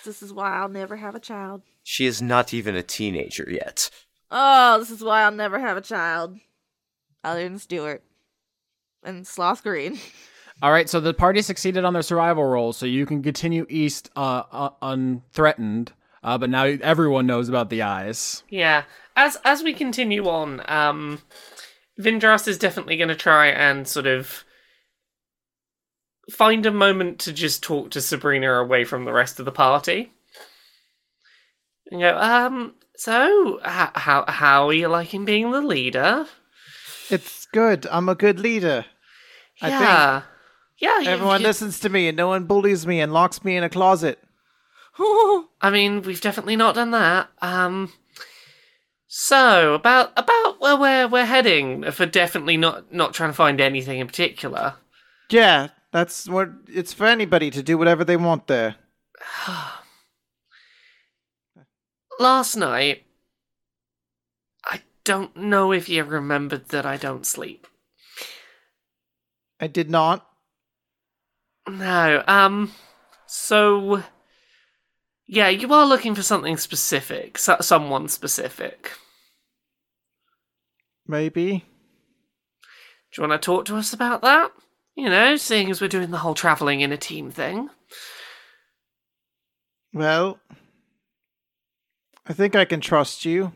This 0.05 0.21
is 0.21 0.31
why 0.31 0.51
I'll 0.57 0.69
never 0.69 0.95
have 0.95 1.15
a 1.15 1.19
child. 1.19 1.63
She 1.83 2.05
is 2.05 2.21
not 2.21 2.53
even 2.53 2.75
a 2.75 2.83
teenager 2.83 3.47
yet. 3.49 3.89
Oh, 4.31 4.77
this 4.79 4.91
is 4.91 5.03
why 5.03 5.23
I'll 5.23 5.31
never 5.31 5.59
have 5.59 5.75
a 5.75 5.81
child. 5.81 6.37
Other 7.23 7.43
than 7.43 7.57
Stuart. 7.57 8.03
And 9.03 9.25
Sloth 9.25 9.63
Green. 9.63 9.97
All 10.61 10.71
right, 10.71 10.89
so 10.89 10.99
the 10.99 11.13
party 11.13 11.41
succeeded 11.41 11.85
on 11.85 11.93
their 11.93 12.01
survival 12.01 12.43
roll, 12.43 12.73
so 12.73 12.85
you 12.85 13.05
can 13.05 13.23
continue 13.23 13.65
east 13.69 14.09
uh, 14.17 14.43
uh, 14.51 14.69
unthreatened. 14.81 15.93
Uh, 16.21 16.37
but 16.37 16.49
now 16.49 16.65
everyone 16.65 17.25
knows 17.25 17.47
about 17.47 17.69
the 17.69 17.81
eyes. 17.81 18.43
Yeah. 18.49 18.83
As 19.15 19.37
as 19.45 19.63
we 19.63 19.73
continue 19.73 20.27
on, 20.27 20.61
um 20.67 21.19
Vindros 21.99 22.47
is 22.47 22.57
definitely 22.57 22.97
gonna 22.97 23.15
try 23.15 23.47
and 23.47 23.87
sort 23.87 24.07
of 24.07 24.43
find 26.31 26.65
a 26.65 26.71
moment 26.71 27.19
to 27.19 27.33
just 27.33 27.63
talk 27.63 27.91
to 27.91 28.01
Sabrina 28.01 28.53
away 28.53 28.85
from 28.85 29.05
the 29.05 29.11
rest 29.13 29.39
of 29.39 29.45
the 29.45 29.51
party. 29.51 30.11
And 31.91 32.01
go, 32.01 32.17
um, 32.17 32.75
so 32.95 33.59
h- 33.65 33.89
how 33.95 34.25
how 34.27 34.67
are 34.69 34.73
you 34.73 34.87
liking 34.87 35.25
being 35.25 35.51
the 35.51 35.61
leader? 35.61 36.27
It's 37.09 37.47
good. 37.47 37.87
I'm 37.89 38.07
a 38.09 38.15
good 38.15 38.39
leader. 38.39 38.85
I 39.61 39.69
think 39.69 39.81
yeah. 39.81 40.21
Yeah, 40.77 40.99
Everyone 41.11 41.41
you- 41.41 41.47
listens 41.47 41.79
to 41.81 41.89
me 41.89 42.07
and 42.07 42.15
no 42.15 42.27
one 42.29 42.45
bullies 42.45 42.85
me 42.87 43.01
and 43.01 43.11
locks 43.11 43.43
me 43.43 43.57
in 43.57 43.63
a 43.63 43.69
closet. 43.69 44.19
I 44.99 45.69
mean, 45.71 46.03
we've 46.03 46.21
definitely 46.21 46.55
not 46.55 46.75
done 46.75 46.91
that. 46.91 47.29
Um, 47.41 47.91
so 49.11 49.73
about 49.73 50.11
about 50.15 50.61
where 50.61 50.77
we're 50.77 51.07
we're 51.07 51.25
heading 51.25 51.89
for 51.91 52.05
definitely 52.05 52.57
not 52.57 52.93
not 52.93 53.11
trying 53.11 53.31
to 53.31 53.35
find 53.35 53.59
anything 53.59 53.97
in 53.97 54.05
particular. 54.05 54.75
Yeah, 55.31 55.69
that's 55.91 56.29
what 56.29 56.49
it's 56.67 56.93
for 56.93 57.07
anybody 57.07 57.49
to 57.49 57.63
do 57.63 57.75
whatever 57.75 58.03
they 58.05 58.17
want 58.17 58.45
there. 58.45 58.75
Last 62.19 62.55
night, 62.55 63.05
I 64.63 64.81
don't 65.03 65.35
know 65.35 65.71
if 65.71 65.89
you 65.89 66.03
remembered 66.03 66.69
that 66.69 66.85
I 66.85 66.97
don't 66.97 67.25
sleep. 67.25 67.65
I 69.59 69.65
did 69.65 69.89
not. 69.89 70.27
No. 71.67 72.23
Um. 72.27 72.73
So. 73.25 74.03
Yeah, 75.31 75.49
you 75.49 75.71
are 75.75 75.85
looking 75.85 76.15
for 76.15 76.23
something 76.23 76.57
specific, 76.57 77.37
so- 77.37 77.57
someone 77.61 78.07
specific. 78.07 78.93
Maybe. 81.05 81.65
Do 83.11 83.21
you 83.21 83.27
want 83.27 83.39
to 83.39 83.45
talk 83.45 83.65
to 83.65 83.75
us 83.77 83.93
about 83.93 84.23
that? 84.23 84.51
You 84.95 85.07
know, 85.07 85.35
seeing 85.35 85.69
as 85.69 85.81
we're 85.81 85.87
doing 85.87 86.09
the 86.09 86.17
whole 86.17 86.33
traveling 86.33 86.81
in 86.81 86.91
a 86.91 86.97
team 86.97 87.29
thing. 87.29 87.69
Well, 89.93 90.39
I 92.25 92.33
think 92.33 92.55
I 92.55 92.65
can 92.65 92.81
trust 92.81 93.23
you. 93.23 93.51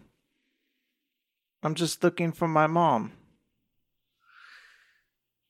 I'm 1.64 1.74
just 1.74 2.04
looking 2.04 2.34
for 2.34 2.48
my 2.48 2.68
mom. 2.68 3.14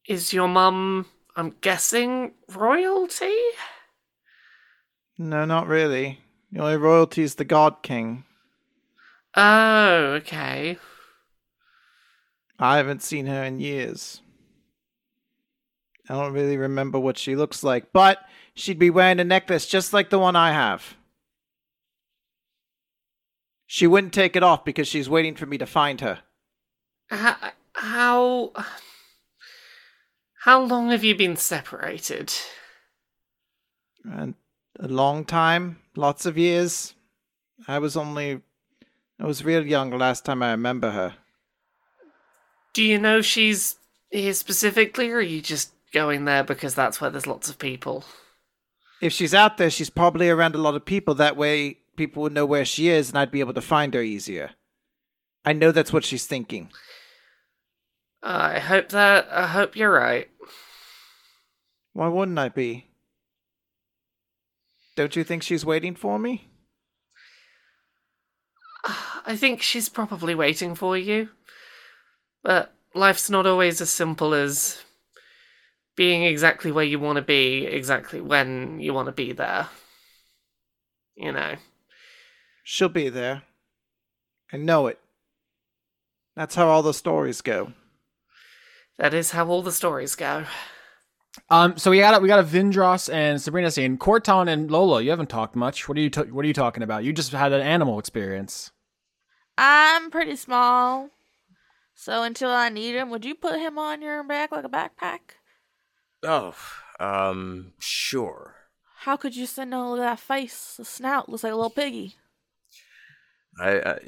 Is 0.08 0.32
your 0.32 0.48
mum, 0.48 1.06
I'm 1.36 1.56
guessing, 1.60 2.32
royalty? 2.48 3.36
No, 5.18 5.46
not 5.46 5.68
really. 5.68 6.20
The 6.52 6.62
only 6.62 6.78
royalty 6.78 7.24
is 7.24 7.36
the 7.36 7.46
God 7.46 7.84
King. 7.84 8.24
Oh, 9.36 10.14
okay. 10.18 10.78
I 12.60 12.78
haven't 12.78 13.02
seen 13.04 13.26
her 13.26 13.44
in 13.44 13.60
years. 13.60 14.22
I 16.10 16.14
don't 16.14 16.34
really 16.34 16.58
remember 16.58 17.00
what 17.00 17.18
she 17.18 17.36
looks 17.36 17.64
like, 17.64 17.94
but 17.94 18.20
she'd 18.54 18.80
be 18.80 18.90
wearing 18.90 19.20
a 19.20 19.24
necklace 19.24 19.66
just 19.66 19.94
like 19.94 20.10
the 20.10 20.20
one 20.20 20.36
I 20.36 20.52
have. 20.52 20.96
She 23.66 23.88
wouldn't 23.88 24.14
take 24.14 24.36
it 24.36 24.44
off 24.44 24.66
because 24.66 24.88
she's 24.88 25.10
waiting 25.10 25.36
for 25.36 25.46
me 25.46 25.58
to 25.58 25.66
find 25.66 26.02
her. 26.02 26.20
How, 27.10 27.36
how. 27.74 28.52
How 30.42 30.62
long 30.62 30.92
have 30.92 31.04
you 31.04 31.16
been 31.16 31.38
separated? 31.38 32.34
And 34.04 34.36
a 34.80 34.88
long 34.88 35.26
time, 35.26 35.80
lots 35.96 36.26
of 36.26 36.38
years. 36.38 36.94
I 37.68 37.80
was 37.80 37.96
only. 37.96 38.42
I 39.20 39.26
was 39.26 39.46
real 39.46 39.66
young 39.66 39.92
last 39.92 40.26
time 40.26 40.44
I 40.44 40.52
remember 40.52 40.92
her. 40.92 41.16
Do 42.74 42.84
you 42.84 42.98
know 42.98 43.22
she's 43.22 43.78
here 44.10 44.34
specifically, 44.34 45.12
or 45.12 45.18
are 45.18 45.22
you 45.22 45.42
just 45.42 45.72
going 45.94 46.26
there 46.26 46.44
because 46.44 46.76
that's 46.76 47.00
where 47.00 47.10
there's 47.10 47.28
lots 47.28 47.50
of 47.50 47.60
people? 47.60 48.04
If 49.02 49.14
she's 49.14 49.34
out 49.34 49.58
there, 49.58 49.70
she's 49.70 49.90
probably 49.90 50.30
around 50.30 50.56
a 50.56 50.60
lot 50.60 50.76
of 50.76 50.86
people. 50.86 51.14
That 51.16 51.38
way, 51.38 51.78
people 51.96 52.24
would 52.24 52.34
know 52.34 52.46
where 52.46 52.66
she 52.66 52.90
is 52.90 53.10
and 53.10 53.18
I'd 53.18 53.32
be 53.32 53.40
able 53.40 53.54
to 53.54 53.62
find 53.62 53.94
her 53.94 54.02
easier. 54.02 54.52
I 55.46 55.54
know 55.54 55.72
that's 55.72 55.94
what 55.94 56.06
she's 56.06 56.26
thinking. 56.26 56.72
I 58.22 58.60
hope 58.60 58.90
that. 58.90 59.28
I 59.30 59.48
hope 59.48 59.76
you're 59.76 59.92
right. 59.92 60.30
Why 61.92 62.08
wouldn't 62.08 62.40
I 62.40 62.50
be? 62.50 62.88
Don't 64.96 65.16
you 65.16 65.24
think 65.24 65.44
she's 65.44 65.66
waiting 65.66 65.96
for 65.96 66.20
me? 66.20 66.50
I 69.26 69.36
think 69.36 69.62
she's 69.62 69.90
probably 69.90 70.36
waiting 70.36 70.76
for 70.76 70.98
you. 70.98 71.30
But 72.44 72.74
life's 72.94 73.30
not 73.30 73.46
always 73.46 73.82
as 73.82 73.90
simple 73.90 74.34
as 74.34 74.84
being 75.96 76.24
exactly 76.24 76.72
where 76.72 76.84
you 76.84 77.00
want 77.00 77.18
to 77.18 77.22
be, 77.22 77.66
exactly 77.66 78.20
when 78.20 78.80
you 78.80 78.94
want 78.94 79.08
to 79.08 79.12
be 79.12 79.32
there. 79.32 79.70
You 81.16 81.32
know. 81.32 81.56
She'll 82.64 82.90
be 82.90 83.10
there. 83.10 83.44
I 84.52 84.58
know 84.58 84.88
it. 84.88 85.00
That's 86.36 86.56
how 86.56 86.68
all 86.68 86.82
the 86.82 86.94
stories 86.94 87.42
go. 87.42 87.74
That 88.98 89.14
is 89.14 89.32
how 89.32 89.48
all 89.48 89.62
the 89.62 89.72
stories 89.72 90.16
go. 90.16 90.46
Um, 91.50 91.78
so 91.78 91.92
we 91.92 92.00
got 92.00 92.16
a, 92.16 92.20
we 92.20 92.28
got 92.28 92.40
a 92.40 92.44
Vindros 92.44 93.12
and 93.12 93.42
Sabrina 93.42 93.72
scene. 93.72 93.98
Corton 93.98 94.48
and 94.48 94.70
Lola, 94.70 95.02
you 95.02 95.10
haven't 95.10 95.30
talked 95.30 95.56
much. 95.56 95.88
What 95.90 95.98
are 95.98 96.02
you 96.02 96.10
ta- 96.10 96.24
What 96.24 96.46
are 96.46 96.48
you 96.48 96.54
talking 96.54 96.84
about? 96.84 97.04
You 97.04 97.14
just 97.14 97.32
had 97.32 97.54
an 97.54 97.62
animal 97.62 98.00
experience. 98.00 98.72
I'm 99.58 100.12
pretty 100.12 100.36
small. 100.36 101.10
So 101.96 102.24
until 102.24 102.50
I 102.50 102.70
need 102.70 102.96
him, 102.96 103.10
would 103.10 103.26
you 103.26 103.36
put 103.36 103.60
him 103.60 103.78
on 103.78 104.02
your 104.02 104.24
back 104.24 104.52
like 104.52 104.66
a 104.66 104.70
backpack? 104.70 105.20
Oh, 106.24 106.56
um, 107.00 107.74
sure. 107.80 108.56
How 109.00 109.18
could 109.18 109.36
you 109.36 109.46
send 109.46 109.74
all 109.74 109.96
that 109.98 110.20
face? 110.20 110.76
The 110.78 110.86
snout 110.86 111.30
looks 111.30 111.44
like 111.44 111.52
a 111.54 111.56
little 111.56 111.70
piggy. 111.70 112.16
I, 113.60 113.80
I 113.80 114.00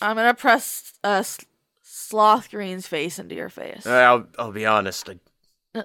I'm 0.00 0.16
gonna 0.16 0.34
press 0.34 0.92
uh, 1.02 1.24
Sloth 1.82 2.50
Green's 2.50 2.86
face 2.86 3.18
into 3.18 3.34
your 3.34 3.48
face. 3.48 3.86
I'll 3.86 4.26
I'll 4.38 4.52
be 4.52 4.66
honest. 4.66 5.08
I, 5.08 5.18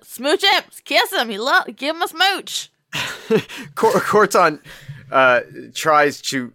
Smooch 0.02 0.44
him, 0.44 0.64
kiss 0.86 1.12
him. 1.14 1.30
He 1.30 1.38
love. 1.38 1.76
Give 1.76 1.96
him 1.96 2.02
a 2.02 2.08
smooch. 2.08 2.70
Cor- 3.76 4.00
Corton 4.00 4.60
uh, 5.12 5.42
tries 5.74 6.22
to 6.22 6.54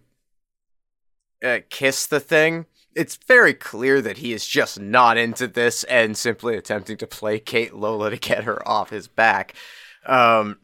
uh, 1.43 1.59
kiss 1.69 2.05
the 2.07 2.19
thing. 2.19 2.65
It's 2.95 3.17
very 3.27 3.53
clear 3.53 4.01
that 4.01 4.17
he 4.17 4.33
is 4.33 4.45
just 4.47 4.79
not 4.79 5.17
into 5.17 5.47
this 5.47 5.83
and 5.85 6.17
simply 6.17 6.57
attempting 6.57 6.97
to 6.97 7.07
placate 7.07 7.73
Lola 7.75 8.09
to 8.09 8.17
get 8.17 8.43
her 8.43 8.67
off 8.67 8.89
his 8.89 9.07
back. 9.07 9.53
Um, 10.05 10.57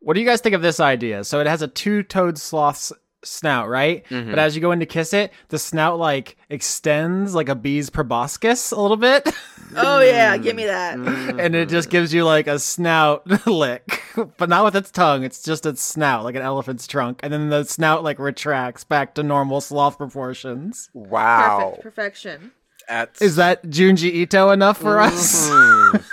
What 0.00 0.14
do 0.14 0.20
you 0.20 0.26
guys 0.26 0.40
think 0.40 0.54
of 0.54 0.62
this 0.62 0.80
idea? 0.80 1.24
So 1.24 1.40
it 1.40 1.46
has 1.46 1.62
a 1.62 1.68
two-toed 1.68 2.38
sloth's 2.38 2.92
snout, 3.24 3.68
right? 3.68 4.04
Mhm. 4.08 4.30
But 4.30 4.38
as 4.38 4.54
you 4.54 4.60
go 4.62 4.72
in 4.72 4.80
to 4.80 4.86
kiss 4.86 5.12
it, 5.12 5.32
the 5.48 5.58
snout 5.58 5.98
like 5.98 6.36
extends 6.50 7.34
like 7.34 7.48
a 7.48 7.54
bee's 7.54 7.90
proboscis 7.90 8.70
a 8.70 8.80
little 8.80 8.96
bit, 8.96 9.28
Oh 9.76 10.00
yeah, 10.00 10.36
give 10.36 10.54
me 10.54 10.66
that. 10.66 10.96
and 10.98 11.54
it 11.54 11.68
just 11.68 11.90
gives 11.90 12.12
you 12.14 12.24
like 12.24 12.46
a 12.46 12.58
snout 12.58 13.26
lick, 13.46 14.02
but 14.36 14.48
not 14.48 14.64
with 14.64 14.76
its 14.76 14.90
tongue. 14.90 15.24
It's 15.24 15.42
just 15.42 15.66
its 15.66 15.82
snout, 15.82 16.22
like 16.24 16.34
an 16.36 16.42
elephant's 16.42 16.86
trunk, 16.86 17.20
and 17.22 17.32
then 17.32 17.48
the 17.50 17.64
snout 17.64 18.04
like 18.04 18.18
retracts 18.18 18.84
back 18.84 19.14
to 19.14 19.22
normal 19.22 19.60
sloth 19.60 19.98
proportions. 19.98 20.90
wow. 20.94 21.58
Perfect 21.70 21.82
perfection. 21.82 22.52
That's 22.88 23.22
Is 23.22 23.36
that 23.36 23.62
Junji 23.64 24.12
Ito 24.12 24.50
enough 24.50 24.78
for 24.78 25.00
us? 25.00 25.48
Mhm. 25.54 26.04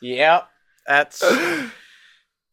yeah, 0.00 0.42
that's. 0.86 1.22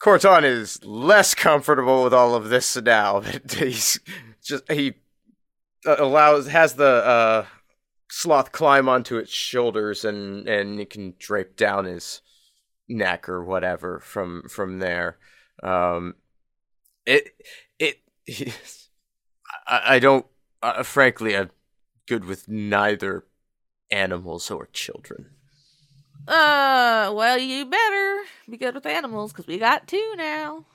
Corton 0.02 0.44
is 0.44 0.84
less 0.84 1.36
comfortable 1.36 2.04
with 2.04 2.14
all 2.14 2.34
of 2.34 2.50
this 2.50 2.76
now. 2.76 3.22
He's 3.52 4.00
just 4.44 4.70
he 4.72 4.96
uh, 5.86 5.96
allows 6.00 6.48
has 6.48 6.74
the 6.74 7.06
uh, 7.06 7.46
sloth 8.10 8.52
climb 8.52 8.90
onto 8.90 9.18
its 9.18 9.32
shoulders 9.32 10.04
and 10.04 10.48
and 10.48 10.80
it 10.80 10.90
can 10.90 11.14
drape 11.20 11.56
down 11.56 11.86
his 11.86 12.22
neck 12.90 13.30
or 13.30 13.44
whatever 13.44 14.00
from 14.00 14.44
from 14.50 14.80
there. 14.80 15.18
Um, 15.62 16.16
it 17.06 17.36
it. 17.78 18.00
I, 19.68 19.96
I 19.96 20.00
don't. 20.00 20.26
Uh, 20.64 20.84
frankly, 20.84 21.36
I'm 21.38 21.52
good 22.08 22.26
with 22.26 22.48
neither 22.48 23.26
animals 23.92 24.50
or 24.50 24.68
children. 24.74 25.30
Uh, 26.28 27.12
well, 27.14 27.38
you 27.38 27.66
better 27.66 28.24
be 28.50 28.58
good 28.58 28.76
with 28.76 28.86
animals 28.86 29.32
because 29.32 29.48
we 29.48 29.58
got 29.58 29.88
two 29.88 30.14
now. 30.16 30.66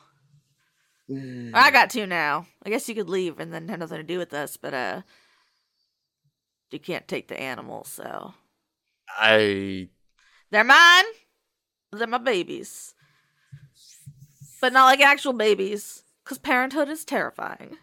I 1.55 1.70
got 1.70 1.90
two 1.90 2.06
now. 2.06 2.47
I 2.64 2.70
guess 2.70 2.89
you 2.89 2.94
could 2.94 3.09
leave 3.09 3.39
and 3.39 3.52
then 3.52 3.68
have 3.68 3.78
nothing 3.78 3.98
to 3.98 4.02
do 4.02 4.18
with 4.18 4.35
us, 4.35 4.56
but 4.56 4.74
uh, 4.74 5.02
you 6.70 6.81
can't 6.81 7.06
take 7.06 7.28
the 7.28 7.40
animals, 7.40 7.89
so 7.89 8.35
I 9.09 9.89
they're 10.51 10.64
mine. 10.64 11.05
They're 11.93 12.06
my 12.06 12.18
babies, 12.18 12.94
but 14.60 14.73
not 14.73 14.86
like 14.86 15.01
actual 15.01 15.32
babies, 15.32 16.02
because 16.24 16.39
parenthood 16.39 16.89
is 16.89 17.05
terrifying. 17.05 17.78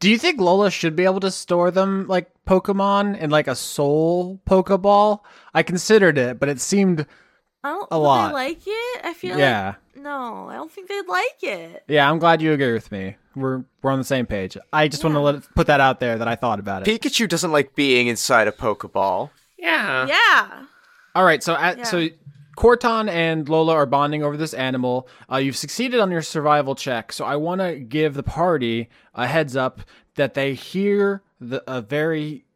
Do 0.00 0.10
you 0.10 0.18
think 0.18 0.40
Lola 0.40 0.70
should 0.70 0.94
be 0.94 1.04
able 1.04 1.20
to 1.20 1.30
store 1.30 1.70
them 1.70 2.06
like 2.06 2.30
Pokemon 2.46 3.18
in 3.18 3.30
like 3.30 3.48
a 3.48 3.54
soul 3.54 4.40
Pokeball? 4.46 5.20
I 5.54 5.62
considered 5.62 6.18
it, 6.18 6.38
but 6.38 6.48
it 6.48 6.60
seemed 6.60 7.06
I 7.64 7.70
don't 7.70 7.84
A 7.90 7.94
think 7.94 8.02
lot. 8.02 8.28
they 8.28 8.32
like 8.34 8.62
it. 8.66 9.00
I 9.04 9.14
feel 9.14 9.38
yeah. 9.38 9.66
like 9.94 10.04
no, 10.04 10.48
I 10.48 10.54
don't 10.54 10.70
think 10.70 10.88
they'd 10.88 11.08
like 11.08 11.42
it. 11.42 11.84
Yeah, 11.88 12.08
I'm 12.10 12.18
glad 12.18 12.42
you 12.42 12.52
agree 12.52 12.72
with 12.72 12.92
me. 12.92 13.16
We're 13.34 13.64
we're 13.82 13.90
on 13.90 13.98
the 13.98 14.04
same 14.04 14.26
page. 14.26 14.56
I 14.72 14.88
just 14.88 15.02
want 15.02 15.14
to 15.16 15.20
let 15.20 15.34
it, 15.36 15.42
put 15.54 15.66
that 15.68 15.80
out 15.80 15.98
there 16.00 16.18
that 16.18 16.28
I 16.28 16.36
thought 16.36 16.58
about 16.60 16.86
it. 16.86 17.00
Pikachu 17.02 17.28
doesn't 17.28 17.50
like 17.52 17.74
being 17.74 18.06
inside 18.06 18.46
a 18.48 18.52
Pokeball. 18.52 19.30
Yeah. 19.58 20.06
Yeah. 20.06 20.64
All 21.14 21.24
right, 21.24 21.42
so 21.42 21.54
at, 21.56 21.78
Yeah. 21.78 21.84
so 21.84 22.08
Corton 22.56 23.08
and 23.08 23.48
Lola 23.48 23.74
are 23.74 23.86
bonding 23.86 24.22
over 24.22 24.36
this 24.36 24.54
animal. 24.54 25.08
Uh, 25.30 25.36
you've 25.36 25.56
succeeded 25.56 26.00
on 26.00 26.10
your 26.10 26.22
survival 26.22 26.74
check, 26.74 27.12
so 27.12 27.24
I 27.24 27.36
want 27.36 27.60
to 27.60 27.78
give 27.78 28.14
the 28.14 28.22
party 28.22 28.88
a 29.14 29.26
heads 29.26 29.56
up 29.56 29.82
that 30.14 30.34
they 30.34 30.54
hear 30.54 31.22
the 31.38 31.62
a 31.70 31.82
very 31.82 32.46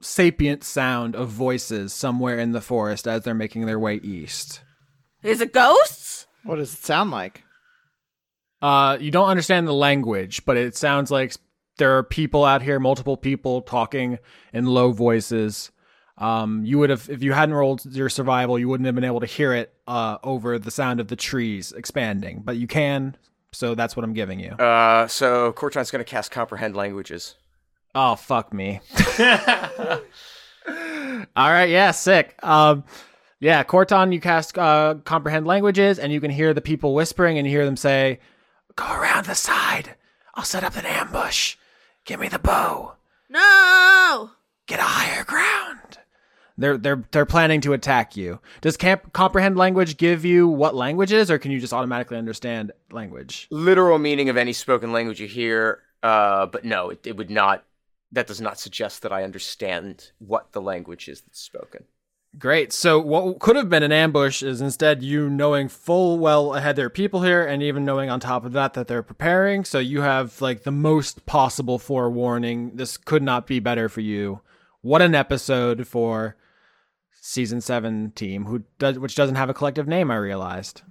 sapient 0.00 0.64
sound 0.64 1.14
of 1.14 1.28
voices 1.28 1.92
somewhere 1.92 2.38
in 2.38 2.52
the 2.52 2.60
forest 2.60 3.06
as 3.06 3.22
they're 3.22 3.34
making 3.34 3.66
their 3.66 3.78
way 3.78 3.96
east. 3.96 4.62
Is 5.22 5.40
it 5.40 5.52
ghosts? 5.52 6.26
What 6.44 6.56
does 6.56 6.72
it 6.72 6.84
sound 6.84 7.10
like? 7.10 7.42
Uh, 8.62 8.96
you 9.00 9.10
don't 9.10 9.28
understand 9.28 9.66
the 9.66 9.74
language, 9.74 10.44
but 10.44 10.56
it 10.56 10.76
sounds 10.76 11.10
like 11.10 11.34
there 11.78 11.96
are 11.98 12.02
people 12.02 12.44
out 12.44 12.62
here, 12.62 12.80
multiple 12.80 13.16
people 13.16 13.62
talking 13.62 14.18
in 14.52 14.66
low 14.66 14.92
voices. 14.92 15.70
Um, 16.18 16.64
you 16.64 16.78
would 16.78 16.90
have, 16.90 17.08
if 17.10 17.22
you 17.22 17.32
hadn't 17.32 17.54
rolled 17.54 17.84
your 17.94 18.08
survival, 18.08 18.58
you 18.58 18.68
wouldn't 18.68 18.86
have 18.86 18.94
been 18.94 19.04
able 19.04 19.20
to 19.20 19.26
hear 19.26 19.52
it 19.52 19.72
uh, 19.86 20.16
over 20.24 20.58
the 20.58 20.70
sound 20.70 20.98
of 20.98 21.08
the 21.08 21.16
trees 21.16 21.72
expanding, 21.72 22.42
but 22.44 22.56
you 22.56 22.66
can. 22.66 23.16
So 23.52 23.74
that's 23.74 23.96
what 23.96 24.04
I'm 24.04 24.14
giving 24.14 24.40
you. 24.40 24.50
Uh, 24.52 25.06
so 25.08 25.52
Corton's 25.52 25.90
gonna 25.90 26.04
cast 26.04 26.30
comprehend 26.30 26.76
languages. 26.76 27.36
Oh 27.94 28.16
fuck 28.16 28.52
me. 28.52 28.80
All 29.18 30.00
right, 31.36 31.70
yeah, 31.70 31.90
sick. 31.92 32.38
Um, 32.42 32.84
yeah, 33.40 33.62
Corton, 33.62 34.12
you 34.12 34.20
cast 34.20 34.58
uh, 34.58 34.96
comprehend 35.04 35.46
languages, 35.46 35.98
and 35.98 36.12
you 36.12 36.20
can 36.20 36.30
hear 36.30 36.52
the 36.54 36.60
people 36.60 36.94
whispering, 36.94 37.38
and 37.38 37.46
you 37.46 37.52
hear 37.52 37.64
them 37.64 37.76
say, 37.76 38.18
"Go 38.74 38.90
around 38.90 39.26
the 39.26 39.34
side. 39.34 39.94
I'll 40.34 40.44
set 40.44 40.64
up 40.64 40.76
an 40.76 40.86
ambush. 40.86 41.56
Give 42.04 42.20
me 42.20 42.28
the 42.28 42.38
bow. 42.38 42.94
No. 43.30 44.30
Get 44.66 44.80
a 44.80 44.82
higher 44.82 45.24
ground." 45.24 45.65
They're 46.58 46.78
they're 46.78 47.04
they're 47.10 47.26
planning 47.26 47.60
to 47.62 47.72
attack 47.72 48.16
you. 48.16 48.40
Does 48.60 48.76
camp 48.76 49.12
comprehend 49.12 49.56
language 49.56 49.96
give 49.96 50.24
you 50.24 50.48
what 50.48 50.74
language 50.74 51.12
is, 51.12 51.30
or 51.30 51.38
can 51.38 51.50
you 51.50 51.60
just 51.60 51.72
automatically 51.72 52.16
understand 52.16 52.72
language? 52.90 53.46
Literal 53.50 53.98
meaning 53.98 54.28
of 54.28 54.36
any 54.36 54.52
spoken 54.52 54.92
language 54.92 55.20
you 55.20 55.28
hear. 55.28 55.82
Uh, 56.02 56.46
but 56.46 56.64
no, 56.64 56.90
it, 56.90 57.06
it 57.06 57.16
would 57.16 57.30
not. 57.30 57.64
That 58.12 58.26
does 58.26 58.40
not 58.40 58.58
suggest 58.58 59.02
that 59.02 59.12
I 59.12 59.24
understand 59.24 60.12
what 60.18 60.52
the 60.52 60.62
language 60.62 61.08
is 61.08 61.20
that's 61.20 61.40
spoken. 61.40 61.84
Great. 62.38 62.72
So 62.72 63.00
what 63.00 63.38
could 63.38 63.56
have 63.56 63.70
been 63.70 63.82
an 63.82 63.92
ambush 63.92 64.42
is 64.42 64.60
instead 64.60 65.02
you 65.02 65.30
knowing 65.30 65.68
full 65.68 66.18
well 66.18 66.54
ahead 66.54 66.76
there 66.76 66.86
are 66.86 66.90
people 66.90 67.22
here 67.22 67.46
and 67.46 67.62
even 67.62 67.84
knowing 67.84 68.10
on 68.10 68.20
top 68.20 68.44
of 68.44 68.52
that 68.52 68.74
that 68.74 68.88
they're 68.88 69.02
preparing. 69.02 69.64
So 69.64 69.78
you 69.78 70.02
have 70.02 70.40
like 70.42 70.62
the 70.62 70.70
most 70.70 71.24
possible 71.24 71.78
forewarning. 71.78 72.76
This 72.76 72.98
could 72.98 73.22
not 73.22 73.46
be 73.46 73.58
better 73.58 73.88
for 73.88 74.02
you. 74.02 74.40
What 74.82 75.02
an 75.02 75.14
episode 75.14 75.86
for 75.86 76.36
season 77.28 77.60
7 77.60 78.12
team 78.12 78.44
who 78.44 78.62
does 78.78 78.98
which 79.00 79.16
doesn't 79.16 79.34
have 79.34 79.50
a 79.50 79.54
collective 79.54 79.88
name 79.88 80.10
I 80.12 80.16
realized. 80.16 80.82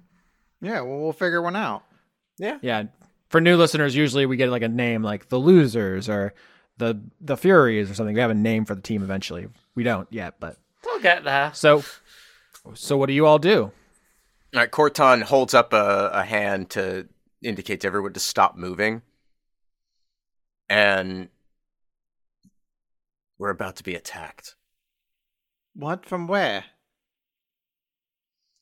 Yeah, 0.60 0.82
well, 0.82 0.98
we'll 0.98 1.12
figure 1.12 1.40
one 1.40 1.56
out. 1.56 1.82
Yeah. 2.38 2.58
Yeah. 2.60 2.84
For 3.30 3.40
new 3.40 3.56
listeners 3.56 3.96
usually 3.96 4.26
we 4.26 4.36
get 4.36 4.50
like 4.50 4.62
a 4.62 4.68
name 4.68 5.02
like 5.02 5.28
the 5.30 5.38
losers 5.38 6.08
or 6.10 6.34
the 6.76 7.00
the 7.22 7.36
furies 7.38 7.90
or 7.90 7.94
something. 7.94 8.14
We 8.14 8.20
have 8.20 8.30
a 8.30 8.34
name 8.34 8.66
for 8.66 8.74
the 8.74 8.82
team 8.82 9.02
eventually. 9.02 9.48
We 9.74 9.82
don't 9.82 10.12
yet, 10.12 10.34
but 10.38 10.58
We'll 10.84 11.00
get 11.00 11.24
there. 11.24 11.52
so 11.54 11.82
so 12.74 12.96
what 12.98 13.06
do 13.06 13.12
you 13.14 13.24
all 13.26 13.38
do? 13.38 13.62
All 14.54 14.60
right, 14.60 14.70
Corton 14.70 15.22
holds 15.22 15.54
up 15.54 15.72
a, 15.72 16.10
a 16.12 16.22
hand 16.24 16.68
to 16.70 17.08
indicate 17.42 17.80
to 17.80 17.86
everyone 17.86 18.12
to 18.12 18.20
stop 18.20 18.56
moving. 18.56 19.02
And 20.68 21.28
we're 23.38 23.50
about 23.50 23.76
to 23.76 23.84
be 23.84 23.94
attacked. 23.94 24.55
What? 25.76 26.06
From 26.06 26.26
where? 26.26 26.64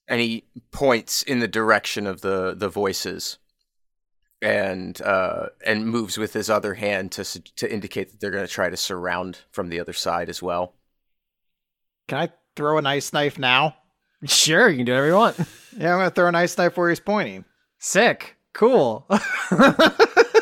And 0.08 0.20
he 0.20 0.44
points 0.70 1.22
in 1.22 1.38
the 1.38 1.48
direction 1.48 2.06
of 2.06 2.20
the, 2.20 2.54
the 2.56 2.68
voices 2.68 3.38
and 4.42 5.00
uh, 5.00 5.46
and 5.64 5.86
moves 5.86 6.18
with 6.18 6.34
his 6.34 6.50
other 6.50 6.74
hand 6.74 7.12
to 7.12 7.24
to 7.24 7.72
indicate 7.72 8.10
that 8.10 8.20
they're 8.20 8.30
going 8.30 8.46
to 8.46 8.52
try 8.52 8.68
to 8.68 8.76
surround 8.76 9.38
from 9.50 9.70
the 9.70 9.80
other 9.80 9.94
side 9.94 10.28
as 10.28 10.42
well. 10.42 10.74
Can 12.08 12.18
I 12.18 12.28
throw 12.54 12.76
an 12.76 12.86
ice 12.86 13.12
knife 13.12 13.38
now? 13.38 13.76
Sure, 14.24 14.68
you 14.68 14.76
can 14.76 14.86
do 14.86 14.92
whatever 14.92 15.06
you 15.08 15.14
want. 15.14 15.38
Yeah, 15.76 15.92
I'm 15.92 15.98
gonna 15.98 16.10
throw 16.10 16.28
an 16.28 16.36
ice 16.36 16.56
knife 16.56 16.76
where 16.76 16.88
he's 16.88 17.00
pointing. 17.00 17.44
Sick. 17.80 18.36
Cool. 18.52 19.08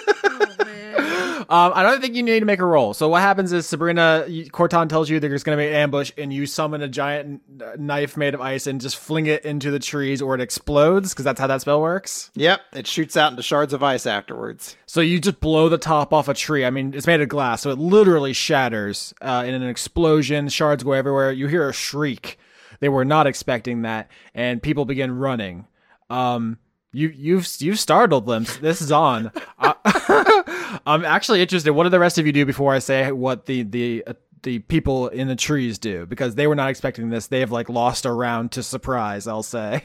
Um, 1.52 1.72
I 1.74 1.82
don't 1.82 2.00
think 2.00 2.14
you 2.14 2.22
need 2.22 2.40
to 2.40 2.46
make 2.46 2.60
a 2.60 2.64
roll. 2.64 2.94
So 2.94 3.10
what 3.10 3.20
happens 3.20 3.52
is 3.52 3.66
Sabrina 3.66 4.26
Corton 4.52 4.88
tells 4.88 5.10
you 5.10 5.20
there's 5.20 5.44
going 5.44 5.58
to 5.58 5.62
be 5.62 5.68
an 5.68 5.74
ambush, 5.74 6.10
and 6.16 6.32
you 6.32 6.46
summon 6.46 6.80
a 6.80 6.88
giant 6.88 7.42
knife 7.78 8.16
made 8.16 8.32
of 8.32 8.40
ice 8.40 8.66
and 8.66 8.80
just 8.80 8.96
fling 8.96 9.26
it 9.26 9.44
into 9.44 9.70
the 9.70 9.78
trees, 9.78 10.22
or 10.22 10.34
it 10.34 10.40
explodes 10.40 11.10
because 11.10 11.26
that's 11.26 11.38
how 11.38 11.46
that 11.46 11.60
spell 11.60 11.82
works. 11.82 12.30
Yep, 12.36 12.62
it 12.72 12.86
shoots 12.86 13.18
out 13.18 13.32
into 13.32 13.42
shards 13.42 13.74
of 13.74 13.82
ice 13.82 14.06
afterwards. 14.06 14.76
So 14.86 15.02
you 15.02 15.20
just 15.20 15.40
blow 15.40 15.68
the 15.68 15.76
top 15.76 16.14
off 16.14 16.26
a 16.26 16.32
tree. 16.32 16.64
I 16.64 16.70
mean, 16.70 16.94
it's 16.94 17.06
made 17.06 17.20
of 17.20 17.28
glass, 17.28 17.60
so 17.60 17.68
it 17.68 17.78
literally 17.78 18.32
shatters 18.32 19.12
uh, 19.20 19.44
in 19.46 19.52
an 19.52 19.68
explosion. 19.68 20.48
Shards 20.48 20.82
go 20.82 20.92
everywhere. 20.92 21.32
You 21.32 21.48
hear 21.48 21.68
a 21.68 21.74
shriek. 21.74 22.38
They 22.80 22.88
were 22.88 23.04
not 23.04 23.26
expecting 23.26 23.82
that, 23.82 24.10
and 24.34 24.62
people 24.62 24.86
begin 24.86 25.18
running. 25.18 25.66
Um, 26.08 26.56
you 26.94 27.08
you've 27.08 27.46
you've 27.58 27.78
startled 27.78 28.24
them. 28.24 28.46
This 28.62 28.80
is 28.80 28.90
on. 28.90 29.32
I, 29.58 29.74
I'm 30.86 31.04
actually 31.04 31.42
interested. 31.42 31.72
What 31.72 31.84
do 31.84 31.90
the 31.90 31.98
rest 32.00 32.18
of 32.18 32.26
you 32.26 32.32
do 32.32 32.44
before 32.46 32.74
I 32.74 32.78
say 32.78 33.12
what 33.12 33.46
the 33.46 33.62
the 33.62 34.04
uh, 34.06 34.14
the 34.42 34.60
people 34.60 35.08
in 35.08 35.28
the 35.28 35.36
trees 35.36 35.78
do? 35.78 36.06
Because 36.06 36.34
they 36.34 36.46
were 36.46 36.54
not 36.54 36.70
expecting 36.70 37.10
this. 37.10 37.26
They 37.26 37.40
have 37.40 37.52
like 37.52 37.68
lost 37.68 38.04
a 38.04 38.12
round 38.12 38.52
to 38.52 38.62
surprise. 38.62 39.26
I'll 39.26 39.42
say. 39.42 39.84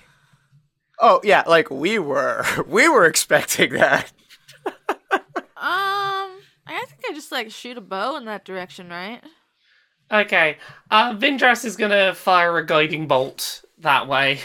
Oh 1.00 1.22
yeah, 1.24 1.44
like 1.48 1.70
we 1.70 2.00
were 2.00 2.44
we 2.68 2.88
were 2.90 3.06
expecting 3.06 3.74
that. 3.74 4.12
Um, 5.60 6.38
I 6.68 6.86
think 6.88 7.02
I 7.10 7.14
just 7.14 7.32
like 7.32 7.50
shoot 7.50 7.80
a 7.80 7.82
bow 7.82 8.16
in 8.16 8.26
that 8.26 8.46
direction, 8.46 8.90
right? 8.90 9.24
Okay. 10.12 10.58
Uh, 10.92 11.16
Vindros 11.16 11.66
is 11.66 11.76
gonna 11.76 12.14
fire 12.14 12.56
a 12.58 12.66
guiding 12.66 13.08
bolt 13.08 13.66
that 13.80 14.08
way. 14.08 14.42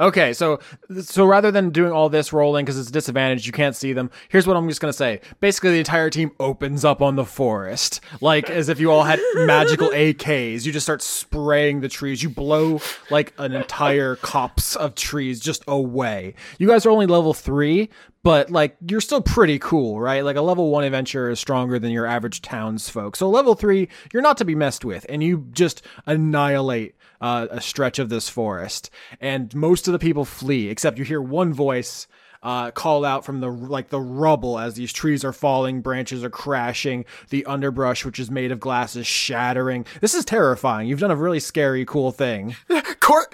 Okay, 0.00 0.32
so 0.32 0.58
so 1.02 1.24
rather 1.24 1.50
than 1.50 1.70
doing 1.70 1.92
all 1.92 2.08
this 2.08 2.32
rolling 2.32 2.64
because 2.64 2.78
it's 2.78 2.90
disadvantage, 2.90 3.46
you 3.46 3.52
can't 3.52 3.76
see 3.76 3.92
them. 3.92 4.10
Here's 4.28 4.46
what 4.46 4.56
I'm 4.56 4.68
just 4.68 4.80
gonna 4.80 4.92
say. 4.92 5.20
Basically, 5.40 5.70
the 5.70 5.78
entire 5.78 6.10
team 6.10 6.32
opens 6.40 6.84
up 6.84 7.02
on 7.02 7.16
the 7.16 7.24
forest, 7.24 8.00
like 8.20 8.50
as 8.50 8.68
if 8.68 8.80
you 8.80 8.90
all 8.90 9.04
had 9.04 9.20
magical 9.34 9.88
AKs. 9.90 10.64
You 10.64 10.72
just 10.72 10.86
start 10.86 11.02
spraying 11.02 11.80
the 11.80 11.88
trees. 11.88 12.22
You 12.22 12.30
blow 12.30 12.80
like 13.10 13.32
an 13.38 13.52
entire 13.52 14.16
copse 14.16 14.76
of 14.76 14.94
trees 14.94 15.40
just 15.40 15.62
away. 15.68 16.34
You 16.58 16.68
guys 16.68 16.86
are 16.86 16.90
only 16.90 17.06
level 17.06 17.34
three, 17.34 17.90
but 18.22 18.50
like 18.50 18.76
you're 18.86 19.00
still 19.00 19.22
pretty 19.22 19.58
cool, 19.58 20.00
right? 20.00 20.24
Like 20.24 20.36
a 20.36 20.42
level 20.42 20.70
one 20.70 20.84
adventurer 20.84 21.30
is 21.30 21.40
stronger 21.40 21.78
than 21.78 21.90
your 21.90 22.06
average 22.06 22.42
townsfolk. 22.42 23.16
So 23.16 23.28
level 23.28 23.54
three, 23.54 23.88
you're 24.12 24.22
not 24.22 24.36
to 24.38 24.44
be 24.44 24.54
messed 24.54 24.84
with, 24.84 25.04
and 25.08 25.22
you 25.22 25.46
just 25.52 25.82
annihilate 26.06 26.94
uh, 27.22 27.46
a 27.50 27.60
stretch 27.60 27.98
of 27.98 28.10
this 28.10 28.28
forest, 28.28 28.90
and 29.20 29.54
most 29.54 29.88
of 29.88 29.92
the 29.92 29.98
people 29.98 30.26
flee, 30.26 30.68
except 30.68 30.98
you 30.98 31.04
hear 31.04 31.22
one 31.22 31.54
voice 31.54 32.06
uh, 32.42 32.72
call 32.72 33.04
out 33.04 33.24
from 33.24 33.40
the 33.40 33.48
like 33.48 33.88
the 33.88 34.00
rubble 34.00 34.58
as 34.58 34.74
these 34.74 34.92
trees 34.92 35.24
are 35.24 35.32
falling, 35.32 35.80
branches 35.80 36.24
are 36.24 36.30
crashing, 36.30 37.04
the 37.30 37.46
underbrush, 37.46 38.04
which 38.04 38.18
is 38.18 38.30
made 38.30 38.50
of 38.50 38.60
glass, 38.60 38.96
is 38.96 39.06
shattering. 39.06 39.86
This 40.00 40.14
is 40.14 40.24
terrifying. 40.24 40.88
You've 40.88 41.00
done 41.00 41.12
a 41.12 41.16
really 41.16 41.40
scary, 41.40 41.84
cool 41.84 42.10
thing. 42.10 42.56
Cor- 43.00 43.30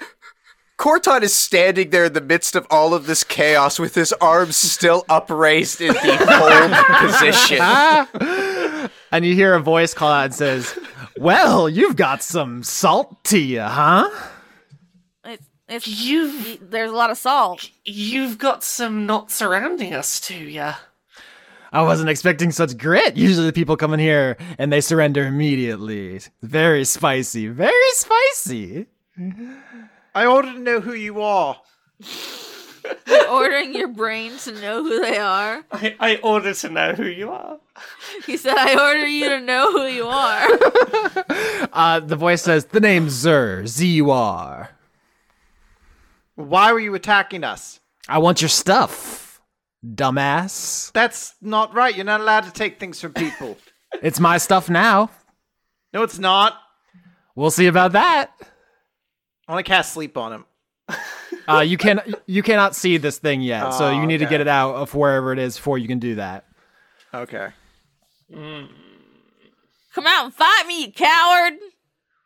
Corton 0.77 1.23
is 1.23 1.33
standing 1.33 1.89
there 1.89 2.05
in 2.05 2.13
the 2.13 2.21
midst 2.21 2.55
of 2.55 2.65
all 2.69 2.93
of 2.93 3.05
this 3.05 3.23
chaos 3.23 3.79
with 3.79 3.95
his 3.95 4.13
arms 4.13 4.55
still 4.55 5.03
upraised 5.09 5.81
in 5.81 5.93
the 5.93 5.99
hold 6.29 7.09
position. 7.11 8.89
And 9.11 9.25
you 9.25 9.33
hear 9.33 9.55
a 9.55 9.59
voice 9.59 9.95
call 9.95 10.11
out 10.11 10.25
and 10.25 10.35
says, 10.35 10.77
"Well, 11.19 11.67
you've 11.67 11.95
got 11.95 12.23
some 12.23 12.63
salt 12.63 13.23
to 13.25 13.37
you, 13.39 13.61
huh?" 13.61 14.09
It's 15.25 15.45
it's 15.67 15.87
You've- 15.87 16.51
y- 16.51 16.57
there's 16.61 16.91
a 16.91 16.95
lot 16.95 17.11
of 17.11 17.17
salt. 17.17 17.69
You've 17.85 18.37
got 18.37 18.63
some 18.63 19.05
not 19.05 19.29
surrounding 19.31 19.93
us 19.93 20.19
too, 20.19 20.35
yeah. 20.35 20.75
I 21.71 21.83
wasn't 21.83 22.09
expecting 22.09 22.51
such 22.51 22.77
grit. 22.77 23.15
Usually 23.15 23.45
the 23.45 23.53
people 23.53 23.77
come 23.77 23.93
in 23.93 23.99
here 23.99 24.37
and 24.57 24.73
they 24.73 24.81
surrender 24.81 25.27
immediately. 25.27 26.19
Very 26.41 26.83
spicy, 26.83 27.47
very 27.47 27.91
spicy. 27.91 28.87
I 30.15 30.25
ordered 30.25 30.53
to 30.53 30.59
know 30.59 30.79
who 30.79 30.93
you 30.93 31.21
are. 31.21 31.57
You're 33.07 33.29
ordering 33.29 33.73
your 33.75 33.87
brain 33.87 34.37
to 34.39 34.51
know 34.61 34.83
who 34.83 35.01
they 35.01 35.17
are. 35.17 35.63
I, 35.71 35.95
I 35.99 36.15
order 36.17 36.53
to 36.53 36.69
know 36.69 36.93
who 36.93 37.05
you 37.05 37.29
are. 37.31 37.59
He 38.25 38.37
said, 38.37 38.55
"I 38.57 38.73
order 38.73 39.07
you 39.07 39.29
to 39.29 39.39
know 39.39 39.71
who 39.71 39.85
you 39.87 40.07
are." 40.07 40.47
Uh, 41.71 41.99
the 41.99 42.15
voice 42.15 42.41
says, 42.41 42.65
"The 42.65 42.79
name's 42.79 43.13
Zur, 43.13 43.65
Z-U-R. 43.65 44.71
Why 46.35 46.73
were 46.73 46.79
you 46.79 46.95
attacking 46.95 47.43
us? 47.43 47.79
I 48.07 48.17
want 48.17 48.41
your 48.41 48.49
stuff, 48.49 49.39
dumbass. 49.85 50.91
That's 50.93 51.35
not 51.41 51.73
right. 51.73 51.95
You're 51.95 52.05
not 52.05 52.21
allowed 52.21 52.45
to 52.45 52.51
take 52.51 52.79
things 52.79 52.99
from 52.99 53.13
people. 53.13 53.57
It's 54.03 54.19
my 54.19 54.37
stuff 54.37 54.69
now. 54.69 55.09
no, 55.93 56.03
it's 56.03 56.19
not. 56.19 56.53
We'll 57.35 57.51
see 57.51 57.67
about 57.67 57.93
that." 57.93 58.31
I 59.47 59.51
want 59.53 59.65
to 59.65 59.69
cast 59.69 59.93
sleep 59.93 60.15
on 60.17 60.31
him. 60.33 60.45
Uh, 61.49 61.61
you 61.61 61.77
can 61.77 62.01
you 62.27 62.43
cannot 62.43 62.75
see 62.75 62.97
this 62.97 63.17
thing 63.17 63.41
yet, 63.41 63.71
so 63.71 63.87
Oh, 63.87 63.91
you 63.91 64.05
need 64.05 64.19
to 64.19 64.25
get 64.25 64.39
it 64.41 64.47
out 64.47 64.75
of 64.75 64.93
wherever 64.93 65.33
it 65.33 65.39
is 65.39 65.55
before 65.55 65.77
you 65.77 65.87
can 65.87 65.99
do 65.99 66.15
that. 66.15 66.45
Okay. 67.13 67.49
Come 68.31 70.05
out 70.05 70.25
and 70.25 70.33
fight 70.33 70.65
me, 70.67 70.81
you 70.85 70.91
coward! 70.91 71.53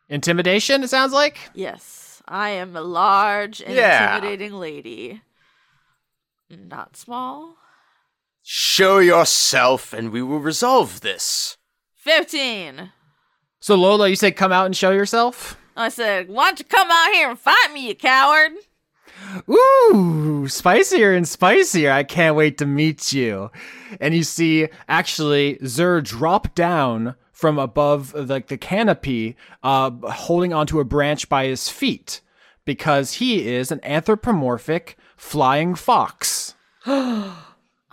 Intimidation, 0.08 0.82
it 0.82 0.90
sounds 0.90 1.12
like. 1.12 1.38
Yes, 1.54 2.22
I 2.28 2.50
am 2.50 2.76
a 2.76 2.82
large 2.82 3.60
and 3.62 3.74
Yeah. 3.74 4.14
intimidating 4.16 4.52
lady. 4.54 5.22
Not 6.50 6.96
small. 6.96 7.56
Show 8.42 8.98
yourself 8.98 9.92
and 9.94 10.10
we 10.12 10.22
will 10.22 10.38
resolve 10.40 11.00
this. 11.00 11.56
Fifteen. 11.96 12.92
So 13.60 13.74
Lola, 13.76 14.08
you 14.10 14.16
said 14.16 14.36
come 14.36 14.52
out 14.52 14.66
and 14.66 14.76
show 14.76 14.90
yourself. 14.90 15.56
I 15.76 15.88
said, 15.88 16.28
"Why 16.28 16.48
don't 16.50 16.58
you 16.58 16.66
come 16.66 16.90
out 16.90 17.12
here 17.14 17.30
and 17.30 17.38
fight 17.38 17.70
me, 17.72 17.88
you 17.88 17.94
coward?" 17.94 18.52
Ooh, 19.48 20.46
spicier 20.48 21.14
and 21.14 21.26
spicier. 21.26 21.90
I 21.90 22.04
can't 22.04 22.36
wait 22.36 22.58
to 22.58 22.66
meet 22.66 23.12
you. 23.12 23.50
And 24.00 24.14
you 24.14 24.22
see, 24.22 24.68
actually, 24.88 25.58
Zur 25.64 26.00
drop 26.00 26.54
down 26.54 27.14
from 27.32 27.58
above 27.58 28.14
like 28.14 28.48
the 28.48 28.56
canopy, 28.56 29.36
uh, 29.62 29.90
holding 30.04 30.52
onto 30.52 30.80
a 30.80 30.84
branch 30.84 31.28
by 31.28 31.46
his 31.46 31.68
feet, 31.68 32.20
because 32.64 33.14
he 33.14 33.46
is 33.46 33.70
an 33.72 33.80
anthropomorphic 33.84 34.96
flying 35.16 35.74
fox. 35.74 36.54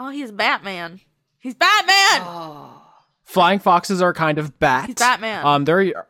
Oh, 0.03 0.09
he's 0.09 0.31
Batman. 0.31 0.99
He's 1.37 1.53
Batman. 1.53 2.71
Flying 3.23 3.59
foxes 3.59 4.01
are 4.01 4.13
kind 4.15 4.39
of 4.39 4.57
bat. 4.57 4.87
He's 4.87 4.95
Batman. 4.95 5.45
Um, 5.45 5.65
there, 5.65 6.07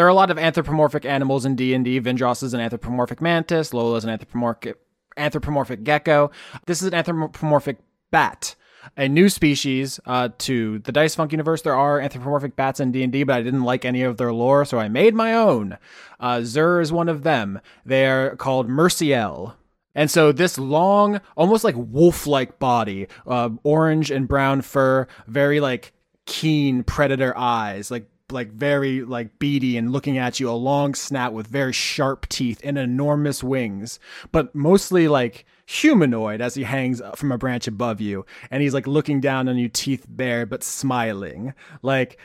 there 0.00 0.06
are 0.06 0.08
a 0.08 0.14
lot 0.14 0.30
of 0.30 0.38
anthropomorphic 0.38 1.04
animals 1.04 1.44
in 1.44 1.56
D 1.56 1.74
and 1.74 1.84
D. 1.84 2.00
Vindros 2.00 2.42
is 2.42 2.54
an 2.54 2.60
anthropomorphic 2.60 3.20
mantis. 3.20 3.74
Lola 3.74 3.98
is 3.98 4.04
an 4.04 4.08
anthropomorphic 4.08 4.78
anthropomorphic 5.18 5.84
gecko. 5.84 6.30
This 6.64 6.80
is 6.80 6.88
an 6.88 6.94
anthropomorphic 6.94 7.76
bat, 8.10 8.54
a 8.96 9.10
new 9.10 9.28
species 9.28 10.00
uh, 10.06 10.30
to 10.38 10.78
the 10.78 10.90
Dice 10.90 11.14
Funk 11.14 11.32
universe. 11.32 11.60
There 11.60 11.74
are 11.74 12.00
anthropomorphic 12.00 12.56
bats 12.56 12.80
in 12.80 12.92
D 12.92 13.02
and 13.02 13.12
D, 13.12 13.24
but 13.24 13.36
I 13.36 13.42
didn't 13.42 13.64
like 13.64 13.84
any 13.84 14.00
of 14.00 14.16
their 14.16 14.32
lore, 14.32 14.64
so 14.64 14.78
I 14.78 14.88
made 14.88 15.14
my 15.14 15.34
own. 15.34 15.76
Uh, 16.18 16.40
Zur 16.44 16.80
is 16.80 16.90
one 16.90 17.10
of 17.10 17.22
them. 17.22 17.60
They 17.84 18.06
are 18.06 18.36
called 18.36 18.70
Merciel. 18.70 19.54
And 19.94 20.10
so 20.10 20.32
this 20.32 20.56
long, 20.56 21.20
almost 21.36 21.62
like 21.62 21.74
wolf-like 21.76 22.58
body, 22.58 23.06
uh, 23.26 23.50
orange 23.64 24.10
and 24.10 24.26
brown 24.26 24.62
fur, 24.62 25.06
very 25.26 25.60
like 25.60 25.92
keen 26.24 26.84
predator 26.84 27.36
eyes, 27.36 27.90
like 27.90 28.09
like 28.32 28.52
very 28.52 29.02
like 29.02 29.38
beady 29.38 29.76
and 29.76 29.92
looking 29.92 30.18
at 30.18 30.40
you, 30.40 30.48
a 30.50 30.52
long 30.52 30.94
snout 30.94 31.32
with 31.32 31.46
very 31.46 31.72
sharp 31.72 32.28
teeth 32.28 32.60
and 32.64 32.78
enormous 32.78 33.42
wings, 33.42 33.98
but 34.32 34.54
mostly 34.54 35.08
like 35.08 35.44
humanoid 35.66 36.40
as 36.40 36.54
he 36.54 36.64
hangs 36.64 37.00
from 37.16 37.30
a 37.32 37.38
branch 37.38 37.66
above 37.68 38.00
you, 38.00 38.24
and 38.50 38.62
he's 38.62 38.74
like 38.74 38.86
looking 38.86 39.20
down 39.20 39.48
on 39.48 39.56
you, 39.56 39.68
teeth 39.68 40.06
bare 40.08 40.46
but 40.46 40.62
smiling, 40.62 41.54
like. 41.82 42.18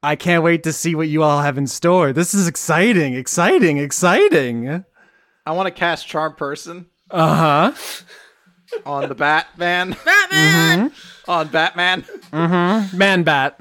I 0.00 0.14
can't 0.14 0.44
wait 0.44 0.62
to 0.62 0.72
see 0.72 0.94
what 0.94 1.08
you 1.08 1.24
all 1.24 1.42
have 1.42 1.58
in 1.58 1.66
store. 1.66 2.12
This 2.12 2.32
is 2.32 2.46
exciting, 2.46 3.14
exciting, 3.14 3.78
exciting. 3.78 4.84
I 5.44 5.50
want 5.50 5.66
to 5.66 5.72
cast 5.72 6.06
Charm 6.06 6.36
Person 6.36 6.86
Uh 7.10 7.72
huh. 7.72 8.06
on 8.86 9.08
the 9.08 9.16
Batman. 9.16 9.96
Batman. 10.04 10.92
on 11.26 11.48
Batman. 11.48 12.04
Man 12.32 13.22
bat. 13.24 13.58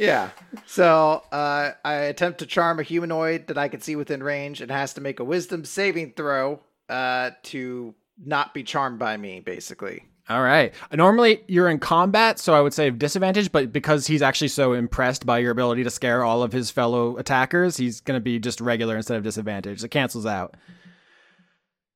Yeah. 0.00 0.30
So 0.66 1.22
uh, 1.30 1.72
I 1.84 1.92
attempt 1.94 2.38
to 2.38 2.46
charm 2.46 2.80
a 2.80 2.82
humanoid 2.82 3.48
that 3.48 3.58
I 3.58 3.68
can 3.68 3.82
see 3.82 3.96
within 3.96 4.22
range. 4.22 4.62
and 4.62 4.70
has 4.70 4.94
to 4.94 5.00
make 5.00 5.20
a 5.20 5.24
wisdom 5.24 5.64
saving 5.64 6.14
throw 6.16 6.60
uh, 6.88 7.32
to 7.44 7.94
not 8.24 8.54
be 8.54 8.62
charmed 8.62 8.98
by 8.98 9.16
me, 9.18 9.40
basically. 9.40 10.04
All 10.30 10.42
right. 10.42 10.72
Normally 10.92 11.42
you're 11.48 11.68
in 11.68 11.78
combat, 11.78 12.38
so 12.38 12.54
I 12.54 12.60
would 12.60 12.72
say 12.72 12.88
disadvantage, 12.90 13.52
but 13.52 13.72
because 13.72 14.06
he's 14.06 14.22
actually 14.22 14.48
so 14.48 14.72
impressed 14.72 15.26
by 15.26 15.38
your 15.38 15.50
ability 15.50 15.84
to 15.84 15.90
scare 15.90 16.24
all 16.24 16.42
of 16.42 16.52
his 16.52 16.70
fellow 16.70 17.18
attackers, 17.18 17.76
he's 17.76 18.00
going 18.00 18.16
to 18.16 18.22
be 18.22 18.38
just 18.38 18.60
regular 18.60 18.96
instead 18.96 19.18
of 19.18 19.22
disadvantage. 19.22 19.84
It 19.84 19.88
cancels 19.88 20.24
out. 20.26 20.56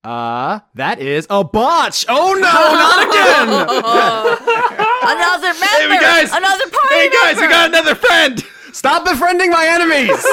Uh, 0.02 0.60
that 0.74 0.98
is 0.98 1.26
a 1.30 1.42
botch. 1.42 2.04
Oh 2.10 2.34
no, 2.34 2.40
not 2.42 3.08
again. 3.08 4.68
another 5.12 5.52
member. 5.54 5.94
Hey, 5.94 6.00
guys. 6.00 6.32
Another 6.32 6.68
party 6.70 6.94
Hey, 6.94 7.10
guys, 7.10 7.36
member. 7.36 7.48
we 7.48 7.52
got 7.52 7.68
another 7.68 7.94
friend. 7.94 8.44
Stop 8.72 9.04
befriending 9.04 9.50
my 9.50 9.66
enemies. 9.66 10.26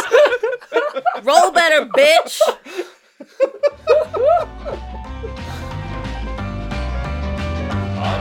Roll 1.24 1.52
better, 1.52 1.86
bitch. 1.86 2.42